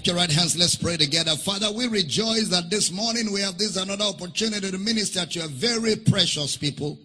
Lift 0.00 0.06
your 0.06 0.16
right 0.16 0.30
hands. 0.30 0.56
Let's 0.56 0.76
pray 0.76 0.96
together. 0.96 1.36
Father, 1.36 1.70
we 1.70 1.86
rejoice 1.86 2.48
that 2.48 2.70
this 2.70 2.90
morning 2.90 3.30
we 3.30 3.42
have 3.42 3.58
this 3.58 3.76
another 3.76 4.06
opportunity 4.06 4.70
to 4.70 4.78
minister 4.78 5.26
to 5.26 5.38
your 5.40 5.48
very 5.48 5.94
precious 5.94 6.56
people. 6.56 6.98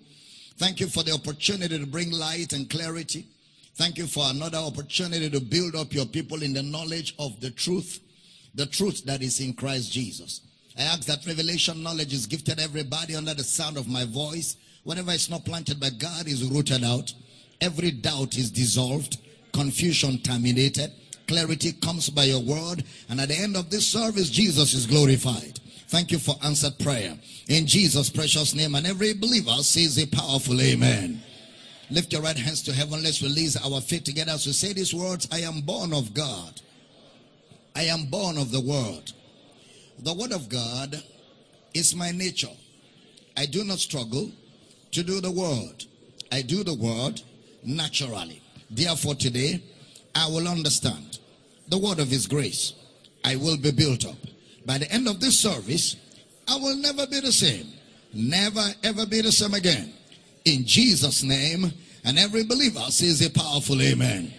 Thank 0.56 0.80
you 0.80 0.88
for 0.88 1.04
the 1.04 1.12
opportunity 1.12 1.78
to 1.78 1.86
bring 1.86 2.10
light 2.12 2.54
and 2.54 2.70
clarity. 2.70 3.28
Thank 3.76 3.98
you 3.98 4.08
for 4.08 4.24
another 4.30 4.60
opportunity 4.60 5.30
to 5.30 5.42
build 5.42 5.76
up 5.76 5.94
your 5.94 6.06
people 6.06 6.42
in 6.42 6.54
the 6.54 6.64
knowledge 6.64 7.14
of 7.20 7.38
the 7.42 7.50
truth, 7.50 8.00
the 8.54 8.66
truth 8.66 9.04
that 9.04 9.22
is 9.22 9.42
in 9.42 9.56
Christ 9.56 9.92
Jesus. 9.92 10.40
I 10.80 10.84
ask 10.84 11.02
that 11.08 11.28
revelation 11.28 11.84
knowledge 11.84 12.14
is 12.14 12.28
gifted 12.28 12.62
everybody 12.62 13.18
under 13.18 13.34
the 13.34 13.44
sound 13.44 13.76
of 13.76 13.90
my 13.90 14.06
voice. 14.06 14.56
Whatever 14.86 15.12
is 15.12 15.30
not 15.30 15.44
planted 15.44 15.82
by 15.82 15.90
God 15.90 16.30
is 16.30 16.46
rooted 16.46 16.86
out. 16.86 17.14
Every 17.60 17.92
doubt 17.92 18.38
is 18.38 18.52
dissolved. 18.52 19.18
Confusion 19.52 20.20
terminated. 20.20 20.94
Clarity 21.28 21.74
comes 21.74 22.10
by 22.10 22.26
your 22.26 22.42
word. 22.42 22.84
And 23.10 23.20
at 23.20 23.30
the 23.30 23.36
end 23.36 23.56
of 23.56 23.70
this 23.70 23.88
service, 23.88 24.30
Jesus 24.30 24.74
is 24.74 24.86
glorified. 24.86 25.60
Thank 25.88 26.12
you 26.12 26.20
for 26.20 26.36
answered 26.44 26.78
prayer. 26.80 27.18
In 27.48 27.68
Jesus' 27.68 28.10
precious 28.10 28.54
name. 28.54 28.76
And 28.76 28.86
every 28.86 29.14
believer 29.14 29.56
says 29.62 29.98
a 29.98 30.08
powerful 30.08 30.60
amen. 30.62 31.22
Lift 31.92 32.14
your 32.14 32.22
right 32.22 32.38
hands 32.38 32.64
to 32.64 32.74
heaven. 32.74 33.04
Let's 33.04 33.22
release 33.22 33.56
our 33.64 33.82
faith 33.82 34.04
together 34.04 34.32
as 34.32 34.46
we 34.46 34.54
say 34.54 34.74
these 34.74 34.94
words. 34.94 35.28
I 35.32 35.40
am 35.40 35.62
born 35.62 35.94
of 35.94 36.14
God. 36.14 36.62
I 37.76 37.84
am 37.84 38.06
born 38.06 38.38
of 38.38 38.52
the 38.52 38.62
word. 38.62 39.12
The 40.00 40.14
word 40.14 40.32
of 40.32 40.50
God 40.50 41.02
is 41.74 41.96
my 41.96 42.12
nature. 42.12 42.48
I 43.38 43.46
do 43.46 43.64
not 43.64 43.80
struggle 43.80 44.32
to 44.92 45.04
do 45.04 45.22
the 45.22 45.32
word. 45.32 45.86
I 46.32 46.42
do 46.42 46.64
the 46.64 46.74
word 46.74 47.22
naturally. 47.64 48.42
Therefore, 48.72 49.16
today, 49.16 49.62
I 50.16 50.28
will 50.28 50.48
understand 50.48 51.15
the 51.68 51.78
word 51.78 52.00
of 52.00 52.08
his 52.10 52.28
grace. 52.28 52.74
I 53.24 53.36
will 53.36 53.58
be 53.58 53.72
built 53.72 54.06
up. 54.06 54.18
By 54.66 54.78
the 54.78 54.92
end 54.92 55.08
of 55.08 55.20
this 55.20 55.40
service, 55.40 55.96
I 56.48 56.58
will 56.58 56.76
never 56.76 57.08
be 57.08 57.20
the 57.20 57.32
same. 57.32 57.68
Never 58.14 58.64
ever 58.84 59.06
be 59.06 59.22
the 59.22 59.32
same 59.32 59.54
again. 59.54 59.94
In 60.46 60.66
Jesus' 60.66 61.24
name, 61.24 61.72
and 62.04 62.20
every 62.20 62.44
believer 62.44 62.86
says 62.90 63.26
a 63.26 63.30
powerful 63.30 63.82
amen. 63.82 64.32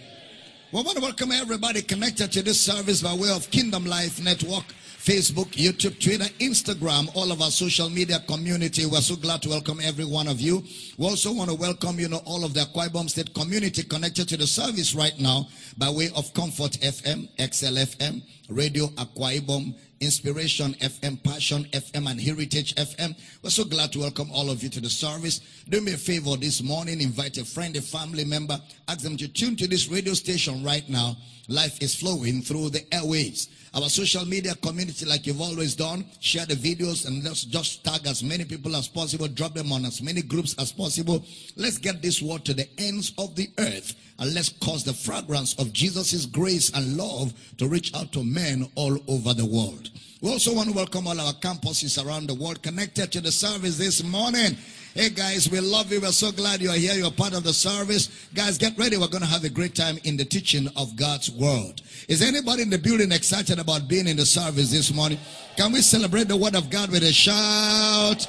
We 0.71 0.81
want 0.81 0.97
to 0.97 1.01
welcome 1.01 1.31
everybody 1.31 1.81
connected 1.81 2.31
to 2.33 2.41
this 2.41 2.59
service 2.59 3.01
by 3.01 3.13
way 3.13 3.29
of 3.29 3.49
Kingdom 3.51 3.85
Life 3.85 4.21
Network, 4.21 4.65
Facebook, 5.07 5.51
YouTube, 5.51 5.97
Twitter, 6.03 6.25
Instagram, 6.43 7.07
all 7.15 7.31
of 7.31 7.41
our 7.41 7.49
social 7.49 7.89
media 7.89 8.19
community. 8.27 8.85
We're 8.85 8.99
so 8.99 9.15
glad 9.15 9.41
to 9.43 9.47
welcome 9.47 9.79
every 9.81 10.03
one 10.03 10.27
of 10.27 10.41
you. 10.41 10.61
We 10.97 11.05
also 11.07 11.31
want 11.31 11.49
to 11.49 11.55
welcome, 11.55 11.97
you 11.97 12.09
know, 12.09 12.19
all 12.25 12.43
of 12.43 12.53
the 12.53 12.59
Akwa 12.65 12.89
Ibom 12.89 13.09
State 13.09 13.33
community 13.33 13.83
connected 13.83 14.27
to 14.27 14.35
the 14.35 14.45
service 14.45 14.93
right 14.95 15.17
now 15.17 15.47
by 15.77 15.89
way 15.89 16.09
of 16.13 16.33
Comfort 16.33 16.73
FM, 16.81 17.29
XLFM, 17.37 18.21
Radio 18.49 18.87
Akwa 18.97 19.39
Ibom, 19.39 19.73
Inspiration 20.01 20.73
FM, 20.73 21.23
Passion 21.23 21.63
FM, 21.71 22.11
and 22.11 22.19
Heritage 22.19 22.75
FM. 22.75 23.15
We're 23.41 23.49
so 23.49 23.63
glad 23.63 23.93
to 23.93 23.99
welcome 23.99 24.29
all 24.33 24.49
of 24.49 24.61
you 24.61 24.67
to 24.67 24.81
the 24.81 24.89
service. 24.89 25.39
Do 25.69 25.79
me 25.79 25.93
a 25.93 25.97
favor 25.97 26.35
this 26.35 26.61
morning, 26.61 26.99
invite 26.99 27.37
a 27.37 27.45
friend, 27.45 27.77
a 27.77 27.81
family 27.81 28.25
member, 28.25 28.59
ask 28.89 28.99
them 29.03 29.15
to 29.15 29.29
tune 29.29 29.55
to 29.55 29.69
this 29.69 29.87
radio 29.87 30.13
station 30.13 30.65
right 30.65 30.87
now. 30.89 31.15
Life 31.47 31.81
is 31.81 31.95
flowing 31.95 32.41
through 32.41 32.71
the 32.71 32.81
airwaves. 32.91 33.47
Our 33.73 33.89
social 33.89 34.25
media 34.25 34.55
community, 34.55 35.05
like 35.05 35.27
you've 35.27 35.41
always 35.41 35.75
done, 35.75 36.05
share 36.19 36.45
the 36.45 36.55
videos 36.55 37.05
and 37.05 37.23
let's 37.23 37.43
just 37.43 37.83
tag 37.83 38.07
as 38.07 38.23
many 38.23 38.45
people 38.45 38.75
as 38.75 38.87
possible, 38.87 39.27
drop 39.27 39.53
them 39.53 39.71
on 39.71 39.85
as 39.85 40.01
many 40.01 40.21
groups 40.21 40.55
as 40.57 40.71
possible. 40.71 41.23
Let's 41.55 41.77
get 41.77 42.01
this 42.01 42.21
word 42.21 42.45
to 42.45 42.53
the 42.53 42.67
ends 42.77 43.13
of 43.17 43.35
the 43.35 43.49
earth 43.57 43.95
and 44.19 44.33
let's 44.33 44.49
cause 44.49 44.83
the 44.83 44.93
fragrance 44.93 45.53
of 45.59 45.73
Jesus' 45.73 46.25
grace 46.25 46.71
and 46.71 46.97
love 46.97 47.33
to 47.57 47.67
reach 47.67 47.93
out 47.93 48.11
to 48.13 48.23
men 48.23 48.67
all 48.75 48.97
over 49.07 49.33
the 49.33 49.45
world. 49.45 49.89
We 50.21 50.31
also 50.31 50.55
want 50.55 50.69
to 50.69 50.75
welcome 50.75 51.05
all 51.05 51.19
our 51.19 51.33
campuses 51.33 52.03
around 52.03 52.27
the 52.27 52.33
world 52.33 52.63
connected 52.63 53.11
to 53.11 53.21
the 53.21 53.31
service 53.31 53.77
this 53.77 54.03
morning. 54.03 54.57
Hey 54.97 55.09
guys, 55.09 55.47
we 55.47 55.59
love 55.59 55.91
you. 55.91 56.01
We're 56.01 56.11
so 56.11 56.31
glad 56.31 56.59
you're 56.59 56.73
here. 56.73 56.95
You're 56.95 57.11
part 57.11 57.35
of 57.35 57.43
the 57.43 57.53
service. 57.53 58.27
Guys, 58.33 58.57
get 58.57 58.75
ready. 58.79 58.97
We're 58.97 59.07
going 59.07 59.21
to 59.21 59.29
have 59.29 59.43
a 59.43 59.49
great 59.49 59.75
time 59.75 59.99
in 60.05 60.17
the 60.17 60.25
teaching 60.25 60.67
of 60.75 60.95
God's 60.95 61.29
word. 61.29 61.83
Is 62.07 62.23
anybody 62.23 62.63
in 62.63 62.71
the 62.71 62.79
building 62.79 63.11
excited 63.11 63.59
about 63.59 63.87
being 63.87 64.07
in 64.07 64.17
the 64.17 64.25
service 64.25 64.71
this 64.71 64.91
morning? 64.91 65.19
Can 65.55 65.71
we 65.71 65.81
celebrate 65.81 66.27
the 66.27 66.35
word 66.35 66.55
of 66.55 66.71
God 66.71 66.89
with 66.89 67.03
a 67.03 67.13
shout? 67.13 68.27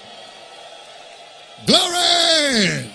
Glory! 1.67 2.91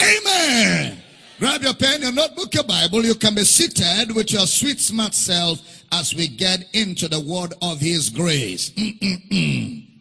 Amen! 0.00 1.02
Grab 1.40 1.60
your 1.60 1.74
pen, 1.74 2.02
your 2.02 2.12
notebook, 2.12 2.54
your 2.54 2.62
Bible. 2.62 3.04
You 3.04 3.16
can 3.16 3.34
be 3.34 3.42
seated 3.42 4.14
with 4.14 4.30
your 4.30 4.46
sweet, 4.46 4.78
smart 4.78 5.14
self 5.14 5.58
as 5.90 6.14
we 6.14 6.28
get 6.28 6.72
into 6.72 7.08
the 7.08 7.18
word 7.18 7.52
of 7.62 7.80
His 7.80 8.10
grace. 8.10 8.70
Mm, 8.70 9.00
mm, 9.00 9.28
mm. 9.28 9.91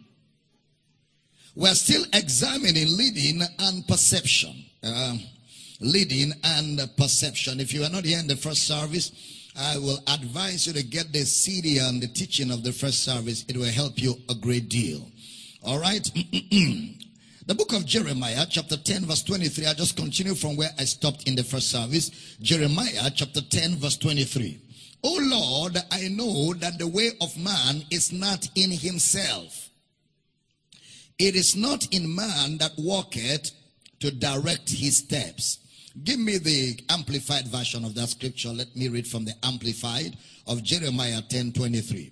We're 1.55 1.75
still 1.75 2.05
examining 2.13 2.97
leading 2.97 3.41
and 3.59 3.87
perception. 3.87 4.65
Uh, 4.81 5.17
leading 5.81 6.31
and 6.43 6.79
perception. 6.95 7.59
If 7.59 7.73
you 7.73 7.83
are 7.83 7.89
not 7.89 8.05
here 8.05 8.19
in 8.19 8.27
the 8.27 8.37
first 8.37 8.63
service, 8.63 9.11
I 9.59 9.77
will 9.77 9.99
advise 10.07 10.65
you 10.65 10.73
to 10.73 10.83
get 10.83 11.11
the 11.11 11.25
CD 11.25 11.79
and 11.79 12.01
the 12.01 12.07
teaching 12.07 12.51
of 12.51 12.63
the 12.63 12.71
first 12.71 13.03
service. 13.03 13.43
It 13.49 13.57
will 13.57 13.65
help 13.65 14.01
you 14.01 14.15
a 14.29 14.35
great 14.35 14.69
deal. 14.69 15.11
All 15.63 15.79
right. 15.79 16.03
the 16.13 17.55
book 17.55 17.73
of 17.73 17.85
Jeremiah, 17.85 18.45
chapter 18.49 18.77
10, 18.77 19.05
verse 19.05 19.23
23. 19.23 19.65
I 19.65 19.73
just 19.73 19.97
continue 19.97 20.35
from 20.35 20.55
where 20.55 20.69
I 20.79 20.85
stopped 20.85 21.27
in 21.27 21.35
the 21.35 21.43
first 21.43 21.69
service. 21.69 22.37
Jeremiah, 22.41 23.11
chapter 23.13 23.41
10, 23.41 23.75
verse 23.75 23.97
23. 23.97 24.61
Oh 25.03 25.19
Lord, 25.21 25.77
I 25.91 26.07
know 26.09 26.53
that 26.53 26.77
the 26.77 26.87
way 26.87 27.09
of 27.19 27.37
man 27.37 27.83
is 27.89 28.13
not 28.13 28.47
in 28.55 28.71
himself. 28.71 29.70
It 31.23 31.35
is 31.35 31.55
not 31.55 31.85
in 31.93 32.15
man 32.15 32.57
that 32.57 32.71
walketh 32.79 33.51
to 33.99 34.09
direct 34.09 34.71
his 34.71 34.97
steps. 34.97 35.59
Give 36.03 36.17
me 36.17 36.39
the 36.39 36.79
amplified 36.89 37.47
version 37.47 37.85
of 37.85 37.93
that 37.93 38.09
scripture. 38.09 38.49
Let 38.49 38.75
me 38.75 38.87
read 38.87 39.05
from 39.05 39.25
the 39.25 39.35
amplified 39.43 40.17
of 40.47 40.63
Jeremiah 40.63 41.21
10 41.21 41.51
23. 41.53 42.11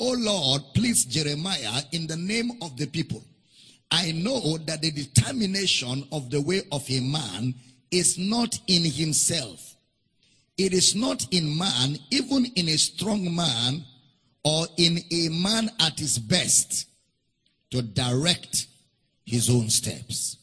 Oh 0.00 0.12
Lord, 0.12 0.60
please 0.74 1.06
Jeremiah 1.06 1.80
in 1.92 2.06
the 2.06 2.18
name 2.18 2.50
of 2.60 2.76
the 2.76 2.84
people. 2.84 3.24
I 3.90 4.12
know 4.12 4.58
that 4.66 4.82
the 4.82 4.90
determination 4.90 6.06
of 6.12 6.28
the 6.28 6.42
way 6.42 6.60
of 6.70 6.84
a 6.90 7.00
man 7.00 7.54
is 7.90 8.18
not 8.18 8.58
in 8.66 8.84
himself. 8.84 9.74
It 10.58 10.74
is 10.74 10.94
not 10.94 11.26
in 11.30 11.56
man, 11.56 11.96
even 12.10 12.44
in 12.56 12.68
a 12.68 12.76
strong 12.76 13.34
man 13.34 13.84
or 14.44 14.66
in 14.76 14.98
a 15.10 15.30
man 15.30 15.70
at 15.80 15.98
his 15.98 16.18
best 16.18 16.88
to 17.70 17.82
direct 17.82 18.66
his 19.24 19.48
own 19.48 19.70
steps. 19.70 20.36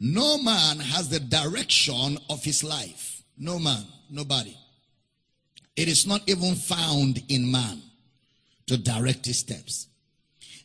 No 0.00 0.38
man 0.38 0.80
has 0.80 1.08
the 1.08 1.20
direction 1.20 2.18
of 2.28 2.42
his 2.44 2.64
life. 2.64 3.22
No 3.38 3.58
man, 3.58 3.84
nobody. 4.10 4.56
It 5.76 5.88
is 5.88 6.06
not 6.06 6.22
even 6.26 6.54
found 6.54 7.22
in 7.28 7.50
man 7.50 7.80
to 8.66 8.76
direct 8.76 9.26
his 9.26 9.38
steps. 9.38 9.88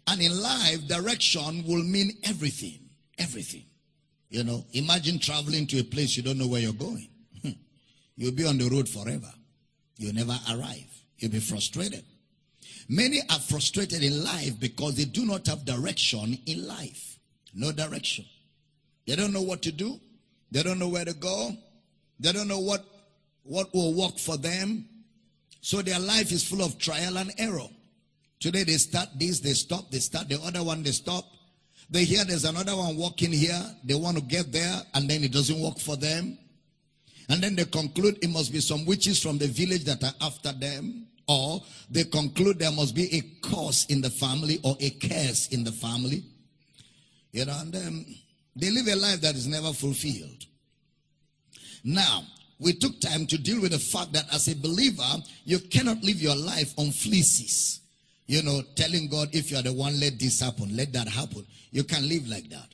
And 0.07 0.21
in 0.21 0.41
life, 0.41 0.87
direction 0.87 1.63
will 1.67 1.83
mean 1.83 2.17
everything. 2.23 2.79
Everything. 3.17 3.63
You 4.29 4.43
know, 4.43 4.65
imagine 4.73 5.19
traveling 5.19 5.67
to 5.67 5.79
a 5.79 5.83
place 5.83 6.15
you 6.15 6.23
don't 6.23 6.37
know 6.37 6.47
where 6.47 6.61
you're 6.61 6.73
going. 6.73 7.09
You'll 8.15 8.33
be 8.33 8.45
on 8.45 8.57
the 8.57 8.69
road 8.69 8.87
forever. 8.87 9.31
You'll 9.97 10.13
never 10.13 10.37
arrive. 10.51 10.85
You'll 11.17 11.31
be 11.31 11.39
frustrated. 11.39 12.03
Many 12.91 13.21
are 13.29 13.39
frustrated 13.39 14.03
in 14.03 14.23
life 14.23 14.59
because 14.59 14.95
they 14.95 15.05
do 15.05 15.23
not 15.23 15.45
have 15.45 15.63
direction 15.63 16.39
in 16.47 16.67
life. 16.67 17.19
No 17.53 17.71
direction. 17.71 18.25
They 19.05 19.15
don't 19.15 19.31
know 19.31 19.43
what 19.43 19.61
to 19.61 19.71
do. 19.71 19.99
They 20.51 20.63
don't 20.63 20.79
know 20.79 20.89
where 20.89 21.05
to 21.05 21.13
go. 21.13 21.51
They 22.19 22.31
don't 22.31 22.47
know 22.47 22.59
what, 22.59 22.83
what 23.43 23.71
will 23.75 23.93
work 23.93 24.17
for 24.17 24.37
them. 24.37 24.85
So 25.61 25.83
their 25.83 25.99
life 25.99 26.31
is 26.31 26.43
full 26.43 26.63
of 26.63 26.79
trial 26.79 27.17
and 27.19 27.31
error. 27.37 27.67
Today 28.39 28.63
they 28.63 28.77
start 28.77 29.09
this, 29.15 29.39
they 29.39 29.53
stop, 29.53 29.91
they 29.91 29.99
start 29.99 30.27
the 30.27 30.41
other 30.41 30.63
one, 30.63 30.81
they 30.81 30.91
stop. 30.91 31.25
They 31.91 32.05
hear 32.05 32.23
there's 32.23 32.45
another 32.45 32.75
one 32.75 32.97
walking 32.97 33.31
here. 33.31 33.61
They 33.83 33.95
want 33.95 34.17
to 34.17 34.23
get 34.23 34.51
there 34.51 34.81
and 34.95 35.07
then 35.07 35.23
it 35.23 35.31
doesn't 35.31 35.59
work 35.59 35.77
for 35.77 35.95
them. 35.95 36.39
And 37.29 37.43
then 37.43 37.55
they 37.55 37.65
conclude 37.65 38.17
it 38.23 38.29
must 38.31 38.51
be 38.51 38.61
some 38.61 38.85
witches 38.85 39.21
from 39.21 39.37
the 39.37 39.47
village 39.47 39.83
that 39.83 40.03
are 40.03 40.13
after 40.21 40.51
them. 40.51 41.05
Or 41.29 41.61
they 41.91 42.05
conclude 42.05 42.57
there 42.57 42.71
must 42.71 42.95
be 42.95 43.15
a 43.15 43.21
curse 43.47 43.85
in 43.85 44.01
the 44.01 44.09
family 44.09 44.59
or 44.63 44.75
a 44.79 44.89
curse 44.89 45.47
in 45.49 45.63
the 45.63 45.71
family. 45.71 46.23
You 47.31 47.45
know, 47.45 47.55
and 47.61 47.75
um, 47.75 48.05
they 48.55 48.71
live 48.71 48.87
a 48.87 48.95
life 48.95 49.21
that 49.21 49.35
is 49.35 49.45
never 49.45 49.71
fulfilled. 49.71 50.45
Now, 51.83 52.23
we 52.59 52.73
took 52.73 52.99
time 52.99 53.27
to 53.27 53.37
deal 53.37 53.61
with 53.61 53.71
the 53.71 53.79
fact 53.79 54.11
that 54.13 54.25
as 54.33 54.47
a 54.47 54.55
believer, 54.55 55.03
you 55.45 55.59
cannot 55.59 56.03
live 56.03 56.17
your 56.17 56.35
life 56.35 56.73
on 56.77 56.89
fleeces. 56.91 57.81
You 58.25 58.41
know, 58.41 58.61
telling 58.75 59.07
God, 59.07 59.29
if 59.31 59.51
you 59.51 59.57
are 59.57 59.63
the 59.63 59.71
one, 59.71 59.99
let 59.99 60.19
this 60.19 60.39
happen, 60.39 60.75
let 60.75 60.91
that 60.93 61.07
happen. 61.07 61.45
You 61.71 61.83
can't 61.83 62.05
live 62.05 62.27
like 62.27 62.49
that. 62.49 62.67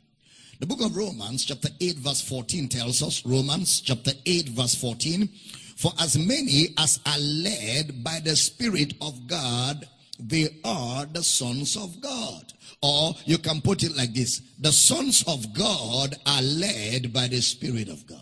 The 0.60 0.66
book 0.66 0.82
of 0.82 0.96
Romans, 0.96 1.44
chapter 1.44 1.68
8, 1.82 1.98
verse 1.98 2.22
14 2.22 2.70
tells 2.70 3.04
us, 3.04 3.26
Romans 3.26 3.82
chapter 3.82 4.12
8, 4.26 4.50
verse 4.50 4.76
14, 4.76 5.28
For 5.76 5.92
as 6.00 6.18
many 6.18 6.70
as 6.78 7.00
are 7.06 7.20
led 7.20 8.04
by 8.04 8.22
the 8.24 8.36
Spirit 8.36 8.94
of 9.02 9.28
God, 9.28 9.88
they 10.18 10.48
are 10.64 11.06
the 11.06 11.24
sons 11.24 11.76
of 11.76 12.00
God. 12.00 12.54
Or 12.82 13.14
you 13.26 13.38
can 13.38 13.62
put 13.62 13.84
it 13.84 13.96
like 13.96 14.14
this 14.14 14.42
the 14.60 14.72
sons 14.72 15.24
of 15.28 15.54
God 15.54 16.16
are 16.26 16.42
led 16.42 17.12
by 17.12 17.28
the 17.28 17.42
Spirit 17.42 17.90
of 17.90 18.08
God. 18.08 18.20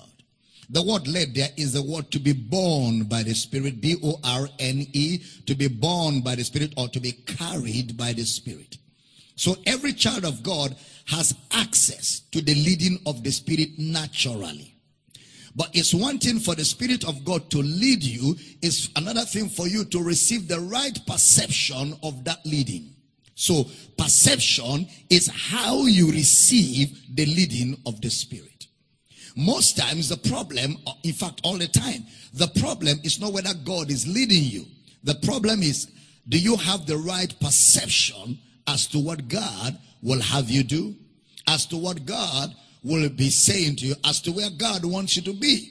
The 0.70 0.82
word 0.82 1.08
led 1.08 1.36
there 1.36 1.50
is 1.56 1.74
the 1.74 1.84
word 1.84 2.10
to 2.12 2.20
be 2.20 2.34
born 2.34 3.04
by 3.04 3.22
the 3.22 3.36
Spirit, 3.36 3.82
B 3.82 3.98
O 4.04 4.20
R 4.24 4.48
N 4.58 4.88
E, 4.94 5.20
to 5.46 5.54
be 5.54 5.68
born 5.68 6.22
by 6.22 6.36
the 6.36 6.44
Spirit 6.44 6.74
or 6.78 6.88
to 6.88 7.00
be 7.00 7.12
carried 7.12 7.96
by 7.96 8.14
the 8.14 8.26
Spirit. 8.26 8.78
So 9.36 9.58
every 9.68 9.94
child 9.94 10.26
of 10.26 10.42
God 10.42 10.76
has 11.06 11.36
access 11.52 12.22
to 12.32 12.42
the 12.42 12.56
leading 12.56 13.00
of 13.06 13.24
the 13.24 13.32
Spirit 13.32 13.78
naturally. 13.78 14.73
But 15.56 15.70
it's 15.74 15.94
one 15.94 16.18
thing 16.18 16.40
for 16.40 16.56
the 16.56 16.66
Spirit 16.66 17.08
of 17.08 17.24
God 17.24 17.52
to 17.52 17.60
lead 17.60 18.04
you, 18.04 18.36
it's 18.62 18.90
another 18.96 19.22
thing 19.22 19.50
for 19.50 19.68
you 19.68 19.86
to 19.86 20.02
receive 20.02 20.48
the 20.48 20.60
right 20.60 20.98
perception 21.06 21.96
of 22.02 22.24
that 22.24 22.44
leading. 22.46 22.90
So, 23.36 23.66
perception 23.98 24.88
is 25.10 25.28
how 25.28 25.86
you 25.86 26.12
receive 26.12 27.16
the 27.16 27.26
leading 27.26 27.78
of 27.86 28.00
the 28.02 28.10
Spirit. 28.10 28.68
Most 29.36 29.78
times, 29.78 30.10
the 30.10 30.18
problem, 30.18 30.78
in 31.04 31.14
fact, 31.14 31.42
all 31.44 31.58
the 31.58 31.68
time, 31.68 32.06
the 32.34 32.48
problem 32.60 33.00
is 33.04 33.20
not 33.20 33.34
whether 33.34 33.54
God 33.54 33.90
is 33.90 34.08
leading 34.08 34.44
you. 34.44 34.66
The 35.04 35.16
problem 35.16 35.64
is, 35.64 35.88
do 36.30 36.40
you 36.40 36.56
have 36.56 36.86
the 36.86 36.98
right 36.98 37.34
perception 37.40 38.40
as 38.68 38.88
to 38.88 39.00
what 39.00 39.28
God 39.28 39.78
will 40.02 40.22
have 40.22 40.50
you 40.50 40.64
do? 40.64 40.96
As 41.48 41.66
to 41.68 41.78
what 41.78 42.06
God 42.06 42.56
will 42.83 43.09
be 43.09 43.30
saying 43.30 43.77
to 43.77 43.88
you 43.88 43.95
as 44.06 44.21
to 44.21 44.31
where 44.31 44.50
God 44.50 44.85
wants 44.85 45.15
you 45.15 45.21
to 45.24 45.33
be. 45.33 45.69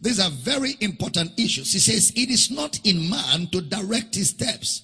These 0.00 0.20
are 0.20 0.30
very 0.30 0.76
important 0.80 1.32
issues. 1.38 1.72
He 1.72 1.78
says, 1.78 2.12
It 2.14 2.30
is 2.30 2.50
not 2.50 2.78
in 2.84 3.08
man 3.08 3.48
to 3.48 3.60
direct 3.60 4.14
his 4.14 4.30
steps. 4.30 4.82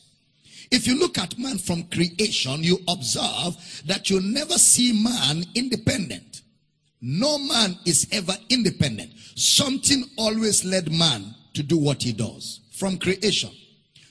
If 0.70 0.86
you 0.86 0.98
look 0.98 1.18
at 1.18 1.38
man 1.38 1.58
from 1.58 1.84
creation, 1.84 2.64
you 2.64 2.78
observe 2.88 3.82
that 3.84 4.08
you 4.08 4.20
never 4.20 4.54
see 4.54 4.92
man 4.92 5.44
independent. 5.54 6.42
No 7.02 7.36
man 7.38 7.78
is 7.84 8.08
ever 8.10 8.32
independent. 8.48 9.12
Something 9.34 10.04
always 10.16 10.64
led 10.64 10.90
man 10.90 11.34
to 11.54 11.62
do 11.62 11.76
what 11.76 12.02
he 12.02 12.12
does 12.12 12.60
from 12.72 12.96
creation. 12.96 13.50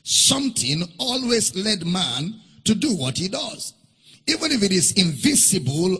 Something 0.03 0.83
always 0.99 1.55
led 1.55 1.85
man 1.85 2.39
to 2.65 2.75
do 2.75 2.95
what 2.95 3.17
he 3.17 3.27
does. 3.27 3.73
Even 4.27 4.51
if 4.51 4.61
it 4.61 4.71
is 4.71 4.91
invisible, 4.93 5.97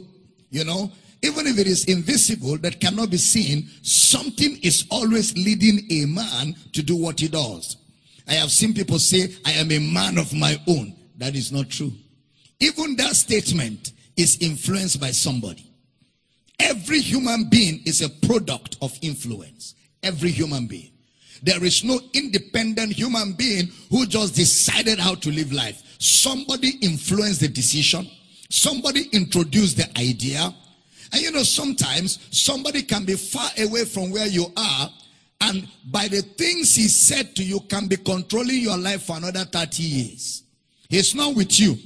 you 0.51 0.63
know, 0.63 0.91
even 1.23 1.45
if 1.47 1.59
it 1.59 1.67
is 1.67 1.85
invisible 1.85 2.57
that 2.57 2.79
cannot 2.79 3.11
be 3.11 3.17
seen, 3.17 3.67
something 3.83 4.57
is 4.63 4.85
always 4.89 5.35
leading 5.35 5.79
a 5.91 6.05
man 6.05 6.55
to 6.73 6.81
do 6.81 6.95
what 6.95 7.19
he 7.19 7.27
does. 7.27 7.77
I 8.27 8.33
have 8.33 8.51
seen 8.51 8.73
people 8.73 8.97
say, 8.97 9.33
I 9.45 9.51
am 9.51 9.71
a 9.71 9.79
man 9.79 10.17
of 10.17 10.33
my 10.33 10.57
own. 10.67 10.95
That 11.17 11.35
is 11.35 11.51
not 11.51 11.69
true. 11.69 11.91
Even 12.59 12.95
that 12.95 13.15
statement 13.15 13.93
is 14.17 14.37
influenced 14.41 14.99
by 14.99 15.11
somebody. 15.11 15.65
Every 16.59 16.99
human 16.99 17.49
being 17.49 17.81
is 17.85 18.01
a 18.01 18.09
product 18.27 18.77
of 18.81 18.97
influence. 19.01 19.75
Every 20.03 20.31
human 20.31 20.67
being. 20.67 20.91
There 21.43 21.63
is 21.63 21.83
no 21.83 21.99
independent 22.13 22.93
human 22.93 23.33
being 23.33 23.71
who 23.89 24.05
just 24.05 24.35
decided 24.35 24.99
how 24.99 25.15
to 25.15 25.31
live 25.31 25.51
life. 25.51 25.81
Somebody 25.97 26.77
influenced 26.81 27.39
the 27.41 27.47
decision. 27.47 28.07
Somebody 28.49 29.07
introduced 29.11 29.77
the 29.77 29.89
idea. 29.99 30.53
And 31.11 31.21
you 31.21 31.31
know, 31.31 31.43
sometimes 31.43 32.19
somebody 32.31 32.83
can 32.83 33.05
be 33.05 33.15
far 33.15 33.49
away 33.59 33.85
from 33.85 34.11
where 34.11 34.27
you 34.27 34.45
are, 34.55 34.89
and 35.41 35.67
by 35.91 36.07
the 36.07 36.21
things 36.21 36.75
he 36.75 36.87
said 36.87 37.35
to 37.35 37.43
you, 37.43 37.59
can 37.61 37.87
be 37.87 37.97
controlling 37.97 38.61
your 38.61 38.77
life 38.77 39.03
for 39.03 39.17
another 39.17 39.45
30 39.45 39.83
years. 39.83 40.43
He's 40.89 41.15
not 41.15 41.35
with 41.35 41.59
you, 41.59 41.77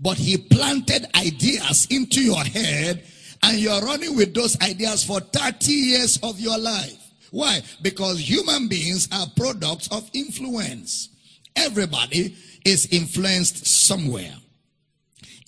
but 0.00 0.18
he 0.18 0.36
planted 0.36 1.06
ideas 1.16 1.86
into 1.90 2.22
your 2.22 2.44
head, 2.44 3.04
and 3.42 3.58
you're 3.58 3.80
running 3.80 4.16
with 4.16 4.34
those 4.34 4.60
ideas 4.60 5.04
for 5.04 5.20
30 5.20 5.72
years 5.72 6.18
of 6.22 6.40
your 6.40 6.58
life. 6.58 6.98
Why? 7.30 7.60
Because 7.82 8.18
human 8.18 8.68
beings 8.68 9.08
are 9.12 9.26
products 9.36 9.88
of 9.88 10.08
influence. 10.12 11.10
Everybody 11.54 12.36
is 12.64 12.86
influenced 12.86 13.66
somewhere. 13.66 14.34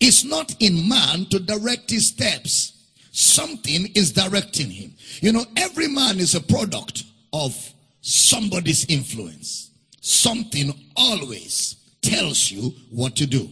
It's 0.00 0.25
not 0.25 0.54
in 0.60 0.88
man 0.88 1.26
to 1.26 1.40
direct 1.40 1.90
his 1.90 2.08
steps. 2.08 2.77
Something 3.18 3.90
is 3.96 4.12
directing 4.12 4.70
him. 4.70 4.94
You 5.20 5.32
know, 5.32 5.44
every 5.56 5.88
man 5.88 6.20
is 6.20 6.36
a 6.36 6.40
product 6.40 7.02
of 7.32 7.52
somebody's 8.00 8.84
influence. 8.84 9.72
Something 10.00 10.72
always 10.96 11.74
tells 12.00 12.48
you 12.52 12.72
what 12.92 13.16
to 13.16 13.26
do. 13.26 13.50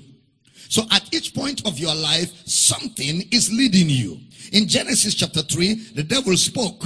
So 0.68 0.82
at 0.92 1.12
each 1.12 1.34
point 1.34 1.66
of 1.66 1.80
your 1.80 1.96
life, 1.96 2.30
something 2.46 3.22
is 3.32 3.52
leading 3.52 3.90
you. 3.90 4.20
In 4.52 4.68
Genesis 4.68 5.16
chapter 5.16 5.42
3, 5.42 5.74
the 5.96 6.04
devil 6.04 6.36
spoke 6.36 6.84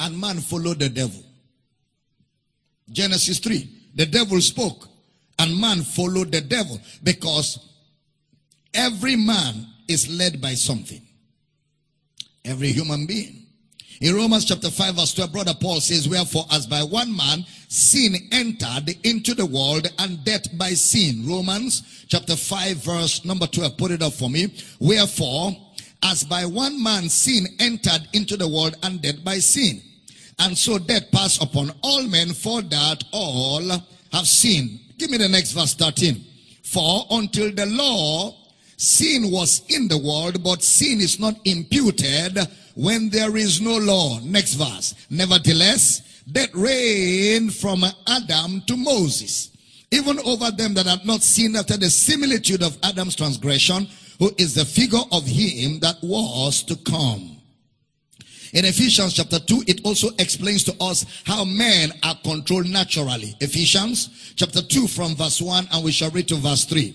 and 0.00 0.18
man 0.18 0.38
followed 0.40 0.78
the 0.78 0.88
devil. 0.88 1.22
Genesis 2.90 3.40
3, 3.40 3.68
the 3.96 4.06
devil 4.06 4.40
spoke 4.40 4.88
and 5.38 5.54
man 5.60 5.82
followed 5.82 6.32
the 6.32 6.40
devil 6.40 6.80
because 7.02 7.58
every 8.72 9.16
man 9.16 9.66
is 9.86 10.08
led 10.08 10.40
by 10.40 10.54
something. 10.54 11.02
Every 12.44 12.72
human 12.72 13.06
being. 13.06 13.46
In 14.00 14.14
Romans 14.14 14.46
chapter 14.46 14.70
5 14.70 14.94
verse 14.94 15.12
12, 15.12 15.32
brother 15.32 15.54
Paul 15.60 15.80
says, 15.80 16.08
Wherefore 16.08 16.46
as 16.50 16.66
by 16.66 16.82
one 16.82 17.14
man 17.14 17.44
sin 17.68 18.14
entered 18.32 18.96
into 19.04 19.34
the 19.34 19.44
world 19.44 19.86
and 19.98 20.24
death 20.24 20.46
by 20.56 20.70
sin. 20.70 21.26
Romans 21.28 22.06
chapter 22.08 22.34
5 22.34 22.76
verse 22.78 23.24
number 23.26 23.46
12, 23.46 23.76
put 23.76 23.90
it 23.90 24.02
up 24.02 24.14
for 24.14 24.30
me. 24.30 24.54
Wherefore 24.78 25.52
as 26.02 26.24
by 26.24 26.46
one 26.46 26.82
man 26.82 27.10
sin 27.10 27.46
entered 27.58 28.08
into 28.14 28.38
the 28.38 28.48
world 28.48 28.74
and 28.82 29.02
death 29.02 29.22
by 29.22 29.38
sin. 29.38 29.82
And 30.38 30.56
so 30.56 30.78
death 30.78 31.10
passed 31.12 31.42
upon 31.42 31.70
all 31.82 32.02
men 32.04 32.32
for 32.32 32.62
that 32.62 33.04
all 33.12 33.68
have 34.12 34.26
sinned. 34.26 34.80
Give 34.96 35.10
me 35.10 35.18
the 35.18 35.28
next 35.28 35.52
verse 35.52 35.74
13. 35.74 36.24
For 36.62 37.04
until 37.10 37.52
the 37.52 37.66
law 37.66 38.34
Sin 38.80 39.30
was 39.30 39.60
in 39.68 39.88
the 39.88 39.98
world, 39.98 40.42
but 40.42 40.62
sin 40.62 41.02
is 41.02 41.20
not 41.20 41.34
imputed 41.44 42.38
when 42.74 43.10
there 43.10 43.36
is 43.36 43.60
no 43.60 43.76
law. 43.76 44.18
Next 44.20 44.54
verse. 44.54 44.94
Nevertheless, 45.10 46.22
that 46.28 46.48
reigned 46.54 47.54
from 47.54 47.84
Adam 48.06 48.62
to 48.66 48.78
Moses, 48.78 49.50
even 49.90 50.18
over 50.20 50.50
them 50.50 50.72
that 50.72 50.86
have 50.86 51.04
not 51.04 51.20
sinned 51.20 51.58
after 51.58 51.76
the 51.76 51.90
similitude 51.90 52.62
of 52.62 52.78
Adam's 52.82 53.14
transgression, 53.16 53.86
who 54.18 54.30
is 54.38 54.54
the 54.54 54.64
figure 54.64 55.04
of 55.12 55.26
him 55.26 55.78
that 55.80 55.96
was 56.02 56.62
to 56.62 56.74
come. 56.76 57.36
In 58.54 58.64
Ephesians 58.64 59.12
chapter 59.12 59.40
2, 59.40 59.64
it 59.66 59.82
also 59.84 60.08
explains 60.18 60.64
to 60.64 60.74
us 60.80 61.04
how 61.26 61.44
men 61.44 61.92
are 62.02 62.16
controlled 62.24 62.70
naturally. 62.70 63.36
Ephesians 63.40 64.32
chapter 64.36 64.62
2 64.62 64.86
from 64.86 65.16
verse 65.16 65.42
1 65.42 65.68
and 65.70 65.84
we 65.84 65.92
shall 65.92 66.10
read 66.12 66.28
to 66.28 66.36
verse 66.36 66.64
3. 66.64 66.94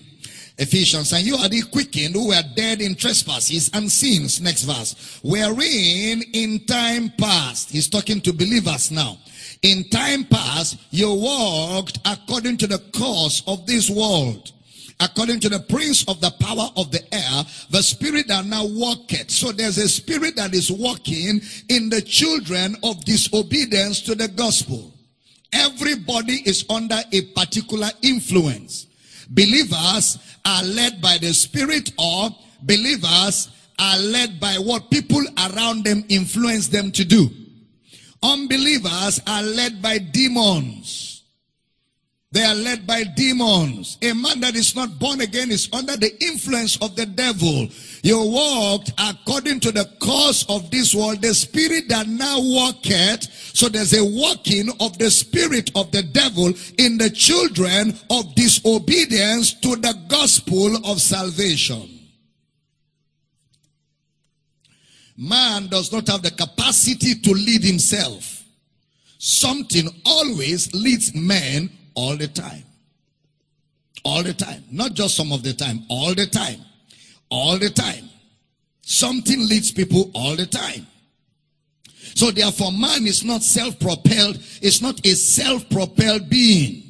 Ephesians, 0.58 1.12
and 1.12 1.24
you 1.24 1.36
are 1.36 1.48
the 1.48 1.62
quickened 1.62 2.14
who 2.14 2.28
were 2.28 2.42
dead 2.54 2.80
in 2.80 2.94
trespasses 2.94 3.70
and 3.74 3.92
sins. 3.92 4.40
Next 4.40 4.62
verse. 4.62 5.20
Wherein 5.22 6.22
in 6.32 6.64
time 6.66 7.12
past, 7.18 7.70
he's 7.70 7.88
talking 7.88 8.20
to 8.22 8.32
believers 8.32 8.90
now. 8.90 9.18
In 9.62 9.84
time 9.90 10.24
past, 10.24 10.78
you 10.90 11.12
walked 11.12 11.98
according 12.06 12.56
to 12.58 12.66
the 12.66 12.78
course 12.94 13.42
of 13.46 13.66
this 13.66 13.90
world. 13.90 14.52
According 14.98 15.40
to 15.40 15.50
the 15.50 15.60
prince 15.60 16.08
of 16.08 16.22
the 16.22 16.30
power 16.40 16.70
of 16.76 16.90
the 16.90 17.02
air, 17.14 17.44
the 17.68 17.82
spirit 17.82 18.28
that 18.28 18.46
now 18.46 18.64
walketh. 18.64 19.30
So 19.30 19.52
there's 19.52 19.76
a 19.76 19.88
spirit 19.88 20.36
that 20.36 20.54
is 20.54 20.72
walking 20.72 21.42
in 21.68 21.90
the 21.90 22.00
children 22.00 22.76
of 22.82 23.04
disobedience 23.04 24.00
to 24.02 24.14
the 24.14 24.28
gospel. 24.28 24.94
Everybody 25.52 26.42
is 26.46 26.64
under 26.70 26.98
a 27.12 27.22
particular 27.34 27.88
influence. 28.00 28.86
Believers 29.28 30.18
are 30.44 30.62
led 30.62 31.00
by 31.00 31.18
the 31.18 31.32
Spirit 31.32 31.92
or 31.98 32.30
believers 32.62 33.48
are 33.78 33.98
led 33.98 34.40
by 34.40 34.54
what 34.54 34.90
people 34.90 35.22
around 35.50 35.84
them 35.84 36.04
influence 36.08 36.68
them 36.68 36.90
to 36.92 37.04
do. 37.04 37.28
Unbelievers 38.22 39.20
are 39.26 39.42
led 39.42 39.82
by 39.82 39.98
demons. 39.98 41.15
They 42.32 42.42
are 42.42 42.54
led 42.54 42.86
by 42.86 43.04
demons. 43.04 43.98
A 44.02 44.12
man 44.12 44.40
that 44.40 44.56
is 44.56 44.74
not 44.74 44.98
born 44.98 45.20
again 45.20 45.50
is 45.50 45.68
under 45.72 45.96
the 45.96 46.12
influence 46.22 46.76
of 46.82 46.96
the 46.96 47.06
devil. 47.06 47.68
You 48.02 48.20
walked 48.20 48.90
according 48.98 49.60
to 49.60 49.72
the 49.72 49.84
course 50.00 50.44
of 50.48 50.70
this 50.70 50.94
world, 50.94 51.22
the 51.22 51.32
spirit 51.34 51.88
that 51.88 52.08
now 52.08 52.40
walketh. 52.40 53.24
So 53.54 53.68
there's 53.68 53.94
a 53.94 54.04
walking 54.04 54.70
of 54.80 54.98
the 54.98 55.10
spirit 55.10 55.70
of 55.76 55.92
the 55.92 56.02
devil 56.02 56.52
in 56.78 56.98
the 56.98 57.10
children 57.10 57.96
of 58.10 58.34
disobedience 58.34 59.54
to 59.60 59.76
the 59.76 59.94
gospel 60.08 60.76
of 60.84 61.00
salvation. 61.00 61.88
Man 65.16 65.68
does 65.68 65.92
not 65.92 66.08
have 66.08 66.22
the 66.22 66.32
capacity 66.32 67.14
to 67.14 67.30
lead 67.30 67.62
himself. 67.62 68.44
Something 69.16 69.88
always 70.04 70.74
leads 70.74 71.14
men 71.14 71.70
all 71.96 72.16
the 72.16 72.28
time. 72.28 72.62
All 74.04 74.22
the 74.22 74.32
time. 74.32 74.62
Not 74.70 74.94
just 74.94 75.16
some 75.16 75.32
of 75.32 75.42
the 75.42 75.52
time, 75.52 75.82
all 75.88 76.14
the 76.14 76.26
time. 76.26 76.60
All 77.28 77.58
the 77.58 77.70
time. 77.70 78.08
Something 78.82 79.48
leads 79.48 79.72
people 79.72 80.12
all 80.14 80.36
the 80.36 80.46
time. 80.46 80.86
So 82.14 82.30
therefore, 82.30 82.70
man 82.70 83.04
is 83.06 83.24
not 83.24 83.42
self-propelled. 83.42 84.38
It's 84.62 84.80
not 84.80 85.04
a 85.04 85.10
self-propelled 85.10 86.30
being. 86.30 86.84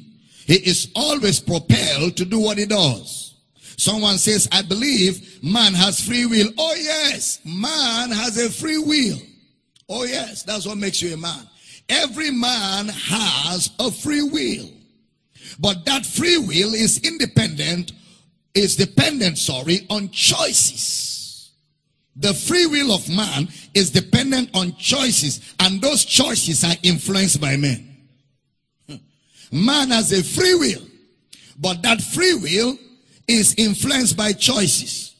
He 0.45 0.55
is 0.55 0.89
always 0.95 1.39
propelled 1.39 2.15
to 2.17 2.25
do 2.25 2.39
what 2.39 2.59
he 2.59 2.65
does. 2.65 3.35
Someone 3.77 4.17
says, 4.17 4.47
I 4.51 4.61
believe 4.61 5.43
man 5.43 5.73
has 5.73 5.99
free 5.99 6.25
will. 6.25 6.49
Oh 6.57 6.75
yes, 6.75 7.39
man 7.43 8.11
has 8.11 8.37
a 8.37 8.49
free 8.49 8.77
will. 8.77 9.17
Oh 9.89 10.03
yes, 10.03 10.43
that's 10.43 10.65
what 10.65 10.77
makes 10.77 11.01
you 11.01 11.13
a 11.13 11.17
man. 11.17 11.47
Every 11.89 12.31
man 12.31 12.87
has 12.87 13.71
a 13.79 13.91
free 13.91 14.23
will. 14.23 14.69
But 15.59 15.85
that 15.85 16.05
free 16.05 16.37
will 16.37 16.73
is 16.73 16.99
independent, 16.99 17.91
is 18.53 18.75
dependent, 18.75 19.37
sorry, 19.37 19.85
on 19.89 20.09
choices. 20.09 21.51
The 22.15 22.33
free 22.33 22.65
will 22.65 22.91
of 22.91 23.07
man 23.09 23.47
is 23.73 23.91
dependent 23.91 24.49
on 24.55 24.75
choices, 24.75 25.53
and 25.59 25.81
those 25.81 26.03
choices 26.03 26.63
are 26.63 26.75
influenced 26.81 27.39
by 27.39 27.57
men. 27.57 27.95
Man 29.51 29.91
has 29.91 30.11
a 30.11 30.23
free 30.23 30.55
will, 30.55 30.81
but 31.59 31.81
that 31.83 32.01
free 32.01 32.33
will 32.33 32.77
is 33.27 33.53
influenced 33.57 34.17
by 34.17 34.33
choices. 34.33 35.15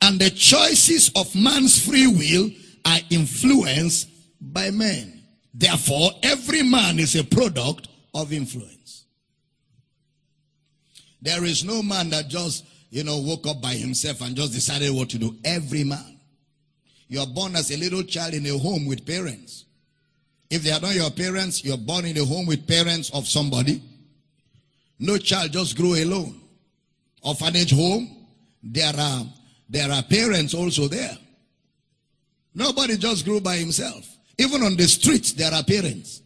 And 0.00 0.18
the 0.18 0.30
choices 0.30 1.10
of 1.14 1.32
man's 1.34 1.84
free 1.86 2.08
will 2.08 2.50
are 2.84 2.98
influenced 3.10 4.08
by 4.40 4.70
men. 4.70 5.22
Therefore, 5.54 6.10
every 6.22 6.62
man 6.62 6.98
is 6.98 7.14
a 7.14 7.22
product 7.22 7.88
of 8.14 8.32
influence. 8.32 8.81
There 11.22 11.44
is 11.44 11.64
no 11.64 11.82
man 11.82 12.10
that 12.10 12.28
just, 12.28 12.66
you 12.90 13.04
know, 13.04 13.18
woke 13.18 13.46
up 13.46 13.62
by 13.62 13.74
himself 13.74 14.20
and 14.20 14.36
just 14.36 14.52
decided 14.52 14.90
what 14.92 15.08
to 15.10 15.18
do. 15.18 15.36
Every 15.44 15.84
man. 15.84 16.18
You 17.08 17.20
are 17.20 17.26
born 17.26 17.54
as 17.56 17.70
a 17.70 17.76
little 17.76 18.02
child 18.02 18.34
in 18.34 18.44
a 18.46 18.58
home 18.58 18.86
with 18.86 19.06
parents. 19.06 19.64
If 20.50 20.62
they 20.62 20.72
are 20.72 20.80
not 20.80 20.94
your 20.94 21.10
parents, 21.10 21.64
you're 21.64 21.78
born 21.78 22.04
in 22.06 22.18
a 22.18 22.24
home 22.24 22.46
with 22.46 22.66
parents 22.66 23.10
of 23.10 23.28
somebody. 23.28 23.82
No 24.98 25.16
child 25.16 25.52
just 25.52 25.76
grew 25.76 25.94
alone. 25.94 26.40
Orphanage 27.22 27.72
home, 27.72 28.26
there 28.62 28.92
are, 28.98 29.24
there 29.68 29.90
are 29.90 30.02
parents 30.02 30.54
also 30.54 30.88
there. 30.88 31.16
Nobody 32.54 32.96
just 32.96 33.24
grew 33.24 33.40
by 33.40 33.56
himself. 33.56 34.08
Even 34.38 34.62
on 34.62 34.76
the 34.76 34.88
streets, 34.88 35.32
there 35.32 35.52
are 35.52 35.62
parents. 35.62 36.20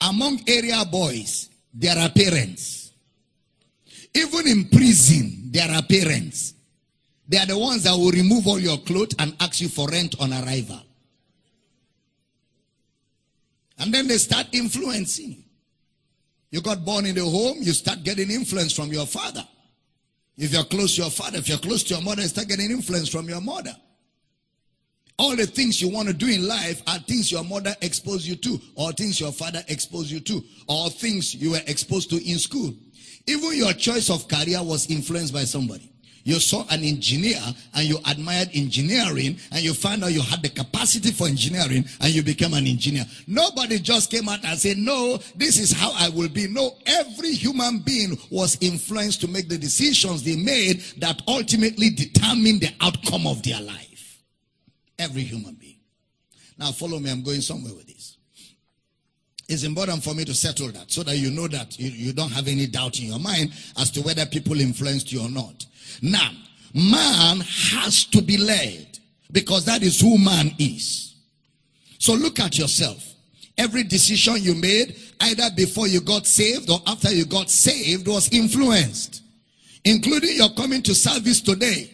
Among 0.00 0.40
area 0.48 0.84
boys, 0.84 1.48
there 1.72 1.96
are 1.96 2.10
parents. 2.10 2.83
Even 4.14 4.46
in 4.46 4.68
prison, 4.68 5.50
there 5.50 5.70
are 5.70 5.82
parents. 5.82 6.54
They 7.28 7.38
are 7.38 7.46
the 7.46 7.58
ones 7.58 7.84
that 7.84 7.92
will 7.92 8.10
remove 8.10 8.46
all 8.46 8.60
your 8.60 8.78
clothes 8.78 9.14
and 9.18 9.34
ask 9.40 9.60
you 9.60 9.68
for 9.68 9.88
rent 9.88 10.14
on 10.20 10.32
arrival. 10.32 10.80
And 13.78 13.92
then 13.92 14.06
they 14.06 14.18
start 14.18 14.46
influencing. 14.52 15.44
You 16.50 16.60
got 16.60 16.84
born 16.84 17.06
in 17.06 17.16
the 17.16 17.24
home, 17.24 17.58
you 17.60 17.72
start 17.72 18.04
getting 18.04 18.30
influence 18.30 18.72
from 18.72 18.92
your 18.92 19.06
father. 19.06 19.44
If 20.36 20.52
you're 20.52 20.64
close 20.64 20.96
to 20.96 21.02
your 21.02 21.10
father, 21.10 21.38
if 21.38 21.48
you're 21.48 21.58
close 21.58 21.82
to 21.84 21.94
your 21.94 22.02
mother, 22.02 22.22
you 22.22 22.28
start 22.28 22.48
getting 22.48 22.70
influence 22.70 23.08
from 23.08 23.28
your 23.28 23.40
mother. 23.40 23.74
All 25.18 25.34
the 25.36 25.46
things 25.46 25.80
you 25.80 25.88
want 25.88 26.08
to 26.08 26.14
do 26.14 26.26
in 26.26 26.46
life 26.46 26.82
are 26.86 26.98
things 26.98 27.30
your 27.30 27.44
mother 27.44 27.74
exposed 27.82 28.26
you 28.26 28.36
to, 28.36 28.60
or 28.74 28.92
things 28.92 29.20
your 29.20 29.32
father 29.32 29.62
exposed 29.68 30.10
you 30.10 30.20
to, 30.20 30.42
or 30.68 30.90
things 30.90 31.34
you 31.34 31.52
were 31.52 31.60
exposed 31.66 32.10
to 32.10 32.16
in 32.16 32.38
school. 32.38 32.74
Even 33.26 33.56
your 33.56 33.72
choice 33.72 34.10
of 34.10 34.28
career 34.28 34.62
was 34.62 34.90
influenced 34.90 35.32
by 35.32 35.44
somebody. 35.44 35.90
You 36.24 36.40
saw 36.40 36.64
an 36.70 36.82
engineer 36.82 37.40
and 37.74 37.86
you 37.86 37.98
admired 38.06 38.48
engineering 38.54 39.38
and 39.52 39.62
you 39.62 39.74
found 39.74 40.04
out 40.04 40.12
you 40.12 40.22
had 40.22 40.42
the 40.42 40.48
capacity 40.48 41.10
for 41.10 41.26
engineering 41.26 41.84
and 42.00 42.14
you 42.14 42.22
became 42.22 42.54
an 42.54 42.66
engineer. 42.66 43.04
Nobody 43.26 43.78
just 43.78 44.10
came 44.10 44.28
out 44.30 44.42
and 44.42 44.58
said, 44.58 44.78
no, 44.78 45.18
this 45.36 45.58
is 45.58 45.72
how 45.72 45.92
I 45.94 46.08
will 46.08 46.30
be. 46.30 46.48
No, 46.48 46.78
every 46.86 47.32
human 47.32 47.80
being 47.80 48.18
was 48.30 48.56
influenced 48.62 49.20
to 49.20 49.28
make 49.28 49.50
the 49.50 49.58
decisions 49.58 50.22
they 50.22 50.36
made 50.36 50.80
that 50.98 51.20
ultimately 51.28 51.90
determine 51.90 52.58
the 52.58 52.72
outcome 52.80 53.26
of 53.26 53.42
their 53.42 53.60
life. 53.60 54.22
Every 54.98 55.22
human 55.22 55.56
being. 55.56 55.80
Now 56.56 56.72
follow 56.72 57.00
me. 57.00 57.10
I'm 57.10 57.22
going 57.22 57.42
somewhere 57.42 57.74
with 57.74 57.86
this. 57.86 57.93
It's 59.48 59.62
important 59.62 60.02
for 60.02 60.14
me 60.14 60.24
to 60.24 60.34
settle 60.34 60.68
that 60.72 60.90
so 60.90 61.02
that 61.02 61.16
you 61.16 61.30
know 61.30 61.48
that 61.48 61.78
you, 61.78 61.90
you 61.90 62.12
don't 62.12 62.32
have 62.32 62.48
any 62.48 62.66
doubt 62.66 62.98
in 62.98 63.06
your 63.06 63.18
mind 63.18 63.52
as 63.78 63.90
to 63.92 64.00
whether 64.00 64.24
people 64.26 64.60
influenced 64.60 65.12
you 65.12 65.20
or 65.20 65.30
not. 65.30 65.66
Now, 66.00 66.30
man 66.72 67.40
has 67.40 68.04
to 68.06 68.22
be 68.22 68.38
led 68.38 68.98
because 69.30 69.66
that 69.66 69.82
is 69.82 70.00
who 70.00 70.16
man 70.16 70.52
is. 70.58 71.14
So 71.98 72.14
look 72.14 72.40
at 72.40 72.58
yourself. 72.58 73.02
Every 73.56 73.84
decision 73.84 74.36
you 74.38 74.54
made, 74.54 74.96
either 75.20 75.50
before 75.54 75.86
you 75.88 76.00
got 76.00 76.26
saved 76.26 76.70
or 76.70 76.80
after 76.86 77.12
you 77.12 77.24
got 77.24 77.50
saved, 77.50 78.08
was 78.08 78.32
influenced. 78.32 79.22
Including 79.84 80.36
your 80.36 80.50
coming 80.50 80.82
to 80.82 80.94
service 80.94 81.40
today. 81.40 81.90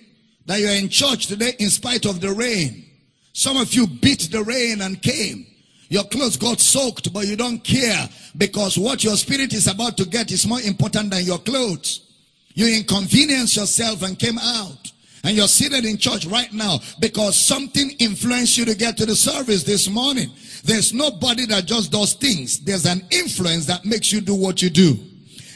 That 0.46 0.60
you're 0.60 0.70
in 0.70 0.88
church 0.88 1.26
today 1.26 1.52
in 1.58 1.68
spite 1.68 2.06
of 2.06 2.20
the 2.20 2.32
rain. 2.32 2.86
Some 3.32 3.56
of 3.56 3.74
you 3.74 3.86
beat 3.86 4.30
the 4.30 4.42
rain 4.42 4.80
and 4.80 5.00
came. 5.02 5.46
Your 5.90 6.04
clothes 6.04 6.36
got 6.36 6.60
soaked, 6.60 7.12
but 7.12 7.26
you 7.26 7.34
don't 7.34 7.58
care 7.64 8.08
because 8.38 8.78
what 8.78 9.02
your 9.02 9.16
spirit 9.16 9.52
is 9.52 9.66
about 9.66 9.96
to 9.96 10.04
get 10.06 10.30
is 10.30 10.46
more 10.46 10.60
important 10.60 11.10
than 11.10 11.24
your 11.24 11.38
clothes. 11.38 12.06
You 12.54 12.72
inconvenienced 12.76 13.56
yourself 13.56 14.02
and 14.02 14.16
came 14.16 14.38
out. 14.38 14.92
And 15.24 15.36
you're 15.36 15.48
seated 15.48 15.84
in 15.84 15.98
church 15.98 16.26
right 16.26 16.50
now 16.52 16.78
because 17.00 17.36
something 17.36 17.90
influenced 17.98 18.56
you 18.56 18.64
to 18.66 18.74
get 18.76 18.96
to 18.98 19.04
the 19.04 19.16
service 19.16 19.64
this 19.64 19.90
morning. 19.90 20.30
There's 20.64 20.94
nobody 20.94 21.44
that 21.46 21.66
just 21.66 21.90
does 21.90 22.14
things. 22.14 22.60
There's 22.60 22.86
an 22.86 23.04
influence 23.10 23.66
that 23.66 23.84
makes 23.84 24.12
you 24.12 24.20
do 24.20 24.34
what 24.34 24.62
you 24.62 24.70
do. 24.70 24.96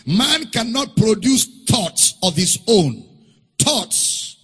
Man 0.04 0.46
cannot 0.50 0.96
produce 0.96 1.46
thoughts 1.64 2.18
of 2.24 2.34
his 2.34 2.58
own. 2.66 3.04
Thoughts, 3.58 4.36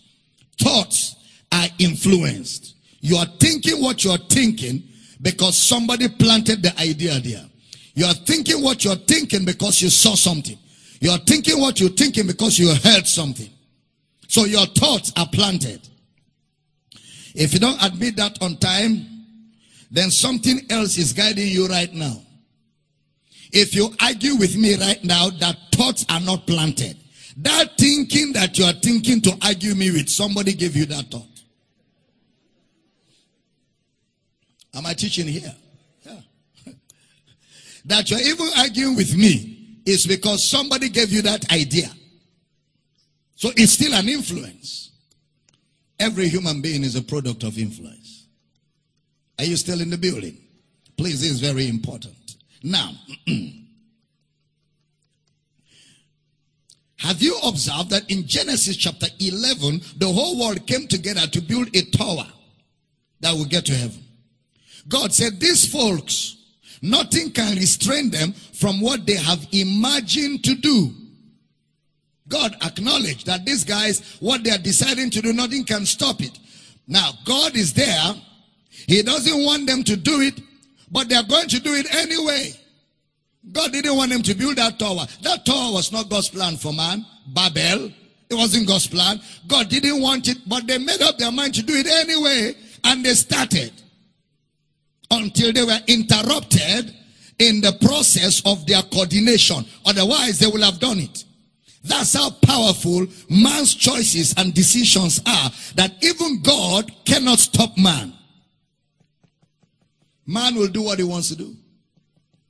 thoughts 0.58 1.16
are 1.52 1.66
influenced. 1.80 2.76
You 3.00 3.16
are 3.16 3.26
thinking 3.40 3.82
what 3.82 4.04
you're 4.04 4.16
thinking 4.16 4.84
because 5.22 5.56
somebody 5.56 6.08
planted 6.08 6.62
the 6.62 6.78
idea 6.80 7.18
there. 7.20 7.44
You 7.94 8.06
are 8.06 8.14
thinking 8.14 8.62
what 8.62 8.84
you're 8.84 8.96
thinking 8.96 9.44
because 9.44 9.82
you 9.82 9.90
saw 9.90 10.14
something. 10.14 10.58
You 11.00 11.10
are 11.10 11.18
thinking 11.18 11.60
what 11.60 11.80
you're 11.80 11.90
thinking 11.90 12.26
because 12.26 12.58
you 12.58 12.74
heard 12.74 13.06
something. 13.06 13.50
So 14.28 14.44
your 14.44 14.66
thoughts 14.66 15.12
are 15.16 15.26
planted. 15.26 15.86
If 17.34 17.52
you 17.52 17.60
don't 17.60 17.82
admit 17.82 18.16
that 18.16 18.40
on 18.42 18.56
time, 18.58 19.06
then 19.90 20.10
something 20.10 20.60
else 20.70 20.98
is 20.98 21.12
guiding 21.12 21.48
you 21.48 21.66
right 21.66 21.92
now. 21.92 22.22
If 23.52 23.74
you 23.74 23.92
argue 24.00 24.36
with 24.36 24.56
me 24.56 24.76
right 24.76 25.02
now 25.02 25.30
that 25.30 25.56
thoughts 25.72 26.06
are 26.08 26.20
not 26.20 26.46
planted, 26.46 26.96
that 27.38 27.76
thinking 27.78 28.32
that 28.34 28.58
you 28.58 28.64
are 28.64 28.72
thinking 28.72 29.20
to 29.22 29.36
argue 29.42 29.74
me 29.74 29.90
with, 29.90 30.08
somebody 30.08 30.52
gave 30.52 30.76
you 30.76 30.86
that 30.86 31.06
thought. 31.10 31.26
Am 34.74 34.86
I 34.86 34.94
teaching 34.94 35.26
here? 35.26 35.54
Yeah. 36.04 36.20
that 37.86 38.10
you're 38.10 38.20
even 38.20 38.48
arguing 38.58 38.96
with 38.96 39.16
me 39.16 39.78
is 39.84 40.06
because 40.06 40.48
somebody 40.48 40.88
gave 40.88 41.10
you 41.10 41.22
that 41.22 41.52
idea. 41.52 41.90
So 43.34 43.50
it's 43.56 43.72
still 43.72 43.94
an 43.94 44.08
influence. 44.08 44.90
Every 45.98 46.28
human 46.28 46.60
being 46.60 46.84
is 46.84 46.94
a 46.96 47.02
product 47.02 47.42
of 47.42 47.58
influence. 47.58 48.26
Are 49.38 49.44
you 49.44 49.56
still 49.56 49.80
in 49.80 49.90
the 49.90 49.98
building? 49.98 50.36
Please, 50.96 51.22
this 51.22 51.30
is 51.30 51.40
very 51.40 51.66
important. 51.68 52.14
Now, 52.62 52.92
have 56.98 57.22
you 57.22 57.38
observed 57.44 57.88
that 57.90 58.10
in 58.10 58.26
Genesis 58.26 58.76
chapter 58.76 59.06
11, 59.18 59.80
the 59.96 60.12
whole 60.12 60.38
world 60.38 60.66
came 60.66 60.86
together 60.86 61.26
to 61.26 61.40
build 61.40 61.74
a 61.74 61.82
tower 61.90 62.26
that 63.20 63.32
will 63.32 63.46
get 63.46 63.64
to 63.66 63.74
heaven? 63.74 64.04
God 64.88 65.12
said, 65.12 65.40
These 65.40 65.70
folks, 65.70 66.36
nothing 66.82 67.30
can 67.30 67.56
restrain 67.56 68.10
them 68.10 68.32
from 68.32 68.80
what 68.80 69.06
they 69.06 69.16
have 69.16 69.46
imagined 69.52 70.44
to 70.44 70.54
do. 70.54 70.92
God 72.28 72.54
acknowledged 72.64 73.26
that 73.26 73.44
these 73.44 73.64
guys, 73.64 74.16
what 74.20 74.44
they 74.44 74.50
are 74.50 74.58
deciding 74.58 75.10
to 75.10 75.20
do, 75.20 75.32
nothing 75.32 75.64
can 75.64 75.84
stop 75.84 76.20
it. 76.20 76.38
Now, 76.86 77.10
God 77.24 77.56
is 77.56 77.72
there. 77.72 78.14
He 78.70 79.02
doesn't 79.02 79.44
want 79.44 79.66
them 79.66 79.82
to 79.84 79.96
do 79.96 80.20
it, 80.20 80.40
but 80.90 81.08
they 81.08 81.16
are 81.16 81.24
going 81.24 81.48
to 81.48 81.60
do 81.60 81.74
it 81.74 81.92
anyway. 81.94 82.52
God 83.52 83.72
didn't 83.72 83.96
want 83.96 84.10
them 84.12 84.22
to 84.22 84.34
build 84.34 84.56
that 84.56 84.78
tower. 84.78 85.06
That 85.22 85.44
tower 85.44 85.72
was 85.72 85.92
not 85.92 86.08
God's 86.08 86.28
plan 86.28 86.56
for 86.56 86.72
man. 86.72 87.04
Babel. 87.26 87.90
It 88.28 88.34
wasn't 88.34 88.68
God's 88.68 88.86
plan. 88.86 89.20
God 89.48 89.68
didn't 89.68 90.00
want 90.00 90.28
it, 90.28 90.38
but 90.46 90.66
they 90.66 90.78
made 90.78 91.02
up 91.02 91.18
their 91.18 91.32
mind 91.32 91.54
to 91.54 91.62
do 91.62 91.74
it 91.74 91.86
anyway, 91.86 92.54
and 92.84 93.04
they 93.04 93.14
started 93.14 93.72
until 95.10 95.52
they 95.52 95.64
were 95.64 95.80
interrupted 95.86 96.94
in 97.38 97.60
the 97.60 97.72
process 97.82 98.42
of 98.44 98.66
their 98.66 98.82
coordination. 98.82 99.64
Otherwise, 99.86 100.38
they 100.38 100.46
will 100.46 100.62
have 100.62 100.78
done 100.78 100.98
it. 100.98 101.24
That's 101.82 102.14
how 102.14 102.30
powerful 102.30 103.06
man's 103.30 103.74
choices 103.74 104.34
and 104.36 104.52
decisions 104.52 105.18
are 105.26 105.50
that 105.76 105.92
even 106.02 106.42
God 106.42 106.92
cannot 107.06 107.38
stop 107.38 107.76
man. 107.78 108.12
Man 110.26 110.54
will 110.54 110.68
do 110.68 110.82
what 110.82 110.98
he 110.98 111.04
wants 111.04 111.28
to 111.30 111.36
do. 111.36 111.56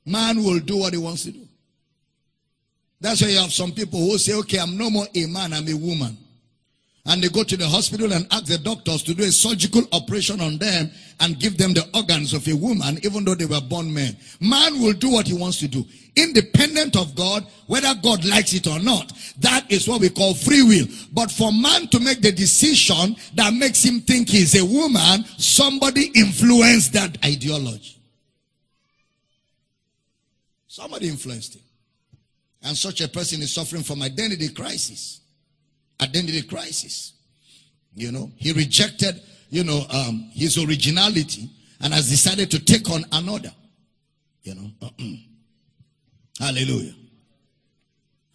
Man 0.05 0.43
will 0.43 0.59
do 0.59 0.77
what 0.77 0.93
he 0.93 0.99
wants 0.99 1.23
to 1.23 1.31
do. 1.31 1.47
That's 2.99 3.21
why 3.21 3.29
you 3.29 3.39
have 3.39 3.51
some 3.51 3.71
people 3.71 3.99
who 3.99 4.17
say, 4.17 4.33
okay, 4.35 4.59
I'm 4.59 4.77
no 4.77 4.89
more 4.89 5.07
a 5.15 5.25
man, 5.25 5.53
I'm 5.53 5.67
a 5.67 5.73
woman. 5.73 6.17
And 7.05 7.23
they 7.23 7.29
go 7.29 7.43
to 7.43 7.57
the 7.57 7.67
hospital 7.67 8.13
and 8.13 8.27
ask 8.29 8.45
the 8.45 8.59
doctors 8.59 9.01
to 9.03 9.15
do 9.15 9.23
a 9.23 9.31
surgical 9.31 9.81
operation 9.91 10.39
on 10.39 10.57
them 10.59 10.91
and 11.19 11.39
give 11.39 11.57
them 11.57 11.73
the 11.73 11.87
organs 11.95 12.31
of 12.33 12.47
a 12.47 12.55
woman, 12.55 12.99
even 13.03 13.25
though 13.25 13.33
they 13.33 13.45
were 13.45 13.61
born 13.61 13.91
men. 13.91 14.15
Man 14.39 14.79
will 14.79 14.93
do 14.93 15.09
what 15.09 15.27
he 15.27 15.33
wants 15.33 15.57
to 15.59 15.67
do, 15.67 15.83
independent 16.15 16.95
of 16.95 17.15
God, 17.15 17.47
whether 17.65 17.91
God 18.03 18.23
likes 18.25 18.53
it 18.53 18.67
or 18.67 18.77
not. 18.79 19.13
That 19.39 19.65
is 19.71 19.87
what 19.87 20.01
we 20.01 20.09
call 20.09 20.35
free 20.35 20.61
will. 20.61 20.85
But 21.11 21.31
for 21.31 21.51
man 21.51 21.87
to 21.87 21.99
make 21.99 22.21
the 22.21 22.31
decision 22.31 23.15
that 23.33 23.51
makes 23.55 23.83
him 23.83 24.01
think 24.01 24.29
he's 24.29 24.55
a 24.55 24.63
woman, 24.63 25.25
somebody 25.37 26.11
influenced 26.13 26.93
that 26.93 27.17
ideology. 27.25 27.97
Somebody 30.67 31.09
influenced 31.09 31.55
him. 31.55 31.63
And 32.61 32.77
such 32.77 33.01
a 33.01 33.07
person 33.07 33.41
is 33.41 33.51
suffering 33.51 33.81
from 33.81 34.03
identity 34.03 34.49
crisis 34.49 35.20
identity 36.01 36.41
crisis. 36.43 37.13
You 37.93 38.11
know, 38.11 38.31
he 38.37 38.53
rejected, 38.53 39.21
you 39.49 39.63
know, 39.63 39.85
um, 39.89 40.29
his 40.33 40.57
originality 40.57 41.49
and 41.81 41.93
has 41.93 42.09
decided 42.09 42.49
to 42.51 42.63
take 42.63 42.89
on 42.89 43.03
another. 43.11 43.51
You 44.43 44.55
know, 44.55 44.89
hallelujah. 46.39 46.95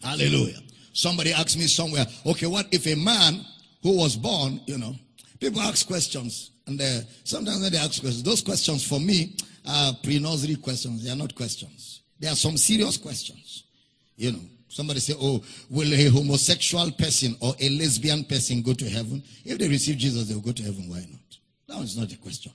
Hallelujah. 0.01 0.59
Somebody 0.93 1.33
asked 1.33 1.57
me 1.57 1.63
somewhere, 1.67 2.05
okay, 2.25 2.47
what 2.47 2.67
if 2.71 2.85
a 2.87 2.95
man 2.95 3.43
who 3.83 3.97
was 3.97 4.15
born, 4.15 4.61
you 4.65 4.77
know, 4.77 4.95
people 5.39 5.61
ask 5.61 5.85
questions 5.87 6.51
and 6.67 6.81
uh, 6.81 6.99
sometimes 7.23 7.61
when 7.61 7.71
they 7.71 7.77
ask 7.77 8.01
questions, 8.01 8.23
those 8.23 8.41
questions 8.41 8.85
for 8.85 8.99
me 8.99 9.35
are 9.65 9.93
pre-nursery 10.03 10.55
questions. 10.55 11.03
They 11.03 11.09
are 11.09 11.15
not 11.15 11.33
questions. 11.33 12.01
They 12.19 12.27
are 12.27 12.35
some 12.35 12.57
serious 12.57 12.97
questions. 12.97 13.63
You 14.17 14.33
know, 14.33 14.41
Somebody 14.77 14.99
say, 14.99 15.15
Oh, 15.19 15.43
will 15.71 15.91
a 15.91 16.05
homosexual 16.09 16.91
person 16.91 17.35
or 17.39 17.55
a 17.59 17.67
lesbian 17.69 18.23
person 18.23 18.61
go 18.61 18.75
to 18.75 18.87
heaven? 18.87 19.23
If 19.43 19.57
they 19.57 19.67
receive 19.67 19.97
Jesus, 19.97 20.27
they'll 20.27 20.39
go 20.39 20.51
to 20.51 20.61
heaven. 20.61 20.87
Why 20.87 20.99
not? 20.99 21.37
That 21.67 21.83
is 21.83 21.97
not 21.97 22.09
the 22.09 22.15
question. 22.17 22.51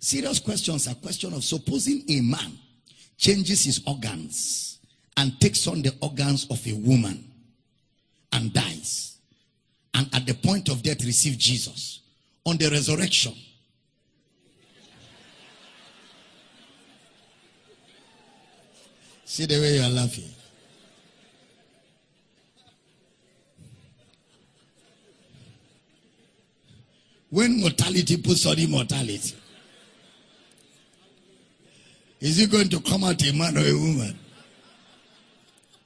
Serious 0.00 0.40
questions 0.40 0.88
are 0.88 0.96
question 0.96 1.32
of 1.32 1.44
supposing 1.44 2.02
a 2.08 2.20
man 2.20 2.58
changes 3.16 3.62
his 3.62 3.80
organs 3.86 4.80
and 5.16 5.40
takes 5.40 5.68
on 5.68 5.82
the 5.82 5.94
organs 6.00 6.48
of 6.50 6.66
a 6.66 6.72
woman 6.72 7.30
and 8.32 8.52
dies. 8.52 9.18
And 9.94 10.12
at 10.12 10.26
the 10.26 10.34
point 10.34 10.68
of 10.68 10.82
death, 10.82 11.04
receive 11.04 11.38
Jesus. 11.38 12.00
On 12.44 12.56
the 12.56 12.68
resurrection, 12.70 13.34
See 19.24 19.46
the 19.46 19.60
way 19.60 19.76
you 19.76 19.82
are 19.82 19.88
laughing. 19.88 20.28
When 27.32 27.60
mortality 27.60 28.16
puts 28.18 28.44
on 28.44 28.58
immortality? 28.58 29.34
Is 32.20 32.36
he 32.36 32.46
going 32.46 32.68
to 32.68 32.78
come 32.80 33.04
out 33.04 33.26
a 33.26 33.32
man 33.32 33.56
or 33.56 33.62
a 33.62 33.72
woman? 33.72 34.18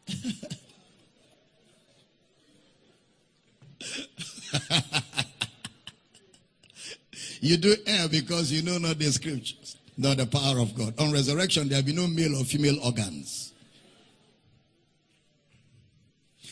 you 7.41 7.57
do 7.57 7.77
err 7.87 8.09
because 8.09 8.51
you 8.51 8.63
know 8.63 8.79
not 8.79 8.99
the 8.99 9.13
scriptures, 9.13 9.77
not 9.97 10.17
the 10.17 10.27
power 10.27 10.59
of 10.59 10.75
God. 10.75 10.95
On 10.99 11.13
resurrection, 11.13 11.69
there 11.69 11.79
will 11.79 11.87
be 11.87 11.93
no 11.93 12.09
male 12.09 12.41
or 12.41 12.45
female 12.45 12.81
organs. 12.85 13.53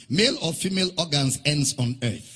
Male 0.08 0.38
or 0.40 0.52
female 0.52 0.90
organs 0.96 1.40
ends 1.44 1.74
on 1.78 1.98
earth 2.04 2.33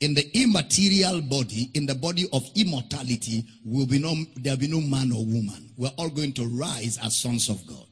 in 0.00 0.14
the 0.14 0.28
immaterial 0.42 1.22
body, 1.22 1.70
in 1.74 1.86
the 1.86 1.94
body 1.94 2.28
of 2.32 2.48
immortality, 2.54 3.44
will 3.64 3.86
be 3.86 3.98
no, 3.98 4.14
there'll 4.36 4.58
be 4.58 4.68
no 4.68 4.80
man 4.80 5.10
or 5.12 5.24
woman. 5.24 5.70
We're 5.76 5.92
all 5.96 6.10
going 6.10 6.32
to 6.34 6.46
rise 6.46 6.98
as 7.02 7.16
sons 7.16 7.48
of 7.48 7.66
God. 7.66 7.86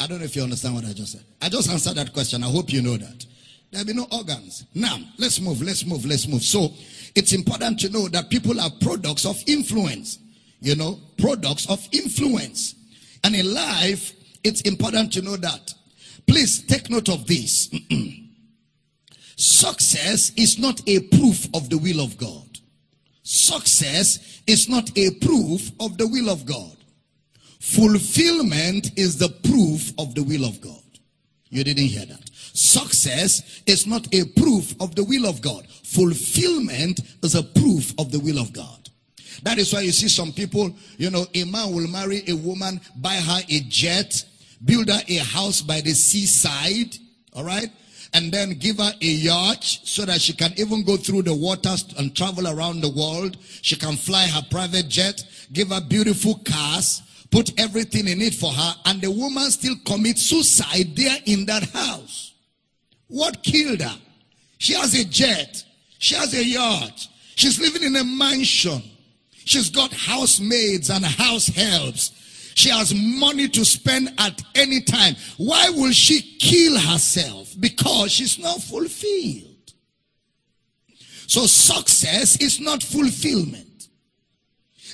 I 0.00 0.06
don't 0.06 0.18
know 0.18 0.24
if 0.24 0.36
you 0.36 0.42
understand 0.42 0.74
what 0.74 0.84
I 0.84 0.92
just 0.92 1.12
said. 1.12 1.24
I 1.40 1.48
just 1.48 1.70
answered 1.70 1.94
that 1.94 2.12
question. 2.12 2.42
I 2.42 2.50
hope 2.50 2.72
you 2.72 2.82
know 2.82 2.96
that. 2.96 3.26
There'll 3.70 3.86
be 3.86 3.94
no 3.94 4.06
organs. 4.12 4.64
Now, 4.74 4.98
let's 5.18 5.40
move, 5.40 5.62
let's 5.62 5.86
move, 5.86 6.04
let's 6.04 6.26
move. 6.28 6.42
So, 6.42 6.72
it's 7.14 7.32
important 7.32 7.80
to 7.80 7.88
know 7.90 8.08
that 8.08 8.28
people 8.28 8.60
are 8.60 8.70
products 8.80 9.24
of 9.24 9.42
influence. 9.46 10.18
You 10.60 10.76
know, 10.76 10.98
products 11.18 11.68
of 11.70 11.86
influence. 11.92 12.74
And 13.24 13.34
in 13.34 13.52
life, 13.52 14.12
it's 14.44 14.62
important 14.62 15.12
to 15.14 15.22
know 15.22 15.36
that. 15.36 15.74
Please 16.26 16.62
take 16.64 16.90
note 16.90 17.08
of 17.08 17.26
this. 17.26 17.70
Success 19.36 20.32
is 20.36 20.58
not 20.58 20.80
a 20.86 21.00
proof 21.00 21.46
of 21.54 21.68
the 21.68 21.78
will 21.78 22.00
of 22.00 22.16
God. 22.16 22.58
Success 23.22 24.42
is 24.46 24.68
not 24.68 24.90
a 24.96 25.10
proof 25.20 25.70
of 25.78 25.98
the 25.98 26.06
will 26.06 26.30
of 26.30 26.46
God. 26.46 26.76
Fulfillment 27.60 28.92
is 28.96 29.18
the 29.18 29.28
proof 29.28 29.92
of 29.98 30.14
the 30.14 30.22
will 30.22 30.44
of 30.44 30.60
God. 30.60 30.82
You 31.50 31.64
didn't 31.64 31.86
hear 31.86 32.06
that. 32.06 32.30
Success 32.32 33.62
is 33.66 33.86
not 33.86 34.06
a 34.14 34.24
proof 34.24 34.74
of 34.80 34.94
the 34.94 35.04
will 35.04 35.26
of 35.26 35.42
God. 35.42 35.66
Fulfillment 35.84 37.00
is 37.22 37.34
a 37.34 37.42
proof 37.42 37.92
of 37.98 38.10
the 38.10 38.20
will 38.20 38.38
of 38.38 38.52
God. 38.52 38.88
That 39.42 39.58
is 39.58 39.72
why 39.72 39.80
you 39.80 39.92
see 39.92 40.08
some 40.08 40.32
people, 40.32 40.74
you 40.96 41.10
know, 41.10 41.26
a 41.34 41.44
man 41.44 41.74
will 41.74 41.88
marry 41.88 42.22
a 42.28 42.34
woman, 42.34 42.80
buy 42.96 43.16
her 43.16 43.40
a 43.48 43.60
jet, 43.68 44.24
build 44.64 44.88
her 44.88 45.00
a 45.08 45.16
house 45.16 45.60
by 45.60 45.82
the 45.82 45.92
seaside, 45.92 46.96
all 47.34 47.44
right? 47.44 47.70
And 48.14 48.32
then 48.32 48.50
give 48.58 48.78
her 48.78 48.92
a 49.00 49.06
yacht 49.06 49.64
so 49.64 50.04
that 50.04 50.20
she 50.20 50.32
can 50.32 50.52
even 50.56 50.84
go 50.84 50.96
through 50.96 51.22
the 51.22 51.34
waters 51.34 51.84
and 51.98 52.16
travel 52.16 52.48
around 52.48 52.80
the 52.80 52.88
world. 52.88 53.36
She 53.62 53.76
can 53.76 53.96
fly 53.96 54.26
her 54.26 54.42
private 54.50 54.88
jet, 54.88 55.22
give 55.52 55.68
her 55.68 55.80
beautiful 55.80 56.40
cars, 56.44 57.02
put 57.30 57.58
everything 57.60 58.08
in 58.08 58.22
it 58.22 58.34
for 58.34 58.52
her, 58.52 58.74
and 58.86 59.00
the 59.00 59.10
woman 59.10 59.50
still 59.50 59.76
commits 59.84 60.22
suicide 60.22 60.94
there 60.96 61.18
in 61.26 61.46
that 61.46 61.64
house. 61.70 62.34
What 63.08 63.42
killed 63.42 63.82
her? 63.82 63.98
She 64.58 64.74
has 64.74 64.94
a 64.94 65.04
jet. 65.04 65.64
She 65.98 66.14
has 66.14 66.34
a 66.34 66.44
yacht. 66.44 67.08
She's 67.36 67.60
living 67.60 67.82
in 67.82 67.96
a 67.96 68.04
mansion. 68.04 68.82
She's 69.44 69.70
got 69.70 69.92
housemaids 69.92 70.90
and 70.90 71.04
house 71.04 71.46
helps. 71.46 72.10
She 72.56 72.70
has 72.70 72.94
money 72.94 73.48
to 73.48 73.64
spend 73.66 74.14
at 74.16 74.42
any 74.54 74.80
time. 74.80 75.14
Why 75.36 75.68
will 75.68 75.92
she 75.92 76.22
kill 76.38 76.78
herself? 76.78 77.54
Because 77.60 78.10
she's 78.10 78.38
not 78.38 78.62
fulfilled. 78.62 79.74
So 81.26 81.44
success 81.46 82.40
is 82.40 82.58
not 82.58 82.82
fulfillment. 82.82 83.65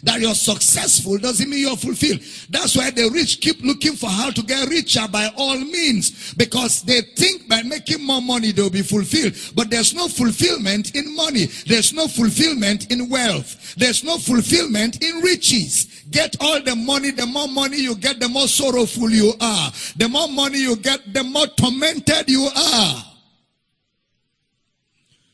That 0.04 0.20
you're 0.20 0.34
successful 0.34 1.16
doesn't 1.18 1.48
mean 1.48 1.60
you're 1.60 1.76
fulfilled. 1.76 2.20
That's 2.50 2.76
why 2.76 2.90
the 2.90 3.08
rich 3.10 3.40
keep 3.40 3.62
looking 3.62 3.92
for 3.92 4.10
how 4.10 4.30
to 4.30 4.42
get 4.42 4.68
richer 4.68 5.06
by 5.06 5.30
all 5.36 5.56
means. 5.58 6.34
Because 6.34 6.82
they 6.82 7.02
think 7.02 7.48
by 7.48 7.62
making 7.62 8.04
more 8.04 8.20
money 8.20 8.50
they'll 8.50 8.68
be 8.68 8.82
fulfilled. 8.82 9.34
But 9.54 9.70
there's 9.70 9.94
no 9.94 10.08
fulfillment 10.08 10.96
in 10.96 11.14
money. 11.14 11.46
There's 11.66 11.92
no 11.92 12.08
fulfillment 12.08 12.90
in 12.90 13.08
wealth. 13.08 13.76
There's 13.76 14.02
no 14.02 14.18
fulfillment 14.18 15.02
in 15.04 15.20
riches. 15.20 16.04
Get 16.10 16.36
all 16.40 16.60
the 16.60 16.74
money. 16.74 17.12
The 17.12 17.26
more 17.26 17.48
money 17.48 17.78
you 17.78 17.94
get, 17.94 18.18
the 18.18 18.28
more 18.28 18.48
sorrowful 18.48 19.08
you 19.10 19.34
are. 19.40 19.72
The 19.96 20.08
more 20.08 20.28
money 20.28 20.58
you 20.58 20.76
get, 20.76 21.14
the 21.14 21.22
more 21.22 21.46
tormented 21.46 22.28
you 22.28 22.48
are. 22.56 23.11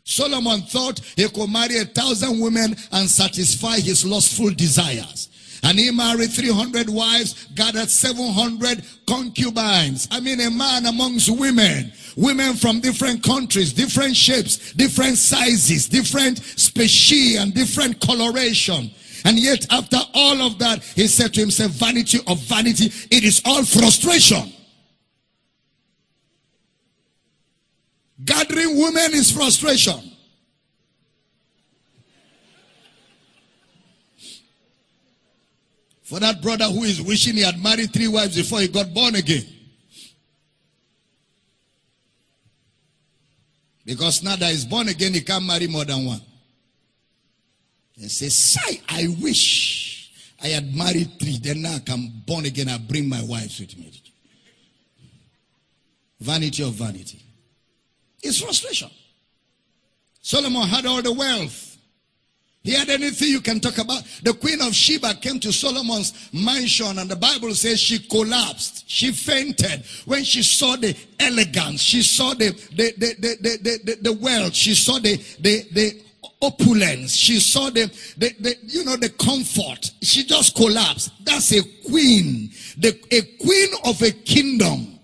Solomon 0.09 0.63
thought 0.63 1.01
he 1.17 1.29
could 1.29 1.51
marry 1.51 1.77
a 1.77 1.85
thousand 1.85 2.41
women 2.41 2.75
and 2.93 3.11
satisfy 3.11 3.79
his 3.79 4.07
lustful 4.07 4.51
desires. 4.51 5.29
And 5.63 5.79
he 5.79 5.91
married 5.91 6.31
300 6.33 6.89
wives, 6.89 7.47
gathered 7.55 7.91
700 7.91 8.83
concubines. 9.07 10.09
I 10.11 10.21
mean, 10.21 10.41
a 10.41 10.51
man 10.51 10.87
amongst 10.87 11.29
women. 11.29 11.93
Women 12.17 12.55
from 12.55 12.81
different 12.81 13.23
countries, 13.23 13.75
different 13.75 14.17
shapes, 14.17 14.73
different 14.73 15.19
sizes, 15.19 15.89
different 15.89 16.39
species, 16.39 17.39
and 17.39 17.53
different 17.53 18.01
coloration. 18.01 18.91
And 19.27 19.39
yet, 19.39 19.67
after 19.71 19.99
all 20.15 20.41
of 20.41 20.59
that, 20.61 20.83
he 20.83 21.07
said 21.07 21.35
to 21.35 21.41
himself, 21.41 21.73
Vanity 21.73 22.21
of 22.27 22.39
vanity, 22.41 22.87
it 23.11 23.25
is 23.25 23.43
all 23.45 23.63
frustration. 23.63 24.55
Gathering 28.25 28.77
women 28.77 29.15
is 29.15 29.31
frustration. 29.31 30.01
For 36.03 36.19
that 36.21 36.41
brother 36.41 36.65
who 36.65 36.85
is 36.85 37.03
wishing 37.03 37.35
he 37.35 37.43
had 37.43 37.63
married 37.63 37.93
three 37.93 38.09
wives 38.09 38.35
before 38.35 38.61
he 38.61 38.69
got 38.69 38.95
born 38.95 39.15
again. 39.15 39.45
Because 43.85 44.23
now 44.23 44.37
that 44.37 44.51
he's 44.51 44.65
born 44.65 44.89
again, 44.89 45.15
he 45.15 45.21
can't 45.21 45.45
marry 45.45 45.67
more 45.67 45.85
than 45.85 46.05
one. 46.05 46.21
He 47.93 48.09
says, 48.09 48.35
Sigh, 48.35 48.81
I 48.89 49.09
wish 49.21 50.13
I 50.43 50.49
had 50.49 50.75
married 50.75 51.11
three. 51.19 51.39
Then 51.39 51.63
now 51.63 51.75
I 51.75 51.79
can 51.81 52.23
born 52.27 52.47
again. 52.47 52.69
I 52.69 52.79
bring 52.79 53.09
my 53.09 53.23
wives 53.23 53.61
with 53.61 53.77
me. 53.79 53.93
Vanity 56.21 56.63
of 56.63 56.73
vanity. 56.73 57.23
It's 58.23 58.41
frustration. 58.41 58.91
Solomon 60.21 60.69
had 60.69 60.87
all 60.87 61.03
the 61.03 61.13
wealth. 61.13 61.69
He 62.65 62.73
had 62.73 62.91
anything 62.91 63.29
you 63.29 63.41
can 63.41 63.61
talk 63.61 63.79
about. 63.79 64.03
The 64.23 64.35
queen 64.35 64.61
of 64.61 64.75
Sheba 64.75 65.15
came 65.15 65.41
to 65.41 65.53
Solomon's 65.53 66.29
mansion 66.35 66.99
and 66.99 67.09
the 67.09 67.17
Bible 67.17 67.55
says 67.55 67.81
she 67.81 67.99
collapsed. 68.01 68.85
She 68.87 69.13
fainted 69.13 69.85
when 70.05 70.25
she 70.25 70.43
saw 70.43 70.77
the 70.77 70.95
elegance. 71.19 71.81
She 71.81 72.03
saw 72.03 72.35
the, 72.35 72.51
the, 72.75 72.93
the, 72.99 73.15
the, 73.19 73.37
the, 73.41 73.81
the, 73.85 73.99
the 74.03 74.13
wealth. 74.13 74.55
She 74.55 74.75
saw 74.75 74.99
the, 74.99 75.17
the, 75.41 75.65
the 75.73 76.03
opulence. 76.43 77.15
She 77.15 77.41
saw 77.41 77.71
the, 77.71 77.87
the, 78.19 78.35
the, 78.41 78.57
you 78.67 78.85
know, 78.85 78.97
the 78.97 79.11
comfort. 79.11 79.91
She 80.03 80.25
just 80.25 80.55
collapsed. 80.55 81.13
That's 81.25 81.53
a 81.53 81.63
queen. 81.89 82.51
The, 82.77 82.99
a 83.13 83.23
queen 83.43 83.69
of 83.85 84.03
a 84.03 84.11
kingdom. 84.11 84.98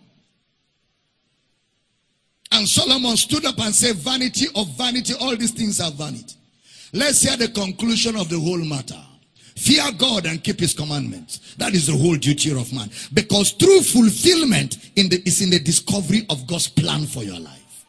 And 2.55 2.69
Solomon 2.69 3.17
stood 3.17 3.45
up 3.47 3.59
and 3.59 3.75
said, 3.75 3.97
vanity 3.97 4.47
of 4.55 4.69
vanity, 4.79 5.13
all 5.21 5.37
these 5.37 5.51
things 5.51 5.81
are 5.81 5.91
vanity. 5.91 6.37
Let's 6.93 7.23
hear 7.23 7.37
the 7.37 7.49
conclusion 7.49 8.15
of 8.15 8.29
the 8.29 8.39
whole 8.39 8.65
matter. 8.65 9.01
Fear 9.57 9.91
God 9.99 10.27
and 10.27 10.43
keep 10.43 10.61
his 10.61 10.73
commandments. 10.73 11.57
That 11.57 11.75
is 11.75 11.89
the 11.89 11.97
whole 11.97 12.15
duty 12.15 12.53
of 12.53 12.73
man. 12.73 12.91
Because 13.13 13.53
true 13.55 13.81
fulfillment 13.81 14.93
in 14.95 15.09
the, 15.09 15.21
is 15.27 15.43
in 15.43 15.51
the 15.51 15.59
discovery 15.59 16.27
of 16.31 16.47
God's 16.47 16.69
plan 16.69 17.07
for 17.07 17.25
your 17.25 17.41
life. 17.41 17.87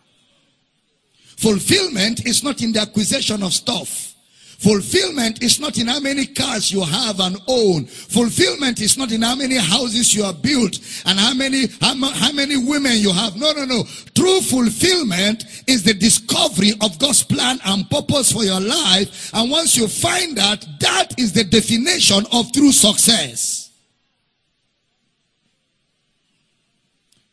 Fulfillment 1.38 2.25
is 2.25 2.43
not 2.43 2.60
in 2.63 2.71
the 2.71 2.80
acquisition 2.80 3.43
of 3.43 3.54
stuff. 3.54 4.14
Fulfillment 4.58 5.44
is 5.44 5.60
not 5.60 5.78
in 5.78 5.88
how 5.88 6.00
many 6.00 6.26
cars 6.26 6.72
you 6.72 6.82
have 6.82 7.20
and 7.20 7.38
own. 7.48 7.86
Fulfillment 7.86 8.80
is 8.80 8.98
not 8.98 9.12
in 9.12 9.22
how 9.22 9.36
many 9.36 9.58
houses 9.58 10.13
you 10.15 10.24
have 10.24 10.41
built 10.41 10.78
and 11.06 11.20
how 11.20 11.34
many 11.34 11.68
how, 11.82 11.94
how 12.13 12.32
many 12.32 12.58
women 12.58 12.94
you 12.96 13.12
have. 13.12 13.36
No, 13.36 13.52
no, 13.52 13.65
no. 13.65 13.84
True 14.15 14.41
fulfillment 14.41 15.44
is 15.68 15.84
the 15.84 15.94
discovery 15.94 16.72
of 16.82 16.98
God's 17.00 17.24
plan 17.24 17.60
and 17.65 17.89
purpose 17.89 18.32
for 18.32 18.44
your 18.44 18.62
life. 18.62 19.32
And 19.34 19.52
once 19.52 19.76
you 19.76 19.88
find 19.88 20.38
that, 20.38 20.65
that 20.80 21.20
is 21.20 21.34
the 21.34 21.44
definition 21.44 22.26
of 22.32 22.52
true 22.54 22.72
success. 22.72 23.72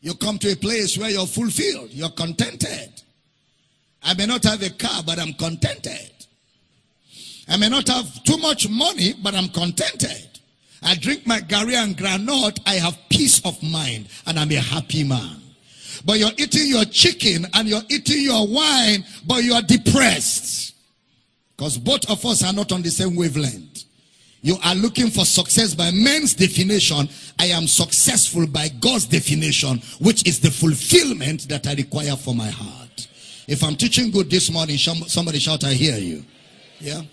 You 0.01 0.13
come 0.15 0.37
to 0.39 0.51
a 0.51 0.55
place 0.57 0.97
where 0.97 1.09
you're 1.09 1.25
fulfilled, 1.25 1.91
you're 1.91 2.09
contented. 2.09 3.01
I 4.03 4.13
may 4.15 4.25
not 4.25 4.43
have 4.43 4.61
a 4.61 4.69
car, 4.69 5.01
but 5.05 5.17
I'm 5.17 5.33
contented. 5.33 6.12
I 7.47 7.57
may 7.57 7.69
not 7.69 7.87
have 7.87 8.23
too 8.23 8.37
much 8.37 8.69
money, 8.69 9.13
but 9.21 9.35
I'm 9.35 9.49
contented. 9.49 10.39
I 10.81 10.95
drink 10.95 11.25
my 11.25 11.39
garri 11.39 11.75
and 11.75 11.97
groundnut, 11.97 12.59
I 12.65 12.75
have 12.75 12.97
peace 13.09 13.43
of 13.45 13.61
mind, 13.63 14.07
and 14.27 14.37
I'm 14.37 14.51
a 14.51 14.55
happy 14.55 15.03
man. 15.03 15.41
But 16.05 16.19
you're 16.19 16.31
eating 16.37 16.67
your 16.67 16.85
chicken 16.85 17.47
and 17.53 17.67
you're 17.67 17.81
eating 17.89 18.21
your 18.21 18.47
wine, 18.47 19.05
but 19.25 19.43
you 19.43 19.53
are 19.53 19.61
depressed. 19.61 20.75
Because 21.55 21.77
both 21.77 22.09
of 22.09 22.25
us 22.25 22.43
are 22.43 22.51
not 22.51 22.71
on 22.71 22.81
the 22.81 22.89
same 22.89 23.15
wavelength. 23.15 23.85
You 24.41 24.57
are 24.65 24.75
looking 24.75 25.09
for 25.09 25.23
success 25.23 25.73
by 25.73 25.91
men's 25.91 26.33
definition. 26.33 27.07
I 27.39 27.45
am 27.45 27.65
successful 27.65 28.45
by 28.47 28.67
God's 28.81 29.05
definition, 29.05 29.81
which 29.99 30.27
is 30.27 30.41
the 30.41 30.51
fulfillment 30.51 31.47
that 31.47 31.65
I 31.65 31.75
require 31.75 32.17
for 32.17 32.35
my 32.35 32.49
heart. 32.49 33.07
If 33.47 33.63
I'm 33.63 33.77
teaching 33.77 34.11
good 34.11 34.29
this 34.29 34.51
morning, 34.51 34.77
somebody 34.77 35.39
shout, 35.39 35.63
I 35.63 35.73
hear 35.73 35.97
you. 35.97 36.25
Yeah. 36.79 37.03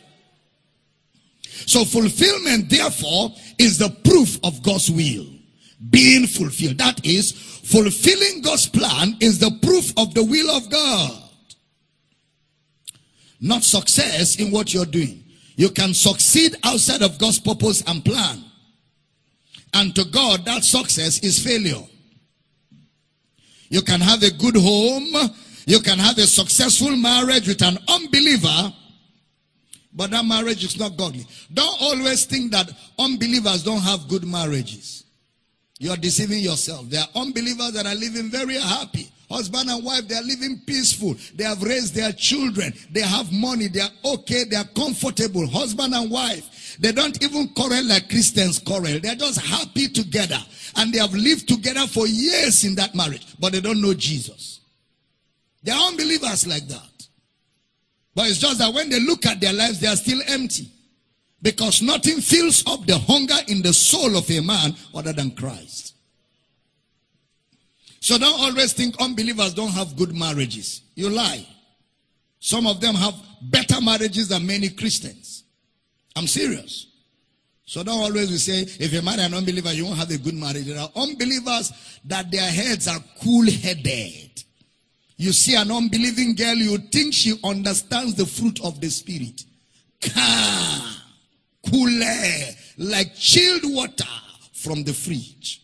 So 1.66 1.84
fulfillment, 1.84 2.68
therefore, 2.68 3.32
is 3.58 3.78
the 3.78 3.90
proof 4.04 4.38
of 4.44 4.62
God's 4.62 4.90
will 4.90 5.26
being 5.88 6.26
fulfilled. 6.26 6.78
That 6.78 7.04
is, 7.06 7.32
fulfilling 7.32 8.42
God's 8.42 8.68
plan 8.68 9.16
is 9.20 9.38
the 9.38 9.50
proof 9.62 9.92
of 9.96 10.12
the 10.14 10.24
will 10.24 10.50
of 10.50 10.68
God. 10.68 11.22
Not 13.40 13.64
success 13.64 14.36
in 14.36 14.50
what 14.50 14.74
you're 14.74 14.84
doing. 14.84 15.24
You 15.56 15.70
can 15.70 15.94
succeed 15.94 16.56
outside 16.64 17.02
of 17.02 17.18
God's 17.18 17.38
purpose 17.38 17.82
and 17.86 18.04
plan. 18.04 18.44
And 19.72 19.94
to 19.94 20.04
God, 20.04 20.44
that 20.44 20.64
success 20.64 21.20
is 21.20 21.38
failure. 21.42 21.82
You 23.68 23.82
can 23.82 24.00
have 24.00 24.22
a 24.22 24.30
good 24.30 24.56
home. 24.56 25.14
You 25.66 25.80
can 25.80 25.98
have 25.98 26.18
a 26.18 26.26
successful 26.26 26.94
marriage 26.96 27.46
with 27.46 27.62
an 27.62 27.78
unbeliever 27.88 28.74
but 29.92 30.10
that 30.10 30.24
marriage 30.24 30.64
is 30.64 30.78
not 30.78 30.96
godly. 30.96 31.26
Don't 31.52 31.76
always 31.80 32.24
think 32.24 32.52
that 32.52 32.70
unbelievers 32.98 33.64
don't 33.64 33.80
have 33.80 34.08
good 34.08 34.24
marriages. 34.24 35.04
You 35.78 35.90
are 35.90 35.96
deceiving 35.96 36.40
yourself. 36.40 36.88
There 36.90 37.00
are 37.00 37.22
unbelievers 37.22 37.72
that 37.72 37.86
are 37.86 37.94
living 37.94 38.30
very 38.30 38.58
happy. 38.58 39.10
Husband 39.30 39.70
and 39.70 39.84
wife, 39.84 40.08
they 40.08 40.16
are 40.16 40.22
living 40.22 40.60
peaceful. 40.66 41.14
They 41.36 41.44
have 41.44 41.62
raised 41.62 41.94
their 41.94 42.12
children. 42.12 42.74
They 42.90 43.00
have 43.00 43.32
money. 43.32 43.68
They 43.68 43.80
are 43.80 43.90
okay. 44.04 44.44
They 44.44 44.56
are 44.56 44.68
comfortable. 44.76 45.46
Husband 45.46 45.94
and 45.94 46.10
wife. 46.10 46.76
They 46.80 46.92
don't 46.92 47.22
even 47.22 47.48
quarrel 47.54 47.84
like 47.84 48.08
Christians 48.08 48.58
quarrel. 48.58 48.98
They 49.00 49.08
are 49.08 49.14
just 49.14 49.40
happy 49.40 49.88
together. 49.88 50.38
And 50.76 50.92
they 50.92 50.98
have 50.98 51.14
lived 51.14 51.48
together 51.48 51.86
for 51.86 52.06
years 52.06 52.64
in 52.64 52.74
that 52.74 52.94
marriage. 52.94 53.26
But 53.38 53.52
they 53.52 53.60
don't 53.60 53.80
know 53.80 53.94
Jesus. 53.94 54.60
They 55.62 55.72
are 55.72 55.88
unbelievers 55.88 56.46
like 56.46 56.66
that. 56.68 56.89
But 58.14 58.28
it's 58.28 58.38
just 58.38 58.58
that 58.58 58.72
when 58.74 58.90
they 58.90 59.00
look 59.00 59.24
at 59.26 59.40
their 59.40 59.52
lives, 59.52 59.80
they 59.80 59.86
are 59.86 59.96
still 59.96 60.20
empty. 60.26 60.70
Because 61.42 61.80
nothing 61.80 62.20
fills 62.20 62.62
up 62.66 62.84
the 62.86 62.98
hunger 62.98 63.38
in 63.48 63.62
the 63.62 63.72
soul 63.72 64.16
of 64.16 64.30
a 64.30 64.40
man 64.40 64.74
other 64.94 65.12
than 65.12 65.30
Christ. 65.30 65.94
So 68.00 68.18
don't 68.18 68.40
always 68.40 68.72
think 68.72 69.00
unbelievers 69.00 69.54
don't 69.54 69.72
have 69.72 69.96
good 69.96 70.14
marriages. 70.14 70.82
You 70.94 71.10
lie. 71.10 71.46
Some 72.40 72.66
of 72.66 72.80
them 72.80 72.94
have 72.94 73.14
better 73.42 73.80
marriages 73.80 74.28
than 74.28 74.46
many 74.46 74.70
Christians. 74.70 75.44
I'm 76.16 76.26
serious. 76.26 76.86
So 77.66 77.84
don't 77.84 78.00
always 78.00 78.42
say, 78.42 78.62
if 78.62 78.92
you 78.92 79.00
marry 79.02 79.22
an 79.22 79.32
unbeliever, 79.32 79.72
you 79.72 79.84
won't 79.84 79.98
have 79.98 80.10
a 80.10 80.18
good 80.18 80.34
marriage. 80.34 80.64
There 80.64 80.80
are 80.80 80.90
unbelievers 80.96 81.72
that 82.04 82.30
their 82.30 82.50
heads 82.50 82.88
are 82.88 82.98
cool-headed. 83.22 84.29
You 85.20 85.32
see 85.32 85.54
an 85.54 85.70
unbelieving 85.70 86.34
girl, 86.34 86.54
you 86.54 86.78
think 86.78 87.12
she 87.12 87.38
understands 87.44 88.14
the 88.14 88.24
fruit 88.24 88.58
of 88.64 88.80
the 88.80 88.88
spirit. 88.88 89.44
Cool, 91.70 92.00
like 92.78 93.14
chilled 93.16 93.64
water 93.64 94.08
from 94.54 94.82
the 94.82 94.94
fridge. 94.94 95.60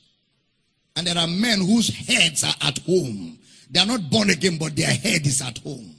And 0.95 1.07
there 1.07 1.16
are 1.16 1.27
men 1.27 1.61
whose 1.61 1.88
heads 1.88 2.45
are 2.45 2.53
at 2.61 2.81
home. 2.81 3.38
They 3.71 3.81
are 3.81 3.87
not 3.87 4.11
born 4.11 4.29
again, 4.29 4.59
but 4.59 4.77
their 4.77 4.90
head 4.90 5.27
is 5.27 5.40
at 5.40 5.57
home. 5.57 5.97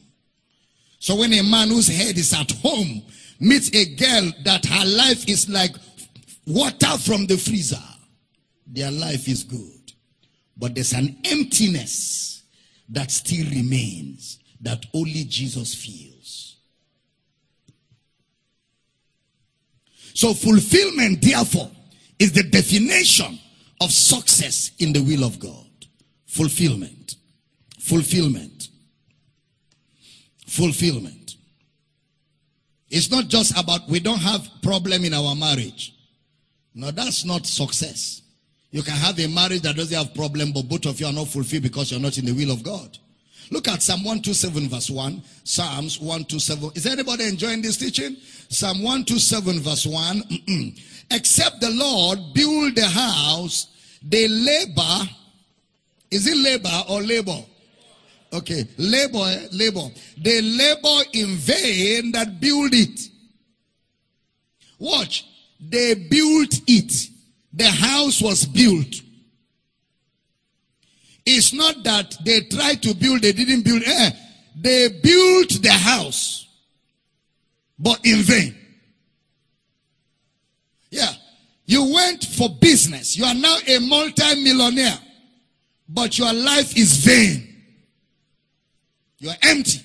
So 0.99 1.15
when 1.15 1.33
a 1.33 1.41
man 1.41 1.69
whose 1.69 1.87
head 1.87 2.15
is 2.15 2.33
at 2.33 2.51
home 2.51 3.01
meets 3.39 3.73
a 3.73 3.95
girl 3.95 4.33
that 4.43 4.67
her 4.67 4.85
life 4.85 5.27
is 5.27 5.49
like 5.49 5.75
water 6.45 6.95
from 6.99 7.25
the 7.25 7.37
freezer, 7.37 7.81
their 8.67 8.91
life 8.91 9.27
is 9.27 9.43
good. 9.43 9.93
But 10.55 10.75
there's 10.75 10.93
an 10.93 11.17
emptiness 11.25 12.36
that 12.89 13.11
still 13.11 13.45
remains 13.49 14.39
that 14.61 14.85
only 14.93 15.23
Jesus 15.25 15.75
feels. 15.75 16.57
So 20.13 20.33
fulfillment, 20.33 21.21
therefore, 21.21 21.69
is 22.17 22.31
the 22.31 22.43
definition 22.43 23.37
of 23.79 23.91
success 23.91 24.71
in 24.79 24.91
the 24.91 25.03
will 25.03 25.23
of 25.23 25.39
God. 25.39 25.67
Fulfillment. 26.25 27.15
Fulfillment. 27.79 28.69
Fulfillment. 30.47 31.35
It's 32.89 33.11
not 33.11 33.27
just 33.27 33.57
about 33.59 33.87
we 33.89 33.99
don't 33.99 34.19
have 34.19 34.49
problem 34.63 35.05
in 35.05 35.13
our 35.13 35.35
marriage. 35.35 35.93
No, 36.73 36.91
that's 36.91 37.25
not 37.25 37.45
success. 37.45 38.21
You 38.77 38.83
can 38.83 38.93
have 38.93 39.19
a 39.19 39.27
marriage 39.27 39.61
that 39.61 39.75
doesn't 39.75 39.97
have 39.97 40.13
problem, 40.13 40.51
but 40.51 40.69
both 40.69 40.85
of 40.85 40.99
you 40.99 41.07
are 41.07 41.11
not 41.11 41.29
fulfilled 41.29 41.63
because 41.63 41.89
you're 41.89 41.99
not 41.99 42.15
in 42.19 42.25
the 42.25 42.31
will 42.31 42.51
of 42.51 42.61
God. 42.61 42.95
Look 43.49 43.67
at 43.69 43.81
Psalm 43.81 44.03
127 44.03 44.69
verse 44.69 44.91
1. 44.91 45.23
Psalms 45.43 45.99
127. 45.99 46.73
Is 46.75 46.85
anybody 46.85 47.23
enjoying 47.23 47.63
this 47.63 47.77
teaching? 47.77 48.17
Psalm 48.49 48.83
127 48.83 49.61
verse 49.61 49.87
1. 49.87 50.21
Except 51.09 51.59
the 51.59 51.71
Lord 51.71 52.19
build 52.35 52.75
the 52.75 52.85
house, 52.85 53.65
they 54.03 54.27
labor. 54.27 55.09
Is 56.11 56.27
it 56.27 56.37
labor 56.37 56.83
or 56.87 57.01
labor? 57.01 57.43
Okay. 58.31 58.63
Labor, 58.77 59.41
labor. 59.53 59.89
They 60.21 60.39
labor 60.39 61.09
in 61.13 61.29
vain 61.37 62.11
that 62.11 62.39
build 62.39 62.75
it. 62.75 63.09
Watch. 64.77 65.25
They 65.59 65.95
built 65.95 66.61
it. 66.67 67.16
The 67.57 67.65
house 67.65 68.21
was 68.21 68.45
built. 68.45 69.01
It's 71.25 71.53
not 71.53 71.83
that 71.83 72.15
they 72.23 72.41
tried 72.41 72.83
to 72.83 72.93
build, 72.93 73.23
they 73.23 73.33
didn't 73.33 73.63
build. 73.63 73.81
Eh, 73.83 74.11
they 74.55 74.87
built 74.87 75.61
the 75.61 75.71
house, 75.71 76.47
but 77.79 77.99
in 78.05 78.21
vain. 78.21 78.55
Yeah. 80.91 81.11
You 81.65 81.93
went 81.93 82.23
for 82.23 82.49
business. 82.61 83.17
You 83.17 83.25
are 83.25 83.33
now 83.33 83.57
a 83.67 83.79
multi-millionaire, 83.79 84.99
but 85.89 86.17
your 86.17 86.31
life 86.31 86.77
is 86.77 87.05
vain. 87.05 87.55
You 89.17 89.29
are 89.29 89.37
empty. 89.41 89.81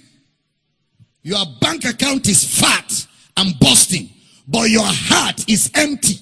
Your 1.23 1.45
bank 1.61 1.87
account 1.87 2.29
is 2.29 2.61
fat 2.61 3.07
and 3.37 3.59
busting, 3.59 4.11
but 4.47 4.69
your 4.69 4.85
heart 4.85 5.49
is 5.49 5.71
empty. 5.75 6.22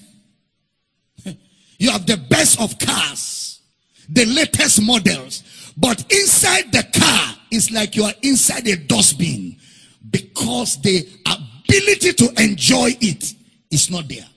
You 1.81 1.89
have 1.89 2.05
the 2.05 2.17
best 2.17 2.61
of 2.61 2.77
cars, 2.77 3.59
the 4.07 4.23
latest 4.25 4.83
models, 4.83 5.73
but 5.75 5.99
inside 6.13 6.71
the 6.71 6.83
car 6.93 7.35
is 7.49 7.71
like 7.71 7.95
you 7.95 8.03
are 8.03 8.13
inside 8.21 8.67
a 8.67 8.75
dustbin 8.75 9.57
because 10.07 10.79
the 10.83 11.09
ability 11.25 12.13
to 12.13 12.39
enjoy 12.39 12.91
it 13.01 13.33
is 13.71 13.89
not 13.89 14.07
there. 14.07 14.29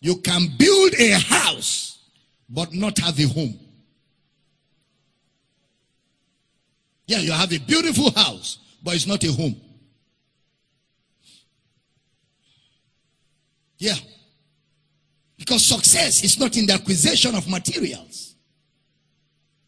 You 0.00 0.16
can 0.16 0.46
build 0.56 0.94
a 0.98 1.10
house 1.18 1.98
but 2.48 2.72
not 2.72 2.96
have 3.00 3.20
a 3.20 3.28
home. 3.28 3.60
Yeah, 7.06 7.18
you 7.18 7.32
have 7.32 7.52
a 7.52 7.58
beautiful 7.58 8.10
house, 8.12 8.60
but 8.82 8.94
it's 8.94 9.06
not 9.06 9.22
a 9.24 9.30
home. 9.30 9.60
Yeah. 13.76 13.96
Because 15.42 15.66
success 15.66 16.22
is 16.22 16.38
not 16.38 16.56
in 16.56 16.66
the 16.66 16.74
acquisition 16.74 17.34
of 17.34 17.48
materials. 17.48 18.36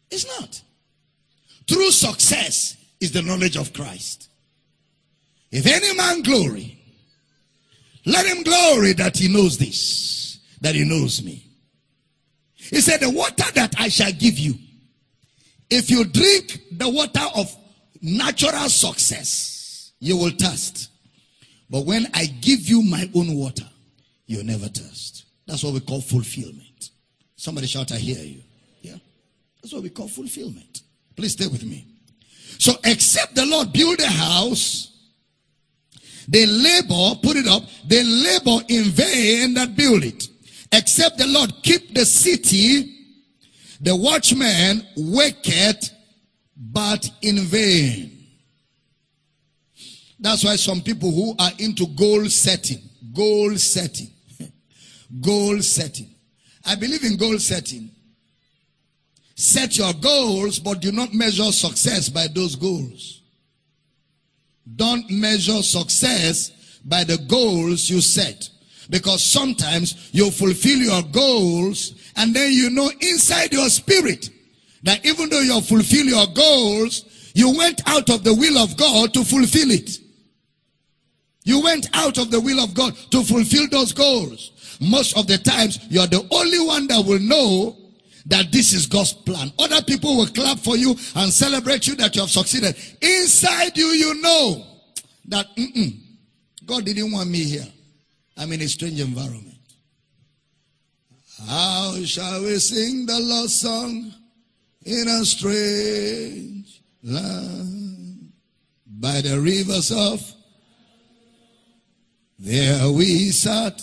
It's 0.09 0.25
not. 0.25 0.61
True 1.67 1.91
success 1.91 2.77
is 3.01 3.11
the 3.11 3.21
knowledge 3.21 3.57
of 3.57 3.73
Christ. 3.73 4.29
If 5.51 5.65
any 5.65 5.93
man 5.97 6.21
glory, 6.21 6.79
let 8.05 8.25
him 8.25 8.43
glory 8.43 8.93
that 8.93 9.17
he 9.17 9.27
knows 9.27 9.57
this, 9.57 10.39
that 10.61 10.75
he 10.75 10.85
knows 10.85 11.21
me. 11.21 11.45
He 12.53 12.79
said, 12.79 13.01
The 13.01 13.09
water 13.09 13.51
that 13.55 13.75
I 13.77 13.89
shall 13.89 14.13
give 14.13 14.39
you, 14.39 14.53
if 15.69 15.89
you 15.89 16.05
drink 16.05 16.57
the 16.71 16.87
water 16.87 17.25
of 17.35 17.53
natural 18.01 18.69
success, 18.69 19.91
you 19.99 20.15
will 20.15 20.31
thirst. 20.39 20.89
But 21.69 21.85
when 21.85 22.07
I 22.13 22.27
give 22.27 22.61
you 22.61 22.81
my 22.81 23.09
own 23.13 23.35
water, 23.35 23.67
you'll 24.25 24.45
never 24.45 24.69
thirst. 24.69 25.24
That's 25.45 25.63
what 25.63 25.73
we 25.73 25.79
call 25.79 26.01
fulfillment. 26.01 26.89
Somebody 27.35 27.67
shout, 27.67 27.91
I 27.91 27.97
hear 27.97 28.23
you. 28.23 28.41
Yeah. 28.81 28.97
That's 29.61 29.73
what 29.73 29.83
we 29.83 29.89
call 29.89 30.07
fulfillment. 30.07 30.81
Please 31.15 31.33
stay 31.33 31.47
with 31.47 31.63
me. 31.63 31.85
So, 32.57 32.73
except 32.83 33.35
the 33.35 33.45
Lord 33.45 33.73
build 33.73 33.99
a 33.99 34.07
house, 34.07 34.91
they 36.27 36.45
labor, 36.45 37.19
put 37.21 37.37
it 37.37 37.47
up, 37.47 37.63
they 37.85 38.03
labor 38.03 38.63
in 38.69 38.85
vain 38.85 39.53
that 39.55 39.75
build 39.75 40.03
it. 40.03 40.27
Except 40.71 41.17
the 41.17 41.27
Lord 41.27 41.53
keep 41.61 41.93
the 41.93 42.05
city, 42.05 42.91
the 43.81 43.95
watchman 43.95 44.85
waketh, 44.97 45.91
but 46.57 47.09
in 47.21 47.37
vain. 47.39 48.11
That's 50.19 50.43
why 50.43 50.55
some 50.55 50.81
people 50.81 51.11
who 51.11 51.35
are 51.37 51.51
into 51.59 51.85
goal 51.87 52.25
setting, 52.25 52.81
goal 53.13 53.55
setting, 53.57 54.09
Goal 55.21 55.61
setting. 55.61 56.09
I 56.65 56.75
believe 56.75 57.03
in 57.03 57.17
goal 57.17 57.37
setting. 57.39 57.91
Set 59.35 59.77
your 59.77 59.93
goals, 59.93 60.59
but 60.59 60.79
do 60.79 60.91
not 60.91 61.13
measure 61.13 61.51
success 61.51 62.09
by 62.09 62.27
those 62.33 62.55
goals. 62.55 63.21
Don't 64.75 65.09
measure 65.09 65.61
success 65.61 66.51
by 66.83 67.03
the 67.03 67.17
goals 67.27 67.89
you 67.89 68.01
set. 68.01 68.49
Because 68.89 69.23
sometimes 69.23 70.09
you 70.11 70.31
fulfill 70.31 70.77
your 70.77 71.01
goals 71.11 71.95
and 72.15 72.33
then 72.33 72.51
you 72.51 72.69
know 72.69 72.89
inside 73.01 73.51
your 73.51 73.69
spirit 73.69 74.29
that 74.83 75.03
even 75.05 75.29
though 75.29 75.41
you 75.41 75.59
fulfill 75.61 76.05
your 76.05 76.27
goals, 76.27 77.31
you 77.33 77.55
went 77.57 77.81
out 77.87 78.09
of 78.09 78.23
the 78.23 78.33
will 78.33 78.57
of 78.57 78.77
God 78.77 79.13
to 79.15 79.23
fulfill 79.23 79.71
it. 79.71 79.99
You 81.43 81.61
went 81.61 81.89
out 81.93 82.17
of 82.17 82.31
the 82.31 82.39
will 82.39 82.59
of 82.59 82.73
God 82.73 82.95
to 83.11 83.23
fulfill 83.23 83.67
those 83.69 83.91
goals. 83.91 84.51
Most 84.79 85.17
of 85.17 85.27
the 85.27 85.37
times, 85.37 85.79
you 85.89 85.99
are 85.99 86.07
the 86.07 86.25
only 86.31 86.59
one 86.59 86.87
that 86.87 87.05
will 87.05 87.19
know 87.19 87.77
that 88.27 88.51
this 88.51 88.73
is 88.73 88.87
God's 88.87 89.13
plan. 89.13 89.51
Other 89.59 89.81
people 89.83 90.17
will 90.17 90.27
clap 90.27 90.59
for 90.59 90.75
you 90.75 90.95
and 91.15 91.31
celebrate 91.31 91.87
you 91.87 91.95
that 91.95 92.15
you 92.15 92.21
have 92.21 92.31
succeeded. 92.31 92.75
Inside 93.01 93.77
you, 93.77 93.87
you 93.87 94.21
know 94.21 94.65
that 95.27 95.47
God 96.65 96.85
didn't 96.85 97.11
want 97.11 97.29
me 97.29 97.43
here. 97.43 97.67
I'm 98.37 98.51
in 98.51 98.61
a 98.61 98.67
strange 98.67 98.99
environment. 98.99 99.53
How 101.47 102.01
shall 102.03 102.41
we 102.41 102.57
sing 102.59 103.05
the 103.05 103.19
lost 103.19 103.61
song 103.61 104.13
in 104.85 105.07
a 105.07 105.25
strange 105.25 106.81
land 107.03 108.31
by 108.87 109.21
the 109.21 109.39
rivers 109.39 109.91
of 109.91 110.21
there 112.39 112.91
we 112.91 113.31
sat 113.31 113.81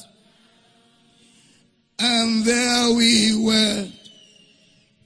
and 2.04 2.44
there 2.44 2.92
we 2.96 3.36
were 3.44 3.88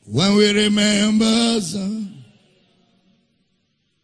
when 0.07 0.37
we 0.37 0.65
remember 0.65 1.61
some. 1.61 2.09
Uh, 2.09 2.23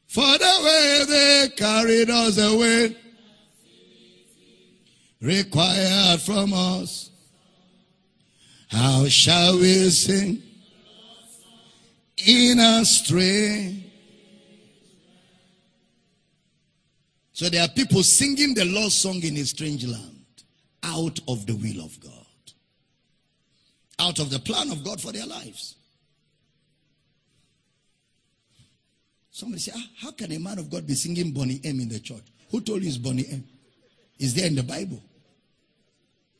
for 0.08 0.38
the 0.38 0.60
way 0.62 1.04
they 1.08 1.48
carried 1.56 2.10
us 2.10 2.36
away, 2.36 2.94
required 5.22 6.20
from 6.20 6.52
us. 6.52 7.10
How 8.68 9.06
shall 9.08 9.58
we 9.58 9.88
sing 9.88 10.42
in 12.26 12.58
a 12.58 12.84
strain? 12.84 13.84
So 17.32 17.48
there 17.48 17.62
are 17.62 17.68
people 17.68 18.02
singing 18.02 18.52
the 18.52 18.66
Lord's 18.66 18.94
song 18.94 19.22
in 19.22 19.38
a 19.38 19.44
strange 19.46 19.86
land 19.86 20.26
out 20.82 21.18
of 21.26 21.46
the 21.46 21.54
will 21.54 21.84
of 21.86 21.98
God 22.00 22.11
out 24.02 24.18
of 24.18 24.30
the 24.30 24.38
plan 24.40 24.70
of 24.72 24.82
God 24.84 25.00
for 25.00 25.12
their 25.12 25.26
lives. 25.26 25.76
Somebody 29.30 29.60
say, 29.60 29.70
ah, 29.74 29.86
how 29.98 30.10
can 30.10 30.32
a 30.32 30.38
man 30.38 30.58
of 30.58 30.68
God 30.68 30.86
be 30.86 30.94
singing 30.94 31.30
Boney 31.32 31.60
M 31.64 31.80
in 31.80 31.88
the 31.88 32.00
church? 32.00 32.24
Who 32.50 32.60
told 32.60 32.82
you 32.82 32.88
it's 32.88 32.98
Boney 32.98 33.24
M? 33.30 33.44
Is 34.18 34.34
there 34.34 34.46
in 34.46 34.56
the 34.56 34.62
Bible? 34.62 35.02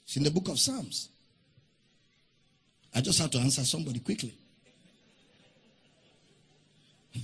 It's 0.05 0.17
in 0.17 0.25
the 0.25 0.31
book 0.31 0.49
of 0.49 0.59
Psalms. 0.59 1.09
I 2.95 3.01
just 3.01 3.19
have 3.21 3.31
to 3.31 3.39
answer 3.39 3.65
somebody 3.65 4.01
quickly. 4.01 4.35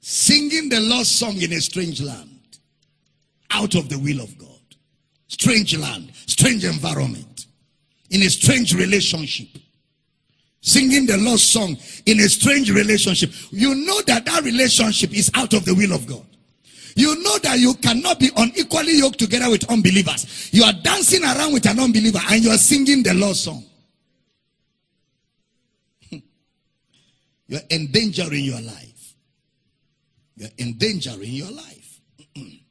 Singing 0.00 0.68
the 0.68 0.80
lost 0.80 1.18
song 1.18 1.40
in 1.40 1.52
a 1.52 1.60
strange 1.60 2.00
land, 2.00 2.28
out 3.50 3.74
of 3.74 3.88
the 3.88 3.98
will 3.98 4.20
of 4.20 4.38
God 4.38 4.51
strange 5.32 5.76
land, 5.76 6.12
strange 6.26 6.64
environment, 6.64 7.46
in 8.10 8.22
a 8.22 8.30
strange 8.30 8.74
relationship. 8.74 9.48
Singing 10.60 11.06
the 11.06 11.16
lost 11.16 11.50
song 11.50 11.76
in 12.06 12.20
a 12.20 12.28
strange 12.28 12.70
relationship. 12.70 13.30
You 13.50 13.74
know 13.74 14.00
that 14.02 14.24
that 14.26 14.44
relationship 14.44 15.12
is 15.12 15.30
out 15.34 15.54
of 15.54 15.64
the 15.64 15.74
will 15.74 15.92
of 15.92 16.06
God. 16.06 16.24
You 16.94 17.20
know 17.22 17.38
that 17.38 17.58
you 17.58 17.74
cannot 17.74 18.20
be 18.20 18.30
unequally 18.36 18.98
yoked 18.98 19.18
together 19.18 19.50
with 19.50 19.68
unbelievers. 19.70 20.50
You 20.52 20.62
are 20.64 20.74
dancing 20.74 21.24
around 21.24 21.54
with 21.54 21.66
an 21.66 21.80
unbeliever 21.80 22.20
and 22.30 22.44
you 22.44 22.50
are 22.50 22.58
singing 22.58 23.02
the 23.02 23.14
lost 23.14 23.44
song. 23.44 23.64
You're 27.48 27.60
endangering 27.70 28.44
your 28.44 28.60
life. 28.60 29.14
You're 30.36 30.50
endangering 30.58 31.32
your 31.32 31.50
life. 31.50 32.00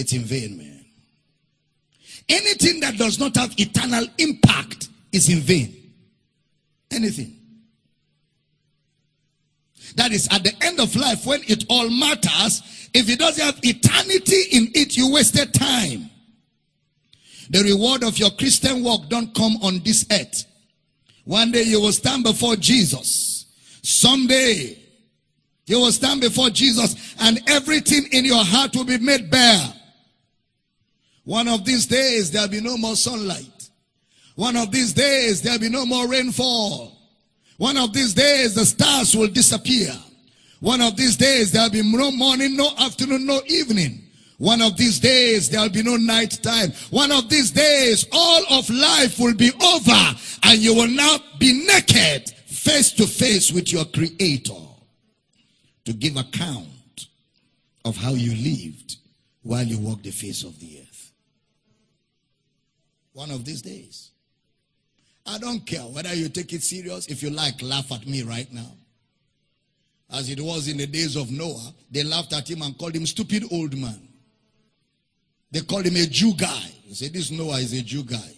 it's 0.00 0.12
in 0.12 0.22
vain, 0.22 0.56
man. 0.56 0.84
Anything 2.28 2.80
that 2.80 2.96
does 2.96 3.18
not 3.18 3.36
have 3.36 3.52
eternal 3.58 4.06
impact 4.18 4.88
is 5.12 5.28
in 5.28 5.40
vain. 5.40 5.76
Anything. 6.90 7.36
That 9.96 10.12
is 10.12 10.28
at 10.30 10.44
the 10.44 10.52
end 10.62 10.80
of 10.80 10.94
life 10.96 11.26
when 11.26 11.40
it 11.46 11.64
all 11.68 11.90
matters. 11.90 12.88
If 12.94 13.08
it 13.08 13.18
doesn't 13.18 13.44
have 13.44 13.58
eternity 13.62 14.56
in 14.56 14.70
it, 14.74 14.96
you 14.96 15.12
wasted 15.12 15.52
time. 15.52 16.08
The 17.50 17.62
reward 17.62 18.04
of 18.04 18.18
your 18.18 18.30
Christian 18.30 18.84
work 18.84 19.08
don't 19.08 19.34
come 19.34 19.56
on 19.62 19.80
this 19.80 20.06
earth. 20.10 20.44
One 21.24 21.50
day 21.50 21.62
you 21.62 21.80
will 21.80 21.92
stand 21.92 22.24
before 22.24 22.56
Jesus. 22.56 23.46
Someday 23.82 24.80
You 25.70 25.78
will 25.78 25.92
stand 25.92 26.20
before 26.20 26.50
Jesus 26.50 27.14
and 27.20 27.40
everything 27.48 28.08
in 28.10 28.24
your 28.24 28.44
heart 28.44 28.74
will 28.74 28.84
be 28.84 28.98
made 28.98 29.30
bare. 29.30 29.72
One 31.30 31.46
of 31.46 31.64
these 31.64 31.86
days 31.86 32.32
there'll 32.32 32.48
be 32.48 32.60
no 32.60 32.76
more 32.76 32.96
sunlight. 32.96 33.70
One 34.34 34.56
of 34.56 34.72
these 34.72 34.92
days 34.92 35.40
there'll 35.40 35.60
be 35.60 35.68
no 35.68 35.86
more 35.86 36.08
rainfall. 36.08 36.98
One 37.56 37.76
of 37.76 37.92
these 37.92 38.14
days 38.14 38.56
the 38.56 38.66
stars 38.66 39.14
will 39.14 39.28
disappear. 39.28 39.92
One 40.58 40.80
of 40.80 40.96
these 40.96 41.16
days 41.16 41.52
there'll 41.52 41.70
be 41.70 41.84
no 41.84 42.10
morning, 42.10 42.56
no 42.56 42.72
afternoon, 42.80 43.26
no 43.26 43.40
evening. 43.46 44.02
One 44.38 44.60
of 44.60 44.76
these 44.76 44.98
days 44.98 45.48
there'll 45.48 45.68
be 45.68 45.84
no 45.84 45.96
night 45.96 46.42
time. 46.42 46.72
One 46.90 47.12
of 47.12 47.28
these 47.28 47.52
days 47.52 48.08
all 48.10 48.42
of 48.50 48.68
life 48.68 49.20
will 49.20 49.36
be 49.36 49.52
over 49.64 50.18
and 50.42 50.58
you 50.58 50.74
will 50.74 50.88
now 50.88 51.18
be 51.38 51.64
naked 51.64 52.28
face 52.48 52.90
to 52.94 53.06
face 53.06 53.52
with 53.52 53.72
your 53.72 53.84
creator 53.84 54.66
to 55.84 55.92
give 55.92 56.16
account 56.16 57.06
of 57.84 57.96
how 57.96 58.14
you 58.14 58.32
lived 58.32 58.96
while 59.42 59.62
you 59.64 59.78
walked 59.78 60.02
the 60.02 60.10
face 60.10 60.42
of 60.42 60.58
the 60.58 60.80
earth. 60.80 60.89
One 63.20 63.32
of 63.32 63.44
these 63.44 63.60
days. 63.60 64.12
I 65.26 65.36
don't 65.36 65.66
care 65.66 65.82
whether 65.82 66.14
you 66.14 66.30
take 66.30 66.54
it 66.54 66.62
serious. 66.62 67.06
If 67.06 67.22
you 67.22 67.28
like, 67.28 67.60
laugh 67.60 67.92
at 67.92 68.06
me 68.06 68.22
right 68.22 68.50
now. 68.50 68.72
As 70.10 70.30
it 70.30 70.40
was 70.40 70.68
in 70.68 70.78
the 70.78 70.86
days 70.86 71.16
of 71.16 71.30
Noah, 71.30 71.74
they 71.90 72.02
laughed 72.02 72.32
at 72.32 72.48
him 72.48 72.62
and 72.62 72.78
called 72.78 72.96
him 72.96 73.04
stupid 73.04 73.44
old 73.52 73.76
man. 73.76 74.00
They 75.50 75.60
called 75.60 75.84
him 75.84 75.96
a 75.96 76.06
Jew 76.06 76.32
guy. 76.32 76.62
They 76.88 76.94
said, 76.94 77.12
This 77.12 77.30
Noah 77.30 77.58
is 77.58 77.74
a 77.74 77.82
Jew 77.82 78.04
guy. 78.04 78.32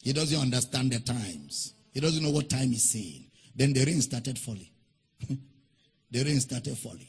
He 0.00 0.12
doesn't 0.12 0.40
understand 0.40 0.92
the 0.92 1.00
times. 1.00 1.74
He 1.92 1.98
doesn't 1.98 2.22
know 2.22 2.30
what 2.30 2.48
time 2.48 2.68
he's 2.68 2.88
saying. 2.88 3.24
Then 3.56 3.72
the 3.72 3.84
rain 3.84 4.00
started 4.00 4.38
falling. 4.38 4.70
the 5.28 6.22
rain 6.22 6.38
started 6.38 6.78
falling. 6.78 7.08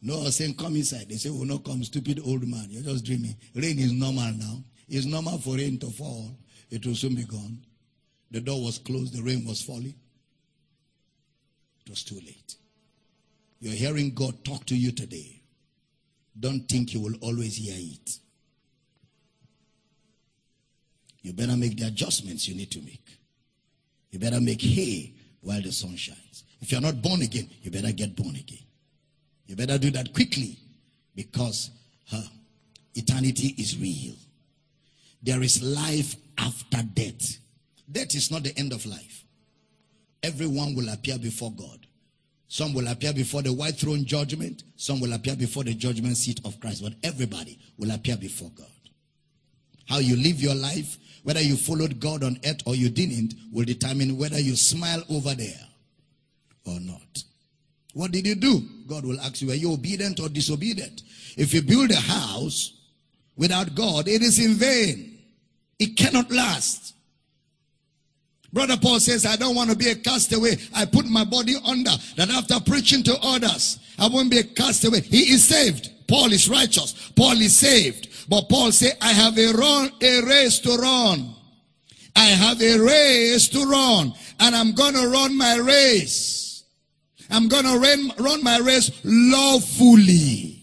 Noah 0.00 0.32
saying, 0.32 0.54
Come 0.54 0.76
inside. 0.76 1.10
They 1.10 1.16
say, 1.16 1.28
Will 1.28 1.44
not 1.44 1.64
come, 1.64 1.84
stupid 1.84 2.22
old 2.24 2.48
man. 2.48 2.64
You're 2.70 2.82
just 2.82 3.04
dreaming. 3.04 3.36
Rain 3.54 3.78
is 3.78 3.92
normal 3.92 4.32
now. 4.32 4.64
It's 4.88 5.06
normal 5.06 5.38
for 5.38 5.56
rain 5.56 5.78
to 5.80 5.90
fall. 5.90 6.36
It 6.70 6.84
will 6.86 6.94
soon 6.94 7.14
be 7.14 7.24
gone. 7.24 7.58
The 8.30 8.40
door 8.40 8.62
was 8.62 8.78
closed, 8.78 9.14
the 9.14 9.22
rain 9.22 9.44
was 9.46 9.62
falling. 9.62 9.94
It 11.84 11.90
was 11.90 12.02
too 12.02 12.16
late. 12.16 12.56
You're 13.60 13.74
hearing 13.74 14.14
God 14.14 14.44
talk 14.44 14.66
to 14.66 14.76
you 14.76 14.92
today. 14.92 15.40
Don't 16.38 16.68
think 16.68 16.92
you 16.92 17.00
will 17.00 17.14
always 17.20 17.56
hear 17.56 17.74
it. 17.76 18.18
You 21.22 21.32
better 21.32 21.56
make 21.56 21.76
the 21.78 21.86
adjustments 21.86 22.46
you 22.46 22.54
need 22.54 22.70
to 22.72 22.80
make. 22.82 23.04
You 24.10 24.18
better 24.18 24.40
make 24.40 24.60
hay 24.60 25.14
while 25.40 25.62
the 25.62 25.72
sun 25.72 25.96
shines. 25.96 26.44
If 26.60 26.72
you're 26.72 26.80
not 26.80 27.02
born 27.02 27.22
again, 27.22 27.48
you 27.62 27.70
better 27.70 27.92
get 27.92 28.14
born 28.14 28.36
again. 28.36 28.64
You 29.46 29.56
better 29.56 29.78
do 29.78 29.90
that 29.92 30.12
quickly 30.12 30.58
because 31.14 31.70
huh, 32.08 32.22
eternity 32.94 33.54
is 33.58 33.78
real. 33.78 34.14
There 35.22 35.42
is 35.42 35.62
life 35.62 36.16
after 36.38 36.82
death. 36.82 37.38
Death 37.90 38.14
is 38.14 38.30
not 38.30 38.42
the 38.42 38.56
end 38.58 38.72
of 38.72 38.84
life. 38.86 39.24
Everyone 40.22 40.74
will 40.74 40.88
appear 40.88 41.18
before 41.18 41.52
God. 41.52 41.86
Some 42.48 42.74
will 42.74 42.88
appear 42.88 43.12
before 43.12 43.42
the 43.42 43.52
white 43.52 43.76
throne 43.76 44.04
judgment. 44.04 44.62
Some 44.76 45.00
will 45.00 45.12
appear 45.12 45.36
before 45.36 45.64
the 45.64 45.74
judgment 45.74 46.16
seat 46.16 46.40
of 46.44 46.58
Christ. 46.60 46.82
But 46.82 46.94
everybody 47.02 47.58
will 47.76 47.90
appear 47.90 48.16
before 48.16 48.50
God. 48.54 48.66
How 49.88 49.98
you 49.98 50.16
live 50.16 50.40
your 50.40 50.54
life, 50.54 50.98
whether 51.22 51.40
you 51.40 51.56
followed 51.56 52.00
God 52.00 52.24
on 52.24 52.38
earth 52.44 52.62
or 52.66 52.74
you 52.74 52.88
didn't, 52.88 53.34
will 53.52 53.64
determine 53.64 54.16
whether 54.16 54.38
you 54.38 54.56
smile 54.56 55.02
over 55.10 55.34
there 55.34 55.60
or 56.64 56.80
not. 56.80 57.24
What 57.94 58.12
did 58.12 58.26
you 58.26 58.34
do? 58.34 58.62
God 58.86 59.04
will 59.04 59.20
ask 59.20 59.40
you, 59.40 59.48
were 59.48 59.54
you 59.54 59.72
obedient 59.72 60.20
or 60.20 60.28
disobedient? 60.28 61.02
If 61.36 61.54
you 61.54 61.62
build 61.62 61.90
a 61.90 61.96
house 61.96 62.75
without 63.36 63.74
God, 63.74 64.08
it 64.08 64.22
is 64.22 64.38
in 64.38 64.54
vain. 64.54 65.18
It 65.78 65.96
cannot 65.96 66.30
last. 66.30 66.94
Brother 68.52 68.76
Paul 68.80 69.00
says, 69.00 69.26
I 69.26 69.36
don't 69.36 69.54
want 69.54 69.70
to 69.70 69.76
be 69.76 69.90
a 69.90 69.94
castaway. 69.94 70.56
I 70.74 70.86
put 70.86 71.04
my 71.06 71.24
body 71.24 71.56
under 71.66 71.90
that 72.16 72.30
after 72.30 72.58
preaching 72.60 73.02
to 73.02 73.18
others, 73.22 73.78
I 73.98 74.08
won't 74.08 74.30
be 74.30 74.38
a 74.38 74.44
castaway. 74.44 75.02
He 75.02 75.32
is 75.32 75.44
saved. 75.44 75.90
Paul 76.08 76.32
is 76.32 76.48
righteous. 76.48 77.10
Paul 77.16 77.40
is 77.40 77.56
saved. 77.56 78.08
But 78.28 78.48
Paul 78.48 78.72
said, 78.72 78.96
I 79.02 79.12
have 79.12 79.36
a 79.38 79.52
run, 79.52 79.90
a 80.00 80.22
race 80.22 80.58
to 80.60 80.76
run. 80.76 81.34
I 82.14 82.24
have 82.24 82.62
a 82.62 82.78
race 82.78 83.48
to 83.48 83.64
run 83.64 84.14
and 84.40 84.56
I'm 84.56 84.72
going 84.72 84.94
to 84.94 85.08
run 85.08 85.36
my 85.36 85.56
race. 85.56 86.64
I'm 87.30 87.48
going 87.48 87.64
to 87.64 87.78
run, 87.78 88.12
run 88.18 88.42
my 88.42 88.58
race 88.58 88.90
lawfully. 89.04 90.55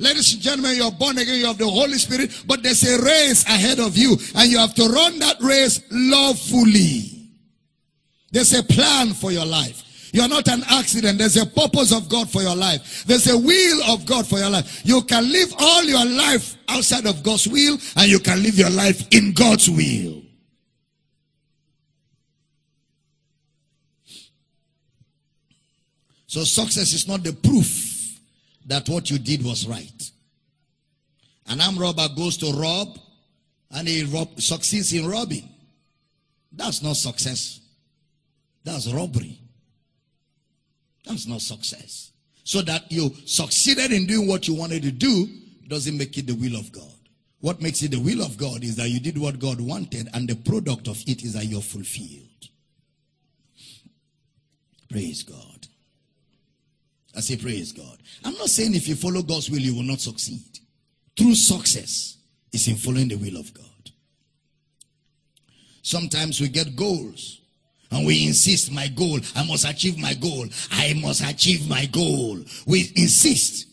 Ladies 0.00 0.32
and 0.34 0.42
gentlemen, 0.42 0.76
you're 0.76 0.92
born 0.92 1.18
again, 1.18 1.40
you 1.40 1.46
have 1.46 1.58
the 1.58 1.68
Holy 1.68 1.98
Spirit, 1.98 2.44
but 2.46 2.62
there's 2.62 2.84
a 2.84 3.02
race 3.02 3.44
ahead 3.46 3.80
of 3.80 3.96
you, 3.96 4.16
and 4.36 4.48
you 4.48 4.56
have 4.56 4.74
to 4.74 4.88
run 4.88 5.18
that 5.18 5.40
race 5.40 5.82
lawfully. 5.90 7.28
There's 8.30 8.52
a 8.54 8.62
plan 8.62 9.12
for 9.12 9.32
your 9.32 9.46
life. 9.46 10.10
You're 10.12 10.28
not 10.28 10.46
an 10.48 10.62
accident. 10.70 11.18
There's 11.18 11.36
a 11.36 11.46
purpose 11.46 11.92
of 11.92 12.08
God 12.08 12.30
for 12.30 12.42
your 12.42 12.54
life. 12.54 13.04
There's 13.06 13.28
a 13.28 13.36
will 13.36 13.92
of 13.92 14.06
God 14.06 14.26
for 14.26 14.38
your 14.38 14.50
life. 14.50 14.82
You 14.84 15.02
can 15.02 15.30
live 15.30 15.52
all 15.58 15.82
your 15.82 16.04
life 16.04 16.56
outside 16.68 17.06
of 17.06 17.24
God's 17.24 17.48
will, 17.48 17.76
and 17.96 18.08
you 18.08 18.20
can 18.20 18.40
live 18.42 18.54
your 18.54 18.70
life 18.70 19.06
in 19.10 19.32
God's 19.32 19.68
will. 19.68 20.22
So 26.28 26.44
success 26.44 26.92
is 26.92 27.08
not 27.08 27.24
the 27.24 27.32
proof 27.32 27.87
that 28.68 28.88
what 28.88 29.10
you 29.10 29.18
did 29.18 29.44
was 29.44 29.66
right. 29.66 30.10
An 31.48 31.60
armed 31.60 31.80
robber 31.80 32.06
goes 32.14 32.36
to 32.38 32.52
rob 32.52 32.98
and 33.70 33.88
he 33.88 34.04
rob, 34.04 34.40
succeeds 34.40 34.92
in 34.92 35.08
robbing. 35.08 35.48
That's 36.52 36.82
not 36.82 36.96
success. 36.96 37.60
That's 38.64 38.92
robbery. 38.92 39.38
That's 41.06 41.26
not 41.26 41.40
success. 41.40 42.12
So 42.44 42.62
that 42.62 42.90
you 42.92 43.10
succeeded 43.24 43.92
in 43.92 44.06
doing 44.06 44.28
what 44.28 44.46
you 44.46 44.54
wanted 44.54 44.82
to 44.82 44.92
do 44.92 45.26
doesn't 45.66 45.96
make 45.96 46.16
it 46.18 46.26
the 46.26 46.34
will 46.34 46.58
of 46.58 46.70
God. 46.70 46.84
What 47.40 47.62
makes 47.62 47.82
it 47.82 47.92
the 47.92 48.00
will 48.00 48.22
of 48.22 48.36
God 48.36 48.64
is 48.64 48.76
that 48.76 48.88
you 48.88 49.00
did 49.00 49.16
what 49.16 49.38
God 49.38 49.60
wanted 49.60 50.08
and 50.12 50.28
the 50.28 50.34
product 50.34 50.88
of 50.88 51.02
it 51.06 51.22
is 51.24 51.32
that 51.34 51.46
you're 51.46 51.62
fulfilled. 51.62 52.24
Praise 54.90 55.22
God. 55.22 55.57
I 57.18 57.20
say, 57.20 57.36
Praise 57.36 57.72
God. 57.72 57.98
I'm 58.24 58.34
not 58.34 58.48
saying 58.48 58.76
if 58.76 58.86
you 58.86 58.94
follow 58.94 59.22
God's 59.22 59.50
will, 59.50 59.58
you 59.58 59.74
will 59.74 59.82
not 59.82 60.00
succeed. 60.00 60.60
True 61.16 61.34
success 61.34 62.16
is 62.52 62.68
in 62.68 62.76
following 62.76 63.08
the 63.08 63.16
will 63.16 63.40
of 63.40 63.52
God. 63.52 63.64
Sometimes 65.82 66.40
we 66.40 66.48
get 66.48 66.76
goals 66.76 67.40
and 67.90 68.06
we 68.06 68.28
insist, 68.28 68.70
my 68.70 68.86
goal, 68.86 69.18
I 69.34 69.44
must 69.44 69.68
achieve 69.68 69.98
my 69.98 70.14
goal. 70.14 70.46
I 70.70 70.94
must 71.02 71.28
achieve 71.28 71.68
my 71.68 71.86
goal. 71.86 72.38
We 72.66 72.92
insist. 72.94 73.66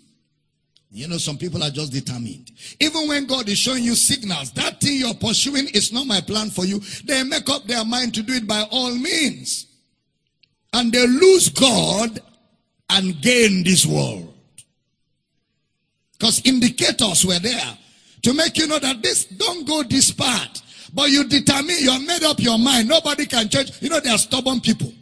You 0.90 1.08
know, 1.08 1.18
some 1.18 1.38
people 1.38 1.62
are 1.62 1.70
just 1.70 1.92
determined. 1.92 2.50
Even 2.80 3.08
when 3.08 3.28
God 3.28 3.48
is 3.48 3.60
showing 3.60 3.84
you 3.84 3.94
signals, 3.94 4.54
that 4.54 4.82
thing 4.82 4.98
you're 4.98 5.14
pursuing 5.14 5.68
is 5.68 5.94
not 5.94 6.08
my 6.08 6.22
plan 6.22 6.50
for 6.50 6.66
you. 6.66 6.80
They 7.04 7.22
make 7.24 7.48
up 7.50 7.66
their 7.66 7.86
mind 7.86 8.16
to 8.16 8.24
do 8.24 8.34
it 8.34 8.48
by 8.48 8.66
all 8.72 8.96
means. 8.96 9.68
And 10.74 10.92
they 10.92 11.06
lose 11.06 11.50
God 11.50 12.22
and 12.90 13.22
gain 13.22 13.64
this 13.64 13.86
world. 13.86 14.34
Because 16.14 16.42
indicators 16.46 17.26
were 17.26 17.40
there 17.40 17.78
to 18.24 18.34
make 18.34 18.58
you 18.58 18.68
know 18.68 18.80
that 18.80 19.02
this 19.02 19.26
don't 19.26 19.68
go 19.68 19.84
this 19.84 20.12
part. 20.12 20.62
But 20.94 21.10
you 21.10 21.28
determine, 21.28 21.76
you 21.80 21.92
have 21.92 22.06
made 22.06 22.24
up 22.24 22.40
your 22.40 22.58
mind. 22.58 22.88
Nobody 22.88 23.26
can 23.26 23.50
change. 23.50 23.72
You 23.82 23.90
know, 23.90 24.00
they 24.00 24.10
are 24.10 24.18
stubborn 24.18 24.62
people. 24.62 24.94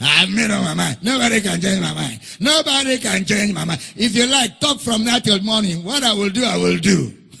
I've 0.00 0.30
made 0.30 0.50
up 0.50 0.62
my 0.62 0.74
mind. 0.74 0.98
Nobody 1.02 1.40
can 1.40 1.60
change 1.60 1.80
my 1.80 1.92
mind. 1.92 2.20
Nobody 2.38 2.98
can 2.98 3.24
change 3.24 3.52
my 3.52 3.64
mind. 3.64 3.80
If 3.96 4.14
you 4.14 4.26
like, 4.26 4.60
talk 4.60 4.80
from 4.80 5.04
night 5.04 5.24
till 5.24 5.40
morning. 5.40 5.84
What 5.84 6.04
I 6.04 6.12
will 6.14 6.30
do, 6.30 6.44
I 6.44 6.56
will 6.56 6.78
do. 6.78 7.12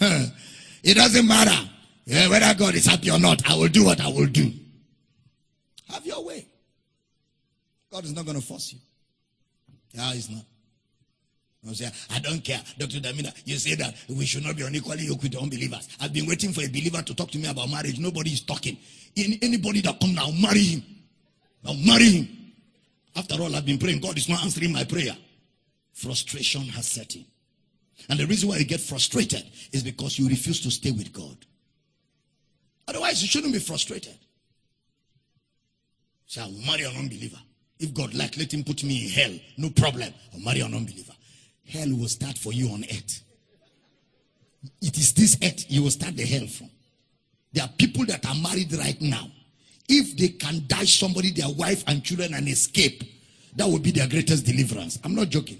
it 0.82 0.96
doesn't 0.96 1.26
matter 1.26 1.70
yeah, 2.10 2.28
whether 2.28 2.52
God 2.54 2.74
is 2.74 2.86
happy 2.86 3.08
or 3.08 3.20
not. 3.20 3.48
I 3.48 3.54
will 3.54 3.68
do 3.68 3.84
what 3.84 4.00
I 4.00 4.08
will 4.08 4.26
do. 4.26 4.52
Have 5.90 6.04
your 6.04 6.24
way. 6.24 6.44
God 7.92 8.04
is 8.04 8.12
not 8.12 8.24
going 8.24 8.40
to 8.40 8.44
force 8.44 8.72
you. 8.72 8.80
Yeah, 9.92 10.12
it's 10.14 10.30
not. 10.30 10.44
I 11.66 12.16
I 12.16 12.18
don't 12.20 12.42
care. 12.42 12.60
Dr. 12.78 13.00
Damina, 13.00 13.32
you 13.44 13.56
say 13.56 13.74
that 13.74 13.94
we 14.08 14.24
should 14.24 14.44
not 14.44 14.56
be 14.56 14.62
unequally 14.62 15.04
yoked 15.04 15.22
with 15.22 15.36
unbelievers. 15.36 15.88
I've 16.00 16.12
been 16.12 16.26
waiting 16.26 16.52
for 16.52 16.62
a 16.62 16.68
believer 16.68 17.02
to 17.02 17.14
talk 17.14 17.30
to 17.32 17.38
me 17.38 17.48
about 17.48 17.68
marriage. 17.68 17.98
Nobody 17.98 18.30
is 18.30 18.40
talking. 18.40 18.78
anybody 19.16 19.82
that 19.82 20.00
come 20.00 20.14
now, 20.14 20.30
marry 20.30 20.60
him. 20.60 20.82
Now 21.62 21.74
marry 21.74 22.10
him. 22.10 22.28
After 23.14 23.34
all, 23.42 23.54
I've 23.54 23.66
been 23.66 23.78
praying. 23.78 24.00
God 24.00 24.16
is 24.16 24.28
not 24.28 24.42
answering 24.42 24.72
my 24.72 24.84
prayer. 24.84 25.16
Frustration 25.92 26.62
has 26.62 26.86
set 26.86 27.14
in. 27.16 27.26
And 28.08 28.18
the 28.18 28.26
reason 28.26 28.48
why 28.48 28.56
you 28.56 28.64
get 28.64 28.80
frustrated 28.80 29.44
is 29.72 29.82
because 29.82 30.18
you 30.18 30.28
refuse 30.28 30.60
to 30.62 30.70
stay 30.70 30.92
with 30.92 31.12
God. 31.12 31.36
Otherwise, 32.88 33.20
you 33.20 33.28
shouldn't 33.28 33.52
be 33.52 33.58
frustrated. 33.58 34.16
Say, 36.26 36.40
I 36.40 36.46
will 36.46 36.62
marry 36.66 36.84
an 36.84 36.96
unbeliever. 36.96 37.38
If 37.80 37.94
God 37.94 38.14
like, 38.14 38.36
let 38.36 38.52
him 38.52 38.62
put 38.62 38.84
me 38.84 39.06
in 39.06 39.10
hell. 39.10 39.40
No 39.56 39.70
problem. 39.70 40.12
Or 40.34 40.40
marry 40.40 40.60
an 40.60 40.74
unbeliever. 40.74 41.14
Hell 41.66 41.88
will 41.96 42.08
start 42.08 42.36
for 42.36 42.52
you 42.52 42.68
on 42.68 42.84
earth. 42.84 43.22
It 44.82 44.98
is 44.98 45.14
this 45.14 45.38
earth 45.42 45.64
you 45.70 45.82
will 45.82 45.90
start 45.90 46.14
the 46.14 46.26
hell 46.26 46.46
from. 46.46 46.68
There 47.52 47.64
are 47.64 47.70
people 47.78 48.04
that 48.06 48.26
are 48.26 48.34
married 48.34 48.72
right 48.74 49.00
now. 49.00 49.26
If 49.88 50.16
they 50.16 50.28
can 50.28 50.64
die 50.66 50.84
somebody, 50.84 51.30
their 51.32 51.48
wife 51.48 51.82
and 51.86 52.04
children, 52.04 52.34
and 52.34 52.46
escape, 52.48 53.02
that 53.56 53.66
would 53.66 53.82
be 53.82 53.90
their 53.90 54.06
greatest 54.06 54.44
deliverance. 54.44 54.98
I'm 55.02 55.14
not 55.14 55.30
joking. 55.30 55.58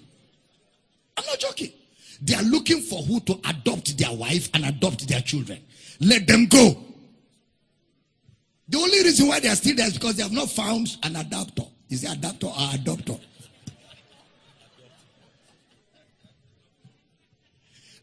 I'm 1.16 1.24
not 1.24 1.38
joking. 1.38 1.72
They 2.20 2.34
are 2.34 2.42
looking 2.42 2.82
for 2.82 3.02
who 3.02 3.20
to 3.20 3.40
adopt 3.48 3.96
their 3.96 4.14
wife 4.14 4.50
and 4.52 4.66
adopt 4.66 5.08
their 5.08 5.22
children. 5.22 5.58
Let 6.00 6.26
them 6.26 6.46
go. 6.46 6.76
The 8.68 8.78
only 8.78 9.02
reason 9.02 9.26
why 9.26 9.40
they 9.40 9.48
are 9.48 9.56
still 9.56 9.74
there 9.74 9.86
is 9.86 9.94
because 9.94 10.16
they 10.16 10.22
have 10.22 10.32
not 10.32 10.50
found 10.50 10.96
an 11.02 11.14
adopter. 11.14 11.66
Is 11.90 12.04
it 12.04 12.10
adopter 12.20 12.44
or 12.44 12.52
adopter? 12.52 13.20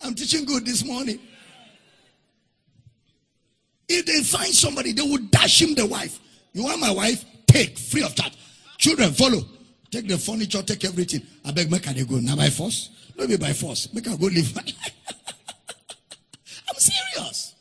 I'm 0.02 0.14
teaching 0.14 0.46
good 0.46 0.66
this 0.66 0.86
morning. 0.86 1.20
If 3.90 4.06
they 4.06 4.22
find 4.24 4.54
somebody, 4.54 4.92
they 4.92 5.02
will 5.02 5.24
dash 5.32 5.62
him 5.62 5.74
the 5.74 5.86
wife. 5.86 6.20
You 6.54 6.64
want 6.64 6.82
my 6.82 6.92
wife? 6.92 7.24
Take 7.48 7.78
free 7.78 8.04
of 8.04 8.14
charge. 8.14 8.38
Children, 8.78 9.14
follow. 9.14 9.42
Take 9.90 10.08
the 10.08 10.18
furniture, 10.18 10.62
take 10.62 10.84
everything. 10.84 11.22
I 11.46 11.52
beg, 11.52 11.72
make 11.72 11.84
they 11.84 12.04
go. 12.04 12.18
Now 12.18 12.36
by 12.36 12.50
force? 12.50 12.90
Not 13.18 13.30
be 13.30 13.38
by 13.38 13.54
force. 13.54 13.92
Make 13.94 14.06
her 14.06 14.18
go 14.18 14.26
live. 14.26 14.58
I'm 16.70 16.76
serious. 16.76 17.56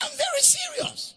I'm 0.00 0.10
very 0.10 0.40
serious. 0.40 1.14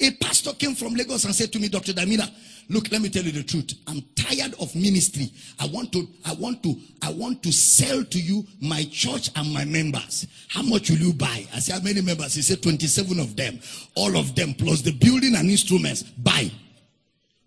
A 0.00 0.10
pastor 0.22 0.52
came 0.54 0.74
from 0.74 0.94
Lagos 0.94 1.24
and 1.24 1.34
said 1.34 1.52
to 1.52 1.58
me, 1.60 1.68
Dr. 1.68 1.92
Damina, 1.92 2.28
look, 2.68 2.90
let 2.90 3.00
me 3.00 3.08
tell 3.08 3.22
you 3.22 3.32
the 3.32 3.42
truth. 3.42 3.74
I'm 3.86 4.02
tired 4.14 4.54
of 4.60 4.74
ministry. 4.74 5.30
I 5.58 5.66
want 5.66 5.92
to, 5.92 6.08
I 6.24 6.34
want 6.34 6.62
to, 6.62 6.76
I 7.02 7.10
want 7.12 7.42
to 7.42 7.52
sell 7.52 8.04
to 8.04 8.18
you 8.18 8.44
my 8.60 8.84
church 8.84 9.30
and 9.36 9.52
my 9.52 9.64
members. 9.64 10.26
How 10.48 10.62
much 10.62 10.90
will 10.90 10.98
you 10.98 11.12
buy? 11.12 11.46
I 11.54 11.58
said, 11.60 11.74
how 11.74 11.80
many 11.80 12.00
members? 12.00 12.34
He 12.34 12.42
said, 12.42 12.62
27 12.62 13.18
of 13.18 13.36
them. 13.36 13.60
All 13.94 14.16
of 14.16 14.34
them 14.34 14.54
plus 14.54 14.82
the 14.82 14.92
building 14.92 15.34
and 15.34 15.50
instruments. 15.50 16.02
Buy. 16.02 16.50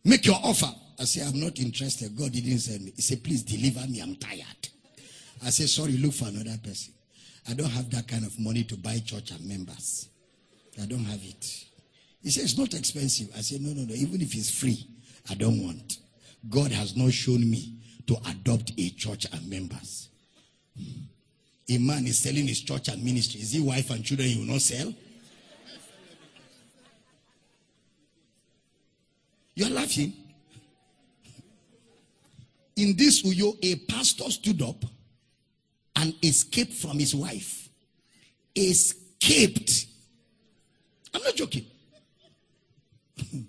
Make 0.04 0.26
your 0.26 0.40
offer. 0.44 0.74
I 1.00 1.06
said, 1.06 1.28
I'm 1.28 1.40
not 1.40 1.60
interested. 1.60 2.16
God 2.16 2.32
didn't 2.32 2.60
send 2.60 2.86
me. 2.86 2.94
He 2.96 3.02
said, 3.02 3.24
please 3.24 3.44
deliver 3.44 3.88
me. 3.88 4.02
I'm 4.02 4.16
tired. 4.16 4.70
I 5.44 5.50
said, 5.50 5.70
sorry, 5.70 5.94
look 5.94 6.14
for 6.14 6.28
another 6.28 6.58
person. 6.64 6.94
I 7.50 7.54
don't 7.54 7.70
have 7.70 7.90
that 7.92 8.08
kind 8.08 8.26
of 8.26 8.40
money 8.40 8.64
to 8.66 8.78
buy 8.78 9.00
church 9.00 9.32
and 9.32 9.44
members. 9.48 10.10
I 10.82 10.86
don't 10.86 11.04
have 11.06 11.20
it. 11.24 11.66
He 12.22 12.30
said, 12.30 12.44
it's 12.44 12.58
not 12.58 12.74
expensive. 12.74 13.30
I 13.36 13.42
said, 13.42 13.62
no, 13.62 13.74
no, 13.74 13.84
no. 13.84 13.94
Even 13.96 14.22
if 14.22 14.36
it's 14.36 14.52
free, 14.52 14.88
I 15.30 15.36
don't 15.36 15.64
want. 15.64 15.98
God 16.50 16.72
has 16.72 16.96
not 16.96 17.14
shown 17.14 17.50
me 17.50 17.76
to 18.08 18.18
adopt 18.30 18.74
a 18.78 18.90
church 18.90 19.26
and 19.32 19.50
members. 19.50 20.10
Hmm. 20.78 21.02
A 21.70 21.78
man 21.78 22.06
is 22.06 22.20
selling 22.20 22.48
his 22.48 22.62
church 22.62 22.88
and 22.90 23.04
ministry. 23.04 23.40
Is 23.40 23.52
he 23.52 23.62
wife 23.62 23.92
and 23.92 24.04
children 24.04 24.28
he 24.28 24.40
will 24.40 24.54
not 24.54 24.62
sell? 24.62 24.94
You're 29.56 29.70
laughing. 29.70 30.14
In 32.76 32.96
this 32.98 33.22
Uyo, 33.24 33.58
a 33.62 33.76
pastor 33.76 34.30
stood 34.32 34.62
up 34.62 34.84
and 35.96 36.16
escaped 36.24 36.74
from 36.74 36.98
his 37.00 37.14
wife. 37.14 37.70
Escaped. 38.56 39.86
I'm 41.14 41.22
not 41.22 41.36
joking. 41.36 41.66
Hmm. 43.30 43.42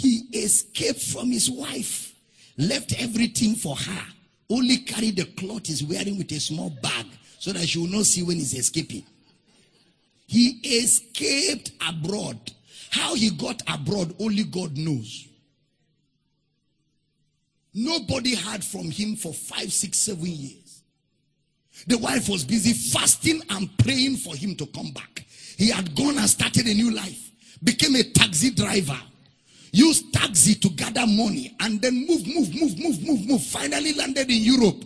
He 0.00 0.24
escaped 0.32 1.02
from 1.02 1.30
his 1.30 1.50
wife, 1.50 2.14
left 2.56 2.94
everything 3.00 3.54
for 3.54 3.76
her, 3.76 4.02
only 4.48 4.78
carried 4.78 5.16
the 5.16 5.26
cloth 5.26 5.66
he's 5.66 5.84
wearing 5.84 6.16
with 6.16 6.32
a 6.32 6.40
small 6.40 6.70
bag 6.70 7.06
so 7.38 7.52
that 7.52 7.68
she 7.68 7.78
will 7.78 7.86
not 7.86 8.06
see 8.06 8.22
when 8.22 8.36
he's 8.38 8.54
escaping. 8.54 9.04
He 10.26 10.60
escaped 10.64 11.72
abroad. 11.86 12.38
How 12.90 13.14
he 13.14 13.30
got 13.30 13.62
abroad, 13.68 14.14
only 14.18 14.44
God 14.44 14.76
knows. 14.76 15.28
Nobody 17.74 18.34
heard 18.34 18.64
from 18.64 18.90
him 18.90 19.16
for 19.16 19.32
five, 19.32 19.72
six, 19.72 19.98
seven 19.98 20.26
years. 20.26 20.82
The 21.86 21.98
wife 21.98 22.28
was 22.28 22.44
busy 22.44 22.72
fasting 22.72 23.42
and 23.50 23.76
praying 23.78 24.16
for 24.16 24.34
him 24.34 24.56
to 24.56 24.66
come 24.66 24.92
back. 24.92 25.24
He 25.56 25.70
had 25.70 25.94
gone 25.94 26.18
and 26.18 26.28
started 26.28 26.66
a 26.66 26.74
new 26.74 26.90
life, 26.90 27.30
became 27.62 27.94
a 27.96 28.02
taxi 28.02 28.50
driver, 28.50 28.98
used 29.72 30.12
taxi 30.12 30.54
to 30.56 30.68
gather 30.70 31.06
money, 31.06 31.54
and 31.60 31.80
then 31.80 32.06
move, 32.06 32.26
move, 32.26 32.54
move, 32.54 32.78
move, 32.78 33.06
move, 33.06 33.26
move. 33.26 33.42
Finally 33.42 33.94
landed 33.94 34.30
in 34.30 34.42
Europe. 34.42 34.84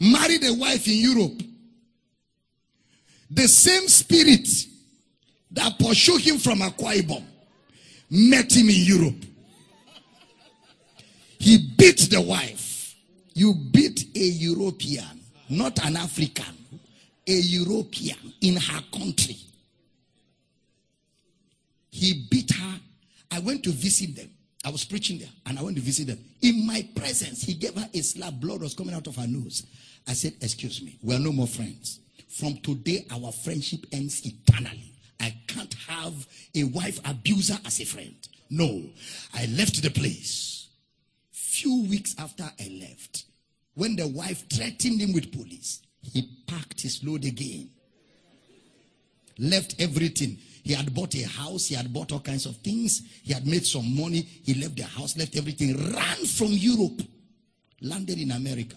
Married 0.00 0.44
a 0.44 0.54
wife 0.54 0.86
in 0.88 0.98
Europe. 0.98 1.42
The 3.30 3.48
same 3.48 3.88
spirit 3.88 4.48
that 5.52 5.78
pursued 5.78 6.20
him 6.22 6.38
from 6.38 6.60
Akwa 6.60 7.22
met 8.10 8.52
him 8.52 8.68
in 8.68 8.84
Europe. 8.84 9.24
He 11.38 11.72
beat 11.76 12.08
the 12.10 12.20
wife. 12.20 12.94
You 13.34 13.54
beat 13.54 14.06
a 14.14 14.20
European, 14.20 15.20
not 15.48 15.84
an 15.84 15.96
African, 15.96 16.44
a 17.26 17.32
European 17.32 18.34
in 18.42 18.56
her 18.56 18.80
country. 18.92 19.36
He 21.92 22.26
beat 22.28 22.52
her. 22.52 22.80
I 23.30 23.38
went 23.38 23.62
to 23.62 23.70
visit 23.70 24.16
them. 24.16 24.30
I 24.64 24.70
was 24.70 24.84
preaching 24.84 25.18
there 25.18 25.28
and 25.46 25.56
I 25.58 25.62
went 25.62 25.76
to 25.76 25.82
visit 25.82 26.08
them. 26.08 26.18
In 26.40 26.66
my 26.66 26.84
presence, 26.96 27.42
he 27.42 27.54
gave 27.54 27.76
her 27.76 27.88
a 27.94 28.02
slap. 28.02 28.34
Blood 28.34 28.62
was 28.62 28.74
coming 28.74 28.94
out 28.94 29.06
of 29.06 29.14
her 29.14 29.26
nose. 29.28 29.64
I 30.08 30.14
said, 30.14 30.34
Excuse 30.40 30.82
me, 30.82 30.98
we're 31.02 31.20
no 31.20 31.30
more 31.30 31.46
friends. 31.46 32.00
From 32.28 32.56
today, 32.58 33.06
our 33.12 33.30
friendship 33.30 33.86
ends 33.92 34.26
eternally. 34.26 34.94
I 35.20 35.36
can't 35.46 35.74
have 35.86 36.26
a 36.56 36.64
wife 36.64 36.98
abuser 37.08 37.58
as 37.64 37.80
a 37.80 37.84
friend. 37.84 38.16
No. 38.50 38.82
I 39.32 39.46
left 39.46 39.80
the 39.80 39.90
place 39.90 40.52
few 41.62 41.82
weeks 41.82 42.14
after 42.18 42.44
I 42.44 42.80
left, 42.80 43.26
when 43.74 43.94
the 43.94 44.08
wife 44.08 44.48
threatened 44.48 45.00
him 45.00 45.12
with 45.12 45.32
police, 45.32 45.82
he 46.00 46.28
packed 46.46 46.80
his 46.80 47.04
load 47.04 47.24
again. 47.24 47.70
Left 49.42 49.80
everything. 49.80 50.38
He 50.64 50.72
had 50.72 50.94
bought 50.94 51.14
a 51.16 51.22
house, 51.26 51.66
he 51.66 51.74
had 51.74 51.92
bought 51.92 52.12
all 52.12 52.20
kinds 52.20 52.46
of 52.46 52.56
things, 52.58 53.02
he 53.24 53.32
had 53.32 53.46
made 53.46 53.66
some 53.66 53.96
money, 53.96 54.20
he 54.20 54.54
left 54.54 54.76
the 54.76 54.84
house, 54.84 55.16
left 55.16 55.36
everything, 55.36 55.76
ran 55.92 56.24
from 56.24 56.52
Europe, 56.52 57.02
landed 57.80 58.18
in 58.18 58.30
America. 58.30 58.76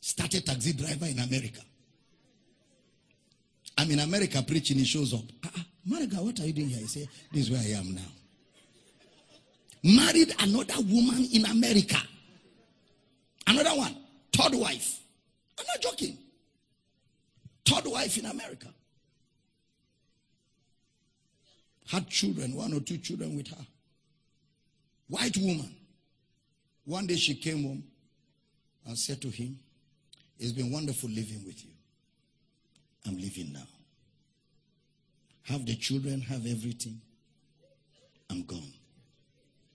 Started 0.00 0.44
taxi 0.44 0.74
driver 0.74 1.06
in 1.06 1.18
America. 1.18 1.60
I'm 3.78 3.90
in 3.90 4.00
America 4.00 4.44
preaching, 4.46 4.76
he 4.78 4.84
shows 4.84 5.14
up. 5.14 5.24
Uh, 5.44 5.48
Mariga, 5.88 6.22
what 6.22 6.38
are 6.40 6.46
you 6.46 6.52
doing 6.52 6.68
here? 6.68 6.80
He 6.80 6.86
said, 6.86 7.08
This 7.32 7.44
is 7.44 7.50
where 7.50 7.60
I 7.60 7.78
am 7.78 7.94
now 7.94 8.02
married 9.82 10.32
another 10.38 10.80
woman 10.80 11.26
in 11.32 11.44
America. 11.46 11.98
Another 13.46 13.70
one, 13.70 13.96
third 14.32 14.54
wife. 14.54 15.00
I'm 15.58 15.66
not 15.66 15.80
joking. 15.80 16.16
Third 17.64 17.86
wife 17.86 18.18
in 18.18 18.26
America. 18.26 18.68
Had 21.86 22.08
children, 22.08 22.54
one 22.54 22.72
or 22.72 22.80
two 22.80 22.98
children 22.98 23.36
with 23.36 23.48
her. 23.48 23.66
White 25.08 25.36
woman. 25.36 25.74
One 26.84 27.06
day 27.06 27.16
she 27.16 27.34
came 27.34 27.62
home 27.62 27.84
and 28.86 28.98
said 28.98 29.20
to 29.22 29.28
him, 29.28 29.58
It's 30.38 30.52
been 30.52 30.72
wonderful 30.72 31.10
living 31.10 31.44
with 31.46 31.64
you. 31.64 31.70
I'm 33.06 33.16
leaving 33.16 33.52
now. 33.52 33.66
Have 35.44 35.66
the 35.66 35.74
children, 35.76 36.20
have 36.22 36.46
everything. 36.46 37.00
I'm 38.30 38.42
gone. 38.44 38.72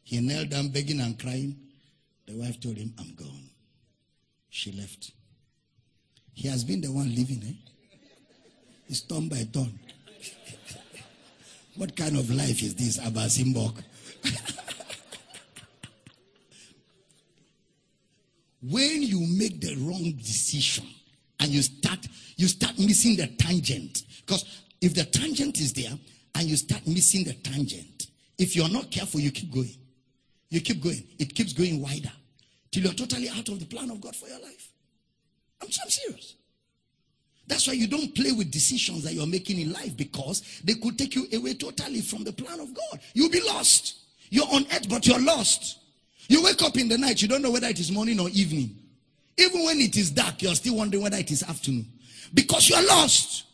He 0.04 0.20
knelt 0.22 0.50
down 0.50 0.70
begging 0.70 1.02
and 1.02 1.20
crying. 1.20 1.58
The 2.26 2.34
wife 2.34 2.60
told 2.60 2.78
him, 2.78 2.94
I'm 2.98 3.14
gone. 3.16 3.50
She 4.50 4.72
left. 4.72 5.12
He 6.34 6.48
has 6.48 6.64
been 6.64 6.82
the 6.82 6.92
one 6.92 7.14
living, 7.14 7.44
eh? 7.46 7.72
It's 8.90 9.02
turn 9.02 9.28
by 9.30 9.44
turn. 9.52 9.78
what 11.76 11.96
kind 11.96 12.18
of 12.18 12.30
life 12.34 12.64
is 12.64 12.76
this, 12.76 13.00
Abba 13.00 13.22
Simbok? 13.28 13.84
when 18.62 19.04
you 19.04 19.20
make 19.38 19.62
the 19.62 19.76
wrong 19.78 20.14
decision 20.18 20.86
and 21.40 21.50
you 21.50 21.62
start 21.62 22.08
you 22.36 22.48
start 22.48 22.78
missing 22.80 23.16
the 23.16 23.28
tangent 23.38 24.04
because 24.26 24.64
if 24.82 24.94
the 24.96 25.04
tangent 25.06 25.60
is 25.60 25.74
there 25.74 25.94
and 26.36 26.44
you 26.48 26.56
start 26.56 26.86
missing 26.88 27.24
the 27.24 27.34
tangent 27.34 28.08
if 28.40 28.56
you're 28.56 28.70
not 28.70 28.90
careful 28.92 29.20
you 29.20 29.32
keep 29.32 29.52
going 29.54 29.70
you 30.50 30.62
keep 30.62 30.82
going. 30.82 31.04
It 31.20 31.36
keeps 31.36 31.54
going 31.54 31.82
wider 31.82 32.12
till 32.72 32.84
you're 32.84 32.94
totally 32.94 33.30
out 33.30 33.48
of 33.50 33.60
the 33.60 33.66
plan 33.66 33.90
of 33.90 34.00
God 34.00 34.16
for 34.16 34.28
your 34.28 34.40
life. 34.40 34.72
I'm, 35.62 35.68
I'm 35.68 35.90
serious. 35.90 36.36
That's 37.48 37.68
why 37.68 37.74
you 37.74 37.88
don't 37.88 38.14
play 38.14 38.34
with 38.34 38.52
decisions 38.52 39.04
that 39.04 39.14
you're 39.14 39.26
making 39.26 39.60
in 39.60 39.72
life 39.72 39.96
because 39.96 40.62
they 40.64 40.74
could 40.74 40.98
take 40.98 41.16
you 41.16 41.28
away 41.34 41.54
totally 41.54 42.02
from 42.02 42.24
the 42.24 42.34
plan 42.34 42.60
of 42.60 42.74
God. 42.74 43.00
You'll 43.14 43.30
be 43.30 43.42
lost. 43.42 44.00
You're 44.30 44.48
on 44.52 44.66
earth, 44.74 44.90
but 44.90 45.08
you're 45.08 45.22
lost. 45.22 45.80
You 46.28 46.44
wake 46.44 46.62
up 46.62 46.78
in 46.78 46.90
the 46.90 46.98
night, 46.98 47.22
you 47.22 47.28
don't 47.30 47.42
know 47.42 47.52
whether 47.52 47.68
it 47.68 47.80
is 47.80 47.90
morning 47.90 48.20
or 48.20 48.30
evening. 48.30 48.76
Even 49.38 49.64
when 49.64 49.80
it 49.80 49.96
is 49.96 50.12
dark, 50.12 50.42
you're 50.42 50.56
still 50.56 50.76
wondering 50.76 51.04
whether 51.04 51.18
it 51.18 51.32
is 51.32 51.44
afternoon 51.44 51.86
because 52.34 52.70
you're 52.70 52.86
lost. 52.86 53.46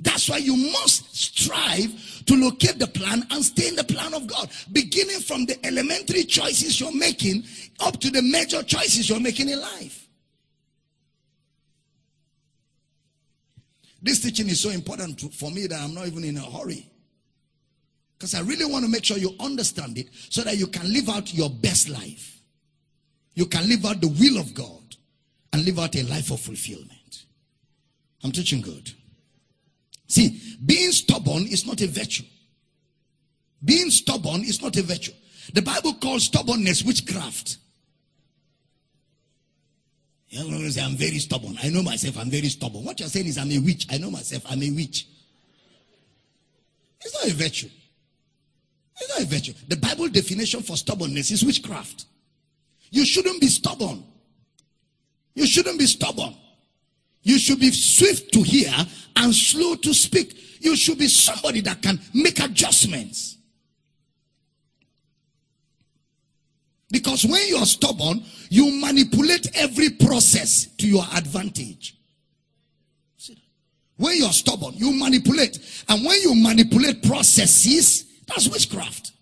That's 0.00 0.28
why 0.28 0.38
you 0.38 0.56
must 0.56 1.14
strive 1.14 2.24
to 2.26 2.34
locate 2.34 2.78
the 2.78 2.86
plan 2.86 3.26
and 3.30 3.44
stay 3.44 3.68
in 3.68 3.76
the 3.76 3.84
plan 3.84 4.14
of 4.14 4.26
God, 4.26 4.50
beginning 4.72 5.20
from 5.20 5.46
the 5.46 5.58
elementary 5.64 6.24
choices 6.24 6.80
you're 6.80 6.94
making 6.94 7.44
up 7.80 8.00
to 8.00 8.10
the 8.10 8.22
major 8.22 8.62
choices 8.62 9.08
you're 9.08 9.20
making 9.20 9.48
in 9.48 9.60
life. 9.60 9.99
This 14.02 14.20
teaching 14.20 14.48
is 14.48 14.60
so 14.60 14.70
important 14.70 15.20
for 15.34 15.50
me 15.50 15.66
that 15.66 15.80
I'm 15.80 15.94
not 15.94 16.06
even 16.06 16.24
in 16.24 16.36
a 16.36 16.42
hurry. 16.42 16.90
Because 18.18 18.34
I 18.34 18.40
really 18.40 18.64
want 18.64 18.84
to 18.84 18.90
make 18.90 19.04
sure 19.04 19.18
you 19.18 19.34
understand 19.40 19.98
it 19.98 20.08
so 20.28 20.42
that 20.42 20.56
you 20.56 20.66
can 20.66 20.92
live 20.92 21.08
out 21.08 21.32
your 21.32 21.50
best 21.50 21.88
life. 21.88 22.40
You 23.34 23.46
can 23.46 23.68
live 23.68 23.84
out 23.86 24.00
the 24.00 24.08
will 24.08 24.38
of 24.38 24.52
God 24.54 24.96
and 25.52 25.64
live 25.64 25.78
out 25.78 25.96
a 25.96 26.02
life 26.02 26.30
of 26.30 26.40
fulfillment. 26.40 27.24
I'm 28.22 28.32
teaching 28.32 28.60
good. 28.60 28.90
See, 30.06 30.40
being 30.64 30.92
stubborn 30.92 31.46
is 31.46 31.66
not 31.66 31.80
a 31.80 31.86
virtue. 31.86 32.24
Being 33.64 33.90
stubborn 33.90 34.42
is 34.42 34.60
not 34.60 34.76
a 34.76 34.82
virtue. 34.82 35.12
The 35.54 35.62
Bible 35.62 35.94
calls 35.94 36.24
stubbornness 36.24 36.82
witchcraft. 36.82 37.58
You're 40.30 40.70
say, 40.70 40.82
I'm 40.82 40.96
very 40.96 41.18
stubborn. 41.18 41.58
I 41.60 41.70
know 41.70 41.82
myself, 41.82 42.16
I'm 42.16 42.30
very 42.30 42.48
stubborn. 42.48 42.84
What 42.84 43.00
you're 43.00 43.08
saying 43.08 43.26
is, 43.26 43.36
I'm 43.36 43.50
a 43.50 43.58
witch. 43.58 43.86
I 43.90 43.98
know 43.98 44.12
myself, 44.12 44.44
I'm 44.48 44.62
a 44.62 44.70
witch. 44.70 45.08
It's 47.00 47.14
not 47.14 47.26
a 47.26 47.34
virtue. 47.34 47.68
It's 49.00 49.08
not 49.08 49.26
a 49.26 49.26
virtue. 49.26 49.54
The 49.66 49.76
Bible 49.76 50.08
definition 50.08 50.62
for 50.62 50.76
stubbornness 50.76 51.32
is 51.32 51.44
witchcraft. 51.44 52.04
You 52.90 53.04
shouldn't 53.04 53.40
be 53.40 53.48
stubborn. 53.48 54.04
You 55.34 55.46
shouldn't 55.46 55.78
be 55.78 55.86
stubborn. 55.86 56.36
You 57.22 57.38
should 57.38 57.58
be 57.58 57.72
swift 57.72 58.32
to 58.32 58.42
hear 58.42 58.72
and 59.16 59.34
slow 59.34 59.74
to 59.76 59.92
speak. 59.92 60.36
You 60.60 60.76
should 60.76 60.98
be 60.98 61.08
somebody 61.08 61.60
that 61.62 61.82
can 61.82 62.00
make 62.14 62.38
adjustments. 62.38 63.36
Because 66.90 67.24
when 67.24 67.46
you 67.46 67.56
are 67.56 67.66
stubborn, 67.66 68.22
you 68.48 68.80
manipulate 68.80 69.56
every 69.56 69.90
process 69.90 70.66
to 70.78 70.88
your 70.88 71.04
advantage. 71.14 71.96
When 73.96 74.16
you're 74.16 74.32
stubborn, 74.32 74.74
you 74.76 74.92
manipulate. 74.92 75.58
And 75.88 76.04
when 76.04 76.20
you 76.22 76.34
manipulate 76.34 77.02
processes, 77.02 78.06
that's 78.26 78.48
witchcraft. 78.48 79.12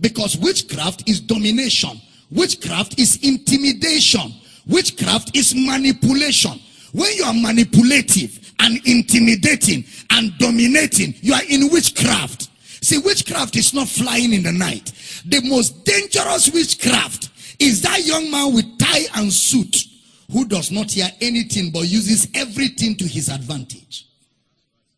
Because 0.00 0.38
witchcraft 0.38 1.08
is 1.08 1.20
domination. 1.20 2.00
Witchcraft 2.30 3.00
is 3.00 3.18
intimidation. 3.22 4.32
Witchcraft 4.68 5.36
is 5.36 5.54
manipulation. 5.56 6.52
When 6.92 7.12
you 7.16 7.24
are 7.24 7.34
manipulative 7.34 8.54
and 8.60 8.80
intimidating 8.86 9.84
and 10.12 10.36
dominating, 10.38 11.14
you 11.20 11.34
are 11.34 11.44
in 11.48 11.68
witchcraft. 11.70 12.48
See, 12.80 12.98
witchcraft 12.98 13.56
is 13.56 13.74
not 13.74 13.88
flying 13.88 14.32
in 14.32 14.44
the 14.44 14.52
night. 14.52 14.92
The 15.24 15.40
most 15.42 15.84
dangerous 15.84 16.50
witchcraft 16.52 17.30
is 17.58 17.82
that 17.82 18.04
young 18.04 18.30
man 18.30 18.54
with 18.54 18.78
tie 18.78 19.06
and 19.16 19.32
suit 19.32 19.84
who 20.30 20.44
does 20.46 20.70
not 20.70 20.90
hear 20.90 21.08
anything 21.20 21.70
but 21.70 21.88
uses 21.88 22.28
everything 22.34 22.96
to 22.96 23.04
his 23.04 23.28
advantage. 23.28 24.06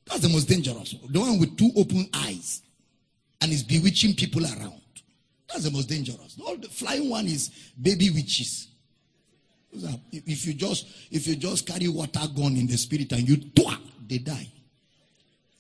That's 0.07 0.21
the 0.21 0.29
most 0.29 0.49
dangerous. 0.49 0.95
The 1.09 1.21
one 1.21 1.39
with 1.39 1.57
two 1.57 1.71
open 1.77 2.09
eyes 2.13 2.63
and 3.41 3.53
is 3.53 3.63
bewitching 3.63 4.15
people 4.15 4.45
around. 4.45 4.81
That's 5.49 5.65
the 5.65 5.71
most 5.71 5.89
dangerous. 5.89 6.37
All 6.45 6.57
the 6.57 6.69
flying 6.69 7.09
one 7.09 7.27
is 7.27 7.51
baby 7.81 8.11
witches. 8.11 8.69
If 10.13 10.47
you 10.47 10.55
just 10.55 10.87
if 11.11 11.27
you 11.27 11.37
just 11.37 11.65
carry 11.65 11.87
water 11.89 12.27
gun 12.37 12.57
in 12.57 12.67
the 12.67 12.77
spirit 12.77 13.13
and 13.13 13.29
you 13.29 13.37
twah, 13.37 13.79
they 14.07 14.19
die. 14.19 14.49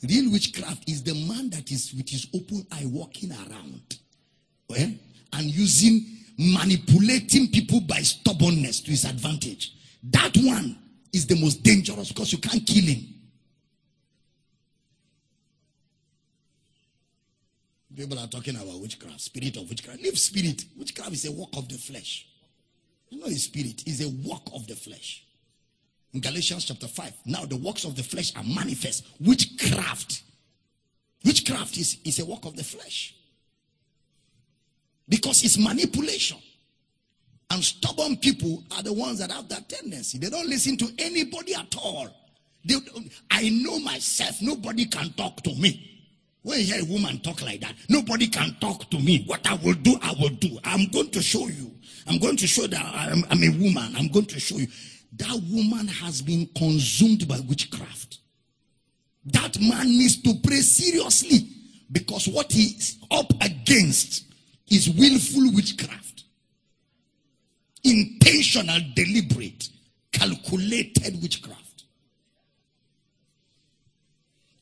Real 0.03 0.33
witchcraft 0.33 0.89
is 0.89 1.03
the 1.03 1.15
man 1.15 1.51
that 1.51 1.71
is 1.71 1.95
with 1.95 2.09
his 2.09 2.27
open 2.35 2.67
eye 2.73 2.87
walking 2.87 3.31
around 3.33 3.99
eh, 4.77 4.91
and 5.33 5.45
using 5.45 6.07
manipulating 6.39 7.49
people 7.49 7.81
by 7.81 8.01
stubbornness 8.01 8.81
to 8.81 8.91
his 8.91 9.05
advantage. 9.05 9.75
That 10.05 10.37
one 10.39 10.79
is 11.13 11.27
the 11.27 11.37
most 11.37 11.63
dangerous 11.63 12.09
because 12.09 12.33
you 12.33 12.39
can't 12.39 12.67
kill 12.67 12.85
him. 12.85 13.07
People 17.95 18.19
are 18.19 18.29
talking 18.29 18.57
about 18.57 18.81
witchcraft, 18.81 19.21
spirit 19.21 19.57
of 19.57 19.69
witchcraft. 19.69 20.01
Leave 20.01 20.19
spirit. 20.19 20.65
Witchcraft 20.79 21.13
is 21.13 21.27
a 21.27 21.33
work 21.33 21.51
of 21.55 21.69
the 21.69 21.77
flesh. 21.77 22.27
It's 23.11 23.21
not 23.21 23.31
a 23.31 23.35
spirit, 23.35 23.83
it's 23.87 24.01
a 24.01 24.09
work 24.27 24.43
of 24.55 24.67
the 24.67 24.77
flesh. 24.77 25.25
In 26.13 26.21
Galatians 26.21 26.65
chapter 26.65 26.89
5, 26.89 27.13
now 27.27 27.45
the 27.45 27.57
works 27.57 27.85
of 27.85 27.97
the 27.97 28.03
flesh 28.03 28.35
are 28.37 28.43
manifest. 28.43 29.07
Witchcraft. 29.21 30.23
Witchcraft 31.25 31.77
is, 31.77 31.99
is 32.05 32.19
a 32.21 32.25
work 32.25 32.47
of 32.47 32.57
the 32.57 32.65
flesh. 32.65 33.15
Because 35.11 35.45
it's 35.45 35.59
manipulation. 35.59 36.39
And 37.51 37.63
stubborn 37.63 38.17
people 38.17 38.65
are 38.77 38.83
the 38.83 38.93
ones 38.93 39.19
that 39.19 39.33
have 39.33 39.49
that 39.49 39.69
tendency. 39.69 40.19
They 40.19 40.31
don't 40.31 40.49
listen 40.49 40.77
to 40.79 40.89
anybody 40.99 41.55
at 41.55 41.75
all. 41.77 42.09
They, 42.65 42.77
I 43.31 43.49
know 43.49 43.81
myself. 43.81 44.41
Nobody 44.41 44.87
can 44.87 45.13
talk 45.15 45.43
to 45.43 45.55
me. 45.57 45.89
When 46.43 46.61
you 46.61 46.67
hear 46.67 46.83
a 46.83 46.85
woman 46.85 47.19
talk 47.21 47.43
like 47.43 47.61
that, 47.61 47.75
nobody 47.89 48.29
can 48.29 48.57
talk 48.61 48.89
to 48.91 48.99
me. 49.01 49.25
What 49.27 49.47
I 49.51 49.55
will 49.57 49.75
do, 49.75 49.99
I 50.01 50.15
will 50.19 50.31
do. 50.31 50.59
I'm 50.65 50.87
going 50.91 51.11
to 51.11 51.21
show 51.21 51.49
you. 51.49 51.73
I'm 52.07 52.19
going 52.19 52.37
to 52.37 52.47
show 52.47 52.67
that 52.69 52.83
I'm, 52.83 53.25
I'm 53.31 53.43
a 53.43 53.51
woman. 53.59 53.95
I'm 53.97 54.09
going 54.09 54.27
to 54.27 54.41
show 54.41 54.57
you. 54.57 54.69
That 55.17 55.43
woman 55.51 55.89
has 55.89 56.23
been 56.23 56.49
consumed 56.57 57.27
by 57.27 57.41
witchcraft. 57.41 58.19
That 59.27 59.61
man 59.61 59.87
needs 59.87 60.23
to 60.23 60.35
pray 60.43 60.61
seriously 60.61 61.49
because 61.93 62.29
what 62.29 62.53
he's 62.53 62.99
up 63.11 63.31
against 63.43 64.30
is 64.71 64.89
willful 64.89 65.53
witchcraft, 65.53 66.25
intentional, 67.85 68.81
deliberate, 68.95 69.69
calculated 70.13 71.21
witchcraft. 71.21 71.85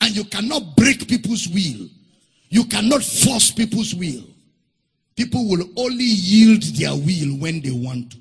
And 0.01 0.17
you 0.17 0.25
cannot 0.25 0.77
break 0.77 1.07
people's 1.07 1.49
will, 1.49 1.89
you 2.49 2.65
cannot 2.65 3.03
force 3.03 3.51
people's 3.51 3.95
will. 3.95 4.25
People 5.15 5.49
will 5.49 5.69
only 5.77 6.05
yield 6.05 6.63
their 6.63 6.95
will 6.95 7.37
when 7.39 7.61
they 7.61 7.73
want 7.73 8.13
to. 8.13 8.19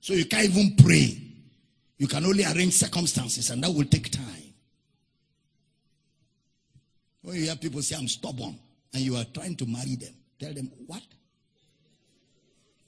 So 0.00 0.14
you 0.14 0.24
can't 0.24 0.44
even 0.44 0.74
pray. 0.76 1.16
You 1.96 2.08
can 2.08 2.24
only 2.26 2.44
arrange 2.44 2.72
circumstances, 2.72 3.50
and 3.50 3.62
that 3.62 3.72
will 3.72 3.84
take 3.84 4.10
time. 4.10 4.24
When 7.22 7.36
you 7.36 7.42
hear 7.42 7.56
people 7.56 7.82
say, 7.82 7.96
I'm 7.96 8.08
stubborn, 8.08 8.58
and 8.92 9.02
you 9.02 9.16
are 9.16 9.24
trying 9.32 9.54
to 9.56 9.66
marry 9.66 9.96
them, 9.96 10.14
Tell 10.38 10.52
them, 10.52 10.70
what? 10.86 11.02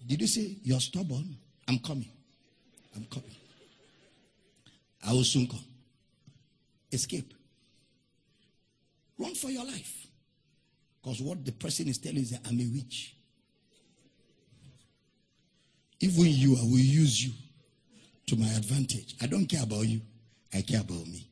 Did 0.06 0.20
you 0.20 0.26
say 0.26 0.56
you're 0.62 0.80
stubborn? 0.80 1.36
I'm 1.68 1.78
coming. 1.78 2.10
I'm 2.96 3.04
coming. 3.04 3.34
I 5.06 5.12
will 5.12 5.24
soon 5.24 5.46
come. 5.46 5.64
Escape. 6.92 7.32
Run 9.18 9.34
for 9.34 9.50
your 9.50 9.64
life. 9.64 10.06
Because 11.02 11.20
what 11.20 11.44
the 11.44 11.52
person 11.52 11.88
is 11.88 11.98
telling 11.98 12.18
is 12.18 12.30
that 12.30 12.40
I'm 12.46 12.58
a 12.60 12.66
witch. 12.72 13.16
Even 16.00 16.26
you, 16.26 16.56
I 16.56 16.62
will 16.62 16.78
use 16.78 17.24
you 17.24 17.32
to 18.26 18.36
my 18.36 18.48
advantage. 18.48 19.16
I 19.20 19.26
don't 19.26 19.46
care 19.46 19.62
about 19.62 19.86
you, 19.86 20.00
I 20.54 20.62
care 20.62 20.80
about 20.80 21.06
me. 21.06 21.26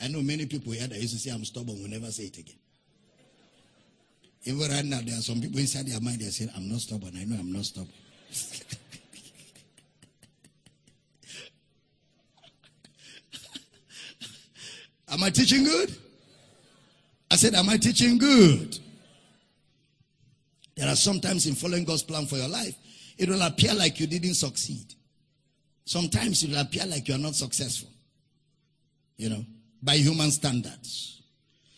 I 0.00 0.08
know 0.08 0.22
many 0.22 0.46
people 0.46 0.72
here 0.72 0.86
that 0.86 0.98
used 1.00 1.14
to 1.14 1.18
say 1.18 1.30
I'm 1.30 1.44
stubborn 1.44 1.80
will 1.80 1.88
never 1.88 2.10
say 2.10 2.24
it 2.24 2.38
again. 2.38 2.56
Even 4.46 4.70
right 4.70 4.84
now, 4.84 5.00
there 5.04 5.18
are 5.18 5.22
some 5.22 5.40
people 5.40 5.58
inside 5.58 5.88
their 5.88 6.00
mind, 6.00 6.20
they're 6.20 6.30
saying, 6.30 6.50
I'm 6.56 6.68
not 6.68 6.80
stubborn. 6.80 7.16
I 7.18 7.24
know 7.24 7.34
I'm 7.36 7.52
not 7.52 7.64
stubborn. 7.64 7.90
Am 15.08 15.22
I 15.24 15.30
teaching 15.30 15.64
good? 15.64 15.96
I 17.28 17.34
said, 17.34 17.54
Am 17.54 17.68
I 17.68 17.76
teaching 17.76 18.18
good? 18.18 18.78
There 20.76 20.88
are 20.88 20.94
sometimes 20.94 21.46
in 21.46 21.56
following 21.56 21.84
God's 21.84 22.04
plan 22.04 22.26
for 22.26 22.36
your 22.36 22.48
life, 22.48 22.76
it 23.18 23.28
will 23.28 23.42
appear 23.42 23.74
like 23.74 23.98
you 23.98 24.06
didn't 24.06 24.34
succeed. 24.34 24.94
Sometimes 25.84 26.44
it 26.44 26.50
will 26.50 26.60
appear 26.60 26.86
like 26.86 27.08
you 27.08 27.14
are 27.14 27.18
not 27.18 27.34
successful. 27.34 27.88
You 29.16 29.30
know, 29.30 29.44
by 29.82 29.96
human 29.96 30.30
standards. 30.30 31.15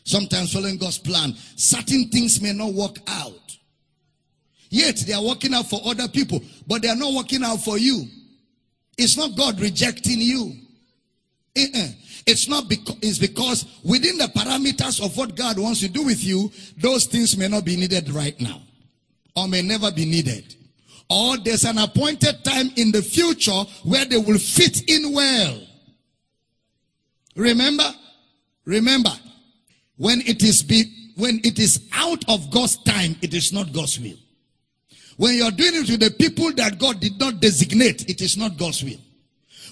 Sometimes 0.09 0.55
following 0.55 0.79
God's 0.79 0.97
plan, 0.97 1.35
certain 1.55 2.09
things 2.09 2.41
may 2.41 2.55
not 2.55 2.73
work 2.73 2.97
out. 3.09 3.59
Yet 4.71 4.97
they 5.07 5.13
are 5.13 5.23
working 5.23 5.53
out 5.53 5.69
for 5.69 5.83
other 5.85 6.09
people, 6.09 6.41
but 6.67 6.81
they 6.81 6.89
are 6.89 6.97
not 6.97 7.13
working 7.13 7.45
out 7.45 7.59
for 7.59 7.77
you. 7.77 8.07
It's 8.97 9.19
not 9.19 9.37
God 9.37 9.61
rejecting 9.61 10.19
you. 10.19 10.55
Uh-uh. 11.55 11.89
It's 12.27 12.49
not 12.49 12.71
because 12.71 12.97
it's 13.03 13.19
because 13.19 13.67
within 13.85 14.17
the 14.17 14.29
parameters 14.29 15.05
of 15.05 15.15
what 15.15 15.37
God 15.37 15.59
wants 15.59 15.81
to 15.81 15.89
do 15.89 16.05
with 16.05 16.25
you, 16.25 16.51
those 16.79 17.05
things 17.05 17.37
may 17.37 17.49
not 17.49 17.67
be 17.67 17.77
needed 17.77 18.09
right 18.11 18.41
now, 18.41 18.63
or 19.37 19.47
may 19.47 19.61
never 19.61 19.93
be 19.93 20.07
needed. 20.07 20.55
Or 21.11 21.37
there's 21.37 21.65
an 21.65 21.77
appointed 21.77 22.45
time 22.45 22.71
in 22.77 22.93
the 22.93 23.03
future 23.03 23.63
where 23.85 24.07
they 24.07 24.17
will 24.17 24.39
fit 24.39 24.89
in 24.89 25.13
well. 25.13 25.61
Remember? 27.37 27.91
Remember, 28.65 29.13
when 29.99 30.23
it 30.23 30.43
is 30.43 30.63
be, 30.63 30.85
when 31.17 31.41
it 31.45 31.59
is 31.59 31.89
out 31.93 32.25
of 32.29 32.51
God's 32.51 32.77
time, 32.85 33.17
it 33.21 33.35
is 33.35 33.53
not 33.53 33.73
God's 33.73 34.01
will. 34.01 34.17
When 35.17 35.35
you're 35.35 35.51
doing 35.51 35.75
it 35.75 35.91
with 35.91 36.01
the 36.01 36.11
people 36.13 36.53
that 36.55 36.79
God 36.79 37.01
did 37.01 37.19
not 37.19 37.41
designate, 37.41 38.09
it 38.09 38.21
is 38.21 38.37
not 38.37 38.57
God's 38.57 38.85
will. 38.85 38.99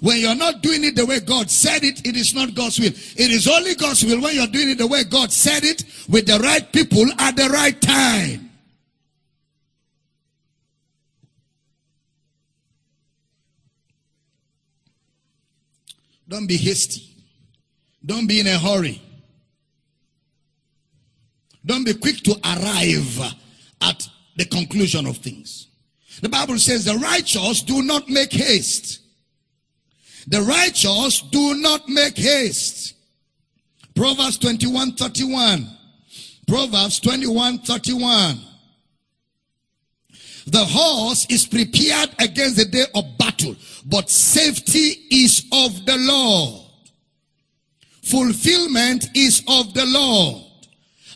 When 0.01 0.18
you're 0.18 0.35
not 0.35 0.61
doing 0.61 0.85
it 0.85 0.97
the 0.97 1.07
way 1.07 1.20
God 1.20 1.51
said 1.51 1.85
it, 1.85 2.05
it 2.07 2.16
is 2.16 2.35
not 2.35 2.55
God's 2.55 2.79
will. 2.79 2.89
It 2.89 3.31
is 3.31 3.49
only 3.49 3.77
God's 3.77 4.05
will 4.05 4.20
when 4.20 4.35
you're 4.35 4.47
doing 4.49 4.70
it 4.70 4.79
the 4.79 4.87
way 4.87 5.05
God 5.05 5.33
said 5.33 5.64
it 5.64 5.85
with 6.09 6.27
the 6.27 6.39
right 6.41 6.70
people 6.72 7.07
at 7.18 7.37
the 7.37 7.49
right 7.49 7.81
time. 7.81 8.51
Don't 16.29 16.49
be 16.49 16.57
hasty. 16.57 17.05
Don't 18.05 18.27
be 18.27 18.41
in 18.41 18.49
a 18.49 18.59
hurry. 18.59 19.01
Don't 21.67 21.85
be 21.85 21.95
quick 21.95 22.23
to 22.23 22.35
arrive 22.45 23.35
at 23.81 24.09
the 24.37 24.45
conclusion 24.45 25.07
of 25.07 25.19
things. 25.19 25.67
The 26.23 26.29
Bible 26.29 26.59
says 26.59 26.85
the 26.85 26.95
righteous 26.95 27.62
do 27.62 27.83
not 27.83 28.09
make 28.09 28.33
haste. 28.33 29.01
The 30.29 30.41
righteous 30.43 31.21
do 31.23 31.55
not 31.57 31.89
make 31.89 32.17
haste. 32.17 32.95
Proverbs 33.95 34.39
21 34.39 34.93
31. 34.93 35.69
Proverbs 36.47 37.01
21 37.01 37.59
31. 37.59 38.41
The 40.47 40.64
horse 40.64 41.27
is 41.29 41.45
prepared 41.47 42.11
against 42.21 42.57
the 42.57 42.67
day 42.67 42.85
of 42.95 43.19
battle, 43.19 43.57
but 43.85 44.09
safety 44.09 45.07
is 45.11 45.45
of 45.53 45.85
the 45.85 45.97
Lord. 45.99 46.62
Fulfillment 48.03 49.09
is 49.17 49.43
of 49.49 49.75
the 49.75 49.85
Lord. 49.87 50.45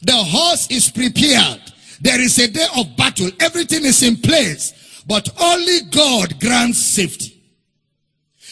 The 0.02 0.16
horse 0.16 0.70
is 0.70 0.90
prepared. 0.90 1.60
There 2.00 2.20
is 2.20 2.38
a 2.38 2.48
day 2.48 2.66
of 2.76 2.96
battle. 2.96 3.30
Everything 3.40 3.84
is 3.84 4.02
in 4.02 4.16
place, 4.16 5.02
but 5.06 5.28
only 5.40 5.80
God 5.90 6.40
grants 6.40 6.78
safety. 6.78 7.36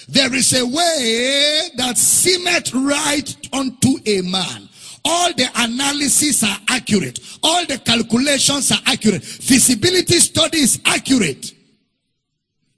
There 0.09 0.35
is 0.35 0.53
a 0.55 0.65
way 0.65 1.69
that 1.77 1.99
seemeth 1.99 2.75
right 2.75 3.37
unto 3.53 3.97
a 4.07 4.23
man. 4.23 4.69
All 5.05 5.33
the 5.35 5.49
analyses 5.55 6.43
are 6.43 6.59
accurate. 6.69 7.21
All 7.43 7.65
the 7.67 7.79
calculations 7.79 8.73
are 8.73 8.81
accurate. 8.87 9.25
Feasibility 9.25 10.19
study 10.19 10.59
is 10.59 10.81
accurate. 10.85 11.53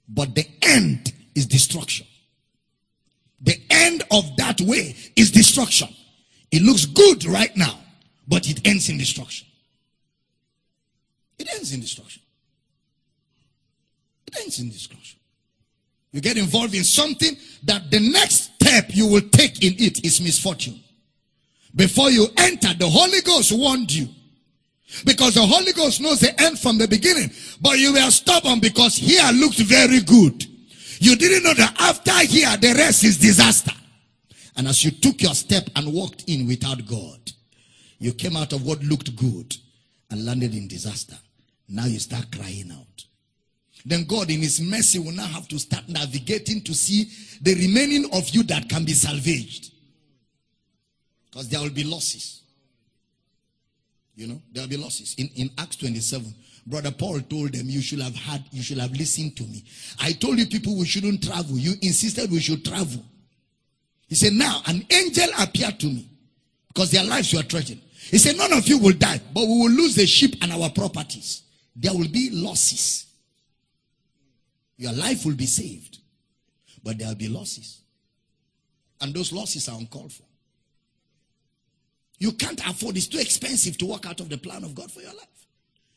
But 0.07 0.35
the 0.35 0.45
end 0.61 1.13
is 1.35 1.45
destruction. 1.45 2.05
The 3.41 3.59
end 3.69 4.03
of 4.11 4.35
that 4.37 4.61
way 4.61 4.95
is 5.15 5.31
destruction. 5.31 5.89
It 6.51 6.61
looks 6.61 6.85
good 6.85 7.25
right 7.25 7.55
now, 7.55 7.79
but 8.31 8.49
it 8.49 8.65
ends 8.65 8.87
in 8.87 8.97
destruction. 8.97 9.45
It 11.37 11.53
ends 11.53 11.73
in 11.73 11.81
destruction. 11.81 12.21
It 14.25 14.39
ends 14.39 14.57
in 14.59 14.69
destruction. 14.69 15.19
You 16.13 16.21
get 16.21 16.37
involved 16.37 16.73
in 16.73 16.85
something 16.85 17.35
that 17.63 17.91
the 17.91 17.99
next 17.99 18.53
step 18.55 18.85
you 18.89 19.07
will 19.07 19.27
take 19.31 19.61
in 19.61 19.73
it 19.77 20.05
is 20.05 20.21
misfortune. 20.21 20.79
Before 21.75 22.09
you 22.09 22.27
enter, 22.37 22.73
the 22.73 22.87
Holy 22.87 23.19
Ghost 23.21 23.51
warned 23.51 23.91
you. 23.91 24.07
Because 25.03 25.33
the 25.33 25.45
Holy 25.45 25.73
Ghost 25.73 25.99
knows 25.99 26.21
the 26.21 26.41
end 26.41 26.57
from 26.57 26.77
the 26.77 26.87
beginning. 26.87 27.31
But 27.59 27.79
you 27.79 27.91
were 27.93 28.11
stubborn 28.11 28.61
because 28.61 28.95
here 28.95 29.29
looked 29.33 29.59
very 29.59 29.99
good. 29.99 30.45
You 30.99 31.17
didn't 31.17 31.43
know 31.43 31.53
that 31.53 31.75
after 31.81 32.17
here, 32.25 32.55
the 32.55 32.75
rest 32.77 33.03
is 33.03 33.17
disaster. 33.17 33.73
And 34.55 34.69
as 34.69 34.85
you 34.85 34.91
took 34.91 35.21
your 35.21 35.33
step 35.33 35.69
and 35.75 35.93
walked 35.93 36.25
in 36.27 36.47
without 36.47 36.85
God, 36.85 37.31
you 38.01 38.11
came 38.13 38.35
out 38.35 38.51
of 38.51 38.65
what 38.65 38.81
looked 38.81 39.15
good 39.15 39.55
and 40.09 40.25
landed 40.25 40.55
in 40.55 40.67
disaster. 40.67 41.15
Now 41.69 41.85
you 41.85 41.99
start 41.99 42.25
crying 42.35 42.71
out. 42.71 43.05
Then 43.85 44.05
God, 44.05 44.31
in 44.31 44.39
His 44.39 44.59
mercy, 44.59 44.97
will 44.97 45.11
now 45.11 45.27
have 45.27 45.47
to 45.49 45.59
start 45.59 45.87
navigating 45.87 46.61
to 46.61 46.73
see 46.73 47.11
the 47.43 47.53
remaining 47.53 48.09
of 48.11 48.27
you 48.29 48.41
that 48.43 48.67
can 48.67 48.85
be 48.85 48.93
salvaged. 48.93 49.71
Because 51.29 51.47
there 51.49 51.61
will 51.61 51.69
be 51.69 51.83
losses. 51.83 52.41
You 54.15 54.29
know, 54.29 54.41
there 54.51 54.63
will 54.63 54.69
be 54.69 54.77
losses. 54.77 55.13
In, 55.19 55.29
in 55.35 55.51
Acts 55.59 55.75
27, 55.75 56.33
Brother 56.65 56.91
Paul 56.91 57.21
told 57.21 57.53
them, 57.53 57.69
You 57.69 57.81
should 57.81 58.01
have 58.01 58.15
had, 58.15 58.43
you 58.49 58.63
should 58.63 58.79
have 58.79 58.91
listened 58.93 59.37
to 59.37 59.43
me. 59.43 59.63
I 59.99 60.13
told 60.13 60.39
you 60.39 60.47
people 60.47 60.75
we 60.75 60.85
shouldn't 60.85 61.23
travel. 61.23 61.55
You 61.55 61.73
insisted 61.83 62.31
we 62.31 62.39
should 62.39 62.65
travel. 62.65 63.05
He 64.07 64.15
said, 64.15 64.33
Now 64.33 64.63
an 64.65 64.87
angel 64.89 65.29
appeared 65.39 65.79
to 65.81 65.85
me 65.85 66.07
because 66.69 66.89
their 66.89 67.03
lives 67.03 67.31
were 67.31 67.43
threatened. 67.43 67.81
He 68.09 68.17
said, 68.17 68.37
None 68.37 68.53
of 68.53 68.67
you 68.67 68.77
will 68.77 68.93
die, 68.93 69.21
but 69.33 69.41
we 69.41 69.47
will 69.47 69.71
lose 69.71 69.95
the 69.95 70.05
sheep 70.05 70.35
and 70.41 70.51
our 70.51 70.69
properties. 70.69 71.43
There 71.75 71.93
will 71.93 72.09
be 72.09 72.29
losses. 72.31 73.05
Your 74.77 74.93
life 74.93 75.25
will 75.25 75.35
be 75.35 75.45
saved, 75.45 75.99
but 76.83 76.97
there 76.97 77.07
will 77.07 77.15
be 77.15 77.29
losses. 77.29 77.81
And 78.99 79.13
those 79.13 79.31
losses 79.31 79.69
are 79.69 79.77
uncalled 79.77 80.11
for. 80.11 80.23
You 82.17 82.31
can't 82.33 82.59
afford, 82.67 82.97
it's 82.97 83.07
too 83.07 83.19
expensive 83.19 83.77
to 83.79 83.85
walk 83.85 84.05
out 84.05 84.19
of 84.19 84.29
the 84.29 84.37
plan 84.37 84.63
of 84.63 84.75
God 84.75 84.91
for 84.91 85.01
your 85.01 85.13
life. 85.13 85.27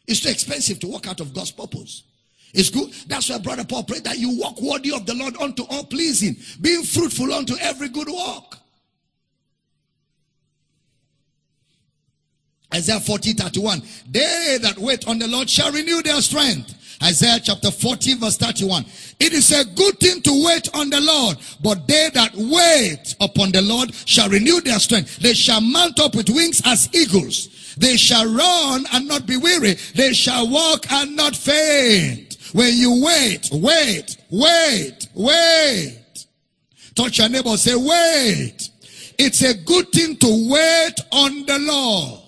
It's 0.07 0.21
too 0.21 0.31
expensive 0.31 0.81
to 0.81 0.87
walk 0.87 1.07
out 1.07 1.21
of 1.21 1.35
God's 1.35 1.51
purpose. 1.51 2.05
It's 2.53 2.71
good. 2.71 2.93
That's 3.09 3.29
why 3.29 3.39
Brother 3.39 3.65
Paul 3.65 3.85
prayed 3.85 4.05
that 4.05 4.19
you 4.19 4.39
walk 4.39 4.61
worthy 4.61 4.93
of 4.93 5.07
the 5.07 5.15
Lord 5.15 5.37
unto 5.39 5.65
all 5.65 5.85
pleasing, 5.85 6.37
being 6.61 6.85
fruitful 6.85 7.33
unto 7.33 7.57
every 7.61 7.89
good 7.89 8.09
work. 8.09 8.59
Isaiah 12.75 12.99
40 12.99 13.35
31. 13.35 13.83
They 14.11 14.59
that 14.63 14.79
wait 14.79 15.07
on 15.07 15.19
the 15.19 15.29
Lord 15.29 15.49
shall 15.49 15.71
renew 15.71 16.03
their 16.03 16.21
strength. 16.21 16.75
Isaiah 17.03 17.39
chapter 17.43 17.71
40 17.71 18.15
verse 18.15 18.37
31. 18.37 18.85
It 19.21 19.33
is 19.33 19.53
a 19.53 19.65
good 19.65 19.99
thing 20.01 20.21
to 20.23 20.45
wait 20.45 20.69
on 20.75 20.91
the 20.91 21.01
Lord, 21.01 21.37
but 21.63 21.87
they 21.87 22.11
that 22.15 22.35
wait 22.35 23.15
upon 23.21 23.53
the 23.53 23.63
Lord 23.63 23.95
shall 23.95 24.29
renew 24.29 24.61
their 24.61 24.79
strength. 24.81 25.19
They 25.19 25.35
shall 25.35 25.61
mount 25.61 26.01
up 26.01 26.17
with 26.17 26.29
wings 26.31 26.63
as 26.65 26.89
eagles. 26.93 27.75
They 27.77 27.97
shall 27.97 28.27
run 28.27 28.87
and 28.93 29.07
not 29.07 29.27
be 29.27 29.37
weary. 29.37 29.75
They 29.95 30.13
shall 30.13 30.49
walk 30.49 30.91
and 30.91 31.15
not 31.15 31.37
faint. 31.37 32.39
When 32.53 32.75
you 32.75 33.05
wait, 33.05 33.51
wait, 33.53 34.17
wait, 34.31 35.09
wait. 35.15 36.27
Touch 36.95 37.19
your 37.19 37.29
neighbor, 37.29 37.57
say 37.57 37.75
wait. 37.75 38.71
It's 39.19 39.43
a 39.43 39.55
good 39.55 39.91
thing 39.91 40.17
to 40.17 40.51
wait 40.51 40.95
on 41.13 41.47
the 41.47 41.59
Lord. 41.61 42.24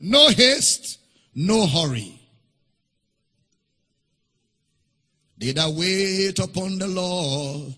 No 0.00 0.28
haste, 0.28 0.98
no 1.34 1.66
hurry. 1.66 2.20
They 5.38 5.52
that 5.52 5.70
wait 5.70 6.38
upon 6.38 6.78
the 6.78 6.88
Lord 6.88 7.74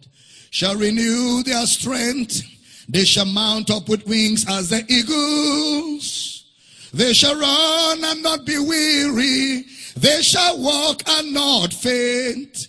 shall 0.50 0.76
renew 0.76 1.42
their 1.42 1.66
strength. 1.66 2.42
They 2.88 3.04
shall 3.04 3.26
mount 3.26 3.70
up 3.70 3.88
with 3.88 4.06
wings 4.06 4.46
as 4.48 4.70
the 4.70 4.84
eagles. 4.88 6.46
They 6.92 7.12
shall 7.12 7.38
run 7.38 8.02
and 8.02 8.22
not 8.22 8.46
be 8.46 8.58
weary. 8.58 9.64
They 9.96 10.22
shall 10.22 10.58
walk 10.62 11.02
and 11.06 11.34
not 11.34 11.72
faint. 11.74 12.68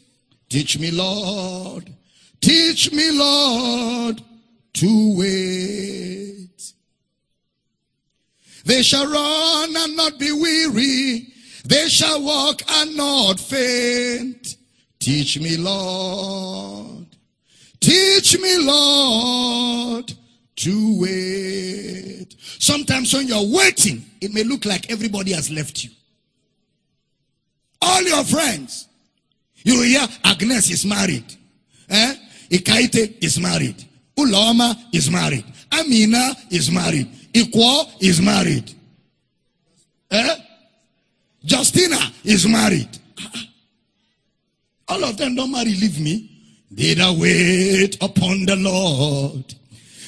Teach 0.50 0.78
me, 0.80 0.91
Lord. 0.91 1.93
Teach 2.41 2.91
me, 2.91 3.12
Lord, 3.12 4.22
to 4.74 5.18
wait. 5.18 6.74
They 8.70 8.84
shall 8.84 9.07
run 9.07 9.76
and 9.76 9.95
not 9.95 10.20
be 10.20 10.32
weary. 10.32 11.34
They 11.65 11.89
shall 11.89 12.22
walk 12.22 12.61
and 12.70 12.95
not 12.95 13.39
faint. 13.39 14.57
Teach 14.99 15.39
me, 15.39 15.57
Lord. 15.57 17.07
Teach 17.80 18.39
me, 18.39 18.59
Lord, 18.59 20.13
to 20.57 21.01
wait. 21.01 22.36
Sometimes 22.59 23.11
when 23.11 23.28
you're 23.28 23.51
waiting, 23.51 24.05
it 24.22 24.32
may 24.36 24.43
look 24.43 24.65
like 24.65 24.91
everybody 24.91 25.32
has 25.32 25.49
left 25.49 25.84
you. 25.84 25.89
All 27.82 28.03
your 28.03 28.24
friends. 28.24 28.88
You 29.63 29.82
hear 29.82 30.07
Agnes 30.24 30.70
is 30.70 30.86
married. 30.86 31.26
Eh? 31.89 32.15
Ikaite 32.51 33.24
is 33.24 33.39
married. 33.39 33.84
Uloma 34.15 34.76
is 34.93 35.09
married. 35.09 35.45
Amina 35.72 36.36
is 36.51 36.70
married. 36.70 37.18
Ikwo 37.34 38.02
is 38.02 38.22
married. 38.22 38.74
Eh? 40.12 40.36
Justina 41.44 42.00
is 42.24 42.48
married. 42.48 42.90
All 44.88 45.04
of 45.04 45.18
them 45.18 45.36
don't 45.36 45.52
marry, 45.52 45.76
leave 45.76 46.00
me. 46.00 46.30
They 46.72 46.94
that 46.96 47.16
wait 47.18 47.98
upon 48.02 48.46
the 48.46 48.56
Lord 48.56 49.56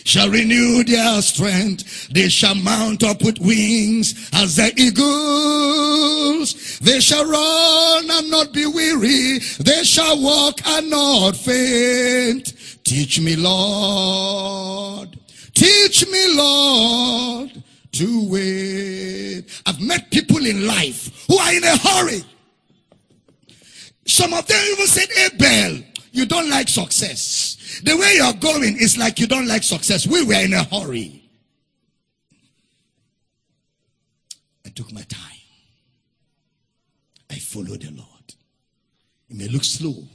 shall 0.04 0.30
renew 0.30 0.84
their 0.84 1.22
strength. 1.22 2.10
They 2.10 2.30
shall 2.30 2.56
mount 2.56 3.04
up 3.04 3.24
with 3.24 3.40
wings 3.40 4.30
as 4.34 4.56
the 4.56 4.72
eagles. 4.78 6.80
They 6.80 7.00
shall 7.00 7.26
run 7.26 8.10
and 8.10 8.32
not 8.32 8.54
be 8.54 8.66
weary. 8.66 9.40
They 9.60 9.84
shall 9.84 10.22
walk 10.22 10.60
and 10.66 10.90
not 10.90 11.36
faint. 11.36 12.54
Teach 12.84 13.20
me, 13.20 13.36
Lord. 13.36 15.18
Teach 15.62 16.08
me, 16.08 16.36
Lord, 16.36 17.64
to 17.92 18.30
wait. 18.32 19.44
I've 19.68 19.80
met 19.80 20.10
people 20.10 20.44
in 20.44 20.66
life 20.66 21.28
who 21.28 21.38
are 21.38 21.54
in 21.54 21.64
a 21.64 21.78
hurry. 21.78 22.24
Some 24.08 24.34
of 24.34 24.48
them 24.48 24.60
even 24.72 24.88
said, 24.88 25.08
Abel, 25.12 25.84
you 26.14 26.26
don't 26.26 26.50
like 26.50 26.68
success. 26.68 27.80
The 27.84 27.96
way 27.96 28.16
you're 28.16 28.34
going 28.34 28.76
is 28.80 28.98
like 28.98 29.20
you 29.20 29.28
don't 29.28 29.46
like 29.46 29.62
success. 29.62 30.08
We 30.08 30.24
were 30.26 30.44
in 30.44 30.54
a 30.54 30.64
hurry. 30.64 31.30
I 34.66 34.70
took 34.70 34.92
my 34.92 35.04
time. 35.04 35.22
I 37.30 37.36
followed 37.36 37.84
the 37.84 37.92
Lord. 37.92 38.34
It 39.30 39.38
may 39.38 39.48
look 39.48 39.64
slow. 39.64 40.08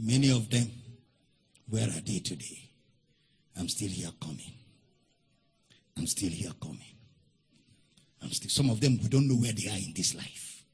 Many 0.00 0.32
of 0.32 0.50
them, 0.50 0.68
where 1.68 1.86
are 1.86 2.00
they 2.04 2.18
today? 2.18 2.71
I'm 3.58 3.68
still 3.68 3.88
here 3.88 4.10
coming. 4.20 4.52
I'm 5.96 6.06
still 6.06 6.30
here 6.30 6.52
coming. 6.60 6.78
I'm 8.22 8.30
still, 8.30 8.50
some 8.50 8.70
of 8.70 8.80
them, 8.80 8.98
we 9.02 9.08
don't 9.08 9.28
know 9.28 9.34
where 9.34 9.52
they 9.52 9.68
are 9.68 9.76
in 9.76 9.92
this 9.94 10.14
life. 10.14 10.64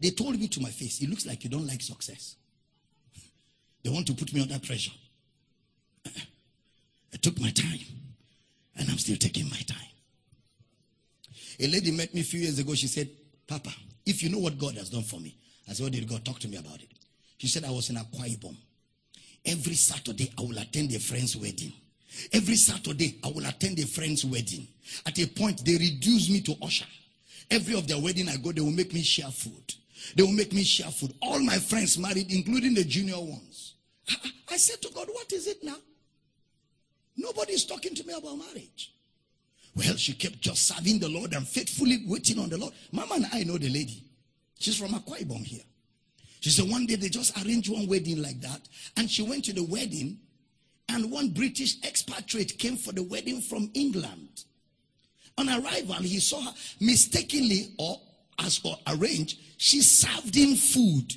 They 0.00 0.10
told 0.10 0.38
me 0.38 0.48
to 0.48 0.60
my 0.60 0.70
face, 0.70 1.00
it 1.00 1.08
looks 1.08 1.26
like 1.26 1.44
you 1.44 1.50
don't 1.50 1.66
like 1.66 1.82
success. 1.82 2.36
They 3.82 3.90
want 3.90 4.06
to 4.08 4.14
put 4.14 4.32
me 4.32 4.42
under 4.42 4.58
pressure. 4.58 4.92
I 6.06 7.16
took 7.22 7.40
my 7.40 7.50
time, 7.50 7.80
and 8.76 8.88
I'm 8.90 8.98
still 8.98 9.16
taking 9.16 9.48
my 9.48 9.60
time. 9.66 9.78
A 11.60 11.66
lady 11.66 11.90
met 11.90 12.12
me 12.14 12.20
a 12.20 12.24
few 12.24 12.40
years 12.40 12.58
ago. 12.58 12.74
She 12.74 12.86
said, 12.86 13.08
Papa, 13.46 13.70
if 14.04 14.22
you 14.22 14.30
know 14.30 14.38
what 14.38 14.58
God 14.58 14.74
has 14.74 14.90
done 14.90 15.02
for 15.02 15.18
me, 15.18 15.36
I 15.68 15.72
said, 15.72 15.84
What 15.84 15.92
did 15.92 16.08
God 16.08 16.24
talk 16.24 16.38
to 16.40 16.48
me 16.48 16.56
about 16.56 16.80
it? 16.80 16.88
She 17.38 17.46
said, 17.46 17.64
I 17.64 17.70
was 17.70 17.90
in 17.90 17.96
Akwa 17.96 18.26
Ibom. 18.28 18.56
Every 19.48 19.74
Saturday, 19.74 20.30
I 20.36 20.42
will 20.42 20.58
attend 20.58 20.92
a 20.92 20.98
friend's 20.98 21.34
wedding. 21.36 21.72
Every 22.32 22.56
Saturday, 22.56 23.18
I 23.24 23.28
will 23.28 23.46
attend 23.46 23.78
a 23.78 23.86
friend's 23.86 24.24
wedding. 24.24 24.68
At 25.06 25.18
a 25.18 25.26
point, 25.26 25.64
they 25.64 25.72
reduce 25.72 26.28
me 26.28 26.40
to 26.42 26.54
usher. 26.62 26.86
Every 27.50 27.74
of 27.74 27.88
their 27.88 27.98
wedding 27.98 28.28
I 28.28 28.36
go, 28.36 28.52
they 28.52 28.60
will 28.60 28.70
make 28.70 28.92
me 28.92 29.02
share 29.02 29.30
food. 29.30 29.74
They 30.14 30.22
will 30.22 30.32
make 30.32 30.52
me 30.52 30.64
share 30.64 30.90
food. 30.90 31.14
All 31.22 31.38
my 31.40 31.56
friends 31.58 31.98
married, 31.98 32.30
including 32.30 32.74
the 32.74 32.84
junior 32.84 33.18
ones. 33.18 33.74
I 34.50 34.56
said 34.58 34.82
to 34.82 34.90
God, 34.94 35.08
what 35.12 35.32
is 35.32 35.46
it 35.46 35.62
now? 35.64 35.76
Nobody 37.16 37.54
is 37.54 37.64
talking 37.64 37.94
to 37.94 38.06
me 38.06 38.12
about 38.14 38.36
marriage. 38.36 38.92
Well, 39.74 39.96
she 39.96 40.12
kept 40.12 40.40
just 40.40 40.66
serving 40.66 40.98
the 40.98 41.08
Lord 41.08 41.32
and 41.34 41.46
faithfully 41.46 42.04
waiting 42.06 42.38
on 42.38 42.48
the 42.48 42.58
Lord. 42.58 42.74
Mama 42.92 43.14
and 43.14 43.26
I 43.32 43.44
know 43.44 43.56
the 43.56 43.68
lady. 43.68 44.04
She's 44.58 44.76
from 44.76 44.90
Akwa 44.90 45.18
Ibom 45.18 45.44
here. 45.44 45.62
She 46.40 46.50
said 46.50 46.70
one 46.70 46.86
day 46.86 46.94
they 46.94 47.08
just 47.08 47.36
arranged 47.44 47.70
one 47.70 47.86
wedding 47.86 48.22
like 48.22 48.40
that. 48.40 48.60
And 48.96 49.10
she 49.10 49.22
went 49.22 49.44
to 49.46 49.52
the 49.52 49.64
wedding 49.64 50.18
and 50.88 51.10
one 51.10 51.30
British 51.30 51.82
expatriate 51.84 52.58
came 52.58 52.76
for 52.76 52.92
the 52.92 53.02
wedding 53.02 53.40
from 53.40 53.70
England. 53.74 54.44
On 55.36 55.48
arrival, 55.48 55.96
he 55.96 56.18
saw 56.18 56.40
her 56.40 56.52
mistakenly 56.80 57.72
or 57.78 58.00
as 58.38 58.60
or 58.64 58.76
arranged, 58.86 59.38
she 59.56 59.80
served 59.80 60.34
him 60.34 60.54
food. 60.54 61.12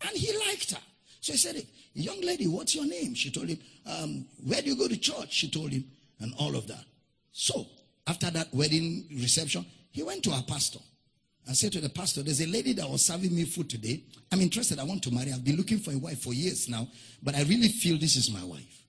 And 0.00 0.16
he 0.16 0.32
liked 0.46 0.72
her. 0.72 0.82
So 1.20 1.32
he 1.32 1.38
said, 1.38 1.66
Young 1.94 2.20
lady, 2.20 2.46
what's 2.46 2.74
your 2.74 2.86
name? 2.86 3.14
She 3.14 3.30
told 3.30 3.48
him, 3.48 3.58
um, 3.86 4.26
Where 4.44 4.62
do 4.62 4.70
you 4.70 4.76
go 4.76 4.86
to 4.88 4.96
church? 4.96 5.32
She 5.32 5.50
told 5.50 5.72
him, 5.72 5.84
and 6.20 6.32
all 6.38 6.54
of 6.54 6.66
that. 6.68 6.84
So, 7.32 7.66
after 8.06 8.30
that 8.30 8.54
wedding 8.54 9.06
reception, 9.10 9.66
he 9.90 10.02
went 10.02 10.22
to 10.24 10.30
our 10.30 10.42
pastor 10.42 10.78
and 11.48 11.56
said 11.56 11.72
to 11.72 11.80
the 11.80 11.88
pastor, 11.88 12.22
There's 12.22 12.42
a 12.42 12.46
lady 12.46 12.74
that 12.74 12.88
was 12.88 13.04
serving 13.06 13.34
me 13.34 13.44
food 13.44 13.70
today. 13.70 14.04
I'm 14.30 14.40
interested. 14.42 14.78
I 14.78 14.84
want 14.84 15.02
to 15.04 15.10
marry. 15.10 15.32
I've 15.32 15.44
been 15.44 15.56
looking 15.56 15.78
for 15.78 15.92
a 15.92 15.98
wife 15.98 16.20
for 16.22 16.34
years 16.34 16.68
now, 16.68 16.86
but 17.22 17.34
I 17.34 17.40
really 17.44 17.68
feel 17.68 17.98
this 17.98 18.16
is 18.16 18.30
my 18.30 18.44
wife. 18.44 18.84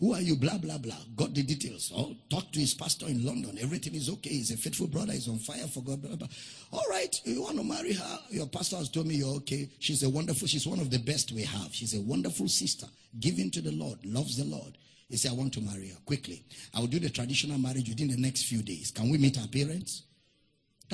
Who 0.00 0.14
are 0.14 0.20
you? 0.20 0.34
Blah, 0.34 0.58
blah, 0.58 0.78
blah. 0.78 0.96
Got 1.14 1.34
the 1.34 1.42
details. 1.42 1.92
Oh, 1.94 2.16
talk 2.30 2.50
to 2.52 2.58
his 2.58 2.72
pastor 2.74 3.06
in 3.06 3.24
London. 3.24 3.58
Everything 3.60 3.94
is 3.94 4.08
okay. 4.08 4.30
He's 4.30 4.50
a 4.50 4.56
faithful 4.56 4.86
brother. 4.86 5.12
He's 5.12 5.28
on 5.28 5.38
fire 5.38 5.66
for 5.66 5.82
God. 5.82 6.02
Blah, 6.02 6.16
blah. 6.16 6.26
All 6.72 6.84
right. 6.88 7.14
You 7.24 7.42
want 7.42 7.58
to 7.58 7.64
marry 7.64 7.92
her? 7.92 8.18
Your 8.30 8.46
pastor 8.46 8.76
has 8.76 8.88
told 8.88 9.06
me 9.06 9.16
you're 9.16 9.36
okay. 9.36 9.68
She's 9.78 10.02
a 10.02 10.08
wonderful, 10.08 10.48
she's 10.48 10.66
one 10.66 10.80
of 10.80 10.90
the 10.90 10.98
best 10.98 11.32
we 11.32 11.42
have. 11.42 11.72
She's 11.72 11.94
a 11.94 12.00
wonderful 12.00 12.48
sister, 12.48 12.86
giving 13.20 13.50
to 13.52 13.60
the 13.60 13.72
Lord, 13.72 13.98
loves 14.04 14.38
the 14.38 14.44
Lord. 14.44 14.78
He 15.10 15.18
said, 15.18 15.32
I 15.32 15.34
want 15.34 15.52
to 15.52 15.60
marry 15.60 15.88
her 15.88 15.98
quickly. 16.06 16.44
I 16.74 16.80
will 16.80 16.86
do 16.86 16.98
the 16.98 17.10
traditional 17.10 17.58
marriage 17.58 17.88
within 17.90 18.08
the 18.08 18.16
next 18.16 18.44
few 18.44 18.62
days. 18.62 18.90
Can 18.90 19.10
we 19.10 19.18
meet 19.18 19.38
our 19.38 19.46
parents? 19.46 20.02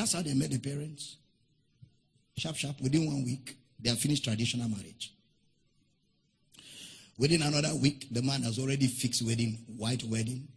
That's 0.01 0.15
how 0.15 0.23
they 0.23 0.33
met 0.33 0.51
the 0.51 0.59
parents. 0.59 1.19
Sharp, 2.39 2.57
sharp. 2.57 2.81
Within 2.81 3.05
one 3.05 3.23
week, 3.23 3.55
they 3.79 3.91
have 3.91 3.99
finished 3.99 4.25
traditional 4.25 4.67
marriage. 4.67 5.13
Within 7.19 7.43
another 7.43 7.75
week, 7.75 8.07
the 8.11 8.23
man 8.23 8.43
has 8.45 8.59
already 8.59 8.87
fixed 8.87 9.21
wedding, 9.21 9.59
white 9.77 10.03
wedding, 10.05 10.49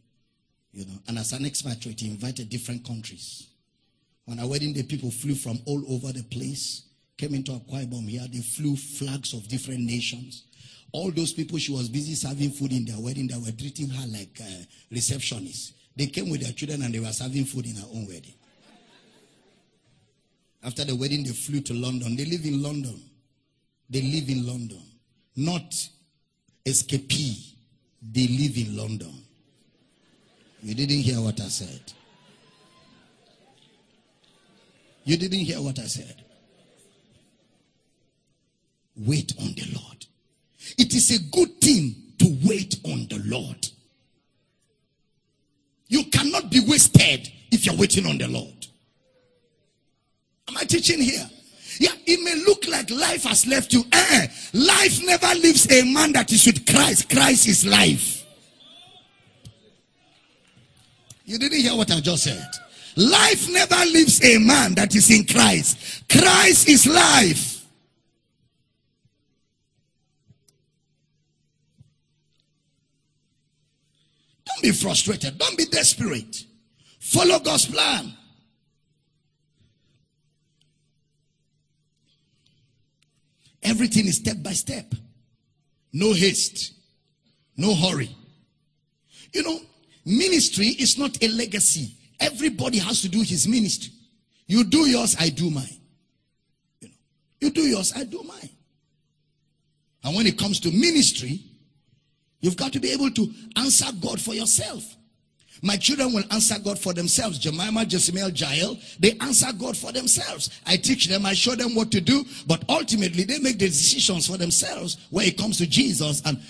you 0.71 0.85
know. 0.85 0.93
And 1.09 1.19
as 1.19 1.33
an 1.33 1.45
expatriate, 1.45 1.99
he 1.99 2.07
invited 2.07 2.47
different 2.47 2.87
countries. 2.87 3.47
On 4.29 4.39
our 4.39 4.47
wedding 4.47 4.71
day, 4.71 4.83
people 4.83 5.11
flew 5.11 5.35
from 5.35 5.59
all 5.65 5.83
over 5.93 6.13
the 6.13 6.23
place, 6.23 6.83
came 7.17 7.35
into 7.35 7.51
Akwa 7.51 7.85
Ibom 7.85 8.07
here. 8.07 8.25
They 8.31 8.39
flew 8.39 8.77
flags 8.77 9.33
of 9.33 9.49
different 9.49 9.81
nations. 9.81 10.45
All 10.93 11.11
those 11.11 11.33
people 11.33 11.57
she 11.57 11.73
was 11.73 11.89
busy 11.89 12.15
serving 12.15 12.51
food 12.51 12.71
in 12.71 12.85
their 12.85 12.97
wedding, 13.01 13.27
they 13.27 13.35
were 13.35 13.51
treating 13.51 13.89
her 13.89 14.07
like 14.07 14.39
uh, 14.39 14.45
a 14.45 14.95
receptionists. 14.95 15.73
They 15.97 16.05
came 16.05 16.29
with 16.29 16.43
their 16.43 16.53
children 16.53 16.83
and 16.83 16.93
they 16.93 17.01
were 17.01 17.11
serving 17.11 17.43
food 17.43 17.65
in 17.65 17.75
her 17.75 17.87
own 17.93 18.07
wedding. 18.07 18.35
After 20.63 20.85
the 20.85 20.95
wedding, 20.95 21.23
they 21.23 21.31
flew 21.31 21.61
to 21.61 21.73
London. 21.73 22.15
They 22.15 22.25
live 22.25 22.45
in 22.45 22.61
London. 22.61 23.01
They 23.89 24.01
live 24.01 24.29
in 24.29 24.47
London. 24.47 24.81
Not 25.35 25.75
escapee. 26.65 27.53
They 28.01 28.27
live 28.27 28.57
in 28.57 28.77
London. 28.77 29.13
You 30.61 30.73
didn't 30.73 31.01
hear 31.01 31.19
what 31.19 31.39
I 31.41 31.47
said. 31.47 31.81
You 35.03 35.17
didn't 35.17 35.39
hear 35.39 35.61
what 35.61 35.79
I 35.79 35.83
said. 35.83 36.23
Wait 38.95 39.33
on 39.39 39.53
the 39.53 39.65
Lord. 39.75 40.05
It 40.77 40.93
is 40.93 41.11
a 41.11 41.35
good 41.35 41.59
thing 41.59 41.95
to 42.19 42.37
wait 42.45 42.77
on 42.85 43.07
the 43.09 43.21
Lord. 43.25 43.67
You 45.87 46.05
cannot 46.05 46.49
be 46.49 46.61
wasted 46.65 47.29
if 47.51 47.65
you're 47.65 47.75
waiting 47.75 48.05
on 48.05 48.17
the 48.17 48.27
Lord. 48.29 48.67
Am 50.47 50.57
I 50.57 50.63
teaching 50.63 51.01
here? 51.01 51.29
Yeah, 51.79 51.91
it 52.05 52.19
may 52.23 52.35
look 52.45 52.67
like 52.67 52.89
life 52.91 53.23
has 53.23 53.47
left 53.47 53.73
you. 53.73 53.83
Eh, 53.91 54.27
life 54.53 55.03
never 55.03 55.33
leaves 55.39 55.71
a 55.71 55.83
man 55.83 56.13
that 56.13 56.31
is 56.31 56.45
with 56.45 56.65
Christ. 56.65 57.09
Christ 57.09 57.47
is 57.47 57.65
life. 57.65 58.25
You 61.25 61.39
didn't 61.39 61.61
hear 61.61 61.75
what 61.75 61.91
I 61.91 61.99
just 61.99 62.23
said. 62.25 62.47
Life 62.95 63.49
never 63.49 63.77
leaves 63.85 64.23
a 64.23 64.37
man 64.37 64.75
that 64.75 64.95
is 64.95 65.09
in 65.09 65.25
Christ. 65.25 66.03
Christ 66.09 66.69
is 66.69 66.85
life. 66.85 67.65
Don't 74.45 74.61
be 74.61 74.71
frustrated. 74.71 75.37
Don't 75.39 75.57
be 75.57 75.65
desperate. 75.65 76.43
Follow 76.99 77.39
God's 77.39 77.65
plan. 77.65 78.13
Everything 83.63 84.07
is 84.07 84.17
step 84.17 84.37
by 84.41 84.51
step. 84.51 84.93
No 85.91 86.13
haste. 86.13 86.73
No 87.55 87.73
hurry. 87.75 88.09
You 89.31 89.43
know, 89.43 89.59
ministry 90.05 90.67
is 90.67 90.97
not 90.97 91.23
a 91.23 91.27
legacy. 91.29 91.95
Everybody 92.19 92.77
has 92.79 93.01
to 93.01 93.09
do 93.09 93.21
his 93.21 93.47
ministry. 93.47 93.91
You 94.47 94.63
do 94.63 94.89
yours, 94.89 95.15
I 95.19 95.29
do 95.29 95.49
mine. 95.49 95.79
You, 96.81 96.89
know, 96.89 96.93
you 97.41 97.49
do 97.49 97.61
yours, 97.61 97.93
I 97.95 98.03
do 98.03 98.21
mine. 98.23 98.49
And 100.03 100.15
when 100.15 100.27
it 100.27 100.37
comes 100.37 100.59
to 100.61 100.71
ministry, 100.71 101.39
you've 102.41 102.57
got 102.57 102.73
to 102.73 102.79
be 102.79 102.91
able 102.91 103.09
to 103.11 103.33
answer 103.55 103.85
God 104.01 104.19
for 104.19 104.33
yourself. 104.33 104.83
My 105.61 105.77
children 105.77 106.13
will 106.13 106.23
answer 106.31 106.55
God 106.59 106.77
for 106.77 106.93
themselves. 106.93 107.39
Jemima, 107.39 107.85
Jezimiel, 107.85 108.37
Jael, 108.37 108.77
they 108.99 109.17
answer 109.21 109.51
God 109.53 109.77
for 109.77 109.91
themselves. 109.91 110.49
I 110.65 110.77
teach 110.77 111.07
them, 111.07 111.25
I 111.25 111.33
show 111.33 111.55
them 111.55 111.75
what 111.75 111.91
to 111.91 112.01
do, 112.01 112.25
but 112.47 112.63
ultimately 112.67 113.23
they 113.23 113.39
make 113.39 113.59
the 113.59 113.67
decisions 113.67 114.27
for 114.27 114.37
themselves 114.37 115.07
when 115.09 115.27
it 115.27 115.37
comes 115.37 115.57
to 115.59 115.67
Jesus 115.67 116.21
and, 116.25 116.41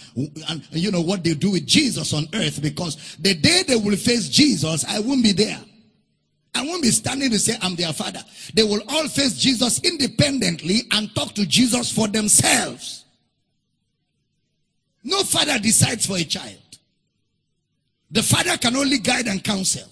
and 0.49 0.67
you 0.71 0.91
know 0.91 1.01
what 1.01 1.23
they 1.23 1.33
do 1.33 1.51
with 1.51 1.67
Jesus 1.67 2.13
on 2.13 2.27
earth 2.33 2.61
because 2.61 3.17
the 3.19 3.35
day 3.35 3.63
they 3.67 3.75
will 3.75 3.97
face 3.97 4.29
Jesus, 4.29 4.85
I 4.85 4.99
won't 4.99 5.23
be 5.23 5.31
there. 5.31 5.59
I 6.55 6.63
won't 6.65 6.83
be 6.83 6.91
standing 6.91 7.31
to 7.31 7.39
say 7.39 7.55
I'm 7.61 7.75
their 7.75 7.93
father. 7.93 8.23
They 8.53 8.63
will 8.63 8.81
all 8.87 9.07
face 9.07 9.37
Jesus 9.37 9.79
independently 9.83 10.81
and 10.91 11.13
talk 11.15 11.33
to 11.33 11.45
Jesus 11.45 11.91
for 11.91 12.07
themselves. 12.07 13.05
No 15.03 15.23
father 15.23 15.59
decides 15.59 16.05
for 16.05 16.17
a 16.17 16.23
child. 16.23 16.57
The 18.13 18.23
father 18.23 18.57
can 18.57 18.75
only 18.75 18.99
guide 18.99 19.27
and 19.27 19.43
counsel. 19.43 19.89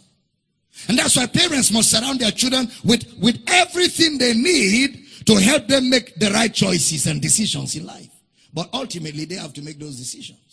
And 0.88 0.98
that's 0.98 1.18
why 1.18 1.26
parents 1.26 1.72
must 1.72 1.92
surround 1.92 2.20
their 2.20 2.32
children 2.32 2.72
with, 2.84 3.04
with 3.20 3.42
everything 3.48 4.18
they 4.18 4.34
need 4.34 5.06
to 5.26 5.36
help 5.36 5.68
them 5.68 5.90
make 5.90 6.16
the 6.16 6.30
right 6.32 6.54
choices 6.54 7.08
and 7.08 7.22
decisions 7.22 7.76
in 7.76 7.86
life. 7.86 8.10
But 8.54 8.70
ultimately, 8.74 9.26
they 9.26 9.36
have 9.36 9.54
to 9.54 9.62
make 9.62 9.80
those 9.80 9.98
decisions. 9.98 10.51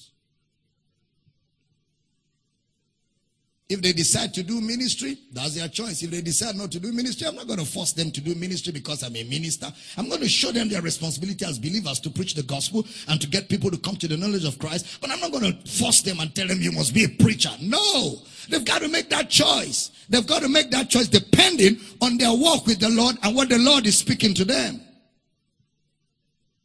If 3.68 3.82
they 3.82 3.92
decide 3.92 4.32
to 4.32 4.42
do 4.42 4.62
ministry, 4.62 5.18
that's 5.30 5.54
their 5.54 5.68
choice. 5.68 6.02
If 6.02 6.10
they 6.10 6.22
decide 6.22 6.56
not 6.56 6.72
to 6.72 6.80
do 6.80 6.90
ministry, 6.90 7.26
I'm 7.26 7.36
not 7.36 7.46
going 7.46 7.58
to 7.58 7.66
force 7.66 7.92
them 7.92 8.10
to 8.12 8.20
do 8.22 8.34
ministry 8.34 8.72
because 8.72 9.02
I'm 9.02 9.14
a 9.14 9.24
minister. 9.24 9.70
I'm 9.98 10.08
going 10.08 10.22
to 10.22 10.28
show 10.28 10.52
them 10.52 10.70
their 10.70 10.80
responsibility 10.80 11.44
as 11.44 11.58
believers 11.58 12.00
to 12.00 12.10
preach 12.10 12.32
the 12.32 12.44
gospel 12.44 12.86
and 13.08 13.20
to 13.20 13.28
get 13.28 13.50
people 13.50 13.70
to 13.70 13.76
come 13.76 13.96
to 13.96 14.08
the 14.08 14.16
knowledge 14.16 14.46
of 14.46 14.58
Christ. 14.58 14.98
But 15.02 15.10
I'm 15.10 15.20
not 15.20 15.32
going 15.32 15.52
to 15.52 15.70
force 15.70 16.00
them 16.00 16.18
and 16.20 16.34
tell 16.34 16.46
them 16.46 16.62
you 16.62 16.72
must 16.72 16.94
be 16.94 17.04
a 17.04 17.08
preacher. 17.10 17.50
No. 17.60 18.14
They've 18.48 18.64
got 18.64 18.80
to 18.80 18.88
make 18.88 19.10
that 19.10 19.28
choice. 19.28 19.90
They've 20.08 20.26
got 20.26 20.40
to 20.40 20.48
make 20.48 20.70
that 20.70 20.88
choice 20.88 21.08
depending 21.08 21.78
on 22.00 22.16
their 22.16 22.32
walk 22.32 22.66
with 22.66 22.80
the 22.80 22.88
Lord 22.88 23.16
and 23.22 23.36
what 23.36 23.50
the 23.50 23.58
Lord 23.58 23.86
is 23.86 23.98
speaking 23.98 24.32
to 24.32 24.46
them. 24.46 24.80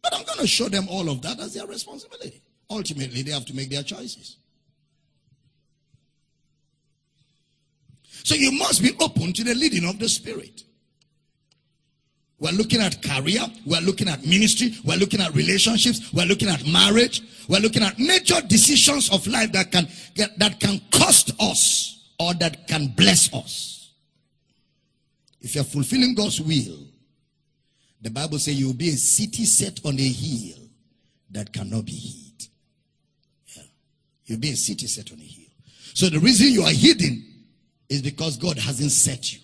But 0.02 0.16
I'm 0.16 0.24
going 0.24 0.40
to 0.40 0.48
show 0.48 0.70
them 0.70 0.88
all 0.90 1.10
of 1.10 1.22
that 1.24 1.38
as 1.42 1.54
their 1.54 1.68
responsibility. 1.68 2.42
Ultimately, 2.70 3.24
they 3.24 3.32
have 3.32 3.46
to 3.48 3.54
make 3.54 3.70
their 3.70 3.84
choices. 3.84 4.38
So 8.24 8.36
you 8.36 8.52
must 8.54 8.82
be 8.82 8.92
open 9.00 9.34
to 9.34 9.44
the 9.44 9.54
leading 9.54 9.88
of 9.88 10.00
the 10.00 10.08
Spirit. 10.08 10.64
We're 12.40 12.52
looking 12.52 12.82
at 12.82 13.02
career. 13.02 13.42
We're 13.66 13.82
looking 13.82 14.10
at 14.10 14.26
ministry. 14.26 14.74
We're 14.84 14.98
looking 14.98 15.22
at 15.22 15.34
relationships. 15.34 16.12
We're 16.12 16.26
looking 16.26 16.50
at 16.50 16.66
marriage. 16.68 17.22
We're 17.48 17.60
looking 17.60 17.84
at 17.84 18.00
major 18.00 18.42
decisions 18.42 19.10
of 19.12 19.26
life 19.28 19.52
that 19.54 19.72
can 19.72 19.88
that 20.38 20.60
can 20.60 20.82
cost 20.92 21.32
us 21.40 22.12
or 22.20 22.34
that 22.36 22.68
can 22.68 22.88
bless 22.88 23.34
us. 23.34 23.92
If 25.40 25.56
you're 25.56 25.64
fulfilling 25.64 26.16
God's 26.16 26.42
will, 26.42 26.80
the 28.02 28.10
Bible 28.10 28.40
says 28.40 28.60
you 28.60 28.68
will 28.68 28.74
be 28.74 28.90
a 28.90 28.98
city 28.98 29.46
set 29.46 29.80
on 29.86 30.00
a 30.00 30.10
hill 30.10 30.68
that 31.32 31.52
cannot 31.52 31.86
be 31.86 31.94
hid. 31.94 32.48
Yeah. 33.56 33.64
You'll 34.26 34.40
be 34.40 34.52
a 34.52 34.56
city 34.56 34.88
set 34.88 35.12
on 35.12 35.20
a 35.20 35.24
hill. 35.24 35.50
So 35.94 36.10
the 36.10 36.20
reason 36.20 36.48
you 36.48 36.64
are 36.64 36.72
hidden 36.72 37.33
is 37.90 38.02
because 38.02 38.38
God 38.38 38.58
hasn't 38.58 38.92
set 38.92 39.34
you. 39.34 39.40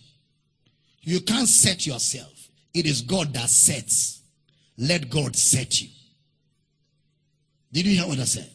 You 1.02 1.22
can't 1.22 1.48
set 1.48 1.86
yourself. 1.86 2.50
It 2.74 2.86
is 2.86 3.02
God 3.02 3.34
that 3.34 3.50
sets. 3.50 4.22
Let 4.78 5.10
God 5.10 5.36
set 5.36 5.82
you. 5.82 5.90
Did 7.72 7.86
you 7.86 8.00
hear 8.00 8.08
what 8.08 8.20
I 8.20 8.24
said? 8.24 8.50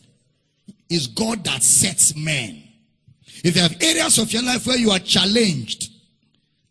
It's 0.88 1.06
God 1.06 1.44
that 1.44 1.62
sets 1.62 2.16
men. 2.16 2.62
If 3.44 3.56
you 3.56 3.62
have 3.62 3.76
areas 3.82 4.18
of 4.18 4.32
your 4.32 4.42
life 4.42 4.66
where 4.66 4.78
you 4.78 4.90
are 4.90 4.98
challenged 4.98 5.90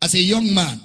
as 0.02 0.14
a 0.14 0.18
young 0.18 0.52
man, 0.54 0.80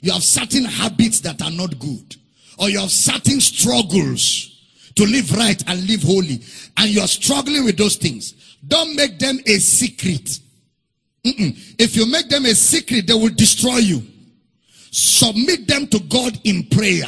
you 0.00 0.12
have 0.12 0.22
certain 0.22 0.64
habits 0.64 1.20
that 1.20 1.42
are 1.42 1.50
not 1.50 1.78
good, 1.78 2.16
or 2.58 2.68
you 2.68 2.78
have 2.78 2.90
certain 2.90 3.40
struggles 3.40 4.54
to 4.94 5.04
live 5.04 5.32
right 5.36 5.62
and 5.68 5.86
live 5.88 6.02
holy, 6.02 6.40
and 6.76 6.90
you 6.90 7.00
are 7.00 7.08
struggling 7.08 7.64
with 7.64 7.76
those 7.76 7.96
things, 7.96 8.56
don't 8.66 8.96
make 8.96 9.18
them 9.18 9.38
a 9.46 9.58
secret. 9.58 10.40
Mm-mm. 11.24 11.74
If 11.78 11.96
you 11.96 12.10
make 12.10 12.28
them 12.28 12.46
a 12.46 12.54
secret, 12.54 13.06
they 13.06 13.14
will 13.14 13.34
destroy 13.34 13.78
you. 13.78 14.02
Submit 14.90 15.66
them 15.66 15.86
to 15.88 16.00
God 16.00 16.38
in 16.44 16.64
prayer. 16.68 17.06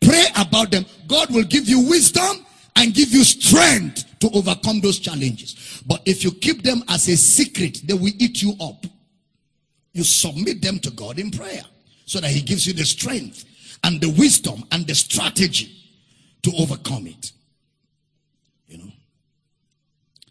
Pray 0.00 0.24
about 0.36 0.70
them. 0.70 0.84
God 1.06 1.32
will 1.32 1.44
give 1.44 1.68
you 1.68 1.88
wisdom 1.88 2.44
and 2.76 2.92
give 2.92 3.10
you 3.10 3.24
strength 3.24 4.04
to 4.20 4.30
overcome 4.34 4.80
those 4.80 4.98
challenges. 4.98 5.82
But 5.86 6.02
if 6.04 6.24
you 6.24 6.32
keep 6.32 6.62
them 6.62 6.82
as 6.88 7.08
a 7.08 7.16
secret, 7.16 7.80
they 7.84 7.94
will 7.94 8.12
eat 8.18 8.42
you 8.42 8.54
up. 8.60 8.84
You 9.92 10.04
submit 10.04 10.60
them 10.60 10.78
to 10.80 10.90
God 10.90 11.18
in 11.18 11.30
prayer 11.30 11.62
so 12.04 12.20
that 12.20 12.30
He 12.30 12.40
gives 12.42 12.66
you 12.66 12.72
the 12.72 12.84
strength 12.84 13.44
and 13.84 14.00
the 14.00 14.10
wisdom 14.10 14.64
and 14.72 14.86
the 14.86 14.94
strategy 14.94 15.70
to 16.42 16.52
overcome 16.58 17.06
it. 17.06 17.32